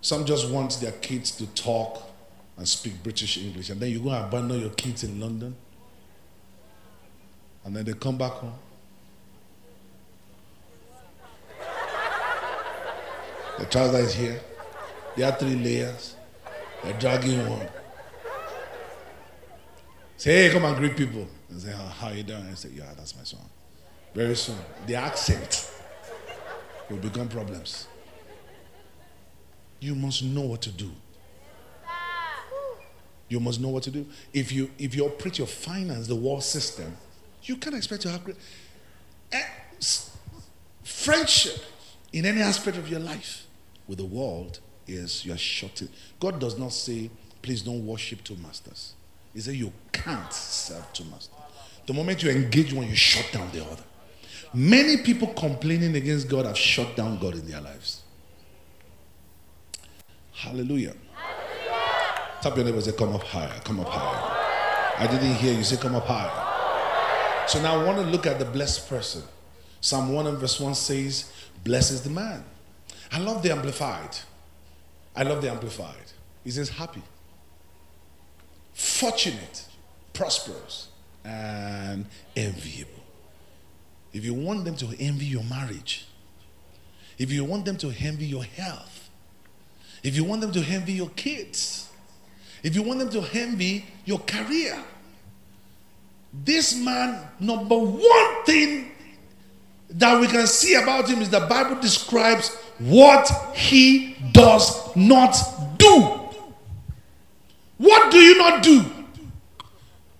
Some 0.00 0.24
just 0.24 0.48
want 0.50 0.80
their 0.80 0.92
kids 0.92 1.32
to 1.32 1.46
talk 1.48 2.02
and 2.56 2.66
speak 2.66 3.02
British 3.02 3.36
English, 3.36 3.68
and 3.68 3.78
then 3.78 3.90
you 3.90 4.00
go 4.00 4.08
and 4.08 4.24
abandon 4.24 4.60
your 4.60 4.70
kids 4.70 5.04
in 5.04 5.20
London, 5.20 5.54
and 7.66 7.76
then 7.76 7.84
they 7.84 7.92
come 7.92 8.16
back 8.16 8.32
home. 8.32 8.54
The 13.58 13.66
trouser 13.66 13.98
is 13.98 14.14
here. 14.14 14.40
There 15.16 15.30
are 15.30 15.36
three 15.36 15.54
layers. 15.54 16.16
They're 16.82 16.98
dragging 16.98 17.46
one. 17.46 17.68
Say, 20.16 20.44
hey, 20.44 20.50
come 20.50 20.64
and 20.64 20.76
greet 20.78 20.96
people. 20.96 21.26
And 21.50 21.60
say, 21.60 21.72
how 21.72 22.08
you 22.08 22.22
doing? 22.22 22.46
And 22.46 22.56
say, 22.56 22.70
yeah, 22.74 22.94
that's 22.96 23.14
my 23.14 23.24
son. 23.24 23.40
Very 24.16 24.34
soon, 24.34 24.56
the 24.86 24.94
accent 24.94 25.70
will 26.88 26.96
become 26.96 27.28
problems. 27.28 27.86
You 29.78 29.94
must 29.94 30.24
know 30.24 30.40
what 30.40 30.62
to 30.62 30.70
do. 30.70 30.90
You 33.28 33.40
must 33.40 33.60
know 33.60 33.68
what 33.68 33.82
to 33.82 33.90
do. 33.90 34.06
If 34.32 34.52
you 34.52 34.70
if 34.78 34.94
you 34.94 35.04
operate 35.04 35.36
your 35.36 35.46
finance, 35.46 36.06
the 36.06 36.14
world 36.14 36.42
system, 36.42 36.96
you 37.42 37.56
can't 37.56 37.76
expect 37.76 38.00
to 38.02 38.10
have 38.10 38.24
great 38.24 38.38
eh, 39.32 39.44
friendship 40.82 41.60
in 42.10 42.24
any 42.24 42.40
aspect 42.40 42.78
of 42.78 42.88
your 42.88 43.00
life 43.00 43.46
with 43.86 43.98
the 43.98 44.06
world 44.06 44.60
is 44.86 45.26
you 45.26 45.34
are 45.34 45.38
shutting. 45.38 45.90
God 46.18 46.40
does 46.40 46.58
not 46.58 46.72
say, 46.72 47.10
please 47.42 47.60
don't 47.60 47.86
worship 47.86 48.24
two 48.24 48.36
masters. 48.36 48.94
He 49.34 49.40
said 49.40 49.56
you 49.56 49.74
can't 49.92 50.32
serve 50.32 50.90
two 50.94 51.04
masters. 51.04 51.34
The 51.86 51.92
moment 51.92 52.22
you 52.22 52.30
engage 52.30 52.72
one, 52.72 52.88
you 52.88 52.96
shut 52.96 53.30
down 53.30 53.50
the 53.52 53.62
other. 53.62 53.82
Many 54.56 54.96
people 54.96 55.28
complaining 55.34 55.96
against 55.96 56.30
God 56.30 56.46
have 56.46 56.56
shut 56.56 56.96
down 56.96 57.18
God 57.18 57.34
in 57.34 57.46
their 57.46 57.60
lives. 57.60 58.00
Hallelujah. 60.32 60.94
Hallelujah. 61.14 62.40
Tap 62.40 62.56
your 62.56 62.64
neighbor 62.64 62.80
say, 62.80 62.92
Come 62.92 63.14
up 63.14 63.22
higher, 63.22 63.52
come 63.64 63.80
up 63.80 63.88
higher. 63.88 65.04
I 65.04 65.06
didn't 65.12 65.34
hear 65.34 65.52
you 65.52 65.62
say, 65.62 65.76
Come 65.76 65.94
up 65.94 66.06
higher. 66.06 67.46
So 67.46 67.60
now 67.60 67.78
I 67.78 67.84
want 67.84 67.98
to 67.98 68.04
look 68.04 68.24
at 68.24 68.38
the 68.38 68.46
blessed 68.46 68.88
person. 68.88 69.24
Psalm 69.82 70.14
1 70.14 70.26
and 70.26 70.38
verse 70.38 70.58
1 70.58 70.74
says, 70.74 71.30
Blessed 71.62 71.92
is 71.92 72.02
the 72.02 72.08
man. 72.08 72.42
I 73.12 73.18
love 73.18 73.42
the 73.42 73.52
Amplified. 73.52 74.16
I 75.14 75.24
love 75.24 75.42
the 75.42 75.50
Amplified. 75.50 76.12
He 76.44 76.50
says, 76.50 76.70
Happy, 76.70 77.02
fortunate, 78.72 79.66
prosperous, 80.14 80.88
and 81.26 82.06
enviable. 82.34 82.95
If 84.16 84.24
you 84.24 84.32
want 84.32 84.64
them 84.64 84.74
to 84.76 84.86
envy 84.98 85.26
your 85.26 85.44
marriage, 85.44 86.06
if 87.18 87.30
you 87.30 87.44
want 87.44 87.66
them 87.66 87.76
to 87.76 87.92
envy 88.00 88.24
your 88.24 88.44
health, 88.44 89.10
if 90.02 90.16
you 90.16 90.24
want 90.24 90.40
them 90.40 90.52
to 90.52 90.60
envy 90.60 90.94
your 90.94 91.10
kids, 91.10 91.90
if 92.62 92.74
you 92.74 92.82
want 92.82 93.00
them 93.00 93.10
to 93.10 93.38
envy 93.38 93.84
your 94.06 94.20
career, 94.20 94.82
this 96.32 96.74
man, 96.82 97.28
number 97.38 97.76
one 97.76 98.44
thing 98.46 98.90
that 99.90 100.18
we 100.18 100.28
can 100.28 100.46
see 100.46 100.76
about 100.76 101.10
him 101.10 101.20
is 101.20 101.28
the 101.28 101.40
Bible 101.40 101.78
describes 101.78 102.56
what 102.78 103.30
he 103.54 104.16
does 104.32 104.96
not 104.96 105.36
do. 105.76 106.20
What 107.76 108.10
do 108.10 108.16
you 108.16 108.38
not 108.38 108.62
do? 108.62 108.82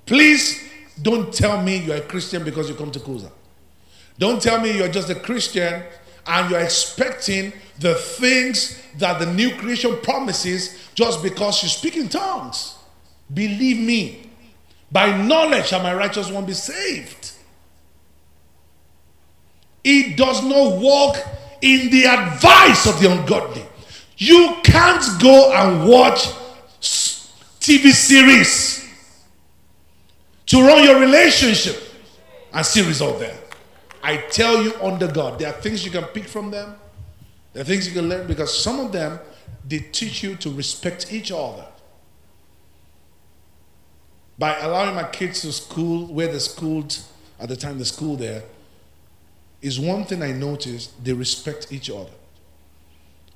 Please 0.04 0.62
don't 1.00 1.32
tell 1.32 1.62
me 1.62 1.78
you're 1.78 1.96
a 1.96 2.02
Christian 2.02 2.44
because 2.44 2.68
you 2.68 2.74
come 2.74 2.90
to 2.90 3.00
Kuza. 3.00 3.30
Don't 4.18 4.40
tell 4.40 4.60
me 4.60 4.76
you're 4.76 4.88
just 4.88 5.10
a 5.10 5.14
Christian 5.14 5.82
and 6.26 6.50
you're 6.50 6.60
expecting 6.60 7.52
the 7.78 7.94
things 7.94 8.80
that 8.98 9.18
the 9.18 9.26
new 9.26 9.54
creation 9.56 9.96
promises 10.02 10.88
just 10.94 11.22
because 11.22 11.62
you 11.62 11.68
speak 11.68 11.96
in 11.96 12.08
tongues. 12.08 12.76
Believe 13.32 13.78
me, 13.78 14.30
by 14.90 15.16
knowledge 15.16 15.66
shall 15.66 15.82
my 15.82 15.94
righteous 15.94 16.30
one 16.30 16.46
be 16.46 16.52
saved. 16.52 17.32
It 19.84 20.16
does 20.16 20.42
not 20.42 20.80
walk 20.80 21.16
in 21.60 21.90
the 21.90 22.06
advice 22.06 22.86
of 22.86 23.00
the 23.00 23.10
ungodly. 23.10 23.64
You 24.16 24.56
can't 24.64 25.04
go 25.20 25.52
and 25.52 25.88
watch 25.88 26.28
TV 26.80 27.92
series 27.92 28.88
to 30.46 30.62
run 30.62 30.84
your 30.84 31.00
relationship 31.00 31.76
and 32.52 32.64
see 32.64 32.86
result 32.86 33.18
there. 33.18 33.38
I 34.06 34.18
tell 34.18 34.62
you 34.62 34.72
under 34.80 35.10
God, 35.10 35.40
there 35.40 35.48
are 35.48 35.60
things 35.60 35.84
you 35.84 35.90
can 35.90 36.04
pick 36.04 36.26
from 36.26 36.52
them. 36.52 36.76
There 37.52 37.62
are 37.62 37.64
things 37.64 37.88
you 37.88 37.92
can 37.92 38.08
learn 38.08 38.28
because 38.28 38.56
some 38.56 38.78
of 38.78 38.92
them 38.92 39.18
they 39.66 39.80
teach 39.80 40.22
you 40.22 40.36
to 40.36 40.50
respect 40.50 41.12
each 41.12 41.32
other. 41.32 41.66
By 44.38 44.56
allowing 44.58 44.94
my 44.94 45.02
kids 45.02 45.40
to 45.40 45.50
school 45.50 46.06
where 46.06 46.28
they 46.28 46.38
schooled 46.38 46.96
at 47.40 47.48
the 47.48 47.56
time 47.56 47.78
they 47.78 47.84
school 47.84 48.14
there, 48.14 48.44
is 49.60 49.80
one 49.80 50.04
thing 50.04 50.22
I 50.22 50.30
noticed 50.30 51.02
they 51.02 51.12
respect 51.12 51.72
each 51.72 51.90
other. 51.90 52.12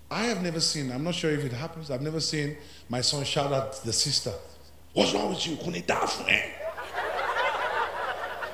I 0.09 0.23
have 0.23 0.41
never 0.41 0.61
seen, 0.61 0.93
I'm 0.93 1.03
not 1.03 1.17
sure 1.17 1.33
if 1.33 1.45
it 1.45 1.53
happens, 1.53 1.91
I've 1.91 2.03
never 2.03 2.21
seen 2.21 2.57
my 2.89 3.01
son 3.01 3.25
shout 3.25 3.53
at 3.53 3.83
the 3.83 3.93
sister, 3.93 4.33
What's 4.93 5.15
wrong 5.15 5.31
with 5.31 5.45
you? 5.49 5.57
Eh? 6.29 6.43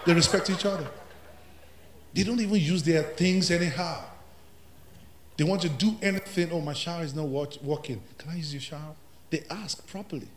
They 0.06 0.14
respect 0.14 0.48
each 0.48 0.64
other. 0.64 0.86
They 2.16 2.24
don't 2.24 2.40
even 2.40 2.58
use 2.58 2.82
their 2.82 3.02
things 3.02 3.50
anyhow. 3.50 4.02
They 5.36 5.44
want 5.44 5.60
to 5.60 5.68
do 5.68 5.96
anything. 6.00 6.50
Oh, 6.50 6.62
my 6.62 6.72
shower 6.72 7.02
is 7.02 7.14
not 7.14 7.26
working. 7.26 8.00
Can 8.16 8.30
I 8.30 8.36
use 8.36 8.54
your 8.54 8.62
shower? 8.62 8.94
They 9.28 9.44
ask 9.50 9.86
properly. 9.86 10.28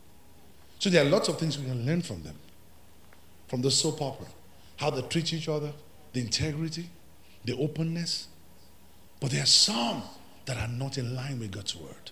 So 0.78 0.90
there 0.90 1.06
are 1.06 1.10
lots 1.10 1.30
of 1.30 1.40
things 1.40 1.58
we 1.58 1.64
can 1.64 1.86
learn 1.86 2.02
from 2.02 2.22
them, 2.24 2.36
from 3.48 3.62
the 3.62 3.72
soap 3.72 4.02
opera. 4.02 4.28
How 4.76 4.90
they 4.90 5.02
treat 5.04 5.32
each 5.32 5.48
other, 5.48 5.72
the 6.12 6.20
integrity, 6.20 6.90
the 7.46 7.56
openness. 7.56 8.28
But 9.22 9.32
there 9.32 9.44
are 9.44 9.46
some 9.46 10.04
that 10.48 10.58
are 10.58 10.68
not 10.68 10.98
in 10.98 11.16
line 11.16 11.40
with 11.40 11.54
God's 11.54 11.78
word. 11.78 12.12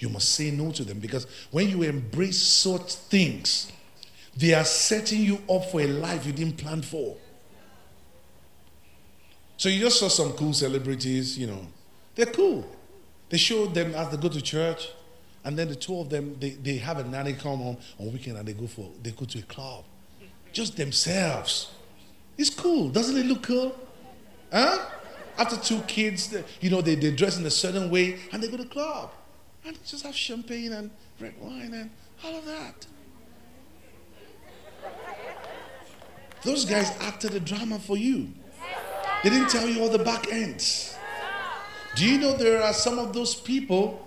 You 0.00 0.08
must 0.08 0.30
say 0.30 0.50
no 0.50 0.72
to 0.72 0.82
them 0.82 0.98
because 0.98 1.28
when 1.52 1.68
you 1.68 1.84
embrace 1.84 2.42
such 2.42 2.94
things, 2.94 3.70
they 4.36 4.52
are 4.52 4.64
setting 4.64 5.20
you 5.20 5.38
up 5.48 5.66
for 5.66 5.80
a 5.80 5.86
life 5.86 6.26
you 6.26 6.32
didn't 6.32 6.56
plan 6.56 6.82
for. 6.82 7.16
So 9.60 9.68
you 9.68 9.78
just 9.78 10.00
saw 10.00 10.08
some 10.08 10.32
cool 10.32 10.54
celebrities, 10.54 11.36
you 11.36 11.46
know. 11.46 11.66
They're 12.14 12.24
cool. 12.24 12.64
They 13.28 13.36
showed 13.36 13.74
them 13.74 13.94
as 13.94 14.08
they 14.08 14.16
go 14.16 14.30
to 14.30 14.40
church, 14.40 14.88
and 15.44 15.54
then 15.58 15.68
the 15.68 15.74
two 15.74 16.00
of 16.00 16.08
them, 16.08 16.34
they, 16.40 16.52
they 16.52 16.78
have 16.78 16.96
a 16.96 17.04
nanny 17.04 17.34
come 17.34 17.58
home 17.58 17.76
on 17.98 18.10
weekend 18.10 18.38
and 18.38 18.48
they 18.48 18.54
go 18.54 18.66
for 18.66 18.90
they 19.02 19.10
go 19.10 19.26
to 19.26 19.38
a 19.38 19.42
club. 19.42 19.84
Just 20.50 20.78
themselves. 20.78 21.72
It's 22.38 22.48
cool. 22.48 22.88
Doesn't 22.88 23.18
it 23.18 23.26
look 23.26 23.42
cool? 23.42 23.78
Huh? 24.50 24.78
After 25.36 25.58
two 25.58 25.82
kids, 25.82 26.34
you 26.62 26.70
know, 26.70 26.80
they, 26.80 26.94
they 26.94 27.10
dress 27.10 27.38
in 27.38 27.44
a 27.44 27.50
certain 27.50 27.90
way 27.90 28.18
and 28.32 28.42
they 28.42 28.48
go 28.48 28.56
to 28.56 28.62
the 28.62 28.68
club. 28.70 29.12
And 29.66 29.76
they 29.76 29.80
just 29.84 30.06
have 30.06 30.16
champagne 30.16 30.72
and 30.72 30.90
red 31.20 31.34
wine 31.38 31.74
and 31.74 31.90
all 32.24 32.34
of 32.34 32.46
that. 32.46 32.86
Those 36.44 36.64
guys 36.64 36.90
acted 37.02 37.34
a 37.34 37.40
drama 37.40 37.78
for 37.78 37.98
you. 37.98 38.32
They 39.22 39.30
didn't 39.30 39.50
tell 39.50 39.68
you 39.68 39.82
all 39.82 39.90
the 39.90 39.98
back 39.98 40.32
ends. 40.32 40.96
Do 41.94 42.06
you 42.06 42.18
know 42.18 42.34
there 42.36 42.62
are 42.62 42.72
some 42.72 42.98
of 42.98 43.12
those 43.12 43.34
people, 43.34 44.06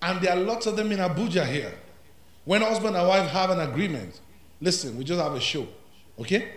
and 0.00 0.20
there 0.20 0.32
are 0.32 0.40
lots 0.40 0.66
of 0.66 0.76
them 0.76 0.90
in 0.90 0.98
Abuja 0.98 1.46
here. 1.46 1.72
When 2.44 2.62
husband 2.62 2.96
and 2.96 3.06
wife 3.06 3.30
have 3.30 3.50
an 3.50 3.60
agreement, 3.60 4.20
listen, 4.60 4.96
we 4.96 5.04
just 5.04 5.20
have 5.20 5.34
a 5.34 5.40
show, 5.40 5.66
okay? 6.18 6.48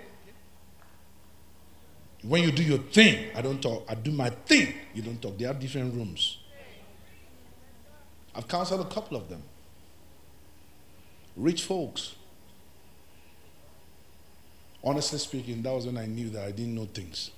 When 2.23 2.41
you 2.41 2.51
do 2.51 2.63
your 2.63 2.79
thing, 2.79 3.29
I 3.35 3.41
don't 3.43 3.61
talk. 3.61 3.85
I 3.87 3.93
do 3.93 4.11
my 4.11 4.31
thing, 4.31 4.73
you 4.95 5.03
don't 5.03 5.21
talk. 5.21 5.37
They 5.37 5.45
have 5.45 5.59
different 5.59 5.93
rooms. 5.93 6.39
I've 8.33 8.47
counseled 8.47 8.81
a 8.81 8.89
couple 8.89 9.15
of 9.15 9.29
them. 9.29 9.43
Rich 11.37 11.65
folks. 11.65 12.15
Honestly 14.83 15.19
speaking, 15.19 15.61
that 15.61 15.71
was 15.71 15.85
when 15.85 15.97
I 15.97 16.05
knew 16.05 16.29
that 16.31 16.45
I 16.45 16.51
didn't 16.51 16.73
know 16.73 16.85
things. 16.85 17.31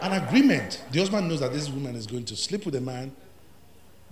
An 0.00 0.12
agreement. 0.12 0.82
The 0.90 1.00
husband 1.00 1.28
knows 1.28 1.40
that 1.40 1.52
this 1.52 1.68
woman 1.68 1.96
is 1.96 2.06
going 2.06 2.24
to 2.26 2.36
sleep 2.36 2.66
with 2.66 2.74
a 2.74 2.80
man. 2.80 3.14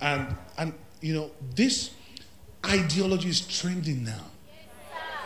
And, 0.01 0.35
and 0.59 0.75
you 1.01 1.15
know, 1.15 1.31
this 1.55 1.91
ideology 2.67 3.29
is 3.29 3.41
trending 3.41 4.05
now. 4.05 4.25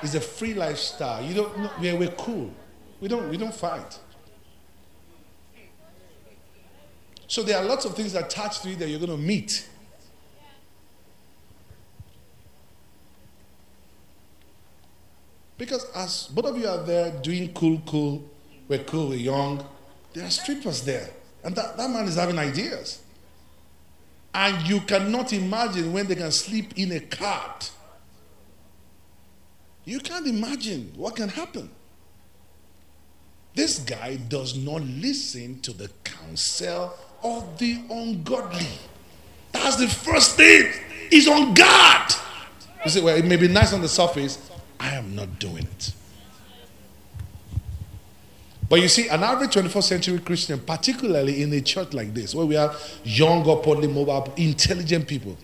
It's 0.02 0.14
a 0.14 0.20
free 0.20 0.54
lifestyle. 0.54 1.24
You 1.24 1.34
don't 1.34 1.58
know, 1.58 1.70
we're, 1.80 1.96
we're 1.96 2.10
cool. 2.12 2.50
We 3.00 3.08
don't, 3.08 3.28
we 3.28 3.36
don't 3.36 3.54
fight. 3.54 3.98
So 7.26 7.42
there 7.42 7.58
are 7.58 7.64
lots 7.64 7.84
of 7.84 7.94
things 7.94 8.14
attached 8.14 8.62
to 8.62 8.70
it 8.70 8.78
that 8.78 8.88
you're 8.88 9.00
going 9.00 9.10
to 9.10 9.16
meet. 9.16 9.68
Because 15.58 15.90
as 15.94 16.28
both 16.28 16.46
of 16.46 16.56
you 16.56 16.68
are 16.68 16.82
there 16.84 17.10
doing 17.20 17.52
cool, 17.52 17.82
cool, 17.84 18.24
we're 18.68 18.84
cool, 18.84 19.08
we're 19.08 19.16
young, 19.16 19.66
there 20.18 20.26
are 20.26 20.30
strippers 20.30 20.82
there. 20.82 21.08
And 21.44 21.54
that, 21.54 21.76
that 21.76 21.90
man 21.90 22.06
is 22.06 22.16
having 22.16 22.38
ideas. 22.38 23.00
And 24.34 24.66
you 24.68 24.80
cannot 24.80 25.32
imagine 25.32 25.92
when 25.92 26.08
they 26.08 26.16
can 26.16 26.32
sleep 26.32 26.76
in 26.76 26.90
a 26.90 26.98
cart. 26.98 27.70
You 29.84 30.00
can't 30.00 30.26
imagine 30.26 30.92
what 30.96 31.14
can 31.14 31.28
happen. 31.28 31.70
This 33.54 33.78
guy 33.78 34.16
does 34.16 34.56
not 34.56 34.82
listen 34.82 35.60
to 35.60 35.72
the 35.72 35.88
counsel 36.02 36.94
of 37.22 37.56
the 37.58 37.80
ungodly. 37.88 38.66
That's 39.52 39.76
the 39.76 39.88
first 39.88 40.36
thing. 40.36 40.72
He's 41.10 41.28
on 41.28 41.54
guard. 41.54 42.12
You 42.84 42.90
say, 42.90 43.02
well, 43.02 43.16
it 43.16 43.24
may 43.24 43.36
be 43.36 43.46
nice 43.46 43.72
on 43.72 43.82
the 43.82 43.88
surface. 43.88 44.50
I 44.80 44.90
am 44.94 45.14
not 45.14 45.38
doing 45.38 45.62
it. 45.62 45.92
But 48.68 48.82
you 48.82 48.88
see, 48.88 49.08
an 49.08 49.22
average 49.22 49.54
21st 49.54 49.82
century 49.82 50.18
Christian, 50.18 50.60
particularly 50.60 51.42
in 51.42 51.52
a 51.54 51.60
church 51.60 51.94
like 51.94 52.12
this, 52.12 52.34
where 52.34 52.44
we 52.44 52.56
are 52.56 52.74
young, 53.02 53.48
upwardly 53.48 53.88
mobile, 53.88 54.32
intelligent 54.36 55.08
people. 55.08 55.36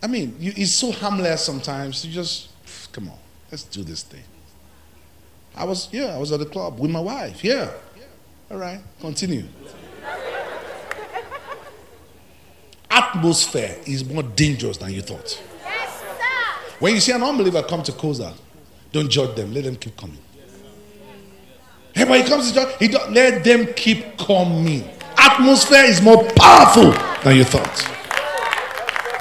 I 0.00 0.06
mean, 0.06 0.36
you, 0.38 0.52
it's 0.56 0.72
so 0.72 0.92
harmless 0.92 1.44
sometimes. 1.44 2.04
You 2.04 2.12
just, 2.12 2.50
come 2.92 3.08
on, 3.08 3.18
let's 3.50 3.64
do 3.64 3.82
this 3.82 4.04
thing. 4.04 4.22
I 5.56 5.64
was, 5.64 5.88
yeah, 5.92 6.14
I 6.14 6.18
was 6.18 6.30
at 6.30 6.38
the 6.38 6.46
club 6.46 6.78
with 6.78 6.90
my 6.90 7.00
wife. 7.00 7.42
Yeah. 7.42 7.70
All 8.50 8.58
right, 8.58 8.80
continue. 9.00 9.44
Atmosphere 12.90 13.76
is 13.86 14.04
more 14.04 14.22
dangerous 14.22 14.78
than 14.78 14.92
you 14.92 15.02
thought. 15.02 15.42
Yes, 15.62 16.00
when 16.78 16.94
you 16.94 17.00
see 17.00 17.12
an 17.12 17.22
unbeliever 17.22 17.62
come 17.64 17.82
to 17.82 17.92
COZA, 17.92 18.34
don't 18.92 19.10
judge 19.10 19.36
them. 19.36 19.52
Let 19.52 19.64
them 19.64 19.76
keep 19.76 19.96
coming. 19.96 20.18
Hey, 21.98 22.04
when 22.04 22.22
he 22.22 22.28
comes 22.28 22.52
to 22.52 22.54
church, 22.54 22.76
he 22.78 22.86
don't, 22.86 23.12
let 23.12 23.42
them 23.42 23.74
keep 23.74 24.16
coming. 24.18 24.88
Atmosphere 25.16 25.82
is 25.82 26.00
more 26.00 26.22
powerful 26.36 26.92
than 27.24 27.36
you 27.36 27.42
thought. 27.42 27.76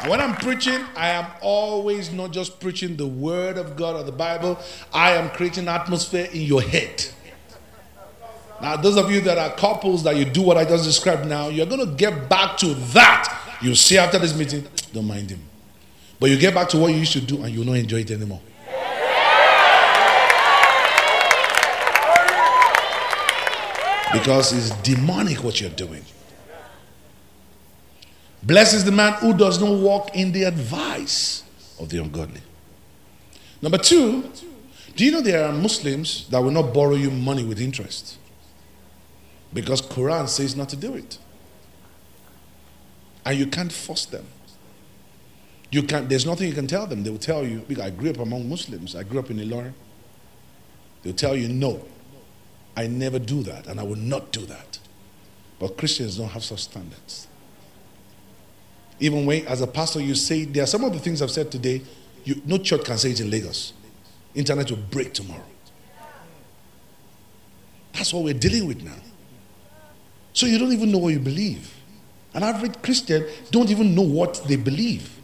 When 0.08 0.22
I'm 0.22 0.36
preaching, 0.36 0.82
I 0.96 1.10
am 1.10 1.26
always 1.42 2.12
not 2.12 2.30
just 2.32 2.60
preaching 2.60 2.96
the 2.96 3.08
word 3.08 3.58
of 3.58 3.78
God 3.78 3.96
or 3.96 4.04
the 4.04 4.12
Bible, 4.12 4.60
I 4.94 5.14
am 5.14 5.32
creating 5.32 5.68
atmosphere 5.68 6.30
in 6.32 6.42
your 6.42 6.62
head. 6.62 7.04
Now, 8.62 8.78
those 8.78 8.96
of 8.96 9.10
you 9.10 9.22
that 9.22 9.40
are 9.40 9.50
couples 9.58 10.04
that 10.04 10.16
you 10.16 10.26
do 10.26 10.44
what 10.44 10.58
I 10.58 10.64
just 10.64 10.84
described 10.84 11.28
now, 11.28 11.48
you're 11.48 11.66
going 11.66 11.84
to 11.84 11.96
get 11.96 12.30
back 12.30 12.58
to 12.58 12.76
that. 12.94 13.58
You 13.60 13.74
see 13.74 13.98
after 13.98 14.20
this 14.20 14.38
meeting, 14.38 14.68
don't 14.94 15.08
mind 15.08 15.32
him. 15.32 15.42
But 16.20 16.30
you 16.30 16.38
get 16.38 16.54
back 16.54 16.70
to 16.70 16.78
what 16.78 16.92
you 16.92 16.98
used 16.98 17.14
to 17.14 17.22
do 17.22 17.42
and 17.42 17.52
you 17.52 17.62
will 17.62 17.68
not 17.68 17.78
enjoy 17.78 18.02
it 18.02 18.12
anymore. 18.12 18.42
Because 24.14 24.54
it's 24.54 24.70
demonic 24.82 25.44
what 25.44 25.60
you're 25.60 25.70
doing. 25.70 26.04
Blessed 28.44 28.76
is 28.76 28.86
the 28.86 28.92
man 28.92 29.14
who 29.14 29.36
does 29.36 29.60
not 29.60 29.78
walk 29.78 30.16
in 30.16 30.32
the 30.32 30.44
advice 30.44 31.44
of 31.80 31.90
the 31.90 32.02
ungodly. 32.02 32.42
Number 33.62 33.78
two, 33.78 34.32
do 34.96 35.04
you 35.04 35.12
know 35.12 35.22
there 35.22 35.46
are 35.46 35.52
Muslims 35.52 36.28
that 36.30 36.40
will 36.40 36.52
not 36.52 36.74
borrow 36.74 36.96
you 36.96 37.12
money 37.12 37.44
with 37.44 37.60
interest? 37.60 38.18
Because 39.54 39.82
Quran 39.82 40.28
says 40.28 40.56
not 40.56 40.70
to 40.70 40.76
do 40.76 40.96
it. 40.96 41.18
And 43.26 43.38
you 43.38 43.48
can't 43.48 43.72
force 43.72 44.06
them. 44.06 44.26
You 45.70 45.84
can't, 45.84 46.08
there's 46.08 46.26
nothing 46.26 46.48
you 46.48 46.54
can 46.54 46.68
tell 46.68 46.88
them. 46.88 47.04
They 47.04 47.10
will 47.10 47.18
tell 47.18 47.46
you, 47.46 47.60
because 47.68 47.84
I 47.84 47.90
grew 47.90 48.10
up 48.12 48.20
among 48.20 48.48
Muslims, 48.48 48.96
I 48.96 49.04
grew 49.04 49.20
up 49.20 49.30
in 49.30 49.38
Ilorin. 49.38 49.74
They'll 51.04 51.14
tell 51.14 51.36
you, 51.36 51.50
no, 51.50 51.84
I 52.78 52.86
never 52.86 53.18
do 53.18 53.42
that, 53.42 53.66
and 53.66 53.80
I 53.80 53.84
will 53.84 53.96
not 53.98 54.32
do 54.32 54.46
that. 54.46 54.78
But 55.60 55.78
Christians 55.78 56.18
don't 56.18 56.30
have 56.30 56.44
such 56.44 56.62
standards. 56.62 57.28
Even 59.00 59.26
when, 59.26 59.48
as 59.48 59.62
a 59.62 59.68
pastor, 59.68 60.00
you 60.00 60.14
say, 60.14 60.46
there 60.46 60.64
are 60.64 60.68
some 60.68 60.84
of 60.84 60.94
the 60.94 61.00
things 61.00 61.24
I've 61.24 61.32
said 61.32 61.52
today, 61.52 61.82
you, 62.24 62.40
no 62.46 62.60
church 62.60 62.86
can 62.86 63.00
say 63.00 63.12
it 63.12 63.20
in 63.20 63.32
Lagos. 63.32 63.74
Internet 64.36 64.70
will 64.70 64.78
break 64.78 65.14
tomorrow. 65.14 65.44
That's 67.94 68.14
what 68.14 68.24
we're 68.24 68.36
dealing 68.36 68.68
with 68.68 68.84
now. 68.84 68.94
So 70.34 70.46
you 70.46 70.60
don't 70.60 70.72
even 70.72 70.92
know 70.92 71.00
what 71.00 71.14
you 71.14 71.20
believe. 71.20 71.74
An 72.36 72.44
average 72.44 72.80
Christian 72.84 73.26
don't 73.50 73.72
even 73.72 73.96
know 73.96 74.04
what 74.04 74.44
they 74.48 74.56
believe. 74.56 75.18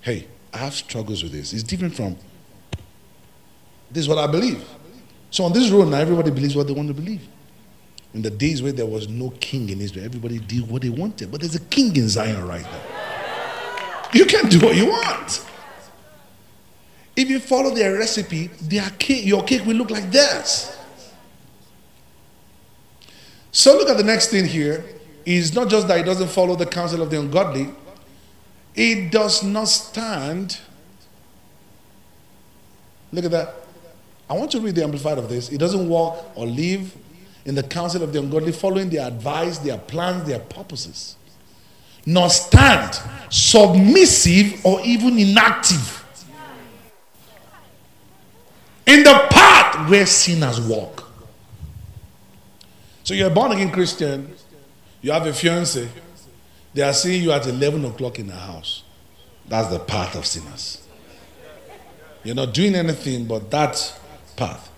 Hey, 0.00 0.26
I 0.54 0.58
have 0.58 0.72
struggles 0.72 1.22
with 1.22 1.32
this. 1.32 1.52
It's 1.52 1.62
different 1.62 1.94
from 1.94 2.16
this 3.90 4.04
is 4.04 4.08
what 4.08 4.16
I 4.16 4.26
believe. 4.26 4.64
So 5.32 5.44
on 5.44 5.52
this 5.54 5.70
road 5.70 5.88
now, 5.88 5.96
everybody 5.96 6.30
believes 6.30 6.54
what 6.54 6.66
they 6.66 6.74
want 6.74 6.88
to 6.88 6.94
believe. 6.94 7.26
In 8.12 8.20
the 8.20 8.30
days 8.30 8.62
where 8.62 8.72
there 8.72 8.84
was 8.84 9.08
no 9.08 9.30
king 9.40 9.70
in 9.70 9.80
Israel, 9.80 10.04
everybody 10.04 10.38
did 10.38 10.68
what 10.68 10.82
they 10.82 10.90
wanted. 10.90 11.32
But 11.32 11.40
there's 11.40 11.54
a 11.54 11.60
king 11.60 11.96
in 11.96 12.06
Zion 12.06 12.46
right 12.46 12.62
now. 12.62 12.80
You 14.12 14.26
can 14.26 14.50
do 14.50 14.60
what 14.60 14.76
you 14.76 14.88
want. 14.88 15.42
If 17.16 17.30
you 17.30 17.40
follow 17.40 17.74
their 17.74 17.94
recipe, 17.94 18.48
their 18.60 18.90
cake, 18.98 19.24
your 19.24 19.42
cake 19.42 19.64
will 19.64 19.76
look 19.76 19.90
like 19.90 20.10
this. 20.10 20.78
So 23.52 23.72
look 23.78 23.88
at 23.88 23.96
the 23.96 24.04
next 24.04 24.28
thing 24.28 24.44
here. 24.44 24.84
Is 25.24 25.54
not 25.54 25.70
just 25.70 25.88
that 25.88 26.00
it 26.00 26.02
doesn't 26.02 26.28
follow 26.28 26.56
the 26.56 26.66
counsel 26.66 27.00
of 27.00 27.08
the 27.08 27.18
ungodly, 27.18 27.70
it 28.74 29.10
does 29.10 29.42
not 29.42 29.68
stand. 29.68 30.58
Look 33.12 33.24
at 33.24 33.30
that. 33.30 33.61
I 34.32 34.34
want 34.34 34.50
to 34.52 34.60
read 34.60 34.76
the 34.76 34.82
amplified 34.82 35.18
of 35.18 35.28
this. 35.28 35.50
It 35.50 35.58
doesn't 35.58 35.86
walk 35.86 36.32
or 36.34 36.46
live 36.46 36.96
in 37.44 37.54
the 37.54 37.62
counsel 37.62 38.02
of 38.02 38.14
the 38.14 38.18
ungodly, 38.18 38.50
following 38.52 38.88
their 38.88 39.06
advice, 39.06 39.58
their 39.58 39.76
plans, 39.76 40.26
their 40.26 40.38
purposes, 40.38 41.16
nor 42.06 42.30
stand 42.30 42.98
submissive 43.28 44.64
or 44.64 44.80
even 44.86 45.18
inactive 45.18 46.02
in 48.86 49.02
the 49.02 49.26
path 49.28 49.90
where 49.90 50.06
sinners 50.06 50.62
walk. 50.62 51.12
So 53.04 53.12
you're 53.12 53.30
a 53.30 53.34
born 53.34 53.52
again 53.52 53.70
Christian, 53.70 54.34
you 55.02 55.12
have 55.12 55.26
a 55.26 55.34
fiance, 55.34 55.86
they 56.72 56.80
are 56.80 56.94
seeing 56.94 57.22
you 57.22 57.32
at 57.32 57.46
11 57.46 57.84
o'clock 57.84 58.18
in 58.18 58.28
the 58.28 58.36
house. 58.36 58.82
That's 59.46 59.68
the 59.68 59.80
path 59.80 60.16
of 60.16 60.24
sinners. 60.24 60.88
You're 62.24 62.34
not 62.34 62.54
doing 62.54 62.74
anything 62.74 63.26
but 63.26 63.50
that 63.50 63.98
path. 64.36 64.70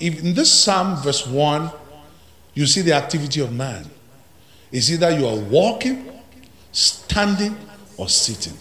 In 0.00 0.34
this 0.34 0.50
Psalm, 0.50 0.96
verse 1.02 1.26
1, 1.26 1.70
you 2.54 2.66
see 2.66 2.80
the 2.80 2.92
activity 2.92 3.40
of 3.40 3.52
man. 3.52 3.90
It's 4.72 4.90
either 4.90 5.10
you 5.10 5.26
are 5.26 5.36
walking, 5.36 6.10
standing, 6.72 7.56
or 7.96 8.08
sitting. 8.08 8.56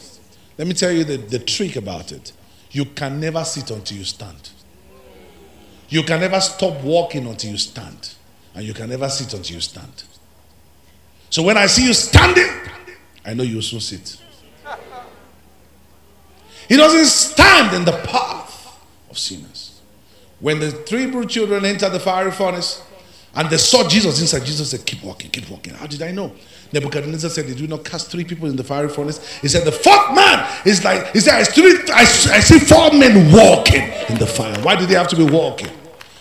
Let 0.58 0.68
me 0.68 0.74
tell 0.74 0.92
you 0.92 1.04
the, 1.04 1.18
the 1.18 1.40
trick 1.40 1.76
about 1.76 2.12
it. 2.12 2.34
You 2.72 2.86
can 2.86 3.20
never 3.20 3.44
sit 3.44 3.72
until 3.72 3.98
you 3.98 4.04
stand. 4.04 4.50
You 5.90 6.04
can 6.04 6.20
never 6.20 6.40
stop 6.40 6.82
walking 6.84 7.28
until 7.28 7.52
you 7.52 7.58
stand. 7.58 8.16
And 8.56 8.66
you 8.66 8.74
can 8.74 8.90
never 8.90 9.10
sit 9.10 9.34
until 9.34 9.56
you 9.56 9.62
stand. 9.62 10.04
So 11.30 11.42
when 11.42 11.58
I 11.58 11.66
see 11.66 11.88
you 11.88 11.94
standing, 11.94 12.50
I 13.26 13.34
know 13.34 13.44
you 13.44 13.62
soon 13.62 13.80
sit. 13.80 14.18
He 16.68 16.78
doesn't 16.78 17.06
stand 17.06 17.76
in 17.76 17.86
the 17.86 17.92
path 17.92 18.80
of 19.10 19.18
sinners. 19.18 19.73
When 20.44 20.60
the 20.60 20.72
three 20.72 21.06
Hebrew 21.06 21.26
children 21.26 21.64
entered 21.64 21.92
the 21.92 22.02
fiery 22.02 22.30
furnace 22.30 22.82
and 23.34 23.50
they 23.50 23.56
saw 23.56 23.88
Jesus 23.88 24.20
inside, 24.20 24.44
Jesus 24.44 24.72
said, 24.72 24.86
Keep 24.86 25.02
walking, 25.02 25.32
keep 25.32 25.50
walking. 25.50 25.74
How 25.74 25.88
did 25.88 26.02
I 26.02 26.12
know? 26.12 26.34
Nebuchadnezzar 26.74 27.30
said, 27.30 27.48
Did 27.48 27.62
you 27.62 27.68
not 27.70 27.86
cast 27.86 28.12
three 28.12 28.26
people 28.26 28.50
in 28.50 28.58
the 28.58 28.64
fiery 28.66 28.90
furnace? 28.90 29.26
He 29.38 29.48
said, 29.48 29.64
The 29.64 29.72
fourth 29.72 30.14
man 30.14 30.46
is 30.66 30.84
like, 30.84 31.14
He 31.14 31.22
said, 31.22 31.36
I, 31.36 31.44
three, 31.46 31.74
I, 31.94 32.02
I 32.02 32.42
see 32.42 32.60
four 32.60 32.92
men 32.92 33.32
walking 33.32 33.84
in 34.10 34.20
the 34.20 34.28
fire. 34.28 34.54
Why 34.64 34.76
did 34.76 34.90
they 34.90 34.96
have 34.96 35.08
to 35.08 35.16
be 35.16 35.24
walking? 35.24 35.70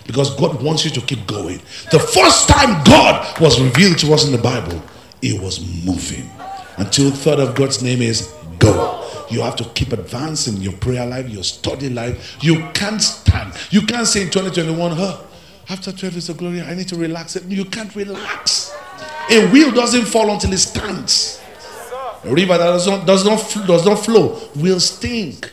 Because 0.07 0.37
God 0.37 0.63
wants 0.63 0.85
you 0.85 0.93
to 0.93 1.01
keep 1.01 1.27
going. 1.27 1.59
The 1.91 1.99
first 1.99 2.49
time 2.49 2.81
God 2.85 3.41
was 3.41 3.61
revealed 3.61 3.99
to 3.99 4.13
us 4.15 4.25
in 4.25 4.31
the 4.31 4.39
Bible, 4.39 4.81
it 5.21 5.43
was 5.43 5.59
moving. 5.85 6.31
Until 6.77 7.11
third 7.11 7.41
of 7.41 7.57
God's 7.57 7.83
name 7.83 8.01
is 8.01 8.33
go. 8.61 9.02
You 9.33 9.43
have 9.43 9.57
to 9.57 9.65
keep 9.65 9.93
advancing 9.93 10.57
your 10.59 10.75
prayer 10.75 11.07
life, 11.07 11.29
your 11.29 11.45
study 11.45 11.89
life. 11.89 12.39
You 12.43 12.69
can't 12.75 13.01
stand. 13.01 13.55
You 13.71 13.83
can't 13.83 14.07
say 14.07 14.23
in 14.23 14.31
2021, 14.31 14.93
huh? 14.93 15.23
after 15.69 15.93
12 15.93 16.15
years 16.15 16.29
of 16.29 16.37
glory, 16.37 16.61
I 16.61 16.75
need 16.75 16.89
to 16.89 16.97
relax. 16.97 17.37
You 17.49 17.65
can't 17.65 17.95
relax. 17.95 18.75
A 19.31 19.49
wheel 19.51 19.71
doesn't 19.73 20.05
fall 20.05 20.31
until 20.31 20.53
it 20.53 20.59
stands. 20.59 21.41
A 22.25 22.33
river 22.33 22.59
that 22.59 22.67
does 22.67 22.87
not, 22.87 23.07
does 23.07 23.25
not, 23.25 23.67
does 23.67 23.87
not 23.87 23.97
flow 23.97 24.41
will 24.57 24.81
stink. 24.81 25.51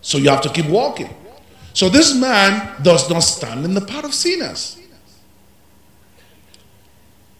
So 0.00 0.18
you 0.18 0.28
have 0.30 0.42
to 0.42 0.50
keep 0.50 0.66
walking. 0.66 1.14
So 1.74 1.88
this 1.88 2.14
man 2.14 2.82
does 2.82 3.08
not 3.08 3.20
stand 3.20 3.64
in 3.64 3.74
the 3.74 3.80
path 3.80 4.04
of 4.04 4.14
sinners. 4.14 4.78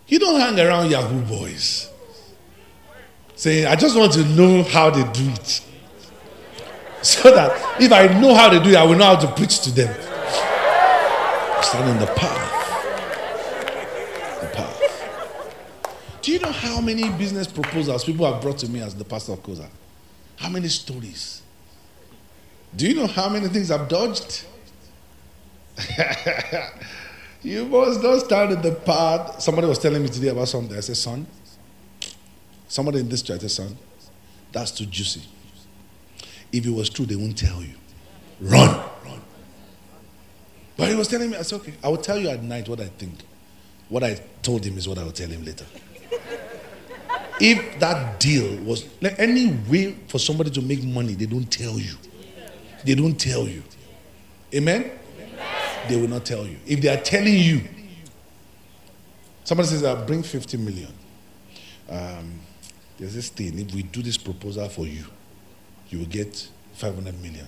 You 0.07 0.19
don't 0.19 0.41
hang 0.41 0.59
around 0.59 0.91
Yahoo 0.91 1.21
boys. 1.23 1.91
Saying, 3.35 3.67
I 3.67 3.75
just 3.75 3.97
want 3.97 4.13
to 4.13 4.25
know 4.25 4.63
how 4.63 4.91
they 4.91 5.03
do 5.13 5.29
it. 5.31 5.63
So 7.05 7.35
that 7.35 7.81
if 7.81 7.91
I 7.91 8.07
know 8.21 8.33
how 8.33 8.49
they 8.49 8.63
do 8.63 8.71
it, 8.71 8.77
I 8.77 8.85
will 8.85 8.95
know 8.95 9.07
how 9.07 9.17
to 9.17 9.27
preach 9.33 9.61
to 9.63 9.73
them. 9.73 9.93
Stand 11.63 11.91
in 11.91 11.99
the 11.99 12.07
path. 12.15 12.51
The 14.41 14.47
path. 14.47 14.81
Do 16.23 16.33
you 16.33 16.39
know 16.39 16.53
how 16.53 16.81
many 16.81 17.11
business 17.11 17.49
proposals 17.49 18.05
people 18.05 18.33
have 18.33 18.41
brought 18.41 18.59
to 18.59 18.69
me 18.69 18.81
as 18.83 18.95
the 18.95 19.05
pastor 19.05 19.33
of 19.33 19.43
COZA? 19.43 19.69
How 20.37 20.49
many 20.49 20.69
stories? 20.69 21.43
Do 22.77 22.87
you 22.87 22.95
know 22.95 23.09
how 23.09 23.29
many 23.29 23.49
things 23.49 23.73
I've 23.73 23.89
dodged? 23.89 24.45
You 27.43 27.67
must 27.67 28.03
not 28.03 28.21
stand 28.21 28.53
in 28.53 28.63
the 28.63 28.73
path. 28.73 29.43
Somebody 29.43 29.67
was 29.67 29.79
telling 29.79 30.03
me 30.03 30.09
today 30.09 30.29
about 30.29 30.49
something. 30.49 30.77
I 30.77 30.81
said, 30.81 30.97
son, 30.97 31.27
somebody 32.69 33.01
in 33.01 33.09
this 33.09 33.23
church 33.23 33.39
I 33.39 33.49
said, 33.49 33.51
son, 33.51 33.77
that's 34.53 34.71
too 34.71 34.87
juicy. 34.87 35.23
If 36.53 36.67
it 36.67 36.71
was 36.71 36.91
true, 36.91 37.07
they 37.07 37.17
won't 37.17 37.37
tell 37.37 37.63
you. 37.63 37.75
Run, 38.41 38.69
run. 39.05 39.21
But 40.77 40.89
he 40.89 40.95
was 40.95 41.09
telling 41.09 41.31
me, 41.31 41.37
I 41.37 41.43
said, 41.43 41.57
okay, 41.61 41.75
I 41.83 41.89
will 41.89 41.97
tell 41.97 42.19
you 42.19 42.29
at 42.29 42.43
night 42.43 42.69
what 42.69 42.81
I 42.81 42.87
think. 42.87 43.15
What 43.89 44.05
I 44.05 44.21
told 44.43 44.65
him 44.65 44.77
is 44.79 44.89
what 44.89 44.99
I 44.99 45.05
will 45.05 45.13
tell 45.13 45.29
him 45.29 45.45
later. 45.45 45.67
if 47.41 47.79
that 47.81 48.21
deal 48.21 48.57
was 48.65 48.87
like 49.01 49.19
any 49.19 49.53
way 49.69 49.97
for 50.09 50.19
somebody 50.19 50.51
to 50.51 50.63
make 50.63 50.83
money, 50.85 51.15
they 51.15 51.27
don't 51.27 51.51
tell 51.51 51.79
you. 51.79 51.95
They 52.85 52.95
don't 52.95 53.19
tell 53.19 53.47
you. 53.49 53.63
Amen? 54.55 54.91
they 55.89 55.97
will 55.97 56.09
not 56.09 56.25
tell 56.25 56.47
you. 56.47 56.57
If 56.67 56.81
they 56.81 56.89
are 56.89 57.01
telling 57.01 57.35
you, 57.35 57.63
somebody 59.45 59.69
says, 59.69 59.85
I'll 59.85 60.05
bring 60.05 60.23
50 60.23 60.57
million. 60.59 60.93
Um, 61.89 62.41
there's 62.99 63.15
this 63.15 63.29
thing, 63.29 63.59
if 63.59 63.75
we 63.75 63.83
do 63.83 64.03
this 64.03 64.17
proposal 64.17 64.69
for 64.69 64.87
you, 64.87 65.05
you 65.93 65.99
will 65.99 66.07
get 66.07 66.49
500 66.73 67.21
million. 67.23 67.47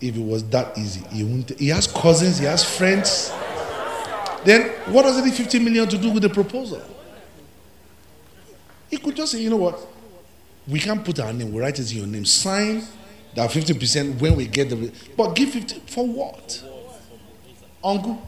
If 0.00 0.16
it 0.16 0.22
was 0.22 0.46
that 0.50 0.76
easy, 0.76 1.02
he, 1.12 1.24
won't, 1.24 1.58
he 1.58 1.68
has 1.68 1.86
cousins, 1.86 2.38
he 2.38 2.44
has 2.44 2.64
friends. 2.64 3.32
Then 4.44 4.68
what 4.92 5.02
does 5.02 5.24
need 5.24 5.32
50 5.32 5.60
million 5.60 5.88
to 5.88 5.96
do 5.96 6.10
with 6.10 6.22
the 6.22 6.28
proposal? 6.28 6.82
He 8.90 8.98
could 8.98 9.16
just 9.16 9.32
say, 9.32 9.40
you 9.40 9.48
know 9.48 9.56
what? 9.56 9.78
We 10.68 10.80
can't 10.80 11.04
put 11.04 11.20
our 11.20 11.32
name, 11.32 11.52
we 11.52 11.60
write 11.60 11.78
it 11.78 11.90
in 11.92 11.98
your 11.98 12.06
name. 12.06 12.24
Sign 12.24 12.82
that 13.34 13.50
50% 13.50 14.20
when 14.20 14.34
we 14.34 14.46
get 14.46 14.68
the. 14.68 14.92
But 15.16 15.34
give 15.34 15.50
50 15.50 15.82
for 15.86 16.06
what? 16.06 16.64
Uncle. 17.82 18.26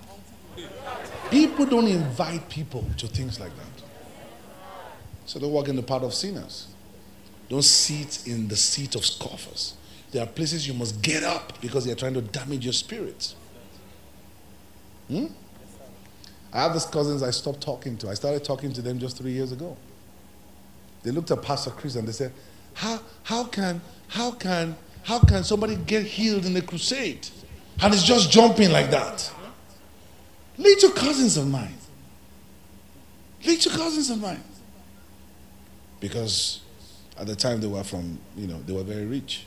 People 1.30 1.66
don't 1.66 1.88
invite 1.88 2.48
people 2.48 2.84
to 2.96 3.08
things 3.08 3.38
like 3.40 3.54
that. 3.56 3.84
So 5.26 5.38
they 5.38 5.46
walk 5.46 5.68
in 5.68 5.76
the 5.76 5.82
path 5.82 6.02
of 6.02 6.14
sinners. 6.14 6.68
Don't 7.48 7.62
sit 7.62 8.26
in 8.26 8.48
the 8.48 8.56
seat 8.56 8.94
of 8.94 9.04
scoffers. 9.04 9.74
There 10.10 10.22
are 10.22 10.26
places 10.26 10.66
you 10.66 10.74
must 10.74 11.00
get 11.02 11.22
up 11.22 11.60
because 11.60 11.84
they 11.84 11.92
are 11.92 11.96
trying 11.96 12.14
to 12.14 12.22
damage 12.22 12.64
your 12.64 12.72
spirit. 12.72 13.34
Hmm? 15.08 15.26
I 16.52 16.62
have 16.62 16.72
these 16.72 16.86
cousins 16.86 17.22
I 17.22 17.30
stopped 17.30 17.60
talking 17.60 17.96
to. 17.98 18.08
I 18.08 18.14
started 18.14 18.44
talking 18.44 18.72
to 18.72 18.82
them 18.82 18.98
just 18.98 19.18
three 19.18 19.32
years 19.32 19.52
ago. 19.52 19.76
They 21.02 21.10
looked 21.10 21.30
at 21.30 21.42
Pastor 21.42 21.70
Chris 21.70 21.96
and 21.96 22.08
they 22.08 22.12
said, 22.12 22.32
How, 22.74 23.00
how, 23.22 23.44
can, 23.44 23.80
how, 24.08 24.32
can, 24.32 24.76
how 25.02 25.20
can 25.20 25.44
somebody 25.44 25.76
get 25.76 26.04
healed 26.04 26.46
in 26.46 26.56
a 26.56 26.62
crusade? 26.62 27.28
And 27.80 27.94
it's 27.94 28.02
just 28.02 28.30
jumping 28.30 28.72
like 28.72 28.90
that. 28.90 29.30
Little 30.56 30.90
cousins 30.90 31.36
of 31.36 31.48
mine. 31.48 31.74
Little 33.44 33.72
cousins 33.72 34.10
of 34.10 34.20
mine. 34.20 34.42
Because 36.00 36.60
at 37.18 37.26
the 37.26 37.34
time 37.34 37.60
they 37.60 37.66
were 37.66 37.82
from, 37.82 38.18
you 38.36 38.46
know, 38.46 38.60
they 38.62 38.72
were 38.72 38.84
very 38.84 39.04
rich. 39.04 39.44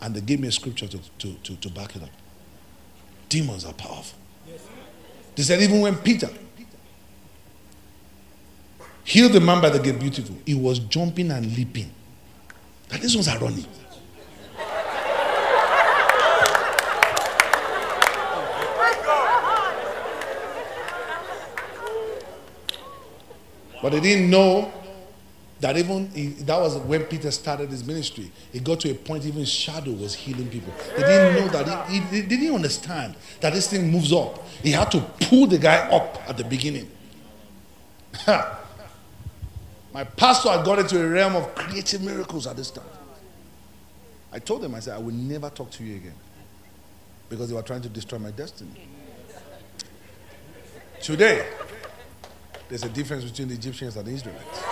And 0.00 0.14
they 0.14 0.20
gave 0.20 0.40
me 0.40 0.48
a 0.48 0.52
scripture 0.52 0.86
to, 0.86 0.98
to, 1.18 1.34
to, 1.34 1.56
to 1.56 1.70
back 1.70 1.96
it 1.96 2.02
up. 2.02 2.10
Demons 3.30 3.64
are 3.64 3.72
powerful. 3.72 4.18
They 5.34 5.42
said, 5.42 5.62
even 5.62 5.80
when 5.80 5.96
Peter 5.96 6.28
healed 9.04 9.32
the 9.32 9.40
man 9.40 9.62
by 9.62 9.70
the 9.70 9.78
gate 9.78 9.98
beautiful, 9.98 10.36
he 10.44 10.54
was 10.54 10.78
jumping 10.78 11.30
and 11.30 11.56
leaping. 11.56 11.90
That 12.90 13.00
these 13.00 13.14
ones 13.14 13.28
are 13.28 13.38
running. 13.38 13.64
But 23.82 23.92
they 23.92 24.00
didn't 24.00 24.30
know 24.30 24.72
that 25.60 25.76
even 25.76 26.10
that 26.44 26.60
was 26.60 26.76
when 26.78 27.04
Peter 27.04 27.30
started 27.30 27.70
his 27.70 27.84
ministry. 27.86 28.30
He 28.52 28.60
got 28.60 28.80
to 28.80 28.90
a 28.90 28.94
point 28.94 29.24
even 29.24 29.44
shadow 29.44 29.92
was 29.92 30.14
healing 30.14 30.48
people. 30.48 30.72
They 30.96 31.02
didn't 31.02 31.36
mm. 31.36 31.40
know 31.40 31.48
that 31.62 31.88
he, 31.88 32.00
he, 32.00 32.20
they 32.22 32.36
didn't 32.36 32.56
understand 32.56 33.14
that 33.40 33.52
this 33.52 33.68
thing 33.68 33.90
moves 33.90 34.12
up. 34.12 34.46
He 34.62 34.72
had 34.72 34.90
to 34.90 35.00
pull 35.20 35.46
the 35.46 35.58
guy 35.58 35.88
up 35.90 36.28
at 36.28 36.36
the 36.36 36.44
beginning. 36.44 36.90
My 38.26 40.02
pastor 40.16 40.50
had 40.50 40.64
got 40.64 40.80
into 40.80 41.02
a 41.02 41.08
realm 41.08 41.36
of 41.36 41.54
creative 41.54 42.02
miracles 42.02 42.46
at 42.48 42.56
this 42.56 42.70
time. 42.70 42.84
I 44.32 44.40
told 44.40 44.64
him, 44.64 44.74
I 44.74 44.80
said, 44.80 44.96
I 44.96 44.98
will 44.98 45.14
never 45.14 45.48
talk 45.50 45.70
to 45.72 45.84
you 45.84 45.96
again 45.96 46.14
because 47.28 47.48
they 47.48 47.54
were 47.54 47.62
trying 47.62 47.82
to 47.82 47.88
destroy 47.88 48.18
my 48.18 48.32
destiny. 48.32 48.88
Today, 51.00 51.46
there's 52.68 52.82
a 52.82 52.88
difference 52.88 53.24
between 53.24 53.48
the 53.48 53.54
Egyptians 53.54 53.96
and 53.96 54.06
the 54.06 54.10
Israelites. 54.10 54.64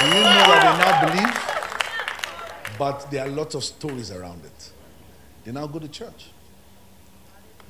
Do 0.00 0.06
you 0.06 0.12
know 0.14 0.22
that 0.22 0.60
they 0.62 0.78
now 0.84 1.14
believe? 1.14 2.78
But 2.78 3.10
there 3.10 3.24
are 3.24 3.28
lots 3.28 3.54
of 3.54 3.64
stories 3.64 4.10
around 4.10 4.44
it. 4.44 4.70
They 5.44 5.52
now 5.52 5.66
go 5.66 5.78
to 5.78 5.88
church. 5.88 6.30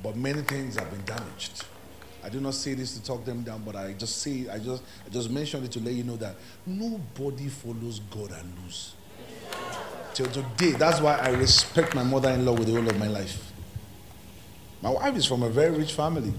But 0.03 0.15
many 0.15 0.41
things 0.41 0.75
have 0.75 0.89
been 0.91 1.03
damaged. 1.05 1.63
I 2.23 2.29
do 2.29 2.39
not 2.39 2.55
say 2.55 2.73
this 2.73 2.97
to 2.97 3.03
talk 3.03 3.23
them 3.23 3.43
down, 3.43 3.63
but 3.63 3.75
I 3.75 3.93
just 3.93 4.21
say 4.21 4.49
I 4.49 4.59
just 4.59 4.83
I 5.05 5.09
just 5.09 5.29
mentioned 5.29 5.65
it 5.65 5.71
to 5.71 5.79
let 5.79 5.93
you 5.93 6.03
know 6.03 6.17
that 6.17 6.35
nobody 6.65 7.47
follows 7.47 8.01
God 8.11 8.31
and 8.31 8.53
lose. 8.63 8.93
Till 10.13 10.27
today, 10.27 10.71
that's 10.71 10.99
why 10.99 11.15
I 11.15 11.29
respect 11.29 11.95
my 11.95 12.03
mother-in-law 12.03 12.53
with 12.53 12.67
the 12.67 12.73
whole 12.73 12.89
of 12.89 12.99
my 12.99 13.07
life. 13.07 13.51
My 14.81 14.89
wife 14.89 15.15
is 15.15 15.25
from 15.25 15.43
a 15.43 15.49
very 15.49 15.77
rich 15.77 15.93
family. 15.93 16.33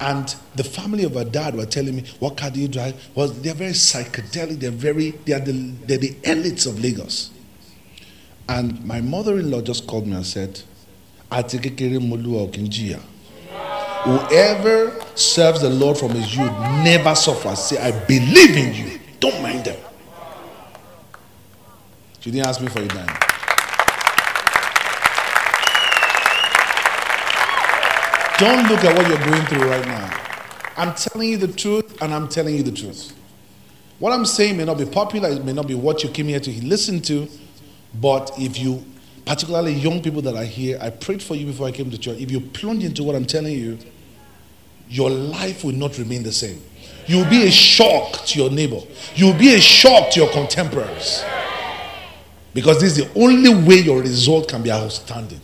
And 0.00 0.34
the 0.54 0.64
family 0.64 1.04
of 1.04 1.12
her 1.14 1.24
dad 1.24 1.54
were 1.54 1.66
telling 1.66 1.96
me, 1.96 2.04
what 2.18 2.38
car 2.38 2.50
do 2.50 2.58
you 2.58 2.68
drive? 2.68 2.94
Well, 3.14 3.28
they're 3.28 3.52
very 3.52 3.72
psychedelic. 3.72 4.60
They're 4.60 4.70
very, 4.70 5.10
they 5.10 5.34
are 5.34 5.40
the, 5.40 5.52
they're 5.52 5.98
the 5.98 6.14
elites 6.22 6.66
of 6.66 6.80
Lagos. 6.80 7.30
And 8.48 8.82
my 8.84 9.00
mother-in-law 9.02 9.60
just 9.60 9.86
called 9.86 10.06
me 10.06 10.16
and 10.16 10.26
said, 10.26 10.62
Whoever 14.02 15.04
serves 15.14 15.60
the 15.60 15.70
Lord 15.70 15.98
from 15.98 16.10
his 16.12 16.34
youth 16.34 16.50
never 16.82 17.14
suffers. 17.14 17.58
Say, 17.60 17.78
I 17.78 17.92
believe 18.06 18.56
in 18.56 18.74
you. 18.74 18.98
Don't 19.20 19.40
mind 19.42 19.66
them. 19.66 19.78
She 22.18 22.30
didn't 22.32 22.46
ask 22.46 22.60
me 22.60 22.68
for 22.68 22.80
a 22.80 22.88
dime. 22.88 23.29
Don't 28.40 28.66
look 28.70 28.82
at 28.84 28.96
what 28.96 29.06
you're 29.06 29.30
going 29.30 29.44
through 29.48 29.68
right 29.68 29.86
now. 29.86 30.18
I'm 30.78 30.94
telling 30.94 31.28
you 31.28 31.36
the 31.36 31.48
truth, 31.48 32.00
and 32.00 32.14
I'm 32.14 32.26
telling 32.26 32.54
you 32.54 32.62
the 32.62 32.72
truth. 32.72 33.14
What 33.98 34.14
I'm 34.14 34.24
saying 34.24 34.56
may 34.56 34.64
not 34.64 34.78
be 34.78 34.86
popular, 34.86 35.28
it 35.28 35.44
may 35.44 35.52
not 35.52 35.66
be 35.66 35.74
what 35.74 36.02
you 36.02 36.08
came 36.08 36.28
here 36.28 36.40
to 36.40 36.50
listen 36.64 37.02
to, 37.02 37.28
but 38.00 38.30
if 38.38 38.58
you, 38.58 38.82
particularly 39.26 39.74
young 39.74 40.00
people 40.00 40.22
that 40.22 40.36
are 40.36 40.44
here, 40.44 40.78
I 40.80 40.88
prayed 40.88 41.22
for 41.22 41.34
you 41.34 41.44
before 41.44 41.68
I 41.68 41.70
came 41.70 41.90
to 41.90 41.98
church. 41.98 42.18
If 42.18 42.30
you 42.30 42.40
plunge 42.40 42.82
into 42.82 43.04
what 43.04 43.14
I'm 43.14 43.26
telling 43.26 43.52
you, 43.52 43.76
your 44.88 45.10
life 45.10 45.62
will 45.62 45.74
not 45.74 45.98
remain 45.98 46.22
the 46.22 46.32
same. 46.32 46.62
You'll 47.06 47.28
be 47.28 47.46
a 47.46 47.50
shock 47.50 48.24
to 48.24 48.38
your 48.38 48.50
neighbor, 48.50 48.80
you'll 49.16 49.38
be 49.38 49.54
a 49.54 49.60
shock 49.60 50.12
to 50.12 50.20
your 50.20 50.30
contemporaries. 50.30 51.22
Because 52.54 52.80
this 52.80 52.96
is 52.96 53.04
the 53.04 53.20
only 53.20 53.54
way 53.66 53.80
your 53.80 54.00
result 54.00 54.48
can 54.48 54.62
be 54.62 54.72
outstanding 54.72 55.42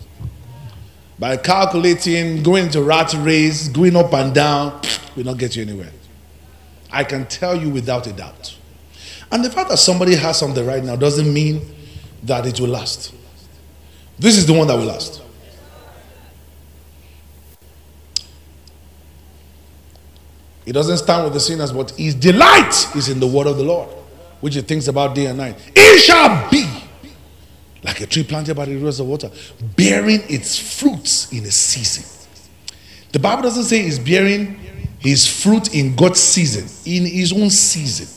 by 1.18 1.36
calculating, 1.38 2.42
going 2.42 2.68
to 2.70 2.82
rat 2.82 3.14
race, 3.18 3.68
going 3.68 3.96
up 3.96 4.12
and 4.12 4.34
down, 4.34 4.80
will 5.16 5.24
not 5.24 5.38
get 5.38 5.56
you 5.56 5.62
anywhere. 5.62 5.90
I 6.90 7.04
can 7.04 7.26
tell 7.26 7.56
you 7.56 7.70
without 7.70 8.06
a 8.06 8.12
doubt. 8.12 8.56
And 9.32 9.44
the 9.44 9.50
fact 9.50 9.70
that 9.70 9.78
somebody 9.78 10.14
has 10.14 10.38
something 10.38 10.64
right 10.64 10.84
now 10.84 10.96
doesn't 10.96 11.32
mean 11.32 11.62
that 12.22 12.46
it 12.46 12.60
will 12.60 12.68
last. 12.68 13.14
This 14.18 14.36
is 14.36 14.46
the 14.46 14.52
one 14.52 14.66
that 14.68 14.76
will 14.76 14.84
last. 14.84 15.22
He 20.64 20.72
doesn't 20.72 20.98
stand 20.98 21.24
with 21.24 21.32
the 21.32 21.40
sinners, 21.40 21.72
but 21.72 21.92
his 21.92 22.14
delight 22.14 22.74
is 22.96 23.08
in 23.08 23.20
the 23.20 23.26
word 23.26 23.46
of 23.46 23.56
the 23.56 23.62
Lord, 23.62 23.88
which 24.40 24.54
he 24.54 24.60
thinks 24.62 24.88
about 24.88 25.14
day 25.14 25.26
and 25.26 25.38
night. 25.38 25.56
It 25.74 26.00
shall 26.00 26.50
be 26.50 26.66
like 27.86 28.00
a 28.00 28.06
tree 28.06 28.24
planted 28.24 28.56
by 28.56 28.64
the 28.64 28.74
rivers 28.74 28.98
of 28.98 29.06
water, 29.06 29.30
bearing 29.76 30.20
its 30.28 30.58
fruits 30.58 31.32
in 31.32 31.44
a 31.44 31.50
season. 31.50 32.04
The 33.12 33.20
Bible 33.20 33.42
doesn't 33.42 33.64
say 33.64 33.82
he's 33.82 34.00
bearing 34.00 34.58
his 34.98 35.26
fruit 35.26 35.72
in 35.72 35.94
God's 35.94 36.20
season, 36.20 36.64
in 36.84 37.06
his 37.06 37.32
own 37.32 37.48
season. 37.48 38.08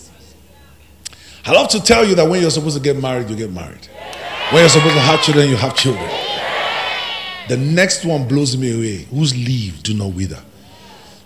I 1.45 1.51
love 1.51 1.69
to 1.69 1.81
tell 1.81 2.03
you 2.03 2.15
that 2.15 2.27
when 2.27 2.41
you're 2.41 2.49
supposed 2.49 2.77
to 2.77 2.83
get 2.83 2.99
married, 2.99 3.29
you 3.29 3.35
get 3.35 3.51
married. 3.51 3.87
When 4.49 4.61
you're 4.61 4.69
supposed 4.69 4.95
to 4.95 5.01
have 5.01 5.21
children, 5.21 5.47
you 5.49 5.55
have 5.55 5.75
children. 5.75 6.09
The 7.47 7.57
next 7.57 8.05
one 8.05 8.27
blows 8.27 8.57
me 8.57 8.73
away. 8.75 8.97
Whose 9.11 9.35
leaf 9.35 9.83
do 9.83 9.93
not 9.93 10.13
wither? 10.13 10.39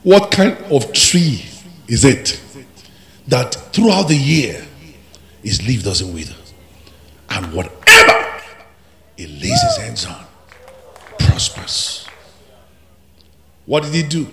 What 0.03 0.31
kind 0.31 0.57
of 0.69 0.91
tree 0.91 1.45
is 1.87 2.03
it 2.03 2.41
that 3.27 3.53
throughout 3.73 4.09
the 4.09 4.17
year 4.17 4.65
his 5.41 5.65
leaf 5.65 5.83
doesn't 5.83 6.13
wither? 6.13 6.35
And 7.29 7.53
whatever 7.53 7.82
he 9.17 9.27
lays 9.27 9.61
his 9.61 9.77
hands 9.77 10.05
on 10.05 10.25
prospers. 11.19 12.07
What 13.65 13.83
did 13.83 13.93
he 13.93 14.03
do? 14.03 14.27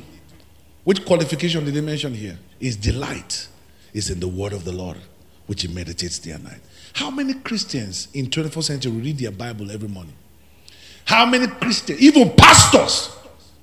Which 0.84 1.04
qualification 1.04 1.64
did 1.64 1.74
he 1.74 1.80
mention 1.80 2.14
here? 2.14 2.38
His 2.58 2.76
delight 2.76 3.48
is 3.92 4.10
in 4.10 4.20
the 4.20 4.28
word 4.28 4.52
of 4.52 4.64
the 4.64 4.72
Lord, 4.72 4.96
which 5.46 5.62
he 5.62 5.68
meditates 5.68 6.18
day 6.18 6.32
and 6.32 6.44
night. 6.44 6.60
How 6.94 7.10
many 7.10 7.34
Christians 7.34 8.08
in 8.14 8.26
21st 8.26 8.64
century 8.64 8.92
read 8.92 9.18
their 9.18 9.30
Bible 9.30 9.70
every 9.70 9.88
morning? 9.88 10.14
How 11.04 11.26
many 11.26 11.46
Christians, 11.46 12.00
even 12.00 12.30
pastors, 12.36 13.16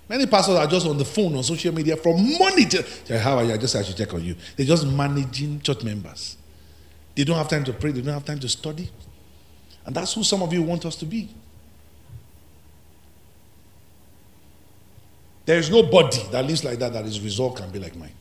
Many 0.10 0.26
pastors 0.26 0.56
are 0.56 0.68
just 0.68 0.88
on 0.88 0.98
the 0.98 1.06
phone 1.06 1.36
on 1.36 1.44
social 1.44 1.74
media 1.74 1.98
from 1.98 2.16
money 2.40 2.66
to 2.66 3.20
how 3.20 3.38
are 3.38 3.44
you? 3.44 3.54
I 3.54 3.58
just 3.58 3.76
should 3.86 3.98
check 3.98 4.14
on 4.14 4.24
you. 4.24 4.36
They're 4.56 4.66
just 4.66 4.88
managing 4.88 5.60
church 5.62 5.84
members. 5.84 6.38
They 7.14 7.24
don't 7.24 7.36
have 7.36 7.50
time 7.50 7.64
to 7.66 7.74
pray, 7.74 7.92
they 7.92 8.02
don't 8.02 8.14
have 8.14 8.26
time 8.26 8.40
to 8.40 8.48
study. 8.48 8.90
And 9.88 9.96
that's 9.96 10.14
who 10.14 10.24
some 10.24 10.44
of 10.44 10.54
you 10.54 10.62
want 10.62 10.86
us 10.86 10.98
to 10.98 11.06
be. 11.06 11.30
There 15.46 15.58
is 15.58 15.70
nobody 15.70 16.22
that 16.32 16.46
lives 16.46 16.66
like 16.66 16.78
that 16.80 16.92
that 16.92 17.06
is 17.06 17.22
resolved 17.22 17.58
can 17.58 17.72
be 17.72 17.80
like 17.80 17.96
mine. 17.96 18.12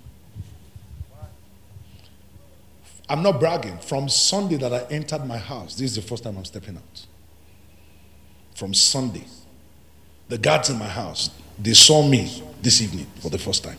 I'm 3.08 3.22
not 3.22 3.40
bragging. 3.40 3.78
From 3.78 4.08
Sunday 4.08 4.56
that 4.58 4.72
I 4.72 4.86
entered 4.92 5.26
my 5.26 5.38
house, 5.38 5.74
this 5.74 5.90
is 5.90 5.96
the 5.96 6.02
first 6.02 6.22
time 6.22 6.36
I'm 6.38 6.44
stepping 6.44 6.76
out. 6.76 7.06
From 8.54 8.72
Sunday, 8.72 9.24
the 10.28 10.38
guards 10.38 10.70
in 10.70 10.78
my 10.78 10.88
house, 10.88 11.30
they 11.58 11.74
saw 11.74 12.06
me 12.06 12.42
this 12.62 12.80
evening 12.80 13.06
for 13.20 13.28
the 13.28 13.38
first 13.38 13.64
time. 13.64 13.78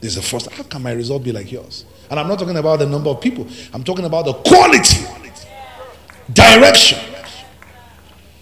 This 0.00 0.10
is 0.10 0.16
the 0.16 0.22
first. 0.22 0.50
How 0.50 0.62
can 0.62 0.82
my 0.82 0.92
result 0.92 1.24
be 1.24 1.32
like 1.32 1.50
yours? 1.50 1.86
And 2.10 2.20
I'm 2.20 2.28
not 2.28 2.38
talking 2.38 2.56
about 2.56 2.80
the 2.80 2.86
number 2.86 3.08
of 3.10 3.20
people. 3.20 3.46
I'm 3.72 3.82
talking 3.82 4.04
about 4.04 4.26
the 4.26 4.34
quality, 4.34 5.04
direction. 6.32 6.98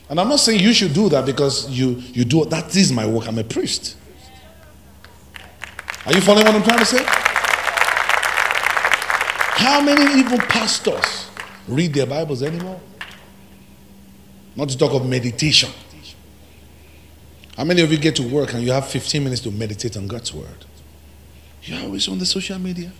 And 0.08 0.20
I'm 0.20 0.28
not 0.28 0.40
saying 0.40 0.60
you 0.60 0.72
should 0.72 0.92
do 0.94 1.08
that 1.08 1.26
because 1.26 1.68
you 1.68 1.96
you 2.12 2.24
do 2.24 2.44
that 2.46 2.74
is 2.76 2.92
my 2.92 3.06
work. 3.06 3.26
I'm 3.26 3.38
a 3.38 3.44
priest. 3.44 3.96
Are 6.06 6.12
you 6.12 6.20
following 6.20 6.46
what 6.46 6.54
I'm 6.54 6.62
trying 6.62 6.78
to 6.78 6.86
say? 6.86 7.04
How 9.58 9.80
many 9.80 10.20
even 10.20 10.38
pastors 10.38 11.28
read 11.66 11.92
their 11.92 12.06
Bibles 12.06 12.42
anymore? 12.42 12.80
Not 14.54 14.68
to 14.68 14.78
talk 14.78 14.94
of 14.94 15.04
meditation. 15.06 15.70
How 17.56 17.64
many 17.64 17.82
of 17.82 17.90
you 17.90 17.98
get 17.98 18.16
to 18.16 18.22
work 18.22 18.54
and 18.54 18.62
you 18.62 18.72
have 18.72 18.86
15 18.86 19.24
minutes 19.24 19.42
to 19.42 19.50
meditate 19.50 19.96
on 19.96 20.06
God's 20.06 20.32
word? 20.32 20.64
You're 21.62 21.82
always 21.82 22.06
on 22.06 22.18
the 22.18 22.26
social 22.26 22.58
media, 22.58 22.92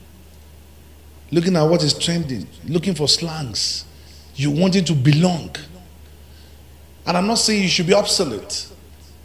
looking 1.30 1.54
at 1.56 1.62
what 1.62 1.82
is 1.82 1.96
trending, 1.96 2.46
looking 2.66 2.94
for 2.94 3.06
slangs. 3.06 3.85
You 4.36 4.50
wanting 4.50 4.84
to 4.84 4.94
belong. 4.94 5.54
And 7.06 7.16
I'm 7.16 7.26
not 7.26 7.38
saying 7.38 7.62
you 7.62 7.68
should 7.68 7.86
be 7.86 7.94
obsolete, 7.94 8.68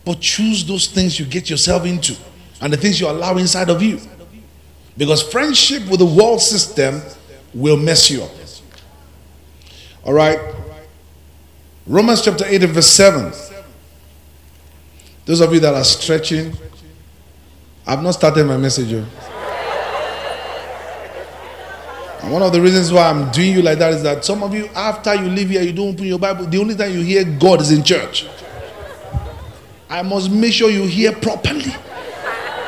but 0.03 0.19
choose 0.19 0.65
those 0.65 0.87
things 0.87 1.19
you 1.19 1.25
get 1.25 1.49
yourself 1.49 1.85
into 1.85 2.15
and 2.61 2.71
the 2.71 2.77
things 2.77 2.99
you 2.99 3.07
allow 3.07 3.37
inside 3.37 3.69
of 3.69 3.81
you. 3.81 3.99
Because 4.97 5.23
friendship 5.23 5.87
with 5.89 5.99
the 5.99 6.05
world 6.05 6.41
system 6.41 7.01
will 7.53 7.77
mess 7.77 8.09
you 8.09 8.23
up. 8.23 8.31
All 10.03 10.13
right. 10.13 10.39
Romans 11.85 12.21
chapter 12.21 12.45
8 12.45 12.63
and 12.63 12.73
verse 12.73 12.87
7. 12.87 13.33
Those 15.25 15.41
of 15.41 15.53
you 15.53 15.59
that 15.59 15.73
are 15.73 15.83
stretching, 15.83 16.53
I've 17.85 18.01
not 18.01 18.11
started 18.11 18.45
my 18.45 18.57
message. 18.57 19.03
And 22.21 22.31
one 22.31 22.43
of 22.43 22.53
the 22.53 22.61
reasons 22.61 22.91
why 22.91 23.09
I'm 23.09 23.31
doing 23.31 23.53
you 23.53 23.61
like 23.63 23.79
that 23.79 23.93
is 23.93 24.03
that 24.03 24.23
some 24.23 24.43
of 24.43 24.53
you, 24.53 24.67
after 24.75 25.15
you 25.15 25.27
leave 25.27 25.49
here, 25.49 25.63
you 25.63 25.73
don't 25.73 25.93
open 25.95 26.05
your 26.05 26.19
Bible. 26.19 26.45
The 26.45 26.59
only 26.59 26.75
time 26.75 26.91
you 26.91 27.01
hear 27.01 27.23
God 27.23 27.61
is 27.61 27.71
in 27.71 27.83
church. 27.83 28.27
I 29.89 30.03
must 30.03 30.29
make 30.31 30.53
sure 30.53 30.69
you 30.69 30.83
hear 30.83 31.11
properly. 31.13 31.73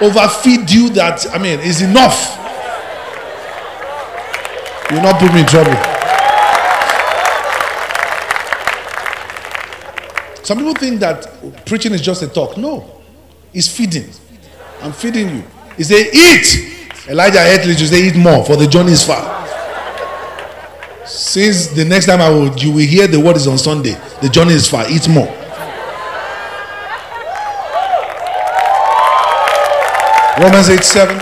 Overfeed 0.01 0.69
you 0.71 0.89
that, 0.89 1.25
I 1.34 1.38
mean, 1.38 1.59
is 1.59 1.81
enough. 1.81 2.39
You 4.89 4.97
will 4.97 5.03
not 5.03 5.19
put 5.19 5.34
me 5.34 5.41
in 5.41 5.45
trouble. 5.45 5.73
Some 10.43 10.57
people 10.57 10.73
think 10.73 10.99
that 10.99 11.65
preaching 11.65 11.93
is 11.93 12.01
just 12.01 12.21
a 12.21 12.27
talk. 12.27 12.57
No, 12.57 13.01
it's 13.53 13.67
feeding. 13.67 14.09
I'm 14.81 14.91
feeding 14.91 15.30
you. 15.30 15.43
He 15.77 15.84
say, 15.84 16.09
Eat. 16.11 16.89
Elijah 17.07 17.39
ate 17.39 17.65
little, 17.65 17.88
say, 17.88 18.07
Eat 18.07 18.15
more, 18.15 18.43
for 18.45 18.57
the 18.57 18.67
journey 18.67 18.91
is 18.91 19.05
far. 19.05 19.43
Since 21.14 21.68
the 21.68 21.85
next 21.85 22.07
time 22.07 22.22
I 22.22 22.30
will, 22.30 22.56
you 22.57 22.72
will 22.72 22.88
hear 22.88 23.07
the 23.07 23.19
word 23.19 23.35
is 23.35 23.48
on 23.48 23.57
Sunday, 23.57 23.95
the 24.22 24.30
journey 24.30 24.53
is 24.53 24.68
far, 24.68 24.90
eat 24.90 25.07
more. 25.07 25.27
Romans 30.40 30.69
8 30.69 30.84
7. 30.84 31.22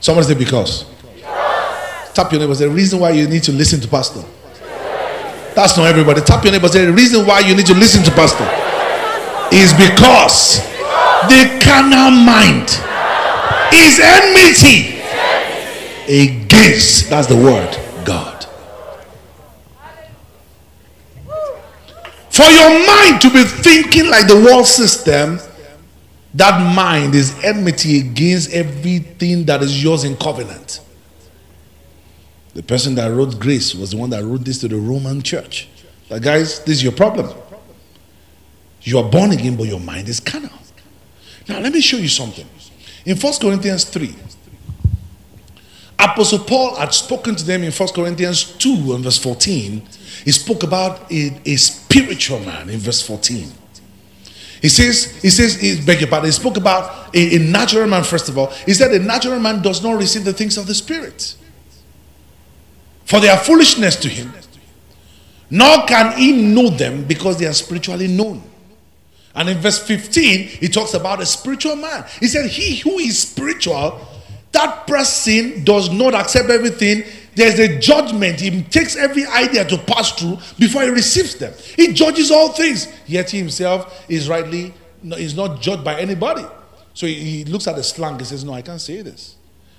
Someone 0.00 0.24
say, 0.24 0.34
Because. 0.34 0.86
Tap 2.14 2.32
your 2.32 2.40
neighbor. 2.40 2.54
The 2.54 2.70
reason 2.70 2.98
why 2.98 3.10
you 3.10 3.28
need 3.28 3.42
to 3.42 3.52
listen 3.52 3.78
to 3.80 3.88
Pastor. 3.88 4.24
That's 5.56 5.74
not 5.78 5.86
everybody. 5.86 6.20
Tap 6.20 6.44
your 6.44 6.52
neighbor. 6.52 6.68
Say 6.68 6.84
the 6.84 6.92
reason 6.92 7.26
why 7.26 7.40
you 7.40 7.56
need 7.56 7.64
to 7.64 7.74
listen 7.74 8.04
to 8.04 8.10
pastor 8.10 8.44
is 9.50 9.72
because 9.72 10.60
the 11.32 11.48
carnal 11.64 12.10
mind 12.10 12.68
is 13.72 13.98
enmity 13.98 15.00
against. 16.06 17.08
That's 17.08 17.26
the 17.26 17.36
word. 17.36 17.85
God. 18.06 18.46
For 22.30 22.44
your 22.44 22.86
mind 22.86 23.20
to 23.22 23.30
be 23.30 23.44
thinking 23.44 24.08
like 24.10 24.28
the 24.28 24.36
world 24.36 24.66
system, 24.66 25.40
that 26.34 26.74
mind 26.74 27.14
is 27.14 27.34
enmity 27.42 27.98
against 28.00 28.52
everything 28.52 29.46
that 29.46 29.62
is 29.62 29.82
yours 29.82 30.04
in 30.04 30.16
covenant. 30.16 30.80
The 32.52 32.62
person 32.62 32.94
that 32.96 33.08
wrote 33.08 33.38
grace 33.38 33.74
was 33.74 33.90
the 33.92 33.96
one 33.96 34.10
that 34.10 34.22
wrote 34.22 34.44
this 34.44 34.58
to 34.60 34.68
the 34.68 34.76
Roman 34.76 35.22
church. 35.22 35.68
But 36.08 36.22
guys, 36.22 36.60
this 36.60 36.78
is 36.78 36.82
your 36.82 36.92
problem. 36.92 37.34
You 38.82 38.98
are 38.98 39.10
born 39.10 39.32
again, 39.32 39.56
but 39.56 39.64
your 39.64 39.80
mind 39.80 40.08
is 40.08 40.20
carnal. 40.20 40.50
Now, 41.48 41.60
let 41.60 41.72
me 41.72 41.80
show 41.80 41.96
you 41.96 42.08
something. 42.08 42.46
In 43.04 43.16
1 43.16 43.32
Corinthians 43.40 43.84
3, 43.84 44.14
Apostle 45.98 46.40
Paul 46.40 46.76
had 46.76 46.92
spoken 46.92 47.34
to 47.36 47.44
them 47.44 47.62
in 47.62 47.72
1 47.72 47.88
Corinthians 47.90 48.44
2 48.58 48.94
and 48.94 49.04
verse 49.04 49.18
14. 49.18 49.82
He 50.24 50.32
spoke 50.32 50.62
about 50.62 51.10
a, 51.10 51.40
a 51.46 51.56
spiritual 51.56 52.40
man 52.40 52.68
in 52.68 52.78
verse 52.78 53.00
14. 53.00 53.50
He 54.60 54.68
says, 54.68 55.20
he 55.22 55.30
says, 55.30 55.60
he, 55.60 55.80
beg 55.80 56.00
your 56.00 56.08
pardon, 56.10 56.26
he 56.26 56.32
spoke 56.32 56.56
about 56.56 57.14
a, 57.14 57.36
a 57.36 57.38
natural 57.38 57.86
man, 57.86 58.04
first 58.04 58.28
of 58.28 58.36
all. 58.36 58.48
He 58.66 58.74
said, 58.74 58.92
a 58.92 58.98
natural 58.98 59.38
man 59.38 59.62
does 59.62 59.82
not 59.82 59.98
receive 59.98 60.24
the 60.24 60.32
things 60.32 60.56
of 60.56 60.66
the 60.66 60.74
spirit 60.74 61.36
for 63.06 63.20
they 63.20 63.28
are 63.28 63.38
foolishness 63.38 63.96
to 63.96 64.08
him. 64.08 64.32
Nor 65.48 65.86
can 65.86 66.18
he 66.18 66.32
know 66.32 66.68
them 66.70 67.04
because 67.04 67.38
they 67.38 67.46
are 67.46 67.52
spiritually 67.52 68.08
known. 68.08 68.42
And 69.32 69.48
in 69.48 69.58
verse 69.58 69.78
15, 69.78 70.48
he 70.48 70.68
talks 70.68 70.92
about 70.92 71.22
a 71.22 71.26
spiritual 71.26 71.76
man. 71.76 72.04
He 72.18 72.26
said, 72.26 72.50
He 72.50 72.78
who 72.78 72.98
is 72.98 73.20
spiritual, 73.20 74.00
that 74.56 74.86
person 74.86 75.62
does 75.64 75.90
not 75.90 76.14
accept 76.14 76.48
everything. 76.48 77.04
There's 77.34 77.58
a 77.58 77.78
judgment. 77.78 78.40
He 78.40 78.62
takes 78.62 78.96
every 78.96 79.26
idea 79.26 79.66
to 79.66 79.76
pass 79.76 80.12
through 80.12 80.38
before 80.58 80.82
he 80.82 80.88
receives 80.88 81.34
them. 81.34 81.52
He 81.76 81.92
judges 81.92 82.30
all 82.30 82.48
things, 82.52 82.88
yet 83.06 83.30
he 83.30 83.38
himself 83.38 84.04
is 84.08 84.28
rightly 84.28 84.72
is 85.04 85.36
not 85.36 85.60
judged 85.60 85.84
by 85.84 86.00
anybody. 86.00 86.44
So 86.94 87.06
he, 87.06 87.44
looks 87.44 87.66
at 87.66 87.76
the 87.76 87.82
slang. 87.82 88.18
He 88.18 88.24
says, 88.24 88.42
No, 88.42 88.54
I 88.54 88.62
can't 88.62 88.80
say 88.80 89.02
this. 89.02 89.36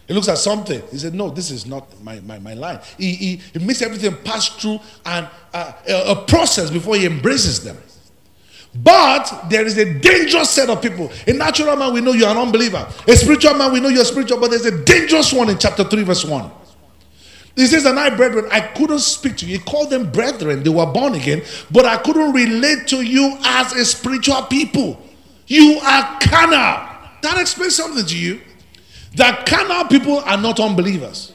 He 0.08 0.14
looks 0.14 0.28
at 0.28 0.38
something. 0.38 0.82
He 0.92 1.00
said, 1.00 1.16
No, 1.16 1.32
this 1.32 1.50
is 1.50 1.66
not 1.66 2.02
my, 2.04 2.20
my, 2.20 2.38
my 2.38 2.54
line. 2.54 2.80
He, 2.98 3.14
he, 3.14 3.36
he 3.54 3.60
makes 3.60 3.82
everything 3.82 4.16
pass 4.24 4.50
through 4.50 4.80
and 5.04 5.28
uh, 5.52 5.74
a, 5.90 6.12
a 6.12 6.16
process 6.28 6.70
before 6.70 6.96
he 6.96 7.08
embraces 7.08 7.64
them. 7.64 7.78
But 8.84 9.50
there 9.50 9.66
is 9.66 9.78
a 9.78 9.94
dangerous 9.94 10.50
set 10.50 10.70
of 10.70 10.82
people. 10.82 11.12
A 11.26 11.34
natural 11.34 11.76
man, 11.76 11.94
we 11.94 12.02
know 12.02 12.14
you're 12.14 12.30
an 12.30 12.38
unbeliever. 12.38 12.88
A 13.08 13.16
spiritual 13.16 13.56
man, 13.56 13.72
we 13.72 13.80
know 13.80 13.90
you're 13.90 14.06
spiritual, 14.06 14.40
but 14.40 14.50
there's 14.50 14.66
a 14.66 14.84
dangerous 14.84 15.34
one 15.34 15.50
in 15.50 15.58
chapter 15.58 15.84
3, 15.84 16.04
verse 16.04 16.26
1. 16.26 16.52
He 17.56 17.66
says, 17.66 17.86
And 17.86 18.00
I, 18.00 18.16
brethren, 18.16 18.46
I 18.52 18.62
couldn't 18.62 19.00
speak 19.00 19.38
to 19.38 19.46
you. 19.46 19.58
He 19.58 19.64
called 19.64 19.90
them 19.90 20.12
brethren. 20.12 20.62
They 20.64 20.70
were 20.70 20.86
born 20.86 21.16
again, 21.16 21.42
but 21.72 21.86
I 21.86 21.98
couldn't 21.98 22.34
relate 22.34 22.88
to 22.90 23.02
you 23.02 23.38
as 23.44 23.74
a 23.74 23.84
spiritual 23.84 24.44
people. 24.44 25.02
You 25.48 25.80
are 25.82 26.20
carnal. 26.22 26.88
That 27.24 27.38
explains 27.40 27.76
something 27.76 28.06
to 28.06 28.18
you. 28.18 28.42
That 29.16 29.48
carnal 29.48 29.86
people 29.86 30.20
are 30.20 30.38
not 30.38 30.60
unbelievers. 30.60 31.34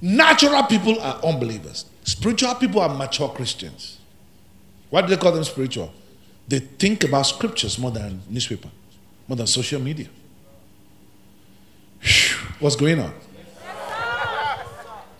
Natural 0.00 0.62
people 0.64 1.00
are 1.00 1.20
unbelievers. 1.24 1.86
Spiritual 2.04 2.54
people 2.56 2.80
are 2.80 2.94
mature 2.94 3.28
Christians. 3.30 3.98
Why 4.90 5.00
do 5.00 5.08
they 5.08 5.16
call 5.16 5.32
them 5.32 5.42
spiritual? 5.42 5.92
They 6.46 6.58
think 6.58 7.04
about 7.04 7.22
scriptures 7.22 7.78
more 7.78 7.90
than 7.90 8.20
newspaper, 8.28 8.68
more 9.26 9.36
than 9.36 9.46
social 9.46 9.80
media. 9.80 10.08
What's 12.58 12.76
going 12.76 13.00
on? 13.00 13.12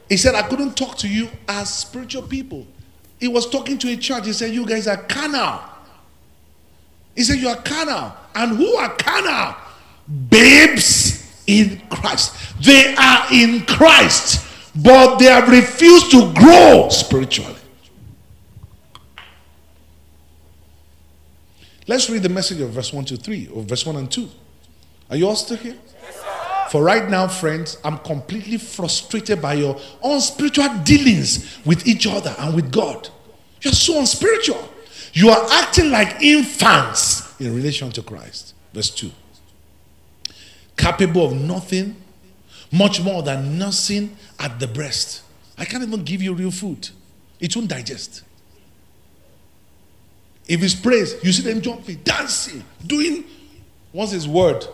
He 0.08 0.16
said, 0.18 0.34
I 0.34 0.42
couldn't 0.42 0.76
talk 0.76 0.98
to 0.98 1.08
you 1.08 1.28
as 1.48 1.72
spiritual 1.72 2.22
people. 2.22 2.66
He 3.18 3.28
was 3.28 3.48
talking 3.48 3.78
to 3.78 3.88
a 3.90 3.96
church. 3.96 4.26
He 4.26 4.32
said, 4.32 4.52
You 4.52 4.66
guys 4.66 4.86
are 4.86 4.98
carnal. 4.98 5.60
He 7.14 7.22
said, 7.22 7.38
You 7.38 7.48
are 7.48 7.56
carnal. 7.56 8.12
And 8.34 8.56
who 8.56 8.74
are 8.76 8.90
carnal? 8.96 9.56
Babes 10.28 11.42
in 11.46 11.80
Christ. 11.88 12.36
They 12.62 12.94
are 12.96 13.26
in 13.32 13.64
Christ, 13.64 14.46
but 14.76 15.16
they 15.16 15.26
have 15.26 15.48
refused 15.48 16.10
to 16.10 16.32
grow 16.34 16.88
spiritually. 16.90 17.54
Let's 21.86 22.08
read 22.08 22.22
the 22.22 22.28
message 22.28 22.60
of 22.60 22.70
verse 22.70 22.92
1 22.92 23.04
to 23.06 23.16
3, 23.16 23.48
or 23.48 23.62
verse 23.62 23.84
1 23.84 23.96
and 23.96 24.10
2. 24.10 24.28
Are 25.10 25.16
you 25.16 25.28
all 25.28 25.36
still 25.36 25.58
here? 25.58 25.76
For 26.70 26.82
right 26.82 27.08
now, 27.08 27.28
friends, 27.28 27.78
I'm 27.84 27.98
completely 27.98 28.56
frustrated 28.56 29.40
by 29.42 29.54
your 29.54 29.78
unspiritual 30.02 30.68
dealings 30.82 31.58
with 31.64 31.86
each 31.86 32.06
other 32.06 32.34
and 32.38 32.54
with 32.54 32.72
God. 32.72 33.08
You're 33.60 33.72
so 33.72 34.00
unspiritual. 34.00 34.68
You 35.12 35.30
are 35.30 35.46
acting 35.52 35.90
like 35.90 36.20
infants 36.20 37.38
in 37.40 37.54
relation 37.54 37.90
to 37.92 38.02
Christ. 38.02 38.54
Verse 38.72 38.90
2. 38.90 39.10
Capable 40.76 41.26
of 41.26 41.34
nothing, 41.34 41.96
much 42.72 43.00
more 43.00 43.22
than 43.22 43.58
nursing 43.58 44.16
at 44.40 44.58
the 44.58 44.66
breast. 44.66 45.22
I 45.56 45.64
can't 45.64 45.84
even 45.84 46.02
give 46.02 46.22
you 46.22 46.34
real 46.34 46.50
food, 46.50 46.88
it 47.38 47.54
won't 47.54 47.68
digest. 47.68 48.22
If 50.46 50.62
it's 50.62 50.74
praise, 50.74 51.16
you 51.22 51.32
see 51.32 51.42
them 51.42 51.60
jumping, 51.60 51.96
dancing, 52.04 52.64
doing 52.86 53.24
what's 53.92 54.12
his 54.12 54.28
word? 54.28 54.66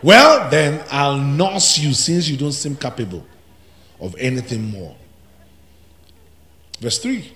Well, 0.00 0.48
then 0.48 0.84
I'll 0.92 1.18
nurse 1.18 1.78
you 1.78 1.92
since 1.92 2.28
you 2.28 2.36
don't 2.36 2.52
seem 2.52 2.76
capable 2.76 3.26
of 4.00 4.14
anything 4.18 4.70
more. 4.70 4.94
Verse 6.78 6.98
3. 6.98 7.32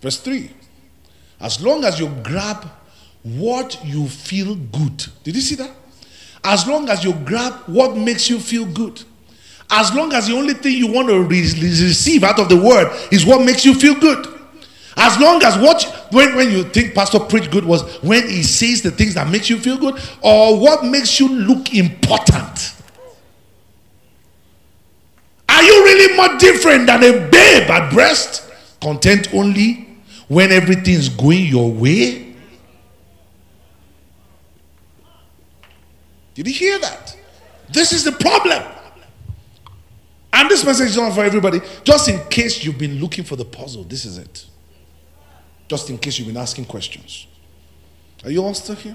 Verse 0.00 0.20
3. 0.20 0.50
As 1.40 1.60
long 1.60 1.84
as 1.84 1.98
you 1.98 2.08
grab 2.22 2.64
what 3.22 3.84
you 3.84 4.06
feel 4.06 4.54
good. 4.54 5.04
Did 5.24 5.34
you 5.34 5.42
see 5.42 5.56
that? 5.56 5.70
As 6.48 6.66
long 6.66 6.88
as 6.88 7.04
you 7.04 7.12
grab 7.26 7.52
what 7.66 7.94
makes 7.94 8.30
you 8.30 8.40
feel 8.40 8.64
good. 8.64 9.02
As 9.68 9.94
long 9.94 10.14
as 10.14 10.28
the 10.28 10.34
only 10.34 10.54
thing 10.54 10.78
you 10.78 10.90
want 10.90 11.08
to 11.08 11.22
re- 11.22 11.42
receive 11.42 12.24
out 12.24 12.40
of 12.40 12.48
the 12.48 12.56
word 12.56 12.90
is 13.12 13.26
what 13.26 13.44
makes 13.44 13.66
you 13.66 13.74
feel 13.74 13.94
good. 14.00 14.26
As 14.96 15.20
long 15.20 15.42
as 15.42 15.58
what 15.58 16.08
when, 16.10 16.34
when 16.34 16.50
you 16.50 16.64
think 16.64 16.94
pastor 16.94 17.20
preach 17.20 17.50
good 17.50 17.66
was 17.66 17.82
when 18.02 18.26
he 18.26 18.42
says 18.42 18.80
the 18.80 18.90
things 18.90 19.12
that 19.12 19.28
makes 19.28 19.50
you 19.50 19.58
feel 19.58 19.76
good 19.76 20.00
or 20.22 20.58
what 20.58 20.86
makes 20.86 21.20
you 21.20 21.28
look 21.28 21.74
important. 21.74 22.74
Are 25.50 25.62
you 25.62 25.84
really 25.84 26.16
more 26.16 26.38
different 26.38 26.86
than 26.86 27.04
a 27.04 27.28
babe 27.28 27.70
at 27.70 27.92
breast? 27.92 28.50
Content 28.80 29.34
only 29.34 29.86
when 30.28 30.50
everything 30.50 30.94
is 30.94 31.10
going 31.10 31.44
your 31.44 31.70
way? 31.70 32.27
Did 36.38 36.46
you 36.46 36.54
hear 36.54 36.78
that? 36.78 37.16
This 37.68 37.92
is 37.92 38.04
the 38.04 38.12
problem. 38.12 38.62
And 40.32 40.48
this 40.48 40.64
message 40.64 40.90
is 40.90 40.96
not 40.96 41.12
for 41.12 41.24
everybody. 41.24 41.60
Just 41.82 42.08
in 42.08 42.20
case 42.28 42.62
you've 42.62 42.78
been 42.78 43.00
looking 43.00 43.24
for 43.24 43.34
the 43.34 43.44
puzzle, 43.44 43.82
this 43.82 44.04
is 44.04 44.18
it. 44.18 44.46
Just 45.66 45.90
in 45.90 45.98
case 45.98 46.16
you've 46.16 46.28
been 46.28 46.36
asking 46.36 46.66
questions. 46.66 47.26
Are 48.22 48.30
you 48.30 48.44
all 48.44 48.54
still 48.54 48.76
here? 48.76 48.94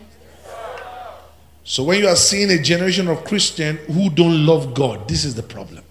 So 1.65 1.83
when 1.83 1.99
you 1.99 2.07
are 2.07 2.15
seeing 2.15 2.49
a 2.49 2.61
generation 2.61 3.09
of 3.09 3.25
Christians 3.25 3.79
who 3.87 4.09
don't 4.09 4.45
love 4.45 4.73
God, 4.73 5.09
this 5.09 5.25
is 5.25 5.35
the 5.35 5.43
problem. 5.43 5.83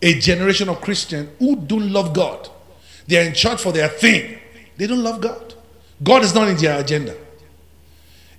A 0.00 0.20
generation 0.20 0.68
of 0.68 0.80
Christians 0.80 1.30
who 1.40 1.56
don't 1.56 1.92
love 1.92 2.14
God. 2.14 2.48
They 3.08 3.18
are 3.18 3.26
in 3.26 3.34
charge 3.34 3.60
for 3.60 3.72
their 3.72 3.88
thing. 3.88 4.38
They 4.76 4.86
don't 4.86 5.02
love 5.02 5.20
God. 5.20 5.54
God 6.04 6.22
is 6.22 6.32
not 6.36 6.46
in 6.46 6.56
their 6.56 6.80
agenda. 6.80 7.16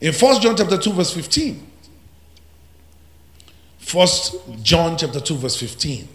In 0.01 0.13
1 0.13 0.41
John 0.41 0.55
chapter 0.55 0.77
2, 0.77 0.93
verse 0.93 1.13
15. 1.13 1.67
1 3.91 4.07
John 4.61 4.97
chapter 4.97 5.19
2, 5.19 5.35
verse 5.35 5.55
15. 5.57 6.07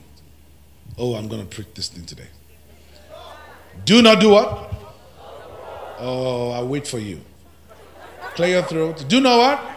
Oh, 0.98 1.14
I'm 1.14 1.28
going 1.28 1.40
to 1.40 1.46
preach 1.46 1.68
this 1.74 1.88
thing 1.88 2.04
today. 2.04 2.28
Do 3.84 4.02
not 4.02 4.20
do 4.20 4.30
what? 4.30 4.74
Oh, 5.98 6.50
I'll 6.50 6.68
wait 6.68 6.86
for 6.86 6.98
you. 6.98 7.20
Clear 8.34 8.48
your 8.48 8.62
throat. 8.64 9.04
Do 9.08 9.20
not 9.20 9.38
what? 9.38 9.76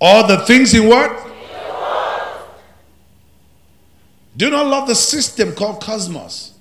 All 0.00 0.26
the 0.26 0.38
things 0.38 0.74
in 0.74 0.88
what? 0.88 1.28
Do 4.36 4.50
not 4.50 4.66
love 4.66 4.88
the 4.88 4.94
system 4.94 5.54
called 5.54 5.80
cosmos. 5.80 6.51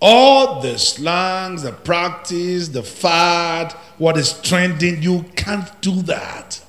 All 0.00 0.60
the 0.60 0.78
slangs, 0.78 1.62
the 1.62 1.72
practice, 1.72 2.68
the 2.68 2.82
fad, 2.82 3.72
what 3.98 4.16
is 4.18 4.40
trending, 4.42 5.02
you 5.02 5.24
can't 5.34 5.80
do 5.80 6.02
that. 6.02 6.60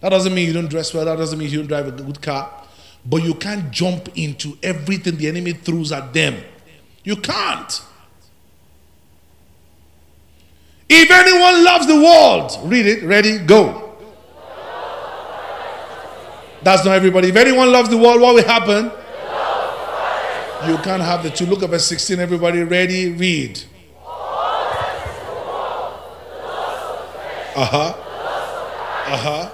That 0.00 0.08
doesn't 0.10 0.34
mean 0.34 0.46
you 0.46 0.52
don't 0.52 0.68
dress 0.68 0.92
well, 0.92 1.04
that 1.04 1.16
doesn't 1.16 1.38
mean 1.38 1.48
you 1.48 1.58
don't 1.58 1.68
drive 1.68 1.86
a 1.86 1.92
good 1.92 2.20
car. 2.20 2.50
But 3.06 3.22
you 3.22 3.34
can't 3.34 3.70
jump 3.70 4.08
into 4.16 4.58
everything 4.62 5.16
the 5.16 5.28
enemy 5.28 5.52
throws 5.52 5.92
at 5.92 6.12
them. 6.12 6.42
You 7.04 7.16
can't. 7.16 7.82
If 10.88 11.10
anyone 11.10 11.64
loves 11.64 11.86
the 11.86 11.96
world, 11.96 12.70
read 12.70 12.86
it, 12.86 13.04
ready, 13.04 13.38
go. 13.38 13.96
That's 16.62 16.84
not 16.84 16.94
everybody. 16.94 17.28
If 17.28 17.36
anyone 17.36 17.70
loves 17.70 17.90
the 17.90 17.98
world, 17.98 18.20
what 18.20 18.34
will 18.34 18.44
happen? 18.44 18.90
You 20.66 20.78
can't 20.78 21.02
have 21.02 21.22
the 21.22 21.28
two. 21.28 21.44
Look 21.44 21.62
at 21.62 21.68
verse 21.68 21.84
16, 21.86 22.18
everybody, 22.18 22.62
ready, 22.62 23.10
read. 23.12 23.62
Uh 27.56 27.64
huh. 27.64 27.94
Uh 29.06 29.16
huh. 29.16 29.50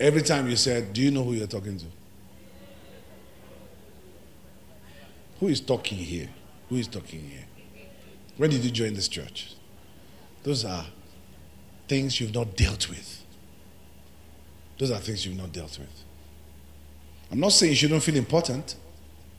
Every 0.00 0.22
time 0.22 0.48
you 0.48 0.56
said, 0.56 0.92
Do 0.92 1.02
you 1.02 1.12
know 1.12 1.22
who 1.22 1.34
you're 1.34 1.46
talking 1.46 1.78
to? 1.78 1.86
Who 5.38 5.46
is 5.48 5.60
talking 5.60 5.98
here? 5.98 6.28
Who 6.68 6.76
is 6.76 6.88
talking 6.88 7.20
here? 7.20 7.44
When 8.36 8.50
did 8.50 8.64
you 8.64 8.70
join 8.72 8.94
this 8.94 9.06
church? 9.06 9.54
Those 10.42 10.64
are 10.64 10.86
things 11.88 12.20
you've 12.20 12.34
not 12.34 12.56
dealt 12.56 12.88
with. 12.88 13.24
Those 14.78 14.90
are 14.90 14.98
things 14.98 15.26
you've 15.26 15.36
not 15.36 15.52
dealt 15.52 15.78
with. 15.78 16.04
I'm 17.30 17.40
not 17.40 17.52
saying 17.52 17.70
you 17.70 17.76
shouldn't 17.76 18.02
feel 18.02 18.16
important. 18.16 18.76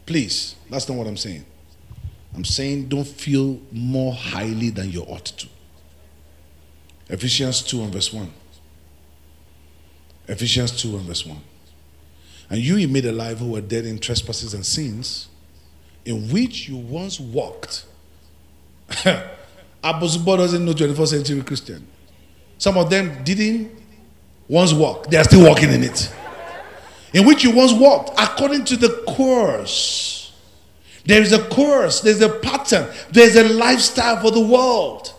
Please, 0.06 0.56
that's 0.70 0.88
not 0.88 0.98
what 0.98 1.08
I'm 1.08 1.18
saying. 1.18 1.46
I'm 2.36 2.46
saying 2.46 2.88
don't 2.88 3.08
feel 3.08 3.60
more 3.72 4.14
highly 4.14 4.70
than 4.70 4.92
you 4.92 5.02
ought 5.04 5.26
to. 5.26 5.48
Ephesians 7.10 7.62
2 7.64 7.82
and 7.82 7.94
verse 7.94 8.14
1. 8.14 8.32
Ephesians 10.28 10.82
2 10.82 10.96
and 10.96 11.06
verse 11.06 11.26
1. 11.26 11.38
And 12.50 12.60
you 12.60 12.76
he 12.76 12.86
made 12.86 13.06
alive 13.06 13.40
who 13.40 13.52
were 13.52 13.62
dead 13.62 13.86
in 13.86 14.00
trespasses 14.00 14.54
and 14.54 14.66
sins, 14.66 15.28
in 16.06 16.30
which 16.30 16.70
you 16.70 16.78
once 16.78 17.20
walked. 17.20 17.86
Apostle 19.84 20.38
doesn't 20.38 20.64
know 20.64 20.74
21st 20.74 21.08
century 21.08 21.42
Christian. 21.42 21.88
Some 22.58 22.78
of 22.78 22.90
them 22.90 23.24
didn't 23.24 23.72
once 24.48 24.74
walk, 24.74 25.08
they 25.08 25.18
are 25.18 25.24
still 25.24 25.48
walking 25.48 25.72
in 25.72 25.84
it. 25.84 26.14
In 27.14 27.26
which 27.26 27.44
you 27.44 27.52
once 27.52 27.74
walked 27.74 28.12
according 28.20 28.66
to 28.66 28.78
the 28.78 29.04
course 29.08 30.22
There 31.06 31.22
is 31.22 31.32
a 31.34 31.44
course, 31.50 32.02
there's 32.02 32.22
a 32.22 32.30
pattern, 32.30 32.88
there's 33.12 33.36
a 33.36 33.44
lifestyle 33.50 34.22
for 34.22 34.32
the 34.32 34.42
world. 34.42 35.14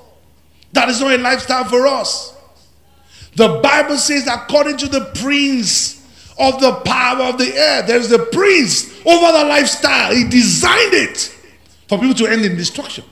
That 0.72 0.88
is 0.88 1.00
not 1.00 1.12
a 1.12 1.18
lifestyle 1.18 1.64
for 1.64 1.86
us. 1.86 2.34
The 3.34 3.60
Bible 3.62 3.96
says, 3.96 4.26
according 4.26 4.76
to 4.78 4.88
the 4.88 5.10
prince 5.16 6.00
of 6.38 6.60
the 6.60 6.72
power 6.84 7.24
of 7.24 7.38
the 7.38 7.54
air, 7.54 7.82
there's 7.82 8.12
a 8.12 8.18
prince 8.18 8.90
over 9.04 9.38
the 9.38 9.44
lifestyle. 9.44 10.14
He 10.14 10.28
designed 10.28 10.94
it 10.94 11.36
for 11.88 11.98
people 11.98 12.14
to 12.14 12.26
end 12.26 12.44
in 12.44 12.56
destruction. 12.56 13.04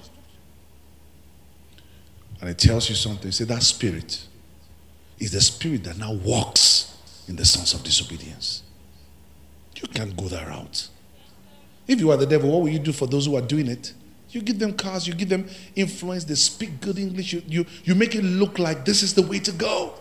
And 2.41 2.49
it 2.49 2.59
tells 2.59 2.89
you 2.89 2.95
something. 2.95 3.31
Say 3.31 3.45
that 3.45 3.63
spirit 3.63 4.27
is 5.19 5.33
the 5.33 5.41
spirit 5.41 5.85
that 5.85 5.99
now 5.99 6.13
walks 6.13 6.97
in 7.29 7.37
the 7.37 7.45
sons 7.45 7.75
of 7.75 7.85
disobedience. 7.85 8.63
You 9.77 9.89
can't 9.89 10.17
go 10.17 10.29
that 10.29 10.49
route. 10.49 10.89
If 11.87 12.01
you 12.01 12.11
are 12.11 12.17
the 12.17 12.27
devil, 12.27 12.51
what 12.51 12.63
will 12.63 12.69
you 12.69 12.79
do 12.79 12.93
for 12.93 13.07
those 13.07 13.27
who 13.27 13.37
are 13.37 13.43
doing 13.43 13.67
it? 13.67 13.93
You 14.31 14.43
give 14.43 14.59
them 14.59 14.75
cars, 14.75 15.09
you 15.09 15.15
give 15.15 15.29
them 15.29 15.49
influence, 15.75 16.25
they 16.25 16.35
speak 16.35 16.81
good 16.81 16.99
English, 16.99 17.33
you, 17.33 17.43
you, 17.47 17.67
you 17.83 17.95
make 17.95 18.15
it 18.15 18.23
look 18.23 18.59
like 18.59 18.85
this 18.85 19.03
is 19.03 19.15
the 19.15 19.23
way 19.23 19.41
to 19.41 19.53
go. 19.53 19.95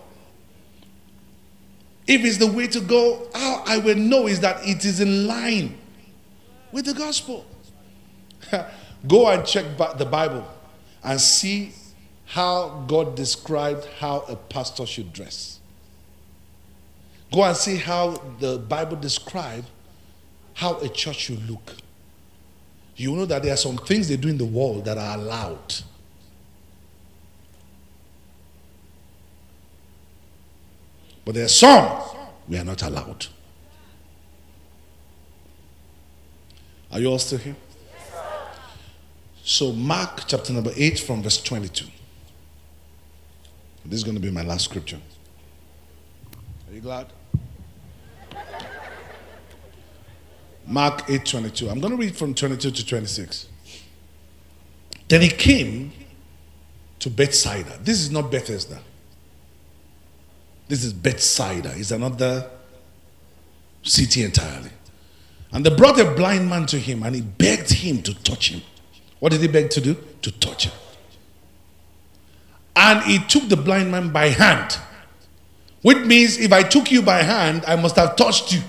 If 2.06 2.24
it's 2.24 2.38
the 2.38 2.52
way 2.52 2.68
to 2.68 2.80
go, 2.80 3.28
how 3.34 3.64
I 3.66 3.78
will 3.78 3.96
know 3.96 4.28
is 4.28 4.40
that 4.42 4.68
it 4.68 4.86
is 4.86 5.00
in 5.00 5.28
line 5.28 5.78
with 6.72 6.86
the 6.86 6.94
gospel. 6.94 7.46
go 9.08 9.30
and 9.30 9.46
check 9.46 9.66
the 9.98 10.06
Bible 10.06 10.48
and 11.04 11.20
see 11.20 11.72
how 12.30 12.84
God 12.88 13.16
described 13.16 13.86
how 13.98 14.20
a 14.28 14.36
pastor 14.36 14.86
should 14.86 15.12
dress. 15.12 15.60
Go 17.34 17.44
and 17.44 17.58
see 17.58 17.78
how 17.78 18.22
the 18.40 18.60
Bible 18.60 18.98
described 18.98 19.66
how 20.54 20.78
a 20.78 20.90
church 20.90 21.22
should 21.22 21.50
look. 21.50 21.76
You 22.96 23.16
know 23.16 23.26
that 23.26 23.42
there 23.42 23.54
are 23.54 23.58
some 23.58 23.78
things 23.78 24.10
they 24.10 24.16
do 24.16 24.28
in 24.28 24.38
the 24.38 24.46
world 24.46 24.86
that 24.86 24.96
are 24.98 25.18
allowed. 25.18 25.74
But 31.26 31.34
there 31.34 31.46
are 31.46 31.48
some 31.48 32.00
we 32.48 32.60
are 32.60 32.64
not 32.64 32.84
allowed. 32.84 33.26
Are 36.92 37.00
you 37.00 37.08
all 37.08 37.20
still 37.20 37.40
here? 37.40 37.56
So, 39.44 39.72
Mark 39.72 40.26
chapter 40.28 40.54
number 40.54 40.72
8 40.76 41.00
from 41.00 41.24
verse 41.24 41.42
22. 41.42 41.86
This 43.90 43.98
is 43.98 44.04
going 44.04 44.16
to 44.16 44.22
be 44.22 44.30
my 44.30 44.44
last 44.44 44.66
scripture. 44.66 45.00
Are 46.70 46.74
you 46.74 46.80
glad? 46.80 47.08
Mark 50.68 51.08
8:22. 51.08 51.72
I'm 51.72 51.80
going 51.80 51.92
to 51.92 51.98
read 51.98 52.16
from 52.16 52.36
22 52.36 52.70
to 52.70 52.86
26. 52.86 53.48
Then 55.08 55.22
he 55.22 55.30
came 55.30 55.92
to 57.00 57.10
Bethsaida. 57.10 57.80
This 57.82 58.00
is 58.00 58.12
not 58.12 58.30
Bethesda. 58.30 58.80
This 60.68 60.84
is 60.84 60.94
Bethsaida. 60.94 61.74
It's 61.76 61.90
another 61.90 62.48
city 63.82 64.22
entirely. 64.24 64.70
And 65.52 65.66
they 65.66 65.76
brought 65.76 66.00
a 66.00 66.12
blind 66.12 66.48
man 66.48 66.68
to 66.68 66.78
him 66.78 67.02
and 67.02 67.16
he 67.16 67.22
begged 67.22 67.72
him 67.72 68.04
to 68.04 68.14
touch 68.24 68.52
him. 68.52 68.62
What 69.20 69.32
did 69.32 69.42
he 69.42 69.48
beg 69.48 69.72
to 69.72 69.82
do? 69.82 69.96
To 70.22 70.32
touch 70.32 70.66
him. 70.66 70.74
And 72.82 73.04
he 73.04 73.20
took 73.20 73.50
the 73.50 73.58
blind 73.58 73.92
man 73.92 74.10
by 74.10 74.30
hand. 74.30 74.78
Which 75.82 75.98
means 76.06 76.38
if 76.38 76.54
I 76.54 76.64
took 76.64 76.90
you 76.90 77.02
by 77.02 77.22
hand, 77.24 77.66
I 77.68 77.76
must 77.76 77.98
have 77.98 78.16
touched 78.16 78.54
you. 78.54 78.62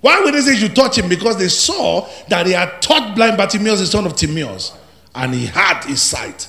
Why 0.00 0.20
would 0.20 0.32
they 0.32 0.40
say 0.40 0.56
you 0.56 0.70
touch 0.70 0.96
him? 0.96 1.06
Because 1.06 1.36
they 1.36 1.48
saw 1.48 2.08
that 2.28 2.46
he 2.46 2.52
had 2.52 2.80
touched 2.80 3.14
blind 3.14 3.36
Bartimaeus, 3.36 3.80
the 3.80 3.86
son 3.86 4.06
of 4.06 4.16
Timaeus, 4.16 4.72
and 5.14 5.34
he 5.34 5.44
had 5.44 5.84
his 5.84 6.00
sight. 6.00 6.48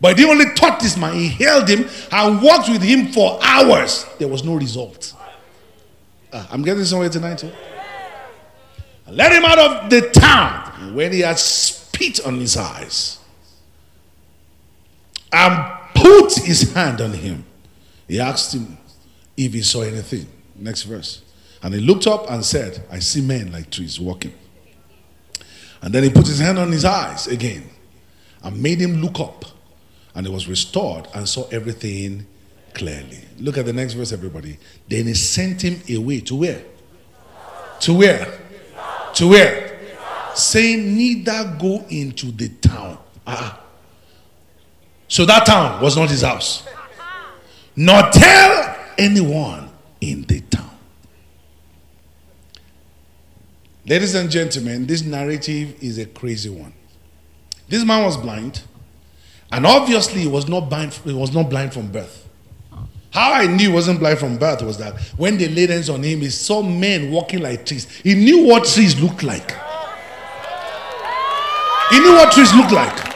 But 0.00 0.16
he 0.16 0.24
only 0.24 0.46
taught 0.54 0.78
this 0.78 0.96
man, 0.96 1.14
he 1.14 1.28
held 1.28 1.68
him 1.68 1.88
and 2.12 2.40
walked 2.40 2.68
with 2.68 2.80
him 2.80 3.08
for 3.08 3.38
hours. 3.42 4.06
There 4.20 4.28
was 4.28 4.44
no 4.44 4.54
result. 4.54 5.14
Uh, 6.32 6.46
I'm 6.48 6.62
getting 6.62 6.84
somewhere 6.84 7.08
tonight 7.10 7.38
too. 7.38 7.50
Let 9.08 9.32
him 9.32 9.44
out 9.44 9.58
of 9.58 9.90
the 9.90 10.10
town 10.10 10.94
when 10.94 11.12
he 11.12 11.20
had 11.20 11.40
spit 11.40 12.24
on 12.24 12.38
his 12.38 12.56
eyes 12.56 13.19
and 15.32 15.72
put 15.94 16.32
his 16.34 16.72
hand 16.72 17.00
on 17.00 17.12
him. 17.12 17.44
He 18.08 18.20
asked 18.20 18.54
him 18.54 18.76
if 19.36 19.52
he 19.52 19.62
saw 19.62 19.82
anything. 19.82 20.26
Next 20.56 20.82
verse. 20.82 21.22
And 21.62 21.74
he 21.74 21.80
looked 21.80 22.06
up 22.06 22.30
and 22.30 22.44
said, 22.44 22.84
I 22.90 22.98
see 22.98 23.20
men 23.20 23.52
like 23.52 23.70
trees 23.70 24.00
walking. 24.00 24.34
And 25.82 25.94
then 25.94 26.02
he 26.02 26.10
put 26.10 26.26
his 26.26 26.38
hand 26.38 26.58
on 26.58 26.72
his 26.72 26.84
eyes 26.84 27.26
again 27.26 27.68
and 28.42 28.62
made 28.62 28.80
him 28.80 29.00
look 29.02 29.20
up. 29.20 29.44
And 30.14 30.26
he 30.26 30.32
was 30.32 30.48
restored 30.48 31.06
and 31.14 31.28
saw 31.28 31.46
everything 31.48 32.26
clearly. 32.74 33.20
Look 33.38 33.58
at 33.58 33.66
the 33.66 33.72
next 33.72 33.94
verse, 33.94 34.12
everybody. 34.12 34.58
Then 34.88 35.06
he 35.06 35.14
sent 35.14 35.62
him 35.62 35.80
away 35.96 36.20
to 36.22 36.34
where? 36.34 36.62
To 37.80 37.94
where? 37.94 38.40
To 39.14 39.28
where? 39.28 39.78
Saying, 40.34 40.96
Neither 40.96 41.56
go 41.58 41.84
into 41.88 42.32
the 42.32 42.48
town. 42.48 42.98
Ah. 43.26 43.60
So 45.10 45.26
that 45.26 45.44
town 45.44 45.82
was 45.82 45.96
not 45.96 46.08
his 46.08 46.22
house. 46.22 46.62
Nor 47.74 48.00
tell 48.12 48.76
anyone 48.96 49.68
in 50.00 50.22
the 50.22 50.40
town. 50.42 50.70
Ladies 53.84 54.14
and 54.14 54.30
gentlemen, 54.30 54.86
this 54.86 55.02
narrative 55.02 55.82
is 55.82 55.98
a 55.98 56.06
crazy 56.06 56.48
one. 56.48 56.72
This 57.68 57.84
man 57.84 58.04
was 58.04 58.16
blind, 58.16 58.62
and 59.50 59.66
obviously 59.66 60.20
he 60.20 60.28
was 60.28 60.48
not 60.48 60.68
blind, 60.68 60.92
he 60.92 61.12
was 61.12 61.34
not 61.34 61.50
blind 61.50 61.74
from 61.74 61.90
birth. 61.90 62.28
How 63.10 63.32
I 63.32 63.46
knew 63.48 63.68
he 63.68 63.74
wasn't 63.74 63.98
blind 63.98 64.20
from 64.20 64.38
birth 64.38 64.62
was 64.62 64.78
that 64.78 64.96
when 65.16 65.38
they 65.38 65.48
laid 65.48 65.70
hands 65.70 65.90
on 65.90 66.04
him, 66.04 66.20
he 66.20 66.30
saw 66.30 66.62
men 66.62 67.10
walking 67.10 67.40
like 67.40 67.66
trees. 67.66 67.90
He 68.04 68.14
knew 68.14 68.46
what 68.46 68.64
trees 68.64 69.00
looked 69.00 69.24
like. 69.24 69.50
He 71.90 71.98
knew 71.98 72.12
what 72.12 72.32
trees 72.32 72.54
looked 72.54 72.70
like. 72.70 73.09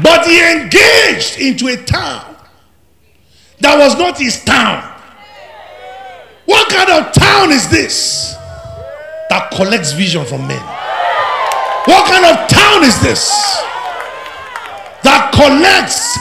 But 0.00 0.26
he 0.26 0.40
engaged 0.40 1.38
into 1.40 1.66
a 1.68 1.76
town 1.76 2.36
that 3.60 3.78
was 3.78 3.98
not 3.98 4.18
his 4.18 4.44
town. 4.44 4.88
What 6.46 6.68
kind 6.70 6.90
of 6.90 7.12
town 7.12 7.50
is 7.52 7.68
this? 7.68 8.32
that 9.32 9.50
collects 9.50 9.92
vision 9.92 10.26
from 10.26 10.46
men. 10.46 10.60
What 11.86 12.04
kind 12.06 12.26
of 12.26 12.48
town 12.50 12.84
is 12.84 13.00
this? 13.00 13.30
That 15.02 15.32
collects 15.32 16.18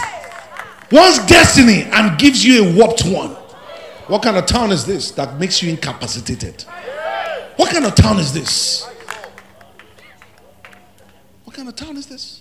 one's 0.89 1.19
destiny 1.27 1.83
and 1.91 2.17
gives 2.17 2.45
you 2.45 2.63
a 2.63 2.73
warped 2.73 3.05
one. 3.05 3.31
What 4.07 4.23
kind 4.23 4.37
of 4.37 4.45
town 4.45 4.71
is 4.71 4.85
this 4.85 5.11
that 5.11 5.37
makes 5.37 5.61
you 5.61 5.69
incapacitated? 5.69 6.63
What 7.57 7.69
kind 7.69 7.85
of 7.85 7.95
town 7.95 8.17
is 8.17 8.33
this? 8.33 8.87
What 11.43 11.53
kind 11.53 11.67
of 11.67 11.75
town 11.75 11.97
is 11.97 12.07
this? 12.07 12.40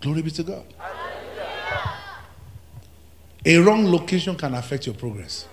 Glory 0.00 0.22
be 0.22 0.30
to 0.30 0.42
God. 0.42 0.64
A 3.44 3.56
wrong 3.58 3.90
location 3.90 4.36
can 4.36 4.54
affect 4.54 4.86
your 4.86 4.94
progress. 4.94 5.46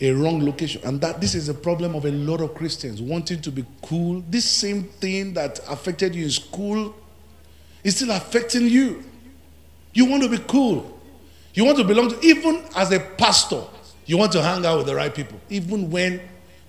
A 0.00 0.12
wrong 0.12 0.44
location. 0.44 0.82
And 0.84 1.00
that 1.00 1.20
this 1.20 1.34
is 1.34 1.48
a 1.48 1.54
problem 1.54 1.94
of 1.94 2.04
a 2.04 2.10
lot 2.10 2.40
of 2.40 2.54
Christians 2.54 3.00
wanting 3.00 3.40
to 3.42 3.50
be 3.50 3.64
cool. 3.82 4.22
This 4.28 4.44
same 4.44 4.84
thing 4.84 5.34
that 5.34 5.60
affected 5.68 6.14
you 6.14 6.24
in 6.24 6.30
school 6.30 6.94
is 7.82 7.96
still 7.96 8.10
affecting 8.10 8.68
you. 8.68 9.04
You 9.92 10.06
want 10.06 10.22
to 10.22 10.28
be 10.28 10.38
cool. 10.38 11.00
You 11.54 11.64
want 11.64 11.78
to 11.78 11.84
belong 11.84 12.10
to, 12.10 12.20
even 12.26 12.64
as 12.74 12.90
a 12.92 12.98
pastor, 12.98 13.62
you 14.06 14.18
want 14.18 14.32
to 14.32 14.42
hang 14.42 14.66
out 14.66 14.78
with 14.78 14.86
the 14.86 14.94
right 14.94 15.14
people. 15.14 15.40
Even 15.48 15.90
when 15.90 16.20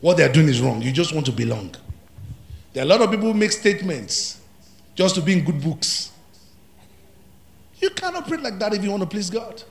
what 0.01 0.17
they're 0.17 0.31
doing 0.31 0.47
is 0.47 0.61
wrong, 0.61 0.81
you 0.81 0.91
just 0.91 1.13
want 1.13 1.25
to 1.25 1.31
belong. 1.31 1.75
There 2.73 2.83
are 2.83 2.85
a 2.85 2.89
lot 2.89 3.01
of 3.01 3.09
people 3.09 3.31
who 3.31 3.33
make 3.33 3.51
statements 3.51 4.41
just 4.95 5.15
to 5.15 5.22
be 5.22 5.34
in 5.34 5.43
good 5.43 5.61
books. 5.61 6.11
You 7.80 7.89
cannot 7.91 8.27
pray 8.27 8.38
like 8.38 8.57
that 8.59 8.73
if 8.73 8.84
you 8.84 8.89
want 8.89 9.03
to 9.03 9.09
please 9.09 9.30
God. 9.30 9.61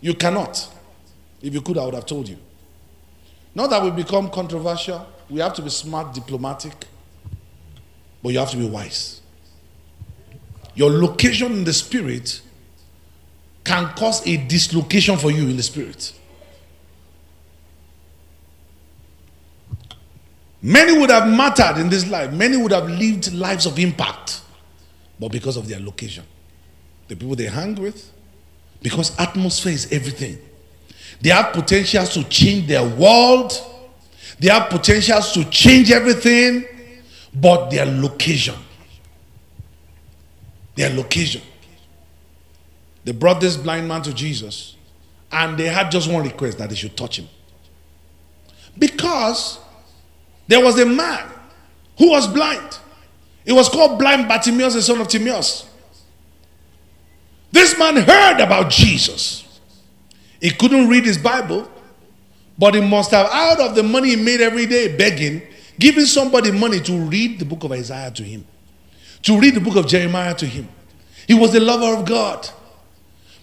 You 0.00 0.14
cannot. 0.14 0.68
If 1.42 1.52
you 1.52 1.60
could, 1.60 1.76
I 1.76 1.84
would 1.84 1.94
have 1.94 2.06
told 2.06 2.28
you. 2.28 2.38
Not 3.54 3.70
that 3.70 3.82
we 3.82 3.90
become 3.90 4.30
controversial. 4.30 5.06
We 5.28 5.40
have 5.40 5.54
to 5.54 5.62
be 5.62 5.70
smart, 5.70 6.14
diplomatic, 6.14 6.72
but 8.22 8.30
you 8.30 8.38
have 8.38 8.50
to 8.50 8.56
be 8.56 8.68
wise. 8.68 9.20
Your 10.74 10.90
location 10.90 11.52
in 11.52 11.64
the 11.64 11.72
spirit 11.72 12.40
can 13.64 13.88
cause 13.94 14.26
a 14.26 14.36
dislocation 14.36 15.16
for 15.16 15.30
you 15.30 15.48
in 15.48 15.56
the 15.56 15.62
spirit. 15.62 16.12
Many 20.62 20.96
would 20.96 21.10
have 21.10 21.28
mattered 21.28 21.80
in 21.80 21.88
this 21.88 22.08
life, 22.08 22.32
many 22.32 22.56
would 22.56 22.72
have 22.72 22.88
lived 22.88 23.32
lives 23.32 23.66
of 23.66 23.78
impact 23.78 24.42
but 25.18 25.30
because 25.30 25.56
of 25.56 25.68
their 25.68 25.78
location. 25.80 26.24
the 27.08 27.16
people 27.16 27.36
they 27.36 27.44
hang 27.44 27.74
with, 27.74 28.10
because 28.80 29.16
atmosphere 29.18 29.72
is 29.72 29.92
everything. 29.92 30.38
They 31.20 31.30
have 31.30 31.52
potentials 31.52 32.14
to 32.14 32.24
change 32.24 32.66
their 32.66 32.84
world, 32.84 33.52
they 34.40 34.48
have 34.48 34.70
potentials 34.70 35.32
to 35.32 35.44
change 35.44 35.90
everything, 35.90 36.64
but 37.34 37.70
their 37.70 37.86
location. 37.86 38.54
Their 40.74 40.90
location. 40.90 41.42
They 43.04 43.12
brought 43.12 43.40
this 43.40 43.56
blind 43.56 43.86
man 43.86 44.02
to 44.02 44.14
Jesus, 44.14 44.76
and 45.30 45.58
they 45.58 45.66
had 45.66 45.90
just 45.90 46.10
one 46.10 46.24
request 46.24 46.58
that 46.58 46.70
they 46.70 46.76
should 46.76 46.96
touch 46.96 47.18
him. 47.18 47.28
Because 48.78 49.58
there 50.52 50.62
was 50.62 50.78
a 50.78 50.84
man 50.84 51.26
who 51.96 52.10
was 52.10 52.26
blind. 52.26 52.78
It 53.46 53.54
was 53.54 53.70
called 53.70 53.98
blind 53.98 54.28
Bartimaeus, 54.28 54.74
the 54.74 54.82
son 54.82 55.00
of 55.00 55.08
Timaeus. 55.08 55.66
This 57.50 57.78
man 57.78 57.96
heard 57.96 58.38
about 58.38 58.70
Jesus. 58.70 59.60
He 60.42 60.50
couldn't 60.50 60.88
read 60.88 61.06
his 61.06 61.16
Bible, 61.16 61.70
but 62.58 62.74
he 62.74 62.82
must 62.82 63.12
have, 63.12 63.28
out 63.32 63.60
of 63.60 63.74
the 63.74 63.82
money 63.82 64.10
he 64.10 64.16
made 64.16 64.42
every 64.42 64.66
day 64.66 64.94
begging, 64.94 65.40
giving 65.78 66.04
somebody 66.04 66.50
money 66.50 66.80
to 66.80 66.98
read 66.98 67.38
the 67.38 67.46
book 67.46 67.64
of 67.64 67.72
Isaiah 67.72 68.10
to 68.10 68.22
him, 68.22 68.46
to 69.22 69.40
read 69.40 69.54
the 69.54 69.60
book 69.60 69.76
of 69.76 69.86
Jeremiah 69.86 70.34
to 70.34 70.44
him. 70.44 70.68
He 71.26 71.32
was 71.32 71.54
a 71.54 71.60
lover 71.60 71.98
of 71.98 72.04
God. 72.04 72.46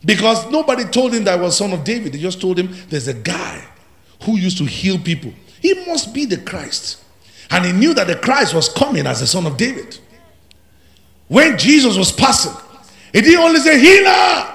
Because 0.06 0.48
nobody 0.52 0.86
told 0.86 1.16
him 1.16 1.24
that 1.24 1.40
he 1.40 1.42
was 1.44 1.58
son 1.58 1.74
of 1.74 1.84
David. 1.84 2.14
They 2.14 2.20
just 2.20 2.40
told 2.40 2.60
him 2.60 2.70
there's 2.88 3.08
a 3.08 3.16
guy 3.16 3.66
who 4.24 4.38
used 4.38 4.60
to 4.60 4.66
heal 4.66 5.00
people. 5.00 5.34
He 5.62 5.86
must 5.86 6.14
be 6.14 6.26
the 6.26 6.38
Christ. 6.38 7.04
And 7.52 7.66
he 7.66 7.72
knew 7.72 7.94
that 7.94 8.08
the 8.08 8.16
Christ 8.16 8.54
was 8.54 8.70
coming 8.70 9.08
as 9.08 9.20
the 9.20 9.28
son 9.28 9.46
of 9.46 9.58
David. 9.58 9.98
When 11.28 11.58
Jesus 11.58 11.98
was 11.98 12.12
passing, 12.12 12.54
he 13.14 13.22
didn't 13.22 13.40
only 13.40 13.60
say 13.60 13.80
healer, 13.80 14.46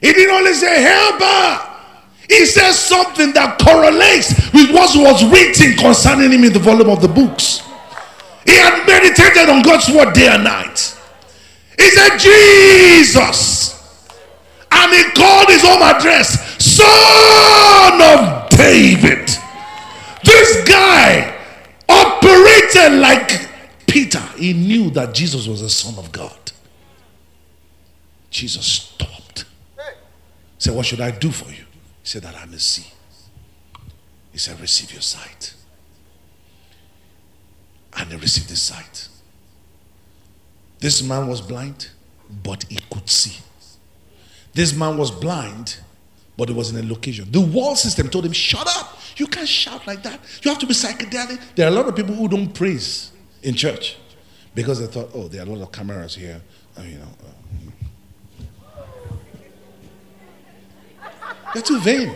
he 0.00 0.12
didn't 0.12 0.34
only 0.34 0.52
say 0.52 0.82
helper. 0.82 1.70
He 2.28 2.46
says 2.46 2.78
something 2.78 3.32
that 3.34 3.58
correlates 3.58 4.52
with 4.52 4.70
what 4.72 4.96
was 4.96 5.24
written 5.30 5.76
concerning 5.76 6.32
him 6.32 6.44
in 6.44 6.52
the 6.52 6.58
volume 6.58 6.88
of 6.88 7.02
the 7.02 7.08
books. 7.08 7.62
He 8.46 8.56
had 8.56 8.86
meditated 8.86 9.48
on 9.48 9.62
God's 9.62 9.88
word 9.90 10.12
day 10.14 10.28
and 10.28 10.44
night. 10.44 10.96
He 11.78 11.90
said, 11.90 12.18
Jesus. 12.18 13.72
And 14.70 14.92
he 14.92 15.04
called 15.12 15.48
his 15.48 15.62
home 15.62 15.82
address, 15.82 16.62
Son 16.62 18.00
of 18.00 18.48
David. 18.50 19.30
This 20.24 20.68
guy 20.68 21.38
operated 21.88 22.98
like 23.00 23.48
Peter. 23.86 24.20
He 24.36 24.52
knew 24.52 24.90
that 24.90 25.14
Jesus 25.14 25.46
was 25.46 25.60
the 25.60 25.70
Son 25.70 25.94
of 25.98 26.10
God. 26.10 26.52
Jesus 28.30 28.66
stopped. 28.66 29.44
He 29.76 29.82
said, 30.58 30.74
What 30.74 30.86
should 30.86 31.00
I 31.00 31.12
do 31.12 31.30
for 31.30 31.48
you? 31.50 31.64
He 32.02 32.08
said, 32.08 32.22
That 32.22 32.36
I 32.36 32.46
may 32.46 32.58
see. 32.58 32.90
He 34.32 34.38
said, 34.38 34.58
Receive 34.60 34.92
your 34.92 35.02
sight. 35.02 35.54
And 37.96 38.10
he 38.10 38.16
received 38.16 38.50
his 38.50 38.60
sight. 38.60 39.08
This 40.80 41.02
man 41.02 41.28
was 41.28 41.40
blind, 41.40 41.90
but 42.42 42.64
he 42.68 42.78
could 42.90 43.08
see. 43.08 43.40
This 44.52 44.74
man 44.74 44.98
was 44.98 45.10
blind, 45.10 45.78
but 46.36 46.50
it 46.50 46.56
was 46.56 46.70
in 46.74 46.84
a 46.84 46.88
location. 46.88 47.30
The 47.30 47.40
wall 47.40 47.76
system 47.76 48.08
told 48.08 48.26
him, 48.26 48.32
Shut 48.32 48.66
up. 48.66 48.98
You 49.16 49.26
can't 49.26 49.48
shout 49.48 49.86
like 49.86 50.02
that. 50.02 50.18
You 50.42 50.50
have 50.50 50.58
to 50.60 50.66
be 50.66 50.74
psychedelic. 50.74 51.40
There 51.54 51.66
are 51.66 51.70
a 51.70 51.74
lot 51.74 51.86
of 51.86 51.94
people 51.94 52.14
who 52.14 52.28
don't 52.28 52.52
praise 52.52 53.12
in 53.42 53.54
church 53.54 53.96
because 54.54 54.80
they 54.80 54.86
thought, 54.86 55.10
Oh, 55.14 55.28
there 55.28 55.42
are 55.42 55.46
a 55.46 55.50
lot 55.50 55.62
of 55.62 55.72
cameras 55.72 56.16
here. 56.16 56.40
Uh, 56.76 56.82
you 56.82 56.98
know, 56.98 57.08
uh, 57.22 58.80
they're 61.52 61.62
too 61.62 61.78
vain. 61.80 62.14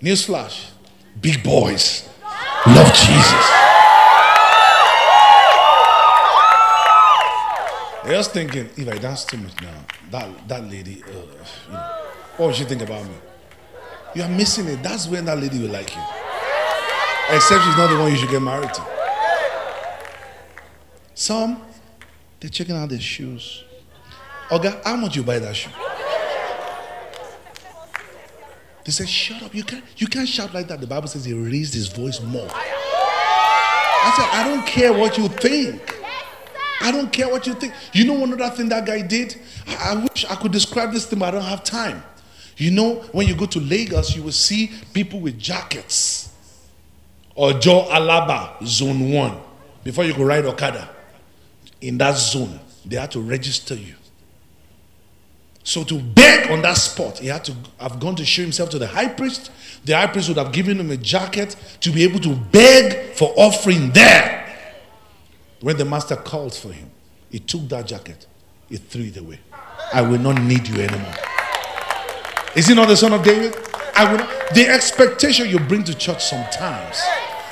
Newsflash 0.00 0.70
big 1.20 1.42
boys 1.42 2.08
love 2.66 2.92
Jesus. 2.92 3.48
They're 8.04 8.16
just 8.16 8.32
thinking, 8.32 8.68
if 8.76 8.88
I 8.88 8.98
dance 8.98 9.24
too 9.24 9.36
much 9.36 9.52
now, 9.62 9.84
that, 10.10 10.48
that 10.48 10.64
lady, 10.64 11.04
uh, 11.04 11.12
you 11.12 11.72
know, 11.72 12.02
what 12.36 12.46
would 12.46 12.54
she 12.56 12.64
think 12.64 12.82
about 12.82 13.04
me? 13.04 13.14
You 14.14 14.22
are 14.22 14.28
missing 14.28 14.66
it. 14.68 14.82
That's 14.82 15.08
when 15.08 15.24
that 15.26 15.38
lady 15.38 15.58
will 15.58 15.70
like 15.70 15.94
you. 15.94 16.02
Except 17.30 17.64
she's 17.64 17.76
not 17.76 17.88
the 17.88 17.98
one 17.98 18.10
you 18.10 18.16
should 18.18 18.30
get 18.30 18.42
married 18.42 18.72
to. 18.74 18.86
Some, 21.14 21.62
they're 22.40 22.50
checking 22.50 22.76
out 22.76 22.88
their 22.88 23.00
shoes. 23.00 23.64
Okay, 24.50 24.80
how 24.84 24.96
much 24.96 25.16
you 25.16 25.22
buy 25.22 25.38
that 25.38 25.54
shoe? 25.56 25.70
They 28.84 28.90
said, 28.90 29.08
shut 29.08 29.42
up. 29.42 29.54
You 29.54 29.62
can't, 29.62 29.84
you 29.96 30.08
can't 30.08 30.28
shout 30.28 30.52
like 30.52 30.68
that. 30.68 30.80
The 30.80 30.86
Bible 30.86 31.06
says 31.06 31.24
he 31.24 31.32
raised 31.32 31.72
his 31.72 31.88
voice 31.88 32.20
more. 32.20 32.48
I 32.50 34.12
said, 34.16 34.28
I 34.32 34.48
don't 34.48 34.66
care 34.66 34.92
what 34.92 35.16
you 35.16 35.28
think. 35.28 36.00
I 36.80 36.90
don't 36.90 37.12
care 37.12 37.28
what 37.28 37.46
you 37.46 37.54
think. 37.54 37.72
You 37.92 38.04
know 38.04 38.14
one 38.14 38.32
other 38.32 38.54
thing 38.54 38.68
that 38.70 38.84
guy 38.84 39.00
did? 39.02 39.36
I, 39.68 39.92
I 39.92 39.94
wish 39.94 40.24
I 40.28 40.34
could 40.34 40.50
describe 40.50 40.92
this 40.92 41.06
thing, 41.06 41.20
but 41.20 41.28
I 41.28 41.30
don't 41.30 41.48
have 41.48 41.62
time. 41.62 42.02
You 42.62 42.70
know, 42.70 42.94
when 43.10 43.26
you 43.26 43.34
go 43.34 43.46
to 43.46 43.58
Lagos, 43.58 44.14
you 44.14 44.22
will 44.22 44.30
see 44.30 44.70
people 44.92 45.18
with 45.18 45.36
jackets. 45.36 46.32
Or 47.34 47.54
Joe 47.54 47.88
Alaba, 47.90 48.64
zone 48.64 49.10
one. 49.10 49.36
Before 49.82 50.04
you 50.04 50.14
go 50.14 50.22
ride 50.22 50.44
Okada. 50.44 50.88
In 51.80 51.98
that 51.98 52.16
zone, 52.16 52.60
they 52.84 52.94
had 52.94 53.10
to 53.10 53.20
register 53.20 53.74
you. 53.74 53.96
So 55.64 55.82
to 55.82 55.98
beg 55.98 56.52
on 56.52 56.62
that 56.62 56.76
spot, 56.76 57.18
he 57.18 57.26
had 57.26 57.44
to 57.46 57.56
have 57.80 57.98
gone 57.98 58.14
to 58.14 58.24
show 58.24 58.42
himself 58.42 58.70
to 58.70 58.78
the 58.78 58.86
high 58.86 59.08
priest. 59.08 59.50
The 59.84 59.96
high 59.96 60.06
priest 60.06 60.28
would 60.28 60.38
have 60.38 60.52
given 60.52 60.78
him 60.78 60.92
a 60.92 60.96
jacket 60.96 61.56
to 61.80 61.90
be 61.90 62.04
able 62.04 62.20
to 62.20 62.36
beg 62.36 63.16
for 63.16 63.34
offering 63.36 63.90
there. 63.90 64.56
When 65.60 65.78
the 65.78 65.84
master 65.84 66.14
called 66.14 66.54
for 66.54 66.72
him, 66.72 66.92
he 67.28 67.40
took 67.40 67.68
that 67.70 67.88
jacket, 67.88 68.24
he 68.68 68.76
threw 68.76 69.06
it 69.06 69.16
away. 69.16 69.40
I 69.92 70.02
will 70.02 70.20
not 70.20 70.40
need 70.40 70.68
you 70.68 70.80
anymore. 70.80 71.14
Is 72.54 72.66
he 72.66 72.74
not 72.74 72.88
the 72.88 72.96
son 72.96 73.12
of 73.12 73.22
David? 73.22 73.56
I 73.94 74.10
will. 74.10 74.26
The 74.54 74.68
expectation 74.68 75.48
you 75.48 75.58
bring 75.58 75.84
to 75.84 75.94
church 75.94 76.24
sometimes 76.24 77.00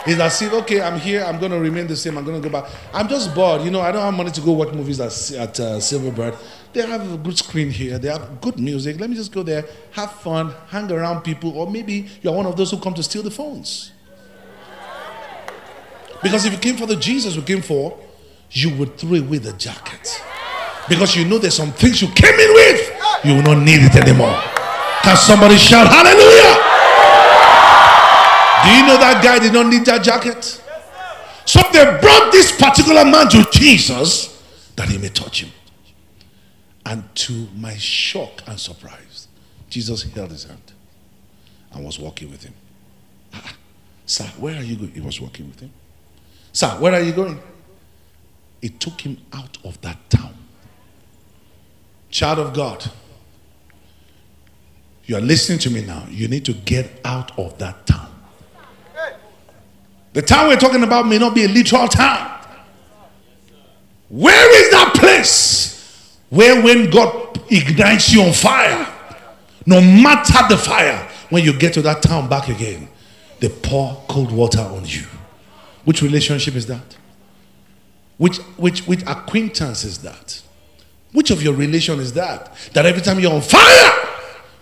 is 0.06 0.18
as 0.18 0.38
see, 0.38 0.48
okay, 0.48 0.80
I'm 0.80 0.98
here, 0.98 1.24
I'm 1.24 1.38
going 1.38 1.52
to 1.52 1.58
remain 1.58 1.86
the 1.86 1.96
same, 1.96 2.16
I'm 2.18 2.24
going 2.24 2.40
to 2.40 2.48
go 2.48 2.52
back. 2.60 2.70
I'm 2.92 3.08
just 3.08 3.34
bored. 3.34 3.62
You 3.62 3.70
know, 3.70 3.80
I 3.80 3.92
don't 3.92 4.02
have 4.02 4.14
money 4.14 4.30
to 4.30 4.40
go 4.40 4.52
watch 4.52 4.72
movies 4.72 5.00
at, 5.00 5.12
at 5.32 5.60
uh, 5.60 5.78
Silverbird. 5.78 6.36
They 6.72 6.86
have 6.86 7.12
a 7.12 7.16
good 7.16 7.36
screen 7.36 7.70
here, 7.70 7.98
they 7.98 8.08
have 8.08 8.40
good 8.40 8.58
music. 8.58 9.00
Let 9.00 9.10
me 9.10 9.16
just 9.16 9.32
go 9.32 9.42
there, 9.42 9.64
have 9.92 10.12
fun, 10.12 10.54
hang 10.68 10.90
around 10.90 11.22
people, 11.22 11.56
or 11.56 11.70
maybe 11.70 12.08
you're 12.22 12.32
one 12.32 12.46
of 12.46 12.56
those 12.56 12.70
who 12.70 12.78
come 12.78 12.94
to 12.94 13.02
steal 13.02 13.22
the 13.22 13.30
phones. 13.30 13.92
Because 16.22 16.44
if 16.44 16.52
you 16.52 16.58
came 16.58 16.76
for 16.76 16.86
the 16.86 16.96
Jesus 16.96 17.36
we 17.36 17.42
came 17.42 17.62
for, 17.62 17.98
you 18.50 18.74
would 18.76 18.98
throw 18.98 19.14
away 19.14 19.38
the 19.38 19.52
jacket. 19.54 20.22
Because 20.88 21.16
you 21.16 21.24
know 21.24 21.38
there's 21.38 21.54
some 21.54 21.72
things 21.72 22.02
you 22.02 22.08
came 22.08 22.38
in 22.38 22.54
with, 22.54 23.24
you 23.24 23.34
will 23.34 23.42
not 23.42 23.64
need 23.64 23.80
it 23.82 23.96
anymore. 23.96 24.40
Can 25.02 25.16
somebody 25.16 25.56
shout 25.56 25.86
hallelujah? 25.86 26.70
Do 28.62 28.68
you 28.76 28.86
know 28.86 28.98
that 28.98 29.20
guy 29.24 29.38
did 29.38 29.52
not 29.54 29.66
need 29.66 29.84
that 29.86 30.02
jacket? 30.02 30.62
So 31.46 31.60
they 31.72 31.84
brought 32.00 32.30
this 32.30 32.52
particular 32.52 33.04
man 33.04 33.28
to 33.30 33.46
Jesus 33.50 34.42
that 34.76 34.88
he 34.88 34.98
may 34.98 35.08
touch 35.08 35.42
him. 35.42 35.50
And 36.84 37.04
to 37.14 37.48
my 37.56 37.76
shock 37.76 38.42
and 38.46 38.58
surprise, 38.58 39.28
Jesus 39.68 40.02
held 40.02 40.30
his 40.30 40.44
hand 40.44 40.72
and 41.72 41.84
was 41.84 41.98
walking 41.98 42.30
with 42.30 42.44
him. 42.44 42.54
Ah, 43.32 43.54
sir, 44.06 44.24
where 44.38 44.56
are 44.56 44.62
you 44.62 44.76
going? 44.76 44.92
He 44.92 45.00
was 45.00 45.20
walking 45.20 45.48
with 45.48 45.60
him. 45.60 45.72
Sir, 46.52 46.68
where 46.78 46.92
are 46.94 47.02
you 47.02 47.12
going? 47.12 47.40
It 48.60 48.80
took 48.80 49.00
him 49.00 49.18
out 49.32 49.56
of 49.64 49.80
that 49.80 50.10
town. 50.10 50.34
Child 52.10 52.38
of 52.40 52.54
God, 52.54 52.90
you 55.10 55.16
are 55.16 55.20
listening 55.20 55.58
to 55.58 55.70
me 55.70 55.82
now. 55.84 56.06
You 56.08 56.28
need 56.28 56.44
to 56.44 56.52
get 56.52 56.88
out 57.04 57.36
of 57.36 57.58
that 57.58 57.84
town. 57.84 58.14
The 60.12 60.22
town 60.22 60.46
we're 60.46 60.56
talking 60.56 60.84
about 60.84 61.04
may 61.04 61.18
not 61.18 61.34
be 61.34 61.42
a 61.42 61.48
literal 61.48 61.88
town. 61.88 62.40
Where 64.08 64.62
is 64.62 64.70
that 64.70 64.94
place 64.94 66.16
where 66.28 66.62
when 66.62 66.90
God 66.90 67.42
ignites 67.50 68.12
you 68.12 68.22
on 68.22 68.32
fire, 68.32 68.86
no 69.66 69.80
matter 69.80 70.46
the 70.48 70.56
fire, 70.56 71.08
when 71.30 71.42
you 71.42 71.58
get 71.58 71.74
to 71.74 71.82
that 71.82 72.02
town 72.02 72.28
back 72.28 72.46
again, 72.46 72.88
they 73.40 73.48
pour 73.48 74.00
cold 74.08 74.30
water 74.30 74.60
on 74.60 74.84
you? 74.84 75.06
Which 75.84 76.02
relationship 76.02 76.54
is 76.54 76.66
that? 76.66 76.96
Which, 78.16 78.38
which, 78.58 78.86
which 78.86 79.02
acquaintance 79.08 79.82
is 79.82 79.98
that? 80.02 80.40
Which 81.10 81.32
of 81.32 81.42
your 81.42 81.54
relation 81.54 81.98
is 81.98 82.12
that? 82.12 82.54
That 82.74 82.86
every 82.86 83.02
time 83.02 83.18
you're 83.18 83.32
on 83.32 83.40
fire, 83.40 84.09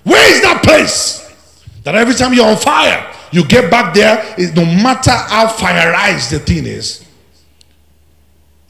where 0.04 0.34
is 0.34 0.42
that 0.42 0.62
place? 0.62 1.24
That 1.84 1.94
every 1.94 2.14
time 2.14 2.34
you're 2.34 2.46
on 2.46 2.56
fire, 2.56 3.14
you 3.32 3.44
get 3.46 3.70
back 3.70 3.94
there, 3.94 4.34
no 4.54 4.64
matter 4.64 5.10
how 5.10 5.48
fireized 5.48 6.30
the 6.30 6.38
thing 6.38 6.66
is, 6.66 7.04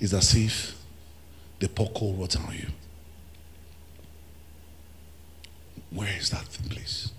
it's 0.01 0.13
as 0.13 0.35
if 0.35 0.77
they 1.59 1.69
pour 1.69 1.91
cold 1.91 2.19
water 2.19 2.39
on 2.47 2.55
you. 2.55 2.67
Where 5.91 6.15
is 6.19 6.31
that 6.31 6.45
place? 6.69 7.11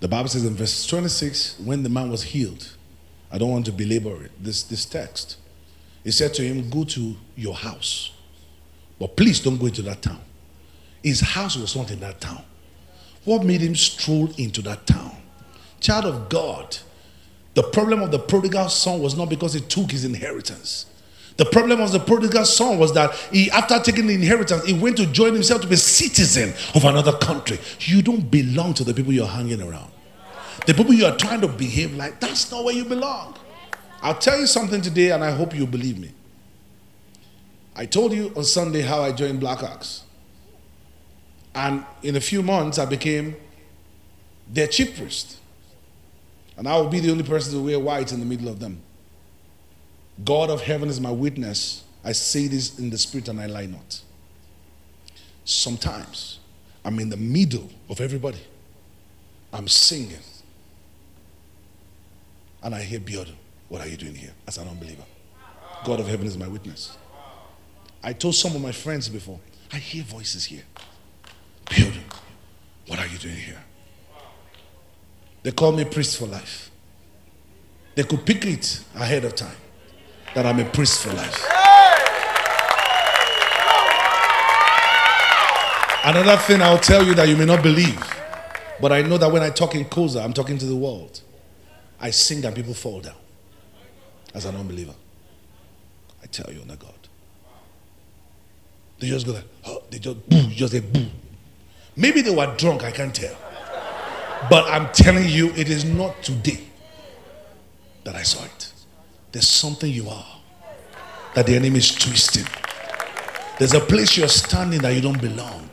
The 0.00 0.08
Bible 0.08 0.28
says 0.28 0.44
in 0.44 0.54
verse 0.54 0.86
26, 0.86 1.60
when 1.60 1.82
the 1.82 1.88
man 1.88 2.10
was 2.10 2.22
healed, 2.22 2.76
I 3.30 3.38
don't 3.38 3.50
want 3.50 3.66
to 3.66 3.72
belabor 3.72 4.24
it, 4.24 4.32
this, 4.42 4.62
this 4.62 4.84
text. 4.84 5.36
He 6.02 6.10
said 6.10 6.32
to 6.34 6.42
him, 6.42 6.70
Go 6.70 6.84
to 6.84 7.14
your 7.36 7.54
house, 7.54 8.12
but 8.98 9.16
please 9.16 9.40
don't 9.40 9.58
go 9.58 9.66
into 9.66 9.82
that 9.82 10.02
town. 10.02 10.20
His 11.02 11.20
house 11.20 11.56
was 11.56 11.76
not 11.76 11.90
in 11.90 12.00
that 12.00 12.20
town. 12.20 12.42
What 13.24 13.44
made 13.44 13.60
him 13.60 13.74
stroll 13.74 14.30
into 14.38 14.62
that 14.62 14.86
town? 14.86 15.16
Child 15.80 16.06
of 16.06 16.28
God, 16.28 16.78
the 17.54 17.62
problem 17.62 18.02
of 18.02 18.10
the 18.10 18.18
prodigal 18.18 18.68
son 18.68 19.00
was 19.00 19.16
not 19.16 19.28
because 19.28 19.54
he 19.54 19.60
took 19.60 19.90
his 19.90 20.04
inheritance. 20.04 20.86
The 21.36 21.46
problem 21.46 21.80
of 21.80 21.90
the 21.90 22.00
prodigal 22.00 22.44
son 22.44 22.78
was 22.78 22.92
that 22.94 23.14
he, 23.32 23.50
after 23.50 23.80
taking 23.80 24.06
the 24.06 24.14
inheritance, 24.14 24.64
he 24.64 24.74
went 24.74 24.98
to 24.98 25.06
join 25.06 25.32
himself 25.32 25.62
to 25.62 25.66
be 25.66 25.74
a 25.74 25.78
citizen 25.78 26.52
of 26.74 26.84
another 26.84 27.12
country. 27.12 27.58
You 27.80 28.02
don't 28.02 28.30
belong 28.30 28.74
to 28.74 28.84
the 28.84 28.92
people 28.92 29.12
you're 29.12 29.26
hanging 29.26 29.62
around. 29.62 29.90
The 30.66 30.74
people 30.74 30.92
you 30.92 31.06
are 31.06 31.16
trying 31.16 31.40
to 31.40 31.48
behave 31.48 31.94
like, 31.94 32.20
that's 32.20 32.50
not 32.50 32.64
where 32.64 32.74
you 32.74 32.84
belong. 32.84 33.36
I'll 34.02 34.18
tell 34.18 34.38
you 34.38 34.46
something 34.46 34.82
today, 34.82 35.12
and 35.12 35.24
I 35.24 35.30
hope 35.30 35.54
you 35.54 35.66
believe 35.66 35.98
me. 35.98 36.10
I 37.74 37.86
told 37.86 38.12
you 38.12 38.32
on 38.36 38.44
Sunday 38.44 38.82
how 38.82 39.02
I 39.02 39.12
joined 39.12 39.40
Blackhawks. 39.40 40.02
And 41.54 41.84
in 42.02 42.16
a 42.16 42.20
few 42.20 42.42
months, 42.42 42.78
I 42.78 42.86
became 42.86 43.36
their 44.48 44.66
chief 44.66 44.96
priest. 44.96 45.38
And 46.56 46.68
I 46.68 46.76
will 46.76 46.88
be 46.88 47.00
the 47.00 47.10
only 47.10 47.24
person 47.24 47.54
to 47.54 47.60
wear 47.60 47.78
white 47.78 48.12
in 48.12 48.20
the 48.20 48.26
middle 48.26 48.48
of 48.48 48.60
them. 48.60 48.82
God 50.24 50.50
of 50.50 50.60
heaven 50.60 50.88
is 50.88 51.00
my 51.00 51.10
witness. 51.10 51.84
I 52.04 52.12
say 52.12 52.46
this 52.46 52.78
in 52.78 52.90
the 52.90 52.98
spirit 52.98 53.28
and 53.28 53.40
I 53.40 53.46
lie 53.46 53.66
not. 53.66 54.02
Sometimes 55.44 56.38
I'm 56.84 56.98
in 56.98 57.08
the 57.08 57.16
middle 57.16 57.68
of 57.88 58.00
everybody. 58.00 58.40
I'm 59.52 59.68
singing. 59.68 60.18
And 62.62 62.74
I 62.74 62.82
hear 62.82 63.00
Biodun. 63.00 63.34
What 63.68 63.80
are 63.80 63.88
you 63.88 63.96
doing 63.96 64.14
here 64.14 64.32
as 64.46 64.58
an 64.58 64.68
unbeliever? 64.68 65.04
God 65.84 66.00
of 66.00 66.08
heaven 66.08 66.26
is 66.26 66.36
my 66.36 66.48
witness. 66.48 66.96
I 68.02 68.12
told 68.12 68.34
some 68.34 68.54
of 68.54 68.60
my 68.60 68.72
friends 68.72 69.08
before, 69.08 69.40
I 69.72 69.76
hear 69.76 70.02
voices 70.02 70.44
here. 70.44 70.64
Biodun, 71.70 72.02
what 72.88 72.98
are 72.98 73.06
you 73.06 73.18
doing 73.18 73.36
here? 73.36 73.62
They 75.42 75.52
call 75.52 75.72
me 75.72 75.84
priest 75.84 76.18
for 76.18 76.26
life. 76.26 76.70
They 77.94 78.02
could 78.02 78.26
pick 78.26 78.44
it 78.44 78.84
ahead 78.94 79.24
of 79.24 79.34
time 79.34 79.56
that 80.34 80.44
I'm 80.46 80.58
a 80.58 80.64
priest 80.64 81.02
for 81.02 81.12
life. 81.12 81.46
Another 86.02 86.36
thing 86.38 86.62
I'll 86.62 86.78
tell 86.78 87.04
you 87.04 87.14
that 87.14 87.28
you 87.28 87.36
may 87.36 87.44
not 87.44 87.62
believe, 87.62 88.02
but 88.80 88.90
I 88.90 89.02
know 89.02 89.18
that 89.18 89.30
when 89.30 89.42
I 89.42 89.50
talk 89.50 89.74
in 89.74 89.84
COZA, 89.84 90.24
I'm 90.24 90.32
talking 90.32 90.58
to 90.58 90.66
the 90.66 90.76
world. 90.76 91.20
I 92.00 92.10
sing 92.10 92.44
and 92.44 92.56
people 92.56 92.72
fall 92.74 93.00
down 93.00 93.16
as 94.34 94.46
an 94.46 94.56
unbeliever. 94.56 94.94
I 96.22 96.26
tell 96.26 96.50
you, 96.52 96.60
oh 96.60 96.70
on 96.70 96.76
God. 96.76 96.94
They 98.98 99.08
just 99.08 99.26
go 99.26 99.32
like, 99.32 99.44
oh, 99.66 99.82
they 99.90 99.98
just 99.98 100.28
boo, 100.28 100.42
just 100.48 100.72
say 100.72 100.80
boo. 100.80 101.06
Maybe 102.00 102.22
they 102.22 102.34
were 102.34 102.52
drunk, 102.56 102.82
I 102.82 102.90
can't 102.90 103.14
tell. 103.14 103.36
But 104.48 104.64
I'm 104.70 104.90
telling 104.92 105.28
you, 105.28 105.50
it 105.50 105.68
is 105.68 105.84
not 105.84 106.22
today 106.22 106.60
that 108.04 108.16
I 108.16 108.22
saw 108.22 108.42
it. 108.42 108.72
There's 109.32 109.48
something 109.48 109.90
you 109.90 110.08
are 110.08 110.26
that 111.34 111.46
the 111.46 111.54
enemy 111.54 111.78
is 111.78 111.94
twisting. 111.94 112.46
There's 113.58 113.74
a 113.74 113.80
place 113.80 114.16
you're 114.16 114.28
standing 114.28 114.80
that 114.80 114.94
you 114.94 115.02
don't 115.02 115.20
belong. 115.20 115.68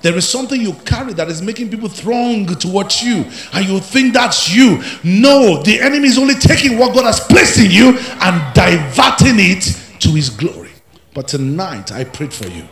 There 0.00 0.16
is 0.16 0.26
something 0.26 0.58
you 0.58 0.72
carry 0.72 1.12
that 1.12 1.28
is 1.28 1.42
making 1.42 1.70
people 1.70 1.90
throng 1.90 2.46
towards 2.46 3.02
you, 3.02 3.26
and 3.52 3.66
you 3.66 3.80
think 3.80 4.14
that's 4.14 4.54
you. 4.54 4.82
No, 5.04 5.62
the 5.62 5.80
enemy 5.80 6.08
is 6.08 6.18
only 6.18 6.34
taking 6.34 6.78
what 6.78 6.94
God 6.94 7.04
has 7.04 7.20
placed 7.20 7.58
in 7.58 7.70
you 7.70 7.98
and 7.98 8.54
diverting 8.54 9.36
it 9.38 10.00
to 10.00 10.10
his 10.10 10.30
glory. 10.30 10.70
But 11.12 11.28
tonight, 11.28 11.92
I 11.92 12.04
prayed 12.04 12.32
for 12.32 12.46
you. 12.46 12.66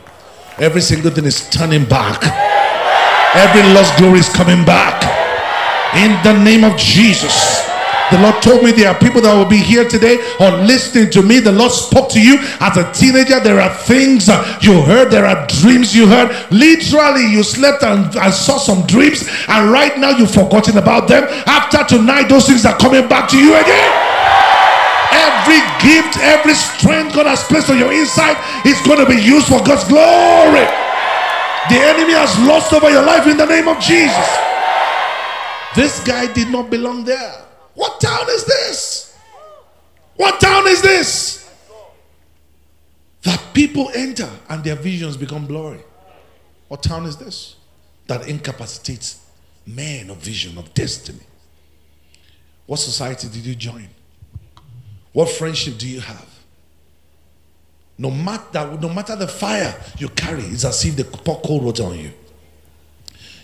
Every 0.57 0.81
single 0.81 1.11
thing 1.11 1.25
is 1.25 1.49
turning 1.49 1.83
back, 1.83 2.21
every 3.35 3.63
lost 3.73 3.97
glory 3.97 4.19
is 4.19 4.29
coming 4.29 4.63
back. 4.65 5.03
In 5.95 6.11
the 6.23 6.43
name 6.43 6.63
of 6.63 6.77
Jesus. 6.77 7.65
The 8.11 8.21
Lord 8.21 8.37
told 8.43 8.63
me 8.63 8.71
there 8.71 8.89
are 8.89 8.99
people 8.99 9.19
that 9.21 9.33
will 9.33 9.49
be 9.49 9.57
here 9.57 9.87
today 9.87 10.21
or 10.39 10.51
listening 10.61 11.09
to 11.11 11.23
me. 11.23 11.39
The 11.39 11.51
Lord 11.51 11.71
spoke 11.71 12.09
to 12.13 12.21
you 12.21 12.37
as 12.61 12.77
a 12.77 12.85
teenager. 12.93 13.39
There 13.39 13.59
are 13.59 13.73
things 13.73 14.29
uh, 14.29 14.45
you 14.61 14.81
heard, 14.83 15.09
there 15.09 15.25
are 15.25 15.47
dreams 15.47 15.95
you 15.95 16.05
heard. 16.05 16.29
Literally, 16.51 17.25
you 17.25 17.41
slept 17.41 17.81
and, 17.81 18.13
and 18.15 18.33
saw 18.33 18.57
some 18.57 18.85
dreams, 18.85 19.25
and 19.47 19.71
right 19.71 19.97
now 19.97 20.13
you've 20.13 20.33
forgotten 20.33 20.77
about 20.77 21.07
them. 21.07 21.25
After 21.49 21.97
tonight, 21.97 22.29
those 22.29 22.45
things 22.45 22.63
are 22.63 22.77
coming 22.77 23.07
back 23.09 23.27
to 23.31 23.37
you 23.37 23.57
again. 23.57 23.91
Every 25.09 25.61
gift, 25.81 26.21
every 26.21 26.53
strength 26.53 27.15
God 27.15 27.25
has 27.25 27.41
placed 27.45 27.71
on 27.71 27.79
your 27.79 27.91
inside 27.91 28.37
is 28.67 28.77
going 28.85 29.01
to 29.01 29.09
be 29.09 29.17
used 29.17 29.47
for 29.47 29.65
God's 29.65 29.83
glory. 29.89 30.84
The 31.69 31.75
enemy 31.75 32.13
has 32.13 32.37
lost 32.47 32.73
over 32.73 32.89
your 32.89 33.03
life 33.03 33.27
in 33.27 33.37
the 33.37 33.45
name 33.45 33.67
of 33.67 33.79
Jesus. 33.79 34.37
This 35.75 36.03
guy 36.03 36.31
did 36.31 36.49
not 36.49 36.69
belong 36.69 37.03
there. 37.03 37.45
What 37.73 37.99
town 37.99 38.29
is 38.29 38.45
this? 38.45 39.17
What 40.15 40.39
town 40.39 40.67
is 40.67 40.81
this? 40.81 41.51
That 43.23 43.41
people 43.53 43.89
enter 43.93 44.29
and 44.49 44.63
their 44.63 44.75
visions 44.75 45.17
become 45.17 45.45
blurry. 45.45 45.81
What 46.67 46.83
town 46.83 47.05
is 47.05 47.17
this? 47.17 47.55
That 48.07 48.27
incapacitates 48.27 49.25
men 49.65 50.09
of 50.09 50.17
vision, 50.17 50.57
of 50.57 50.73
destiny. 50.73 51.25
What 52.67 52.77
society 52.77 53.27
did 53.27 53.45
you 53.45 53.55
join? 53.55 53.87
What 55.11 55.29
friendship 55.29 55.77
do 55.77 55.87
you 55.87 56.01
have? 56.01 56.34
No 57.97 58.11
matter, 58.11 58.77
no 58.81 58.89
matter 58.89 59.15
the 59.15 59.27
fire 59.27 59.73
you 59.97 60.09
carry, 60.09 60.43
it's 60.43 60.65
as 60.65 60.83
if 60.83 60.95
they 60.95 61.03
pour 61.03 61.39
cold 61.41 61.63
water 61.63 61.83
on 61.83 61.97
you. 61.97 62.11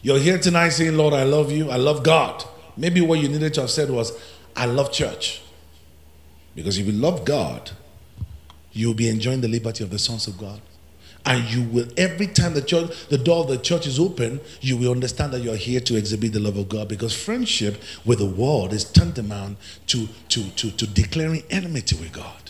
You're 0.03 0.19
here 0.19 0.37
tonight 0.37 0.69
saying, 0.69 0.97
Lord, 0.97 1.13
I 1.13 1.23
love 1.23 1.51
you. 1.51 1.69
I 1.69 1.77
love 1.77 2.03
God. 2.03 2.43
Maybe 2.75 3.01
what 3.01 3.19
you 3.19 3.29
needed 3.29 3.53
to 3.55 3.61
have 3.61 3.69
said 3.69 3.89
was, 3.89 4.17
I 4.55 4.65
love 4.65 4.91
church. 4.91 5.41
Because 6.55 6.77
if 6.77 6.85
you 6.85 6.91
love 6.91 7.23
God, 7.23 7.71
you'll 8.73 8.93
be 8.93 9.09
enjoying 9.09 9.41
the 9.41 9.47
liberty 9.47 9.83
of 9.83 9.89
the 9.89 9.99
sons 9.99 10.27
of 10.27 10.37
God. 10.37 10.61
And 11.25 11.43
you 11.51 11.63
will, 11.63 11.87
every 11.97 12.25
time 12.27 12.55
the 12.55 12.63
church, 12.63 13.07
the 13.09 13.17
door 13.17 13.43
of 13.43 13.47
the 13.47 13.57
church 13.57 13.85
is 13.85 13.99
open, 13.99 14.41
you 14.59 14.75
will 14.75 14.91
understand 14.91 15.33
that 15.33 15.41
you're 15.41 15.55
here 15.55 15.79
to 15.81 15.95
exhibit 15.95 16.33
the 16.33 16.39
love 16.39 16.57
of 16.57 16.67
God. 16.67 16.87
Because 16.87 17.15
friendship 17.15 17.81
with 18.03 18.19
the 18.19 18.25
world 18.25 18.73
is 18.73 18.83
tantamount 18.83 19.57
to, 19.87 20.07
to, 20.29 20.49
to, 20.51 20.71
to 20.71 20.87
declaring 20.87 21.43
enmity 21.51 21.95
with 21.95 22.11
God. 22.11 22.40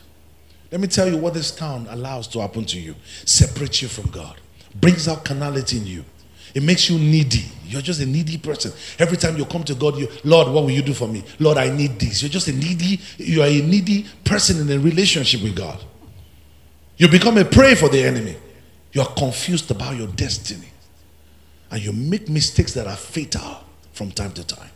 Let 0.71 0.79
me 0.79 0.87
tell 0.87 1.07
you 1.07 1.17
what 1.17 1.33
this 1.33 1.51
town 1.51 1.87
allows 1.89 2.27
to 2.29 2.39
happen 2.39 2.65
to 2.65 2.79
you. 2.79 2.95
Separates 3.25 3.81
you 3.81 3.89
from 3.89 4.09
God. 4.09 4.39
Brings 4.73 5.07
out 5.07 5.25
carnality 5.25 5.77
in 5.77 5.85
you. 5.85 6.05
It 6.53 6.63
makes 6.63 6.89
you 6.89 6.97
needy. 6.97 7.45
You're 7.65 7.81
just 7.81 8.01
a 8.01 8.05
needy 8.05 8.37
person. 8.37 8.71
Every 8.99 9.17
time 9.17 9.37
you 9.37 9.45
come 9.45 9.63
to 9.65 9.75
God, 9.75 9.97
you, 9.97 10.07
Lord, 10.23 10.47
what 10.49 10.63
will 10.63 10.71
you 10.71 10.81
do 10.81 10.93
for 10.93 11.07
me? 11.07 11.23
Lord, 11.39 11.57
I 11.57 11.69
need 11.69 11.99
this. 11.99 12.21
You're 12.21 12.29
just 12.29 12.47
a 12.47 12.53
needy, 12.53 12.99
you 13.17 13.41
are 13.41 13.47
a 13.47 13.61
needy 13.61 14.05
person 14.23 14.59
in 14.59 14.77
a 14.77 14.81
relationship 14.81 15.43
with 15.43 15.55
God. 15.55 15.81
You 16.97 17.07
become 17.07 17.37
a 17.37 17.45
prey 17.45 17.75
for 17.75 17.89
the 17.89 18.03
enemy. 18.03 18.35
You 18.91 19.01
are 19.01 19.13
confused 19.13 19.71
about 19.71 19.95
your 19.95 20.07
destiny. 20.07 20.67
And 21.69 21.81
you 21.81 21.93
make 21.93 22.27
mistakes 22.27 22.73
that 22.73 22.87
are 22.87 22.97
fatal 22.97 23.63
from 23.93 24.11
time 24.11 24.33
to 24.33 24.45
time 24.45 24.69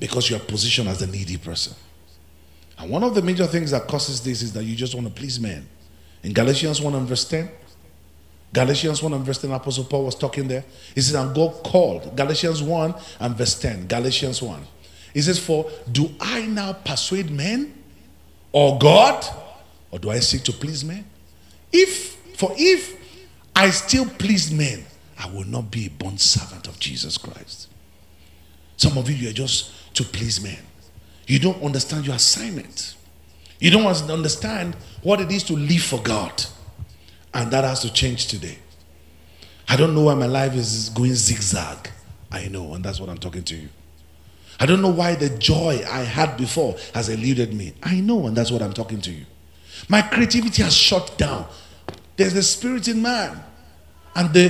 because 0.00 0.28
you 0.28 0.36
are 0.36 0.40
positioned 0.40 0.88
as 0.88 1.00
a 1.00 1.06
needy 1.06 1.36
person. 1.36 1.74
And 2.82 2.90
one 2.90 3.04
of 3.04 3.14
the 3.14 3.22
major 3.22 3.46
things 3.46 3.70
that 3.70 3.86
causes 3.86 4.20
this 4.20 4.42
is 4.42 4.52
that 4.54 4.64
you 4.64 4.74
just 4.74 4.96
want 4.96 5.06
to 5.06 5.12
please 5.12 5.38
men. 5.38 5.68
In 6.24 6.32
Galatians 6.32 6.80
1 6.80 6.94
and 6.96 7.06
verse 7.06 7.24
10, 7.26 7.48
Galatians 8.52 9.00
1 9.00 9.12
and 9.12 9.24
verse 9.24 9.38
10, 9.38 9.52
Apostle 9.52 9.84
Paul 9.84 10.06
was 10.06 10.16
talking 10.16 10.48
there. 10.48 10.64
He 10.92 11.00
says, 11.00 11.14
And 11.14 11.32
God 11.32 11.62
called. 11.62 12.16
Galatians 12.16 12.60
1 12.60 12.94
and 13.20 13.36
verse 13.36 13.56
10. 13.60 13.86
Galatians 13.86 14.42
1. 14.42 14.66
He 15.14 15.22
says, 15.22 15.38
For 15.38 15.70
do 15.92 16.10
I 16.20 16.44
now 16.46 16.72
persuade 16.72 17.30
men 17.30 17.72
or 18.50 18.76
God? 18.80 19.24
Or 19.92 20.00
do 20.00 20.10
I 20.10 20.18
seek 20.18 20.42
to 20.42 20.52
please 20.52 20.84
men? 20.84 21.04
If, 21.72 22.16
for 22.36 22.50
if 22.56 23.00
I 23.54 23.70
still 23.70 24.06
please 24.06 24.50
men, 24.50 24.84
I 25.16 25.30
will 25.30 25.44
not 25.44 25.70
be 25.70 25.86
a 25.86 25.90
bond 25.90 26.20
servant 26.20 26.66
of 26.66 26.80
Jesus 26.80 27.16
Christ. 27.16 27.68
Some 28.76 28.98
of 28.98 29.08
you, 29.08 29.14
you 29.14 29.30
are 29.30 29.32
just 29.32 29.94
to 29.94 30.02
please 30.02 30.42
men. 30.42 30.58
You 31.26 31.38
don't 31.38 31.62
understand 31.62 32.06
your 32.06 32.16
assignment. 32.16 32.96
You 33.60 33.70
don't 33.70 33.86
understand 34.10 34.74
what 35.02 35.20
it 35.20 35.30
is 35.30 35.44
to 35.44 35.54
live 35.54 35.82
for 35.82 36.00
God. 36.00 36.44
And 37.32 37.50
that 37.52 37.64
has 37.64 37.80
to 37.80 37.92
change 37.92 38.26
today. 38.26 38.58
I 39.68 39.76
don't 39.76 39.94
know 39.94 40.02
why 40.02 40.14
my 40.14 40.26
life 40.26 40.54
is 40.54 40.90
going 40.90 41.14
zigzag. 41.14 41.90
I 42.30 42.48
know, 42.48 42.74
and 42.74 42.84
that's 42.84 42.98
what 42.98 43.08
I'm 43.08 43.18
talking 43.18 43.42
to 43.44 43.56
you. 43.56 43.68
I 44.58 44.66
don't 44.66 44.82
know 44.82 44.90
why 44.90 45.14
the 45.14 45.30
joy 45.30 45.82
I 45.88 46.00
had 46.00 46.36
before 46.36 46.76
has 46.94 47.08
eluded 47.08 47.54
me. 47.54 47.74
I 47.82 48.00
know, 48.00 48.26
and 48.26 48.36
that's 48.36 48.50
what 48.50 48.62
I'm 48.62 48.72
talking 48.72 49.00
to 49.02 49.10
you. 49.10 49.24
My 49.88 50.02
creativity 50.02 50.62
has 50.62 50.74
shut 50.74 51.16
down. 51.16 51.46
There's 52.16 52.34
the 52.34 52.42
spirit 52.42 52.88
in 52.88 53.00
man, 53.00 53.42
and 54.14 54.32
the 54.32 54.48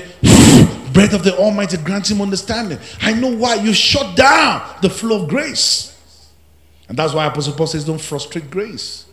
breath 0.92 1.14
of 1.14 1.22
the 1.24 1.36
Almighty 1.38 1.76
grant 1.78 2.10
him 2.10 2.20
understanding. 2.20 2.78
I 3.00 3.12
know 3.12 3.34
why 3.34 3.54
you 3.56 3.72
shut 3.72 4.16
down 4.16 4.62
the 4.82 4.90
flow 4.90 5.22
of 5.22 5.28
grace. 5.28 5.91
And 6.88 6.98
that's 6.98 7.14
why 7.14 7.26
Apostle 7.26 7.54
Paul 7.54 7.66
says, 7.66 7.84
don't 7.84 8.00
frustrate 8.00 8.50
grace. 8.50 9.06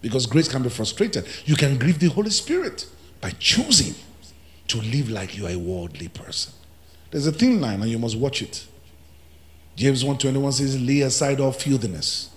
Because 0.00 0.26
grace 0.26 0.48
can 0.48 0.62
be 0.62 0.68
frustrated. 0.68 1.26
You 1.44 1.54
can 1.54 1.78
grieve 1.78 1.98
the 2.00 2.08
Holy 2.08 2.30
Spirit 2.30 2.86
by 3.20 3.30
choosing 3.38 3.94
to 4.68 4.78
live 4.78 5.10
like 5.10 5.36
you 5.36 5.46
are 5.46 5.50
a 5.50 5.56
worldly 5.56 6.08
person. 6.08 6.52
There's 7.10 7.26
a 7.26 7.32
thin 7.32 7.60
line 7.60 7.80
and 7.82 7.90
you 7.90 7.98
must 7.98 8.16
watch 8.16 8.42
it. 8.42 8.66
James 9.76 10.02
1:21 10.02 10.52
says, 10.52 10.80
lay 10.80 11.00
aside 11.00 11.40
all 11.40 11.52
filthiness 11.52 12.30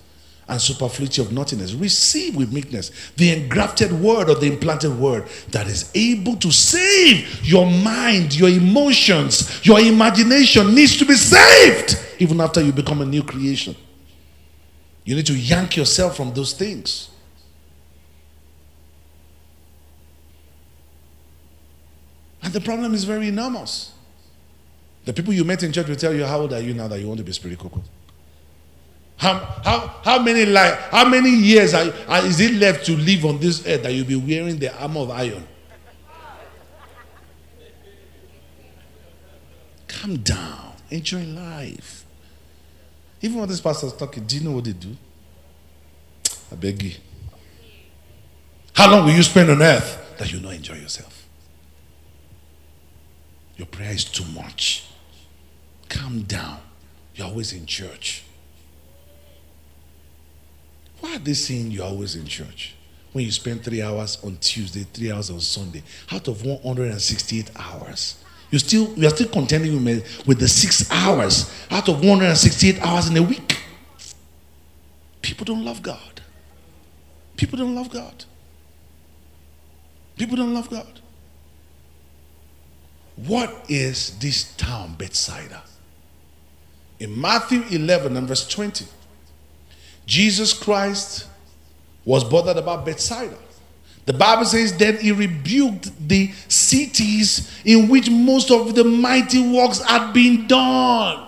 and 0.48 0.60
superfluity 0.60 1.20
of 1.20 1.32
naughtiness. 1.32 1.74
Receive 1.74 2.36
with 2.36 2.52
meekness 2.52 2.92
the 3.16 3.32
engrafted 3.32 3.92
word 3.92 4.28
or 4.30 4.36
the 4.36 4.46
implanted 4.46 4.96
word 4.96 5.26
that 5.50 5.66
is 5.66 5.90
able 5.94 6.36
to 6.36 6.52
save 6.52 7.44
your 7.44 7.66
mind, 7.66 8.34
your 8.34 8.48
emotions, 8.48 9.66
your 9.66 9.80
imagination 9.80 10.74
needs 10.74 10.96
to 10.96 11.04
be 11.04 11.14
saved 11.14 11.98
even 12.18 12.40
after 12.40 12.62
you 12.62 12.72
become 12.72 13.02
a 13.02 13.06
new 13.06 13.22
creation. 13.22 13.74
You 15.06 15.14
need 15.14 15.26
to 15.26 15.38
yank 15.38 15.76
yourself 15.76 16.16
from 16.16 16.34
those 16.34 16.52
things. 16.52 17.10
And 22.42 22.52
the 22.52 22.60
problem 22.60 22.92
is 22.92 23.04
very 23.04 23.28
enormous. 23.28 23.92
The 25.04 25.12
people 25.12 25.32
you 25.32 25.44
met 25.44 25.62
in 25.62 25.72
church 25.72 25.86
will 25.86 25.94
tell 25.94 26.12
you, 26.12 26.24
How 26.24 26.40
old 26.40 26.52
are 26.52 26.60
you 26.60 26.74
now 26.74 26.88
that 26.88 27.00
you 27.00 27.06
want 27.06 27.18
to 27.18 27.24
be 27.24 27.32
spiritual? 27.32 27.84
How, 29.16 29.34
how, 29.64 29.94
how 30.02 30.22
many 30.22 30.44
like 30.44 30.74
how 30.90 31.08
many 31.08 31.30
years 31.30 31.72
are, 31.72 31.86
are, 32.08 32.26
is 32.26 32.38
it 32.40 32.54
left 32.54 32.84
to 32.86 32.96
live 32.96 33.24
on 33.24 33.38
this 33.38 33.66
earth 33.66 33.84
that 33.84 33.92
you'll 33.92 34.06
be 34.06 34.16
wearing 34.16 34.58
the 34.58 34.76
armor 34.76 35.00
of 35.00 35.10
iron? 35.10 35.46
Calm 39.86 40.16
down, 40.18 40.72
enjoy 40.90 41.22
life. 41.24 41.95
Even 43.26 43.40
when 43.40 43.48
this 43.48 43.60
pastor's 43.60 43.92
talking, 43.92 44.24
do 44.24 44.36
you 44.36 44.44
know 44.44 44.52
what 44.52 44.62
they 44.62 44.72
do? 44.72 44.96
I 46.52 46.54
beg 46.54 46.80
you. 46.80 46.92
How 48.72 48.88
long 48.88 49.04
will 49.04 49.14
you 49.14 49.24
spend 49.24 49.50
on 49.50 49.60
earth 49.60 50.14
that 50.18 50.32
you 50.32 50.38
not 50.38 50.54
enjoy 50.54 50.76
yourself? 50.76 51.26
Your 53.56 53.66
prayer 53.66 53.90
is 53.90 54.04
too 54.04 54.24
much. 54.26 54.86
Calm 55.88 56.22
down. 56.22 56.60
You're 57.16 57.26
always 57.26 57.52
in 57.52 57.66
church. 57.66 58.22
Why 61.00 61.16
are 61.16 61.18
they 61.18 61.34
saying 61.34 61.72
you're 61.72 61.84
always 61.84 62.14
in 62.14 62.26
church? 62.26 62.76
When 63.10 63.24
you 63.24 63.32
spend 63.32 63.64
three 63.64 63.82
hours 63.82 64.18
on 64.22 64.36
Tuesday, 64.36 64.86
three 64.92 65.10
hours 65.10 65.30
on 65.30 65.40
Sunday, 65.40 65.82
out 66.12 66.28
of 66.28 66.44
168 66.44 67.50
hours, 67.58 68.22
you 68.50 68.58
still 68.58 68.92
you 68.96 69.06
are 69.06 69.10
still 69.10 69.28
contending 69.28 69.84
with, 69.84 70.26
with 70.26 70.38
the 70.38 70.48
six 70.48 70.90
hours 70.90 71.52
out 71.70 71.88
of 71.88 71.96
168 71.96 72.80
hours 72.80 73.08
in 73.08 73.16
a 73.16 73.22
week. 73.22 73.58
People 75.22 75.44
don't 75.44 75.64
love 75.64 75.82
God. 75.82 76.20
People 77.36 77.58
don't 77.58 77.74
love 77.74 77.90
God. 77.90 78.24
People 80.16 80.36
don't 80.36 80.54
love 80.54 80.70
God. 80.70 81.00
What 83.16 83.64
is 83.68 84.18
this 84.18 84.54
town, 84.56 84.94
Bethsaida? 84.96 85.62
In 86.98 87.18
Matthew 87.20 87.62
11 87.70 88.16
and 88.16 88.28
verse 88.28 88.46
20, 88.46 88.86
Jesus 90.06 90.52
Christ 90.52 91.26
was 92.04 92.24
bothered 92.24 92.56
about 92.56 92.86
Bethsaida. 92.86 93.36
The 94.06 94.12
Bible 94.12 94.44
says 94.44 94.76
that 94.78 95.00
he 95.00 95.10
rebuked 95.10 96.08
the 96.08 96.30
cities 96.46 97.50
in 97.64 97.88
which 97.88 98.08
most 98.08 98.52
of 98.52 98.74
the 98.76 98.84
mighty 98.84 99.52
works 99.52 99.80
had 99.80 100.12
been 100.12 100.46
done 100.46 101.26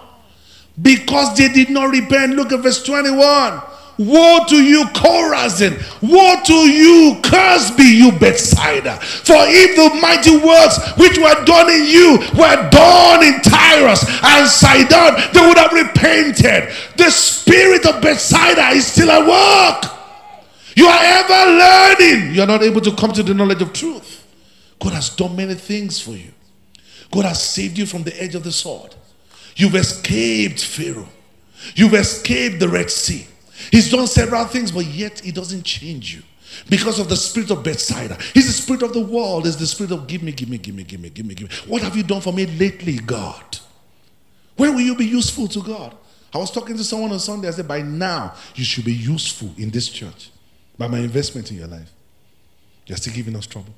because 0.80 1.36
they 1.36 1.48
did 1.48 1.70
not 1.70 1.90
repent. 1.90 2.36
Look 2.36 2.52
at 2.52 2.60
verse 2.60 2.82
21. 2.84 3.62
Woe 3.98 4.44
to 4.48 4.62
you, 4.62 4.84
Chorazin! 4.94 5.74
Woe 6.00 6.36
to 6.44 6.54
you, 6.54 7.20
cursed 7.20 7.76
be 7.76 7.82
you, 7.82 8.12
Bethsaida! 8.12 8.96
For 9.00 9.34
if 9.36 9.74
the 9.74 10.00
mighty 10.00 10.36
works 10.36 10.78
which 10.96 11.18
were 11.18 11.44
done 11.44 11.68
in 11.68 11.84
you 11.84 12.18
were 12.38 12.70
done 12.70 13.24
in 13.24 13.40
Tyrus 13.40 14.04
and 14.22 14.48
Sidon, 14.48 15.20
they 15.32 15.44
would 15.44 15.58
have 15.58 15.72
repented. 15.72 16.72
The 16.96 17.10
spirit 17.10 17.86
of 17.86 18.00
Bethsaida 18.00 18.68
is 18.68 18.86
still 18.86 19.10
at 19.10 19.26
work. 19.26 19.97
You 20.78 20.86
are 20.86 21.00
ever 21.02 21.58
learning. 21.58 22.36
You 22.36 22.42
are 22.42 22.46
not 22.46 22.62
able 22.62 22.80
to 22.82 22.94
come 22.94 23.12
to 23.14 23.24
the 23.24 23.34
knowledge 23.34 23.60
of 23.62 23.72
truth. 23.72 24.24
God 24.78 24.92
has 24.92 25.10
done 25.10 25.34
many 25.34 25.54
things 25.54 26.00
for 26.00 26.12
you. 26.12 26.30
God 27.10 27.24
has 27.24 27.42
saved 27.42 27.76
you 27.76 27.84
from 27.84 28.04
the 28.04 28.22
edge 28.22 28.36
of 28.36 28.44
the 28.44 28.52
sword. 28.52 28.94
You've 29.56 29.74
escaped 29.74 30.64
Pharaoh. 30.64 31.08
You've 31.74 31.94
escaped 31.94 32.60
the 32.60 32.68
Red 32.68 32.92
Sea. 32.92 33.26
He's 33.72 33.90
done 33.90 34.06
several 34.06 34.44
things, 34.44 34.70
but 34.70 34.86
yet 34.86 35.18
he 35.18 35.32
doesn't 35.32 35.64
change 35.64 36.14
you 36.14 36.22
because 36.70 37.00
of 37.00 37.08
the 37.08 37.16
spirit 37.16 37.50
of 37.50 37.64
Bethsaida. 37.64 38.16
He's 38.32 38.46
the 38.46 38.52
spirit 38.52 38.84
of 38.84 38.92
the 38.92 39.04
world. 39.04 39.46
He's 39.46 39.56
the 39.56 39.66
spirit 39.66 39.90
of 39.90 40.06
give 40.06 40.22
me, 40.22 40.30
give 40.30 40.48
me, 40.48 40.58
give 40.58 40.76
me, 40.76 40.84
give 40.84 41.00
me, 41.00 41.10
give 41.10 41.26
me, 41.26 41.34
give 41.34 41.50
me. 41.50 41.56
What 41.66 41.82
have 41.82 41.96
you 41.96 42.04
done 42.04 42.20
for 42.20 42.32
me 42.32 42.46
lately, 42.46 42.98
God? 42.98 43.58
When 44.54 44.76
will 44.76 44.82
you 44.82 44.94
be 44.94 45.06
useful 45.06 45.48
to 45.48 45.60
God? 45.60 45.96
I 46.32 46.38
was 46.38 46.52
talking 46.52 46.76
to 46.76 46.84
someone 46.84 47.10
on 47.10 47.18
Sunday. 47.18 47.48
I 47.48 47.50
said, 47.50 47.66
by 47.66 47.82
now, 47.82 48.36
you 48.54 48.62
should 48.62 48.84
be 48.84 48.94
useful 48.94 49.50
in 49.58 49.70
this 49.70 49.88
church 49.88 50.30
by 50.78 50.86
my 50.86 50.98
investment 51.00 51.50
in 51.50 51.58
your 51.58 51.66
life. 51.66 51.90
You're 52.86 52.96
still 52.96 53.12
giving 53.12 53.36
us 53.36 53.46
trouble. 53.46 53.74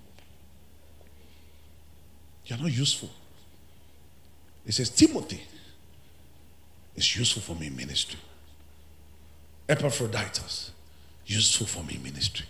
You're 2.44 2.59
not 2.59 2.70
useful. 2.70 3.10
It 4.66 4.72
says, 4.72 4.90
Timothy 4.90 5.40
is 6.94 7.16
useful 7.16 7.43
for 7.43 7.59
me 7.59 7.68
in 7.68 7.77
ministry. 7.77 8.18
Epaphroditus, 9.68 10.72
useful 11.27 11.66
for 11.66 11.82
me 11.82 11.94
in 11.94 12.02
ministry. 12.02 12.47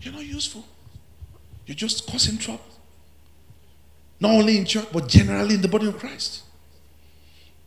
You're 0.00 0.14
not 0.14 0.24
useful. 0.24 0.64
You're 1.66 1.76
just 1.76 2.06
causing 2.06 2.38
trouble. 2.38 2.64
Not 4.18 4.32
only 4.32 4.58
in 4.58 4.64
church, 4.64 4.86
but 4.92 5.08
generally 5.08 5.54
in 5.54 5.62
the 5.62 5.68
body 5.68 5.86
of 5.86 5.98
Christ. 5.98 6.42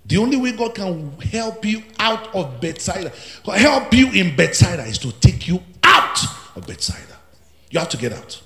The 0.10 0.18
only 0.18 0.38
way 0.38 0.53
God 0.53 0.73
can 0.73 1.11
help 1.22 1.64
you 1.64 1.84
out 1.99 2.34
of 2.34 2.60
Bethsaida, 2.60 3.11
help 3.45 3.94
you 3.94 4.11
in 4.11 4.36
Bethsaida, 4.36 4.84
is 4.86 4.98
to 4.98 5.11
take 5.11 5.48
you 5.48 5.61
out 5.84 6.18
of 6.56 6.65
Bethsaida. 6.65 7.15
You 7.69 7.80
have 7.80 7.90
to 7.90 7.98
get 7.98 8.14
out. 8.14 8.41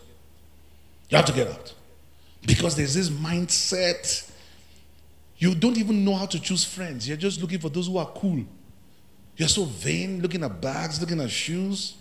You 1.09 1.15
have 1.15 1.25
to 1.25 1.31
get 1.31 1.47
out. 1.47 1.73
Because 2.45 2.75
there's 2.75 2.93
this 2.93 3.09
mindset. 3.09 4.29
You 5.37 5.55
don't 5.55 5.77
even 5.77 6.03
know 6.03 6.15
how 6.15 6.25
to 6.25 6.39
choose 6.39 6.65
friends. 6.65 7.07
You're 7.07 7.15
just 7.15 7.41
looking 7.41 7.59
for 7.59 7.69
those 7.69 7.87
who 7.87 7.97
are 7.97 8.07
cool. 8.07 8.43
You're 9.37 9.47
so 9.47 9.63
vain, 9.63 10.21
looking 10.21 10.43
at 10.43 10.59
bags, 10.59 10.99
looking 10.99 11.21
at 11.21 11.29
shoes. 11.29 11.95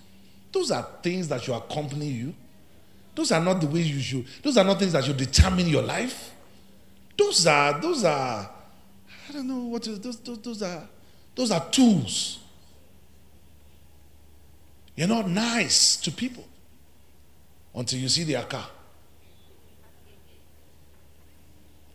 Those 0.50 0.72
are 0.72 0.84
things 1.04 1.28
that 1.28 1.40
should 1.40 1.54
accompany 1.54 2.08
you. 2.08 2.34
Those 3.14 3.30
are 3.30 3.40
not 3.40 3.60
the 3.60 3.68
ways 3.68 3.88
you 3.88 4.00
should. 4.00 4.26
Those 4.42 4.56
are 4.56 4.64
not 4.64 4.80
things 4.80 4.92
that 4.92 5.04
should 5.04 5.18
determine 5.18 5.68
your 5.68 5.82
life. 5.82 6.32
Those 7.16 7.46
are 7.46 7.80
those 7.80 8.02
are 8.02 8.50
I 9.32 9.36
don't 9.36 9.48
know 9.48 9.64
what 9.64 9.86
is 9.86 9.98
those 9.98 10.20
those, 10.20 10.38
those 10.40 10.62
are 10.62 10.86
those 11.34 11.50
are 11.50 11.64
tools. 11.70 12.40
You're 14.94 15.08
not 15.08 15.26
nice 15.26 15.96
to 16.02 16.10
people 16.10 16.44
until 17.74 17.98
you 17.98 18.10
see 18.10 18.24
their 18.24 18.42
car. 18.42 18.66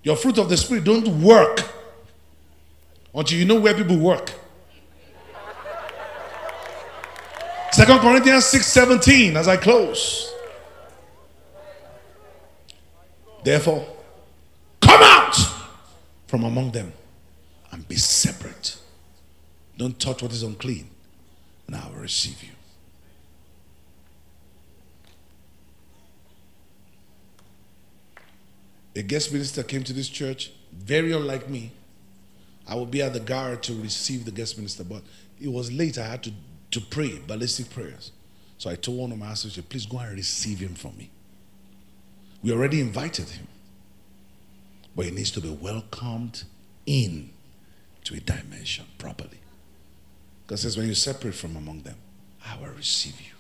Your 0.02 0.16
fruit 0.16 0.40
of 0.40 0.50
the 0.50 0.58
spirit 0.58 0.84
don't 0.84 1.22
work 1.22 1.62
until 3.14 3.38
you 3.38 3.46
know 3.46 3.60
where 3.60 3.76
people 3.76 3.98
work. 3.98 4.34
Second 7.72 8.00
Corinthians 8.00 8.46
6 8.46 8.66
17, 8.66 9.38
as 9.38 9.48
I 9.48 9.58
close. 9.58 10.34
Therefore, 13.44 13.86
come 14.82 15.04
out 15.04 15.36
from 16.26 16.44
among 16.44 16.72
them 16.72 16.92
and 17.72 17.88
be 17.88 17.96
separate. 17.96 18.78
Don't 19.78 20.00
touch 20.00 20.22
what 20.22 20.32
is 20.32 20.44
unclean, 20.44 20.90
and 21.68 21.76
I 21.76 21.88
will 21.88 22.02
receive 22.02 22.42
you. 22.44 22.50
A 28.96 29.04
guest 29.04 29.32
minister 29.32 29.62
came 29.62 29.84
to 29.84 29.94
this 29.94 30.10
church, 30.10 30.52
very 30.74 31.12
unlike 31.12 31.50
me. 31.50 31.72
I 32.68 32.76
would 32.76 32.90
be 32.90 33.02
at 33.02 33.14
the 33.14 33.20
guard 33.20 33.62
to 33.64 33.74
receive 33.74 34.26
the 34.26 34.32
guest 34.32 34.58
minister, 34.58 34.84
but 34.84 35.04
it 35.40 35.52
was 35.52 35.72
late. 35.72 35.98
I 35.98 36.08
had 36.08 36.24
to 36.24 36.32
to 36.72 36.82
pray 36.82 37.20
ballistic 37.26 37.70
prayers. 37.70 38.12
So 38.58 38.70
I 38.70 38.76
told 38.76 39.00
one 39.00 39.12
of 39.12 39.18
my 39.18 39.32
associates, 39.32 39.68
please 39.70 39.86
go 39.86 40.00
and 40.00 40.16
receive 40.16 40.60
him 40.60 40.76
from 40.76 40.98
me. 40.98 41.10
We 42.44 42.52
already 42.52 42.82
invited 42.82 43.30
him, 43.30 43.48
but 44.96 45.06
he 45.06 45.12
needs 45.12 45.32
to 45.32 45.42
be 45.42 45.50
welcomed 45.50 46.44
in 46.86 47.32
to 48.08 48.16
a 48.16 48.20
dimension 48.22 48.86
properly. 48.98 49.38
God 50.48 50.60
says, 50.60 50.78
when 50.78 50.88
you 50.88 50.94
separate 50.94 51.36
from 51.36 51.58
among 51.58 51.82
them, 51.82 51.98
I 52.46 52.58
will 52.58 52.70
receive 52.70 53.20
you. 53.20 53.34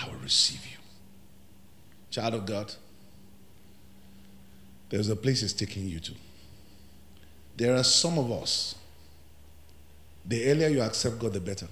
I 0.00 0.06
will 0.06 0.20
receive 0.20 0.64
you. 0.64 0.78
Child 2.10 2.34
of 2.34 2.46
God, 2.46 2.72
There's 4.88 5.08
a 5.08 5.16
place 5.16 5.42
it's 5.42 5.52
taking 5.52 5.88
you 5.88 5.98
to. 5.98 6.12
There 7.56 7.74
are 7.74 7.82
some 7.82 8.18
of 8.18 8.30
us, 8.30 8.76
the 10.24 10.48
earlier 10.48 10.68
you 10.68 10.80
accept 10.80 11.18
God, 11.18 11.32
the 11.32 11.40
better. 11.40 11.66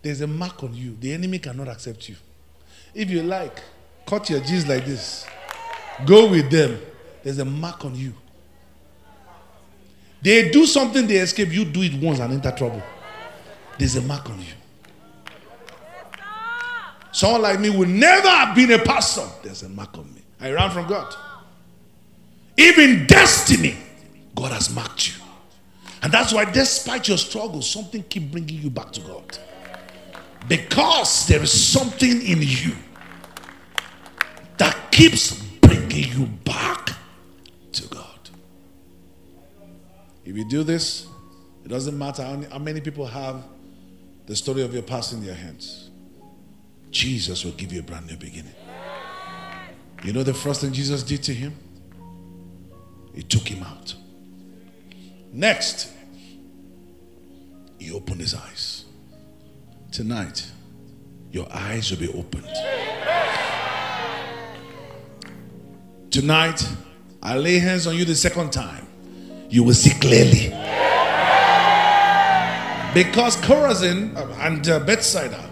There's 0.00 0.20
a 0.20 0.28
mark 0.28 0.62
on 0.62 0.74
you. 0.74 0.96
The 1.00 1.12
enemy 1.12 1.40
cannot 1.40 1.66
accept 1.66 2.08
you. 2.08 2.14
If 2.94 3.10
you 3.10 3.24
like, 3.24 3.60
cut 4.06 4.30
your 4.30 4.40
G's 4.40 4.66
like 4.68 4.86
this. 4.86 5.26
Go 6.06 6.30
with 6.30 6.50
them. 6.50 6.80
There's 7.24 7.38
a 7.38 7.44
mark 7.44 7.84
on 7.84 7.96
you. 7.96 8.14
They 10.20 10.50
do 10.50 10.66
something, 10.66 11.06
they 11.06 11.16
escape. 11.16 11.52
You 11.52 11.64
do 11.64 11.82
it 11.82 11.94
once 11.94 12.18
and 12.18 12.32
enter 12.32 12.50
trouble. 12.50 12.82
There's 13.78 13.96
a 13.96 14.02
mark 14.02 14.28
on 14.28 14.40
you. 14.40 14.46
Someone 17.12 17.42
like 17.42 17.60
me 17.60 17.70
would 17.70 17.88
never 17.88 18.28
have 18.28 18.54
been 18.54 18.72
a 18.72 18.78
pastor. 18.78 19.26
There's 19.42 19.62
a 19.62 19.68
mark 19.68 19.96
on 19.96 20.12
me. 20.14 20.22
I 20.40 20.52
ran 20.52 20.70
from 20.70 20.86
God. 20.86 21.14
Even 22.56 23.06
destiny, 23.06 23.76
God 24.34 24.52
has 24.52 24.72
marked 24.74 25.08
you. 25.08 25.14
And 26.02 26.12
that's 26.12 26.32
why, 26.32 26.44
despite 26.44 27.08
your 27.08 27.18
struggles, 27.18 27.68
something 27.68 28.02
keep 28.04 28.30
bringing 28.30 28.60
you 28.60 28.70
back 28.70 28.92
to 28.92 29.00
God. 29.00 29.38
Because 30.48 31.26
there 31.26 31.42
is 31.42 31.52
something 31.52 32.22
in 32.22 32.38
you 32.40 32.74
that 34.56 34.90
keeps 34.90 35.40
bringing 35.60 36.12
you 36.12 36.26
back 36.44 36.90
to 37.72 37.88
God. 37.88 38.07
If 40.28 40.36
you 40.36 40.44
do 40.44 40.62
this, 40.62 41.06
it 41.64 41.68
doesn't 41.68 41.96
matter 41.96 42.22
how 42.22 42.58
many 42.58 42.82
people 42.82 43.06
have 43.06 43.42
the 44.26 44.36
story 44.36 44.60
of 44.60 44.74
your 44.74 44.82
past 44.82 45.14
in 45.14 45.24
their 45.24 45.34
hands. 45.34 45.88
Jesus 46.90 47.46
will 47.46 47.52
give 47.52 47.72
you 47.72 47.80
a 47.80 47.82
brand 47.82 48.08
new 48.08 48.16
beginning. 48.18 48.52
You 50.04 50.12
know 50.12 50.22
the 50.22 50.34
first 50.34 50.60
thing 50.60 50.74
Jesus 50.74 51.02
did 51.02 51.22
to 51.22 51.32
him? 51.32 51.56
He 53.14 53.22
took 53.22 53.48
him 53.48 53.62
out. 53.62 53.94
Next, 55.32 55.90
he 57.78 57.90
opened 57.90 58.20
his 58.20 58.34
eyes. 58.34 58.84
Tonight, 59.90 60.46
your 61.32 61.48
eyes 61.50 61.90
will 61.90 62.00
be 62.00 62.08
opened. 62.12 62.46
Tonight, 66.10 66.68
I 67.22 67.38
lay 67.38 67.60
hands 67.60 67.86
on 67.86 67.96
you 67.96 68.04
the 68.04 68.14
second 68.14 68.52
time. 68.52 68.87
You 69.48 69.64
will 69.64 69.74
see 69.74 69.98
clearly. 69.98 70.50
Because 72.94 73.36
Chorazin 73.36 74.16
and 74.40 74.68
uh, 74.68 74.80
Bethsaida 74.80 75.48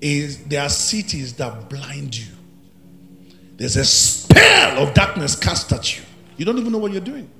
is 0.00 0.44
there 0.44 0.62
are 0.62 0.68
cities 0.68 1.34
that 1.34 1.68
blind 1.68 2.16
you. 2.16 2.32
There's 3.56 3.76
a 3.76 3.84
spell 3.84 4.82
of 4.82 4.94
darkness 4.94 5.34
cast 5.36 5.72
at 5.72 5.96
you. 5.96 6.04
You 6.36 6.44
don't 6.44 6.58
even 6.58 6.72
know 6.72 6.78
what 6.78 6.92
you're 6.92 7.00
doing. 7.00 7.30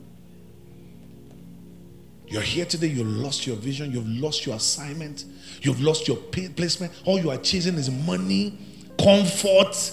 You're 2.26 2.42
here 2.42 2.64
today, 2.64 2.88
you 2.88 3.04
lost 3.04 3.46
your 3.46 3.56
vision, 3.56 3.92
you've 3.92 4.08
lost 4.08 4.46
your 4.46 4.56
assignment, 4.56 5.24
you've 5.62 5.80
lost 5.80 6.08
your 6.08 6.16
placement. 6.16 6.92
All 7.04 7.20
you 7.20 7.30
are 7.30 7.36
chasing 7.36 7.76
is 7.76 7.88
money, 7.88 8.58
comfort. 9.00 9.92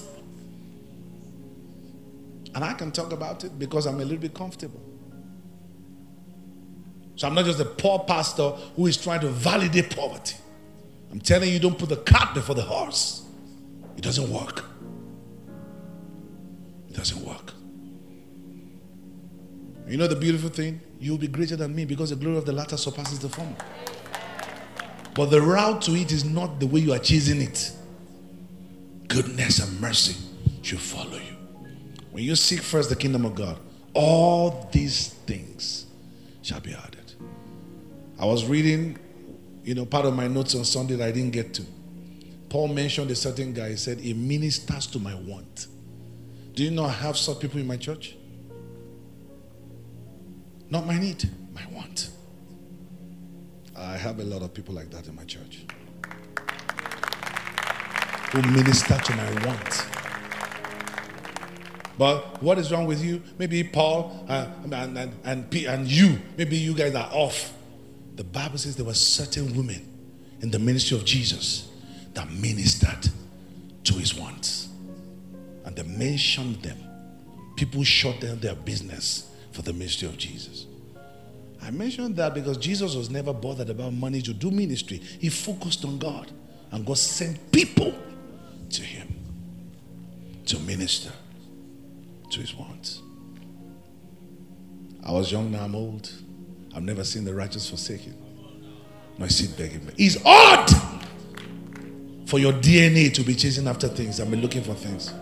And 2.56 2.64
I 2.64 2.74
can 2.74 2.92
talk 2.92 3.12
about 3.12 3.44
it 3.44 3.60
because 3.60 3.86
I'm 3.86 3.96
a 4.00 4.04
little 4.04 4.18
bit 4.18 4.34
comfortable. 4.34 4.82
So 7.16 7.28
I'm 7.28 7.36
not 7.36 7.46
just 7.46 7.60
a 7.60 7.66
poor 7.66 8.00
pastor 8.00 8.50
who 8.76 8.88
is 8.88 8.98
trying 8.98 9.22
to 9.22 9.28
validate 9.28 9.96
poverty. 9.96 10.36
I'm 11.12 11.20
telling 11.20 11.52
you, 11.52 11.60
don't 11.60 11.78
put 11.78 11.90
the 11.90 11.98
cart 11.98 12.34
before 12.34 12.56
the 12.56 12.64
horse. 12.64 13.24
It 13.98 14.04
doesn't 14.04 14.32
work. 14.32 14.66
It 16.90 16.96
doesn't 16.96 17.24
work. 17.24 17.54
You 19.88 19.98
know 19.98 20.08
the 20.08 20.16
beautiful 20.16 20.50
thing? 20.50 20.82
You'll 21.00 21.18
be 21.18 21.28
greater 21.28 21.56
than 21.56 21.76
me 21.76 21.86
because 21.86 22.10
the 22.10 22.16
glory 22.16 22.38
of 22.38 22.46
the 22.46 22.54
latter 22.54 22.78
surpasses 22.78 23.20
the 23.20 23.30
former. 23.30 23.56
But 25.14 25.28
the 25.28 25.42
route 25.42 25.82
to 25.84 25.96
it 25.96 26.12
is 26.12 26.26
not 26.26 26.60
the 26.60 26.66
way 26.66 26.80
you 26.80 26.94
are 26.94 27.00
chasing 27.00 27.42
it. 27.42 27.72
Goodness 29.08 29.60
and 29.60 29.80
mercy 29.80 30.16
should 30.64 30.80
follow 30.80 31.18
you. 31.18 31.36
When 32.12 32.24
you 32.24 32.36
seek 32.36 32.62
first 32.62 32.90
the 32.90 32.96
kingdom 32.96 33.26
of 33.26 33.36
God, 33.36 33.60
all 33.94 34.70
these 34.72 35.10
things 35.10 35.86
shall 36.42 36.60
be 36.62 36.74
added. 36.74 36.93
I 38.24 38.26
was 38.26 38.46
reading 38.46 38.98
you 39.66 39.76
know, 39.76 39.86
part 39.86 40.06
of 40.06 40.16
my 40.16 40.30
notes 40.30 40.56
on 40.56 40.64
Sunday 40.64 40.96
that 40.96 41.06
I 41.06 41.12
didn't 41.12 41.32
get 41.32 41.54
to. 41.56 41.64
Paul 42.48 42.70
mentioned 42.70 43.12
a 43.12 43.16
certain 43.18 43.52
guy. 43.52 43.72
He 43.72 43.76
said, 43.76 44.00
He 44.00 44.14
ministers 44.14 44.88
to 44.88 45.00
my 45.00 45.14
want. 45.14 45.68
Do 46.54 46.64
you 46.64 46.72
know 46.72 46.86
I 46.86 46.92
have 46.92 47.18
such 47.18 47.42
people 47.42 47.60
in 47.60 47.68
my 47.68 47.76
church? 47.76 48.16
Not 50.70 50.88
my 50.88 50.98
need, 50.98 51.30
my 51.54 51.66
want. 51.74 52.12
I 53.78 53.98
have 53.98 54.22
a 54.22 54.24
lot 54.24 54.42
of 54.42 54.54
people 54.54 54.74
like 54.74 54.90
that 54.92 55.06
in 55.06 55.16
my 55.18 55.26
church 55.26 55.66
who 58.32 58.42
minister 58.54 58.98
to 59.00 59.16
my 59.18 59.46
want. 59.46 59.86
But 61.98 62.42
what 62.42 62.58
is 62.58 62.72
wrong 62.72 62.86
with 62.86 63.04
you? 63.04 63.22
Maybe 63.38 63.66
Paul 63.66 64.26
uh, 64.30 64.48
and, 64.64 64.98
and, 64.98 65.14
and, 65.26 65.54
and 65.54 65.88
you, 65.92 66.22
maybe 66.38 66.56
you 66.56 66.74
guys 66.74 66.96
are 66.96 67.10
off. 67.12 67.54
The 68.16 68.24
Bible 68.24 68.58
says 68.58 68.76
there 68.76 68.86
were 68.86 68.94
certain 68.94 69.56
women 69.56 69.90
in 70.42 70.52
the 70.52 70.60
ministry 70.60 70.98
of 70.98 71.06
Jesus 71.06 71.70
that 72.14 72.30
ministered 72.32 73.10
to 73.86 73.94
his 73.96 74.14
wants. 74.14 74.70
And 75.66 75.76
the 75.76 75.84
they 75.84 75.90
mentioned 75.90 76.62
them. 76.62 76.78
People 77.56 77.84
shut 77.84 78.20
down 78.20 78.40
their 78.40 78.56
business 78.56 79.30
for 79.52 79.62
the 79.62 79.74
ministry 79.74 80.08
of 80.08 80.18
Jesus. 80.18 80.66
I 81.62 81.72
mentioned 81.72 82.18
that 82.18 82.34
because 82.34 82.58
Jesus 82.58 82.96
was 82.96 83.10
never 83.10 83.32
bothered 83.32 83.70
about 83.70 83.94
money 83.94 84.22
to 84.22 84.34
do 84.34 84.52
ministry. 84.52 84.98
He 84.98 85.30
focused 85.30 85.86
on 85.86 85.98
God. 85.98 86.32
And 86.72 86.86
God 86.86 86.98
sent 86.98 87.52
people 87.52 87.94
to 88.72 88.82
him 88.82 89.08
to 90.48 90.60
minister 90.60 91.12
to 92.32 92.40
his 92.40 92.54
wants. 92.56 93.02
I 95.06 95.12
was 95.12 95.32
young, 95.32 95.52
now 95.52 95.64
I'm 95.64 95.76
old. 95.76 96.12
I've 96.76 96.84
never 96.84 97.04
seen 97.04 97.26
the 97.26 97.34
righteous 97.34 97.70
forsaken. 97.70 98.16
No, 99.18 99.26
I 99.26 99.28
see 99.28 99.48
begging. 99.56 99.90
It's 99.98 100.18
odd 100.26 100.70
for 102.28 102.40
your 102.40 102.54
DNA 102.54 103.14
to 103.14 103.24
be 103.24 103.36
chasing 103.36 103.68
after 103.68 103.88
things 103.88 104.20
and 104.20 104.32
be 104.32 104.38
looking 104.38 104.64
for 104.64 104.74
things. 104.74 105.14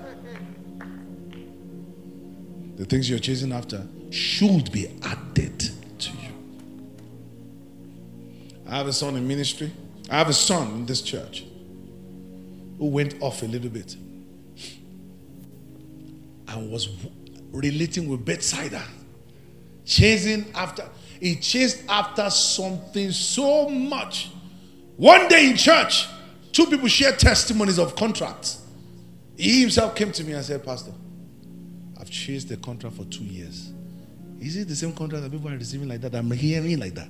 The 2.78 2.86
things 2.86 3.10
you're 3.10 3.19
chasing 3.19 3.52
after 3.52 3.86
should 4.10 4.72
be 4.72 4.88
added 5.03 5.60
to 5.99 6.11
you. 6.11 6.30
I 8.68 8.78
have 8.78 8.88
a 8.88 8.94
son 8.94 9.15
in 9.18 9.28
ministry. 9.28 9.72
I 10.10 10.18
have 10.18 10.30
a 10.30 10.34
son 10.34 10.68
in 10.72 10.86
this 10.86 11.02
church 11.02 11.45
who 12.78 12.88
went 12.88 13.22
off 13.22 13.44
a 13.44 13.45
little 13.45 13.69
bit 13.69 13.95
and 16.48 16.72
was 16.72 16.90
relating 17.52 18.07
with 18.10 18.26
Bethsaida, 18.26 18.84
chasing 19.86 20.45
after. 20.56 20.88
He 21.20 21.36
chased 21.36 21.84
after 21.88 22.30
something 22.30 23.12
so 23.12 23.70
much. 23.70 24.32
One 24.98 25.28
day 25.28 25.49
in 25.49 25.56
church, 25.56 26.08
two 26.52 26.66
people 26.66 26.88
shared 26.88 27.20
testimonies 27.20 27.78
of 27.78 27.95
contracts. 27.95 28.66
He 29.38 29.62
himself 29.62 29.95
came 29.95 30.12
to 30.12 30.24
me 30.24 30.34
and 30.34 30.44
said, 30.44 30.64
Pastor, 30.64 30.91
I've 31.99 32.10
chased 32.10 32.49
the 32.49 32.58
contract 32.58 32.95
for 32.95 33.06
two 33.06 33.24
years. 33.24 33.72
Is 34.40 34.58
it 34.58 34.68
the 34.68 34.76
same 34.76 34.94
contract 34.94 35.24
that 35.24 35.32
people 35.32 35.49
are 35.49 35.58
receiving 35.58 35.88
like 35.88 36.02
that? 36.02 36.16
I'm 36.16 36.30
hearing 36.32 36.80
like 36.80 36.95
that. 36.95 37.10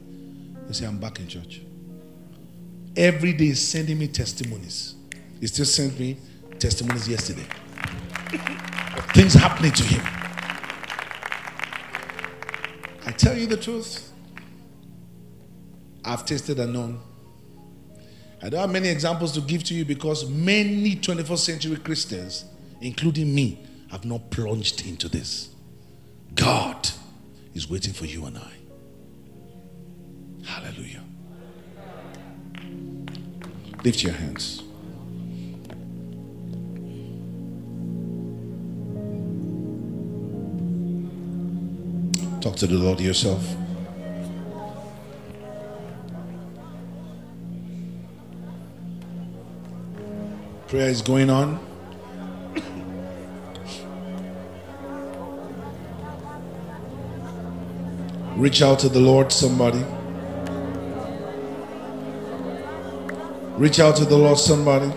They 0.68 0.74
say, 0.74 0.86
I'm 0.86 1.00
back 1.00 1.20
in 1.20 1.28
church. 1.28 1.62
Every 2.96 3.32
day 3.32 3.46
he's 3.46 3.66
sending 3.66 3.98
me 3.98 4.10
testimonies. 4.10 4.96
He 5.40 5.48
still 5.48 5.66
sent 5.66 5.98
me 5.98 6.18
testimonies 6.60 7.08
yesterday. 7.08 7.46
Things 9.14 9.34
happening 9.34 9.72
to 9.72 9.84
him. 9.84 10.21
I 13.06 13.12
tell 13.12 13.38
you 13.38 13.48
the 13.48 13.58
truth. 13.58 14.12
I've 16.04 16.26
tasted 16.26 16.60
and 16.60 16.74
known. 16.74 17.00
I 18.44 18.50
don't 18.50 18.62
have 18.62 18.72
many 18.72 18.90
examples 18.90 19.34
to 19.34 19.42
give 19.42 19.64
to 19.66 19.74
you 19.74 19.86
because 19.86 20.28
many 20.30 20.96
21st 20.96 21.38
century 21.38 21.78
Christians, 21.78 22.46
including 22.82 23.34
me, 23.34 23.66
have 23.92 24.04
not 24.06 24.32
plunged 24.32 24.86
into 24.88 25.08
this. 25.08 25.50
God 26.34 26.90
is 27.54 27.70
waiting 27.70 27.94
for 27.94 28.06
you 28.06 28.26
and 28.26 28.38
I. 28.38 28.54
Hallelujah. 30.46 31.04
Lift 33.84 34.04
your 34.04 34.14
hands. 34.14 34.64
Talk 42.42 42.56
to 42.56 42.66
the 42.66 42.74
Lord 42.74 43.00
yourself. 43.00 43.56
Prayer 50.68 50.90
is 50.90 51.04
going 51.04 51.30
on. 51.30 51.60
Reach 58.38 58.64
out 58.64 58.80
to 58.80 58.90
the 58.90 59.00
Lord, 59.00 59.32
somebody. 59.32 59.86
Reach 63.56 63.80
out 63.80 63.98
to 63.98 64.06
the 64.06 64.18
Lord, 64.18 64.40
somebody. 64.40 64.92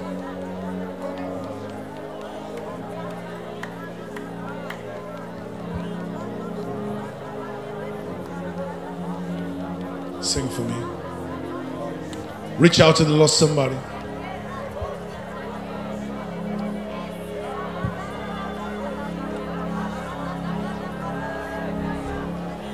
Reach 12.64 12.80
out 12.80 12.96
to 12.96 13.04
the 13.04 13.12
Lord, 13.12 13.28
somebody. 13.28 13.76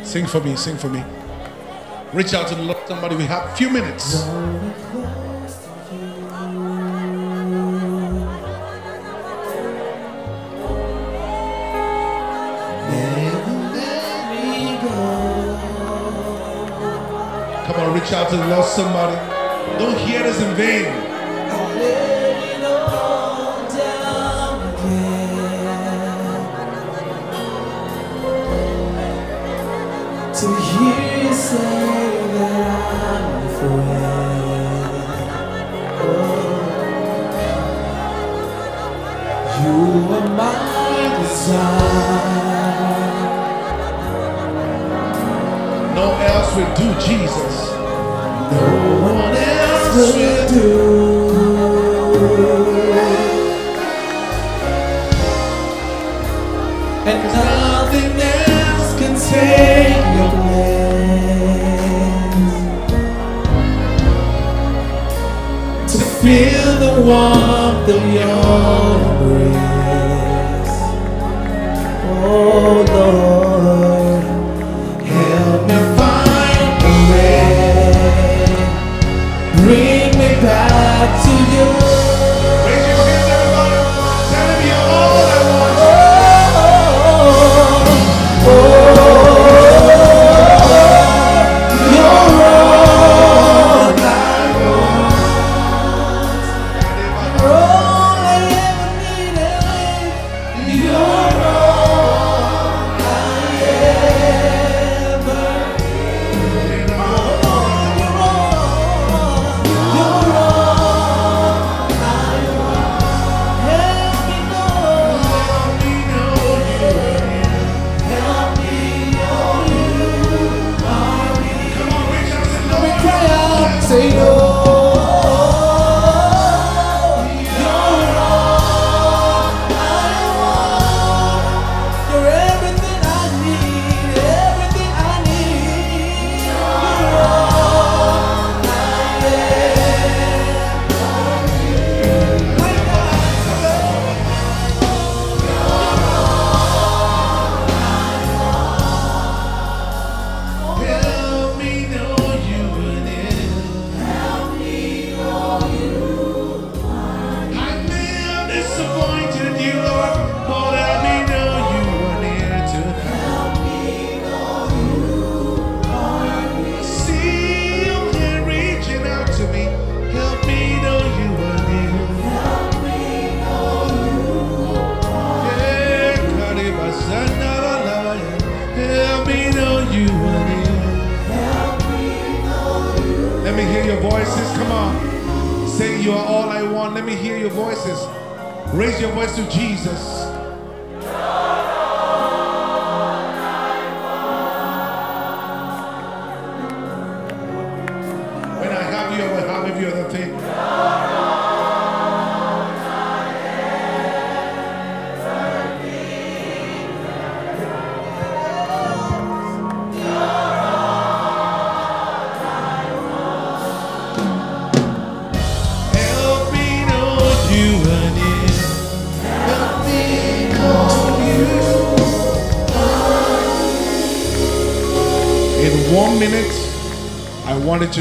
Sing 0.04 0.26
for 0.28 0.40
me, 0.42 0.54
sing 0.54 0.76
for 0.76 0.88
me. 0.88 1.02
Reach 2.12 2.34
out 2.34 2.46
to 2.46 2.54
the 2.54 2.62
Lord, 2.62 2.78
somebody. 2.86 3.16
We 3.16 3.24
have 3.24 3.50
a 3.50 3.56
few 3.56 3.68
minutes. 3.68 4.22
Come 17.66 17.80
on, 17.80 17.92
reach 17.92 18.12
out 18.12 18.30
to 18.30 18.36
the 18.36 18.46
Lord, 18.46 18.64
somebody. 18.66 19.29
Don't 19.80 19.96
hear 19.96 20.22
this 20.22 20.38
in 20.42 20.54
vain. 20.56 20.84
To 30.34 30.46
hear 30.68 31.00
you 31.22 31.32
say 31.32 31.76
that 32.34 32.66
I'm 33.14 33.48
friend. 33.56 34.84
Oh. 36.02 36.60
You 39.62 39.76
are 40.14 40.28
my 40.36 41.00
desire. 41.22 42.28
No 45.94 46.06
else 46.30 46.50
will 46.54 46.72
do, 46.76 46.88
Jesus. 47.00 47.54
No 48.52 48.79
And 57.06 57.20
nothing 57.32 58.12
else 58.20 58.90
can 59.00 59.14
take 59.18 60.04
your 60.16 60.30
place. 60.30 61.10
To 65.92 65.98
feel 66.20 66.70
the 66.78 66.92
warmth 67.02 67.88
of 67.88 68.02
your 68.14 69.09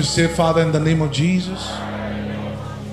Say, 0.03 0.27
Father, 0.27 0.61
in 0.61 0.71
the 0.71 0.79
name 0.79 1.01
of 1.01 1.11
Jesus. 1.11 1.71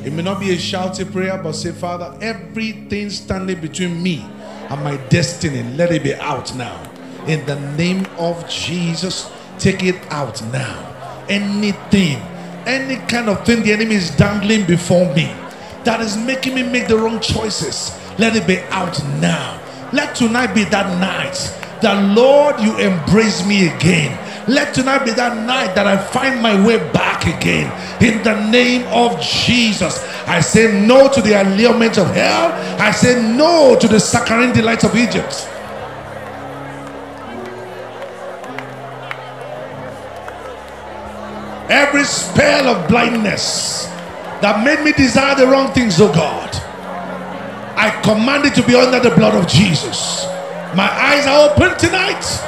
It 0.05 0.13
may 0.13 0.23
not 0.23 0.39
be 0.39 0.51
a 0.53 0.57
shouty 0.57 1.11
prayer, 1.11 1.37
but 1.43 1.53
say, 1.53 1.73
Father, 1.73 2.17
everything 2.21 3.11
standing 3.11 3.61
between 3.61 4.03
me 4.03 4.25
and 4.71 4.85
my 4.85 4.97
destiny, 5.09 5.63
let 5.77 5.91
it 5.93 6.03
be 6.03 6.15
out 6.15 6.55
now. 6.55 6.81
In 7.27 7.45
the 7.47 7.59
name 7.77 8.07
of 8.19 8.49
Jesus, 8.49 9.31
take 9.59 9.83
it 9.83 9.97
out 10.13 10.41
now. 10.53 11.25
Anything, 11.29 12.19
any 12.67 12.97
kind 13.07 13.29
of 13.29 13.45
thing 13.45 13.63
the 13.63 13.73
enemy 13.73 13.97
is 13.97 14.11
dangling 14.11 14.65
before 14.67 15.13
me 15.15 15.35
that 15.87 16.01
is 16.01 16.17
making 16.17 16.55
me 16.55 16.65
make 16.65 16.89
the 16.89 16.99
wrong 16.99 17.21
choices, 17.21 17.97
let 18.19 18.35
it 18.35 18.47
be 18.47 18.59
out 18.71 19.01
now. 19.21 19.61
Let 19.93 20.17
tonight 20.17 20.53
be 20.53 20.65
that 20.65 20.99
night 21.01 21.35
that, 21.81 22.17
Lord, 22.17 22.61
you 22.61 22.77
embrace 22.79 23.47
me 23.47 23.69
again. 23.69 24.19
Let 24.49 24.75
tonight 24.75 25.05
be 25.05 25.11
that 25.13 25.45
night 25.45 25.75
that 25.75 25.89
I 25.89 25.97
find 25.97 26.41
my 26.41 26.65
way 26.65 26.79
back 26.93 27.27
again. 27.27 27.67
In 28.01 28.23
the 28.23 28.49
name 28.49 28.87
of 28.89 29.21
Jesus, 29.21 30.05
I 30.27 30.41
say 30.41 30.87
no 30.87 31.09
to 31.09 31.21
the 31.21 31.33
allurement 31.41 31.99
of 31.99 32.07
hell. 32.15 32.53
I 32.81 32.93
say 32.93 33.21
no 33.21 33.77
to 33.81 33.89
the 33.89 33.99
saccharine 33.99 34.53
delights 34.53 34.85
of 34.85 34.95
Egypt. 34.95 35.49
Every 41.69 42.05
spell 42.05 42.69
of 42.69 42.89
blindness 42.89 43.87
that 44.41 44.65
made 44.65 44.85
me 44.85 44.93
desire 44.93 45.35
the 45.35 45.49
wrong 45.49 45.73
things, 45.73 46.01
oh 46.01 46.13
God, 46.13 46.51
I 47.77 48.01
command 48.05 48.45
it 48.45 48.55
to 48.55 48.65
be 48.65 48.77
under 48.77 49.01
the 49.01 49.15
blood 49.17 49.35
of 49.35 49.49
Jesus. 49.49 50.25
My 50.77 50.89
eyes 50.89 51.27
are 51.27 51.51
open 51.51 51.77
tonight. 51.79 52.46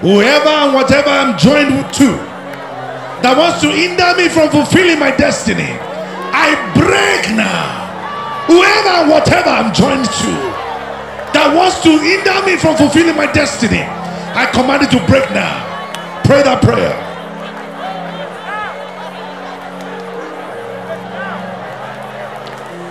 Whoever 0.00 0.48
and 0.48 0.74
whatever 0.74 1.10
I'm 1.10 1.36
joined 1.36 1.92
to 2.00 2.08
that 3.20 3.36
wants 3.36 3.60
to 3.60 3.68
hinder 3.68 4.16
me 4.16 4.32
from 4.32 4.48
fulfilling 4.48 4.98
my 4.98 5.14
destiny, 5.14 5.68
I 6.32 6.56
break 6.72 7.36
now. 7.36 7.84
Whoever 8.48 9.04
and 9.04 9.10
whatever 9.10 9.50
I'm 9.50 9.74
joined 9.74 10.08
to 10.08 10.32
that 11.36 11.52
wants 11.54 11.82
to 11.84 11.92
hinder 12.00 12.40
me 12.48 12.56
from 12.56 12.76
fulfilling 12.76 13.14
my 13.14 13.30
destiny, 13.30 13.84
I 13.84 14.48
command 14.52 14.82
it 14.84 14.90
to 14.96 15.06
break 15.06 15.28
now. 15.36 15.68
Pray 16.24 16.42
that 16.42 16.62
prayer. 16.62 16.96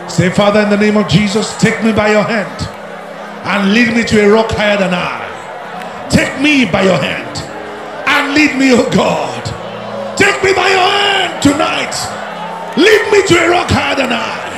Say, 0.07 0.29
Father, 0.29 0.61
in 0.61 0.69
the 0.69 0.77
name 0.77 0.97
of 0.97 1.07
Jesus, 1.07 1.57
take 1.59 1.83
me 1.83 1.91
by 1.91 2.11
your 2.11 2.23
hand 2.23 2.53
and 3.45 3.73
lead 3.73 3.95
me 3.95 4.03
to 4.03 4.25
a 4.25 4.29
rock 4.29 4.51
higher 4.51 4.77
than 4.77 4.93
I. 4.93 5.18
Take 6.09 6.41
me 6.41 6.65
by 6.65 6.83
your 6.83 6.97
hand 6.97 7.37
and 8.07 8.33
lead 8.33 8.57
me, 8.57 8.71
oh 8.73 8.89
God. 8.91 9.43
Take 10.17 10.43
me 10.43 10.53
by 10.53 10.69
your 10.69 10.89
hand 10.89 11.41
tonight. 11.41 11.95
Lead 12.77 13.11
me 13.11 13.25
to 13.27 13.35
a 13.35 13.49
rock 13.49 13.69
higher 13.69 13.95
than 13.95 14.11
I. 14.11 14.49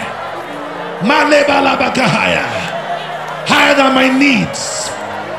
Higher 3.47 3.75
than 3.75 3.93
my 3.93 4.07
needs, 4.17 4.87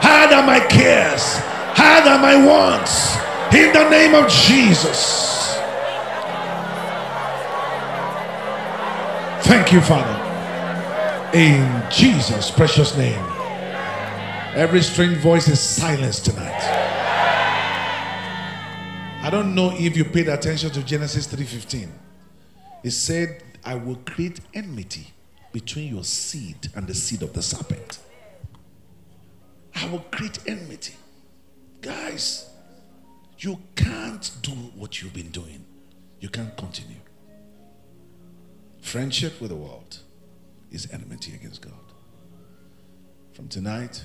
higher 0.02 0.28
than 0.28 0.47
my 0.47 0.60
cares, 0.60 1.39
higher 1.74 2.05
than 2.05 2.20
my 2.20 2.36
wants. 2.44 3.16
In 3.55 3.72
the 3.72 3.89
name 3.89 4.14
of 4.14 4.28
Jesus. 4.28 5.56
Thank 9.47 9.72
you, 9.72 9.80
Father. 9.80 10.18
In 11.36 11.82
Jesus' 11.90 12.51
precious 12.51 12.97
name. 12.97 13.31
Every 14.54 14.82
strange 14.82 15.16
voice 15.16 15.48
is 15.48 15.58
silenced 15.60 16.26
tonight. 16.26 16.62
I 19.22 19.30
don't 19.30 19.54
know 19.54 19.70
if 19.74 19.96
you 19.96 20.04
paid 20.04 20.28
attention 20.28 20.70
to 20.72 20.82
Genesis 20.82 21.26
3:15. 21.26 21.90
It 22.82 22.90
said, 22.90 23.42
"I 23.64 23.76
will 23.76 23.96
create 23.96 24.40
enmity 24.52 25.14
between 25.52 25.88
your 25.88 26.04
seed 26.04 26.70
and 26.74 26.86
the 26.86 26.94
seed 26.94 27.22
of 27.22 27.32
the 27.32 27.40
serpent." 27.42 27.98
I 29.74 29.86
will 29.86 30.00
create 30.00 30.38
enmity. 30.46 30.96
Guys, 31.80 32.50
you 33.38 33.58
can't 33.74 34.30
do 34.42 34.52
what 34.52 35.00
you've 35.00 35.14
been 35.14 35.30
doing. 35.30 35.64
You 36.20 36.28
can't 36.28 36.54
continue. 36.58 37.00
Friendship 38.82 39.40
with 39.40 39.48
the 39.48 39.56
world 39.56 40.00
is 40.70 40.88
enmity 40.92 41.32
against 41.34 41.62
God. 41.62 41.72
From 43.32 43.48
tonight, 43.48 44.04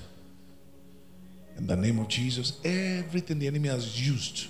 in 1.57 1.67
the 1.67 1.75
name 1.75 1.99
of 1.99 2.07
Jesus, 2.07 2.59
everything 2.63 3.39
the 3.39 3.47
enemy 3.47 3.69
has 3.69 3.99
used 4.07 4.47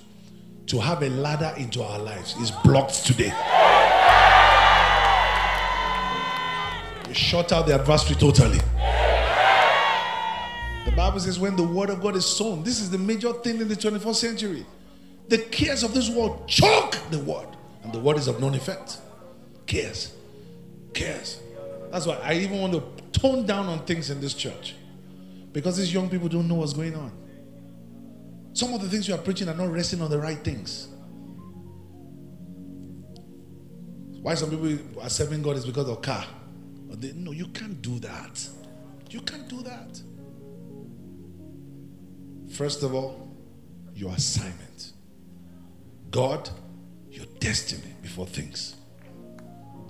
to 0.68 0.80
have 0.80 1.02
a 1.02 1.10
ladder 1.10 1.54
into 1.58 1.82
our 1.82 2.00
lives 2.00 2.36
is 2.38 2.52
blocked 2.52 3.06
today. 3.06 3.34
We 7.08 7.14
shut 7.14 7.54
out 7.54 7.66
the 7.68 7.76
adversary 7.76 8.20
totally. 8.20 8.60
The 10.86 10.92
Bible 10.96 11.20
says, 11.20 11.40
when 11.40 11.56
the 11.56 11.64
word 11.64 11.90
of 11.90 12.02
God 12.02 12.16
is 12.16 12.26
sown, 12.26 12.64
this 12.64 12.80
is 12.80 12.90
the 12.90 12.98
major 12.98 13.32
thing 13.34 13.62
in 13.62 13.68
the 13.68 13.76
21st 13.76 14.16
century. 14.16 14.66
The 15.30 15.38
cares 15.38 15.84
of 15.84 15.94
this 15.94 16.10
world 16.10 16.48
choke 16.48 16.98
the 17.12 17.20
word, 17.20 17.48
and 17.84 17.94
the 17.94 18.00
word 18.00 18.18
is 18.18 18.28
of 18.28 18.40
non 18.40 18.56
effect. 18.56 18.98
Cares. 19.66 20.14
Cares. 20.94 21.42
That's 21.92 22.06
why 22.06 22.18
I 22.24 22.34
even 22.36 22.60
want 22.60 22.74
to 22.74 23.20
tone 23.20 23.46
down 23.46 23.68
on 23.68 23.86
things 23.86 24.10
in 24.10 24.22
this 24.22 24.34
church. 24.34 24.76
Because 25.52 25.78
these 25.78 25.94
young 25.94 26.10
people 26.10 26.28
don't 26.28 26.48
know 26.48 26.56
what's 26.56 26.74
going 26.74 26.96
on. 26.96 27.12
Some 28.54 28.74
of 28.74 28.82
the 28.82 28.90
things 28.90 29.08
you 29.08 29.16
are 29.16 29.20
preaching 29.20 29.48
are 29.50 29.56
not 29.56 29.72
resting 29.72 30.02
on 30.02 30.10
the 30.10 30.20
right 30.20 30.44
things. 30.44 30.88
Why 34.22 34.34
some 34.34 34.50
people 34.50 35.02
are 35.02 35.10
serving 35.10 35.42
God 35.42 35.58
is 35.58 35.66
because 35.66 35.88
of 35.88 36.02
car. 36.02 36.26
They, 36.90 37.14
no, 37.14 37.32
you 37.32 37.48
can't 37.48 37.82
do 37.82 38.00
that. 38.00 38.48
You 39.10 39.22
can't 39.22 39.48
do 39.48 39.62
that. 39.62 40.02
First 42.52 42.84
of 42.84 42.94
all, 42.94 43.32
your 43.94 44.14
assignment. 44.14 44.94
God, 46.12 46.50
your 47.12 47.26
destiny 47.40 47.94
before 48.02 48.26
things. 48.26 48.76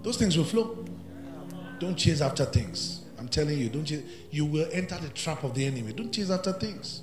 Those 0.04 0.18
things 0.18 0.38
will 0.38 0.46
flow. 0.46 0.86
Don't 1.80 1.96
chase 1.96 2.22
after 2.22 2.46
things. 2.46 2.97
I'm 3.28 3.32
telling 3.32 3.60
you, 3.60 3.68
don't 3.68 3.84
chase, 3.84 4.04
you 4.32 4.46
will 4.46 4.70
enter 4.72 4.98
the 5.00 5.10
trap 5.10 5.44
of 5.44 5.54
the 5.54 5.66
enemy. 5.66 5.92
Don't 5.92 6.14
chase 6.14 6.30
after 6.30 6.54
things. 6.54 7.02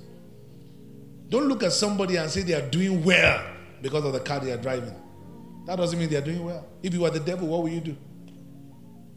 Don't 1.28 1.48
look 1.48 1.62
at 1.62 1.72
somebody 1.72 2.16
and 2.16 2.30
say 2.30 2.40
they 2.40 2.54
are 2.54 2.66
doing 2.66 3.04
well 3.04 3.44
because 3.82 4.06
of 4.06 4.14
the 4.14 4.20
car 4.20 4.40
they 4.40 4.50
are 4.50 4.56
driving. 4.56 4.94
That 5.66 5.76
doesn't 5.76 5.98
mean 5.98 6.08
they 6.08 6.16
are 6.16 6.22
doing 6.22 6.42
well. 6.42 6.66
If 6.82 6.94
you 6.94 7.02
were 7.02 7.10
the 7.10 7.20
devil, 7.20 7.48
what 7.48 7.62
will 7.62 7.68
you 7.68 7.82
do? 7.82 7.94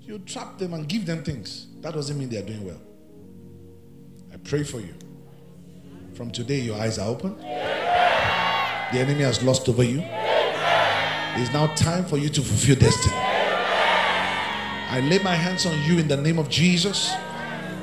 You 0.02 0.20
trap 0.20 0.58
them 0.58 0.74
and 0.74 0.86
give 0.86 1.06
them 1.06 1.24
things. 1.24 1.68
That 1.80 1.94
doesn't 1.94 2.20
mean 2.20 2.28
they 2.28 2.40
are 2.40 2.46
doing 2.46 2.66
well. 2.66 2.82
I 4.34 4.36
pray 4.36 4.64
for 4.64 4.82
you. 4.82 4.94
From 6.14 6.30
today, 6.30 6.60
your 6.60 6.78
eyes 6.78 7.00
are 7.00 7.08
open. 7.08 7.38
The 7.38 9.00
enemy 9.00 9.22
has 9.22 9.42
lost 9.42 9.70
over 9.70 9.84
you. 9.84 10.04
It's 11.40 11.54
now 11.54 11.74
time 11.76 12.04
for 12.04 12.18
you 12.18 12.28
to 12.28 12.42
fulfill 12.42 12.76
destiny. 12.76 13.37
I 14.90 15.02
lay 15.02 15.20
my 15.20 15.36
hands 15.36 15.66
on 15.66 15.82
you 15.84 16.00
in 16.00 16.08
the 16.08 16.16
name 16.16 16.40
of 16.40 16.50
Jesus. 16.50 17.12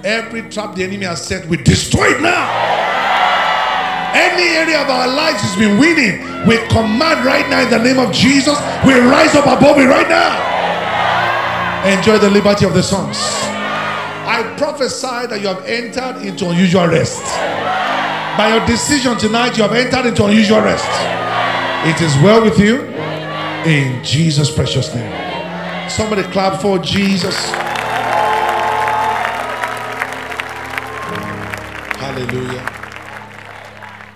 Every 0.04 0.48
trap 0.48 0.74
the 0.74 0.84
enemy 0.84 1.04
has 1.04 1.26
set, 1.26 1.46
we 1.46 1.58
destroy 1.58 2.06
it 2.06 2.22
now. 2.22 2.48
Any 4.14 4.56
area 4.56 4.80
of 4.80 4.88
our 4.88 5.08
lives 5.08 5.42
has 5.42 5.56
been 5.56 5.78
winning, 5.78 6.22
we 6.48 6.56
command 6.68 7.24
right 7.26 7.48
now 7.50 7.60
in 7.60 7.70
the 7.70 7.78
name 7.78 7.98
of 7.98 8.12
Jesus. 8.12 8.58
We 8.86 8.94
rise 8.94 9.34
up 9.34 9.44
above 9.44 9.78
it 9.78 9.86
right 9.86 10.08
now. 10.08 10.54
Enjoy 11.84 12.16
the 12.16 12.30
liberty 12.30 12.64
of 12.64 12.72
the 12.72 12.82
songs. 12.82 13.18
I 14.26 14.54
prophesy 14.56 15.26
that 15.26 15.40
you 15.42 15.48
have 15.48 15.64
entered 15.66 16.24
into 16.26 16.48
unusual 16.48 16.86
rest. 16.86 17.22
By 18.38 18.56
your 18.56 18.66
decision 18.66 19.18
tonight, 19.18 19.58
you 19.58 19.62
have 19.64 19.74
entered 19.74 20.06
into 20.06 20.24
unusual 20.24 20.62
rest. 20.62 20.88
It 21.86 22.00
is 22.00 22.16
well 22.22 22.42
with 22.42 22.58
you 22.58 22.80
in 23.70 24.02
Jesus' 24.02 24.50
precious 24.50 24.94
name. 24.94 25.33
Somebody 25.88 26.22
clap 26.24 26.60
for 26.60 26.78
Jesus. 26.78 27.36
Hallelujah. 31.98 32.73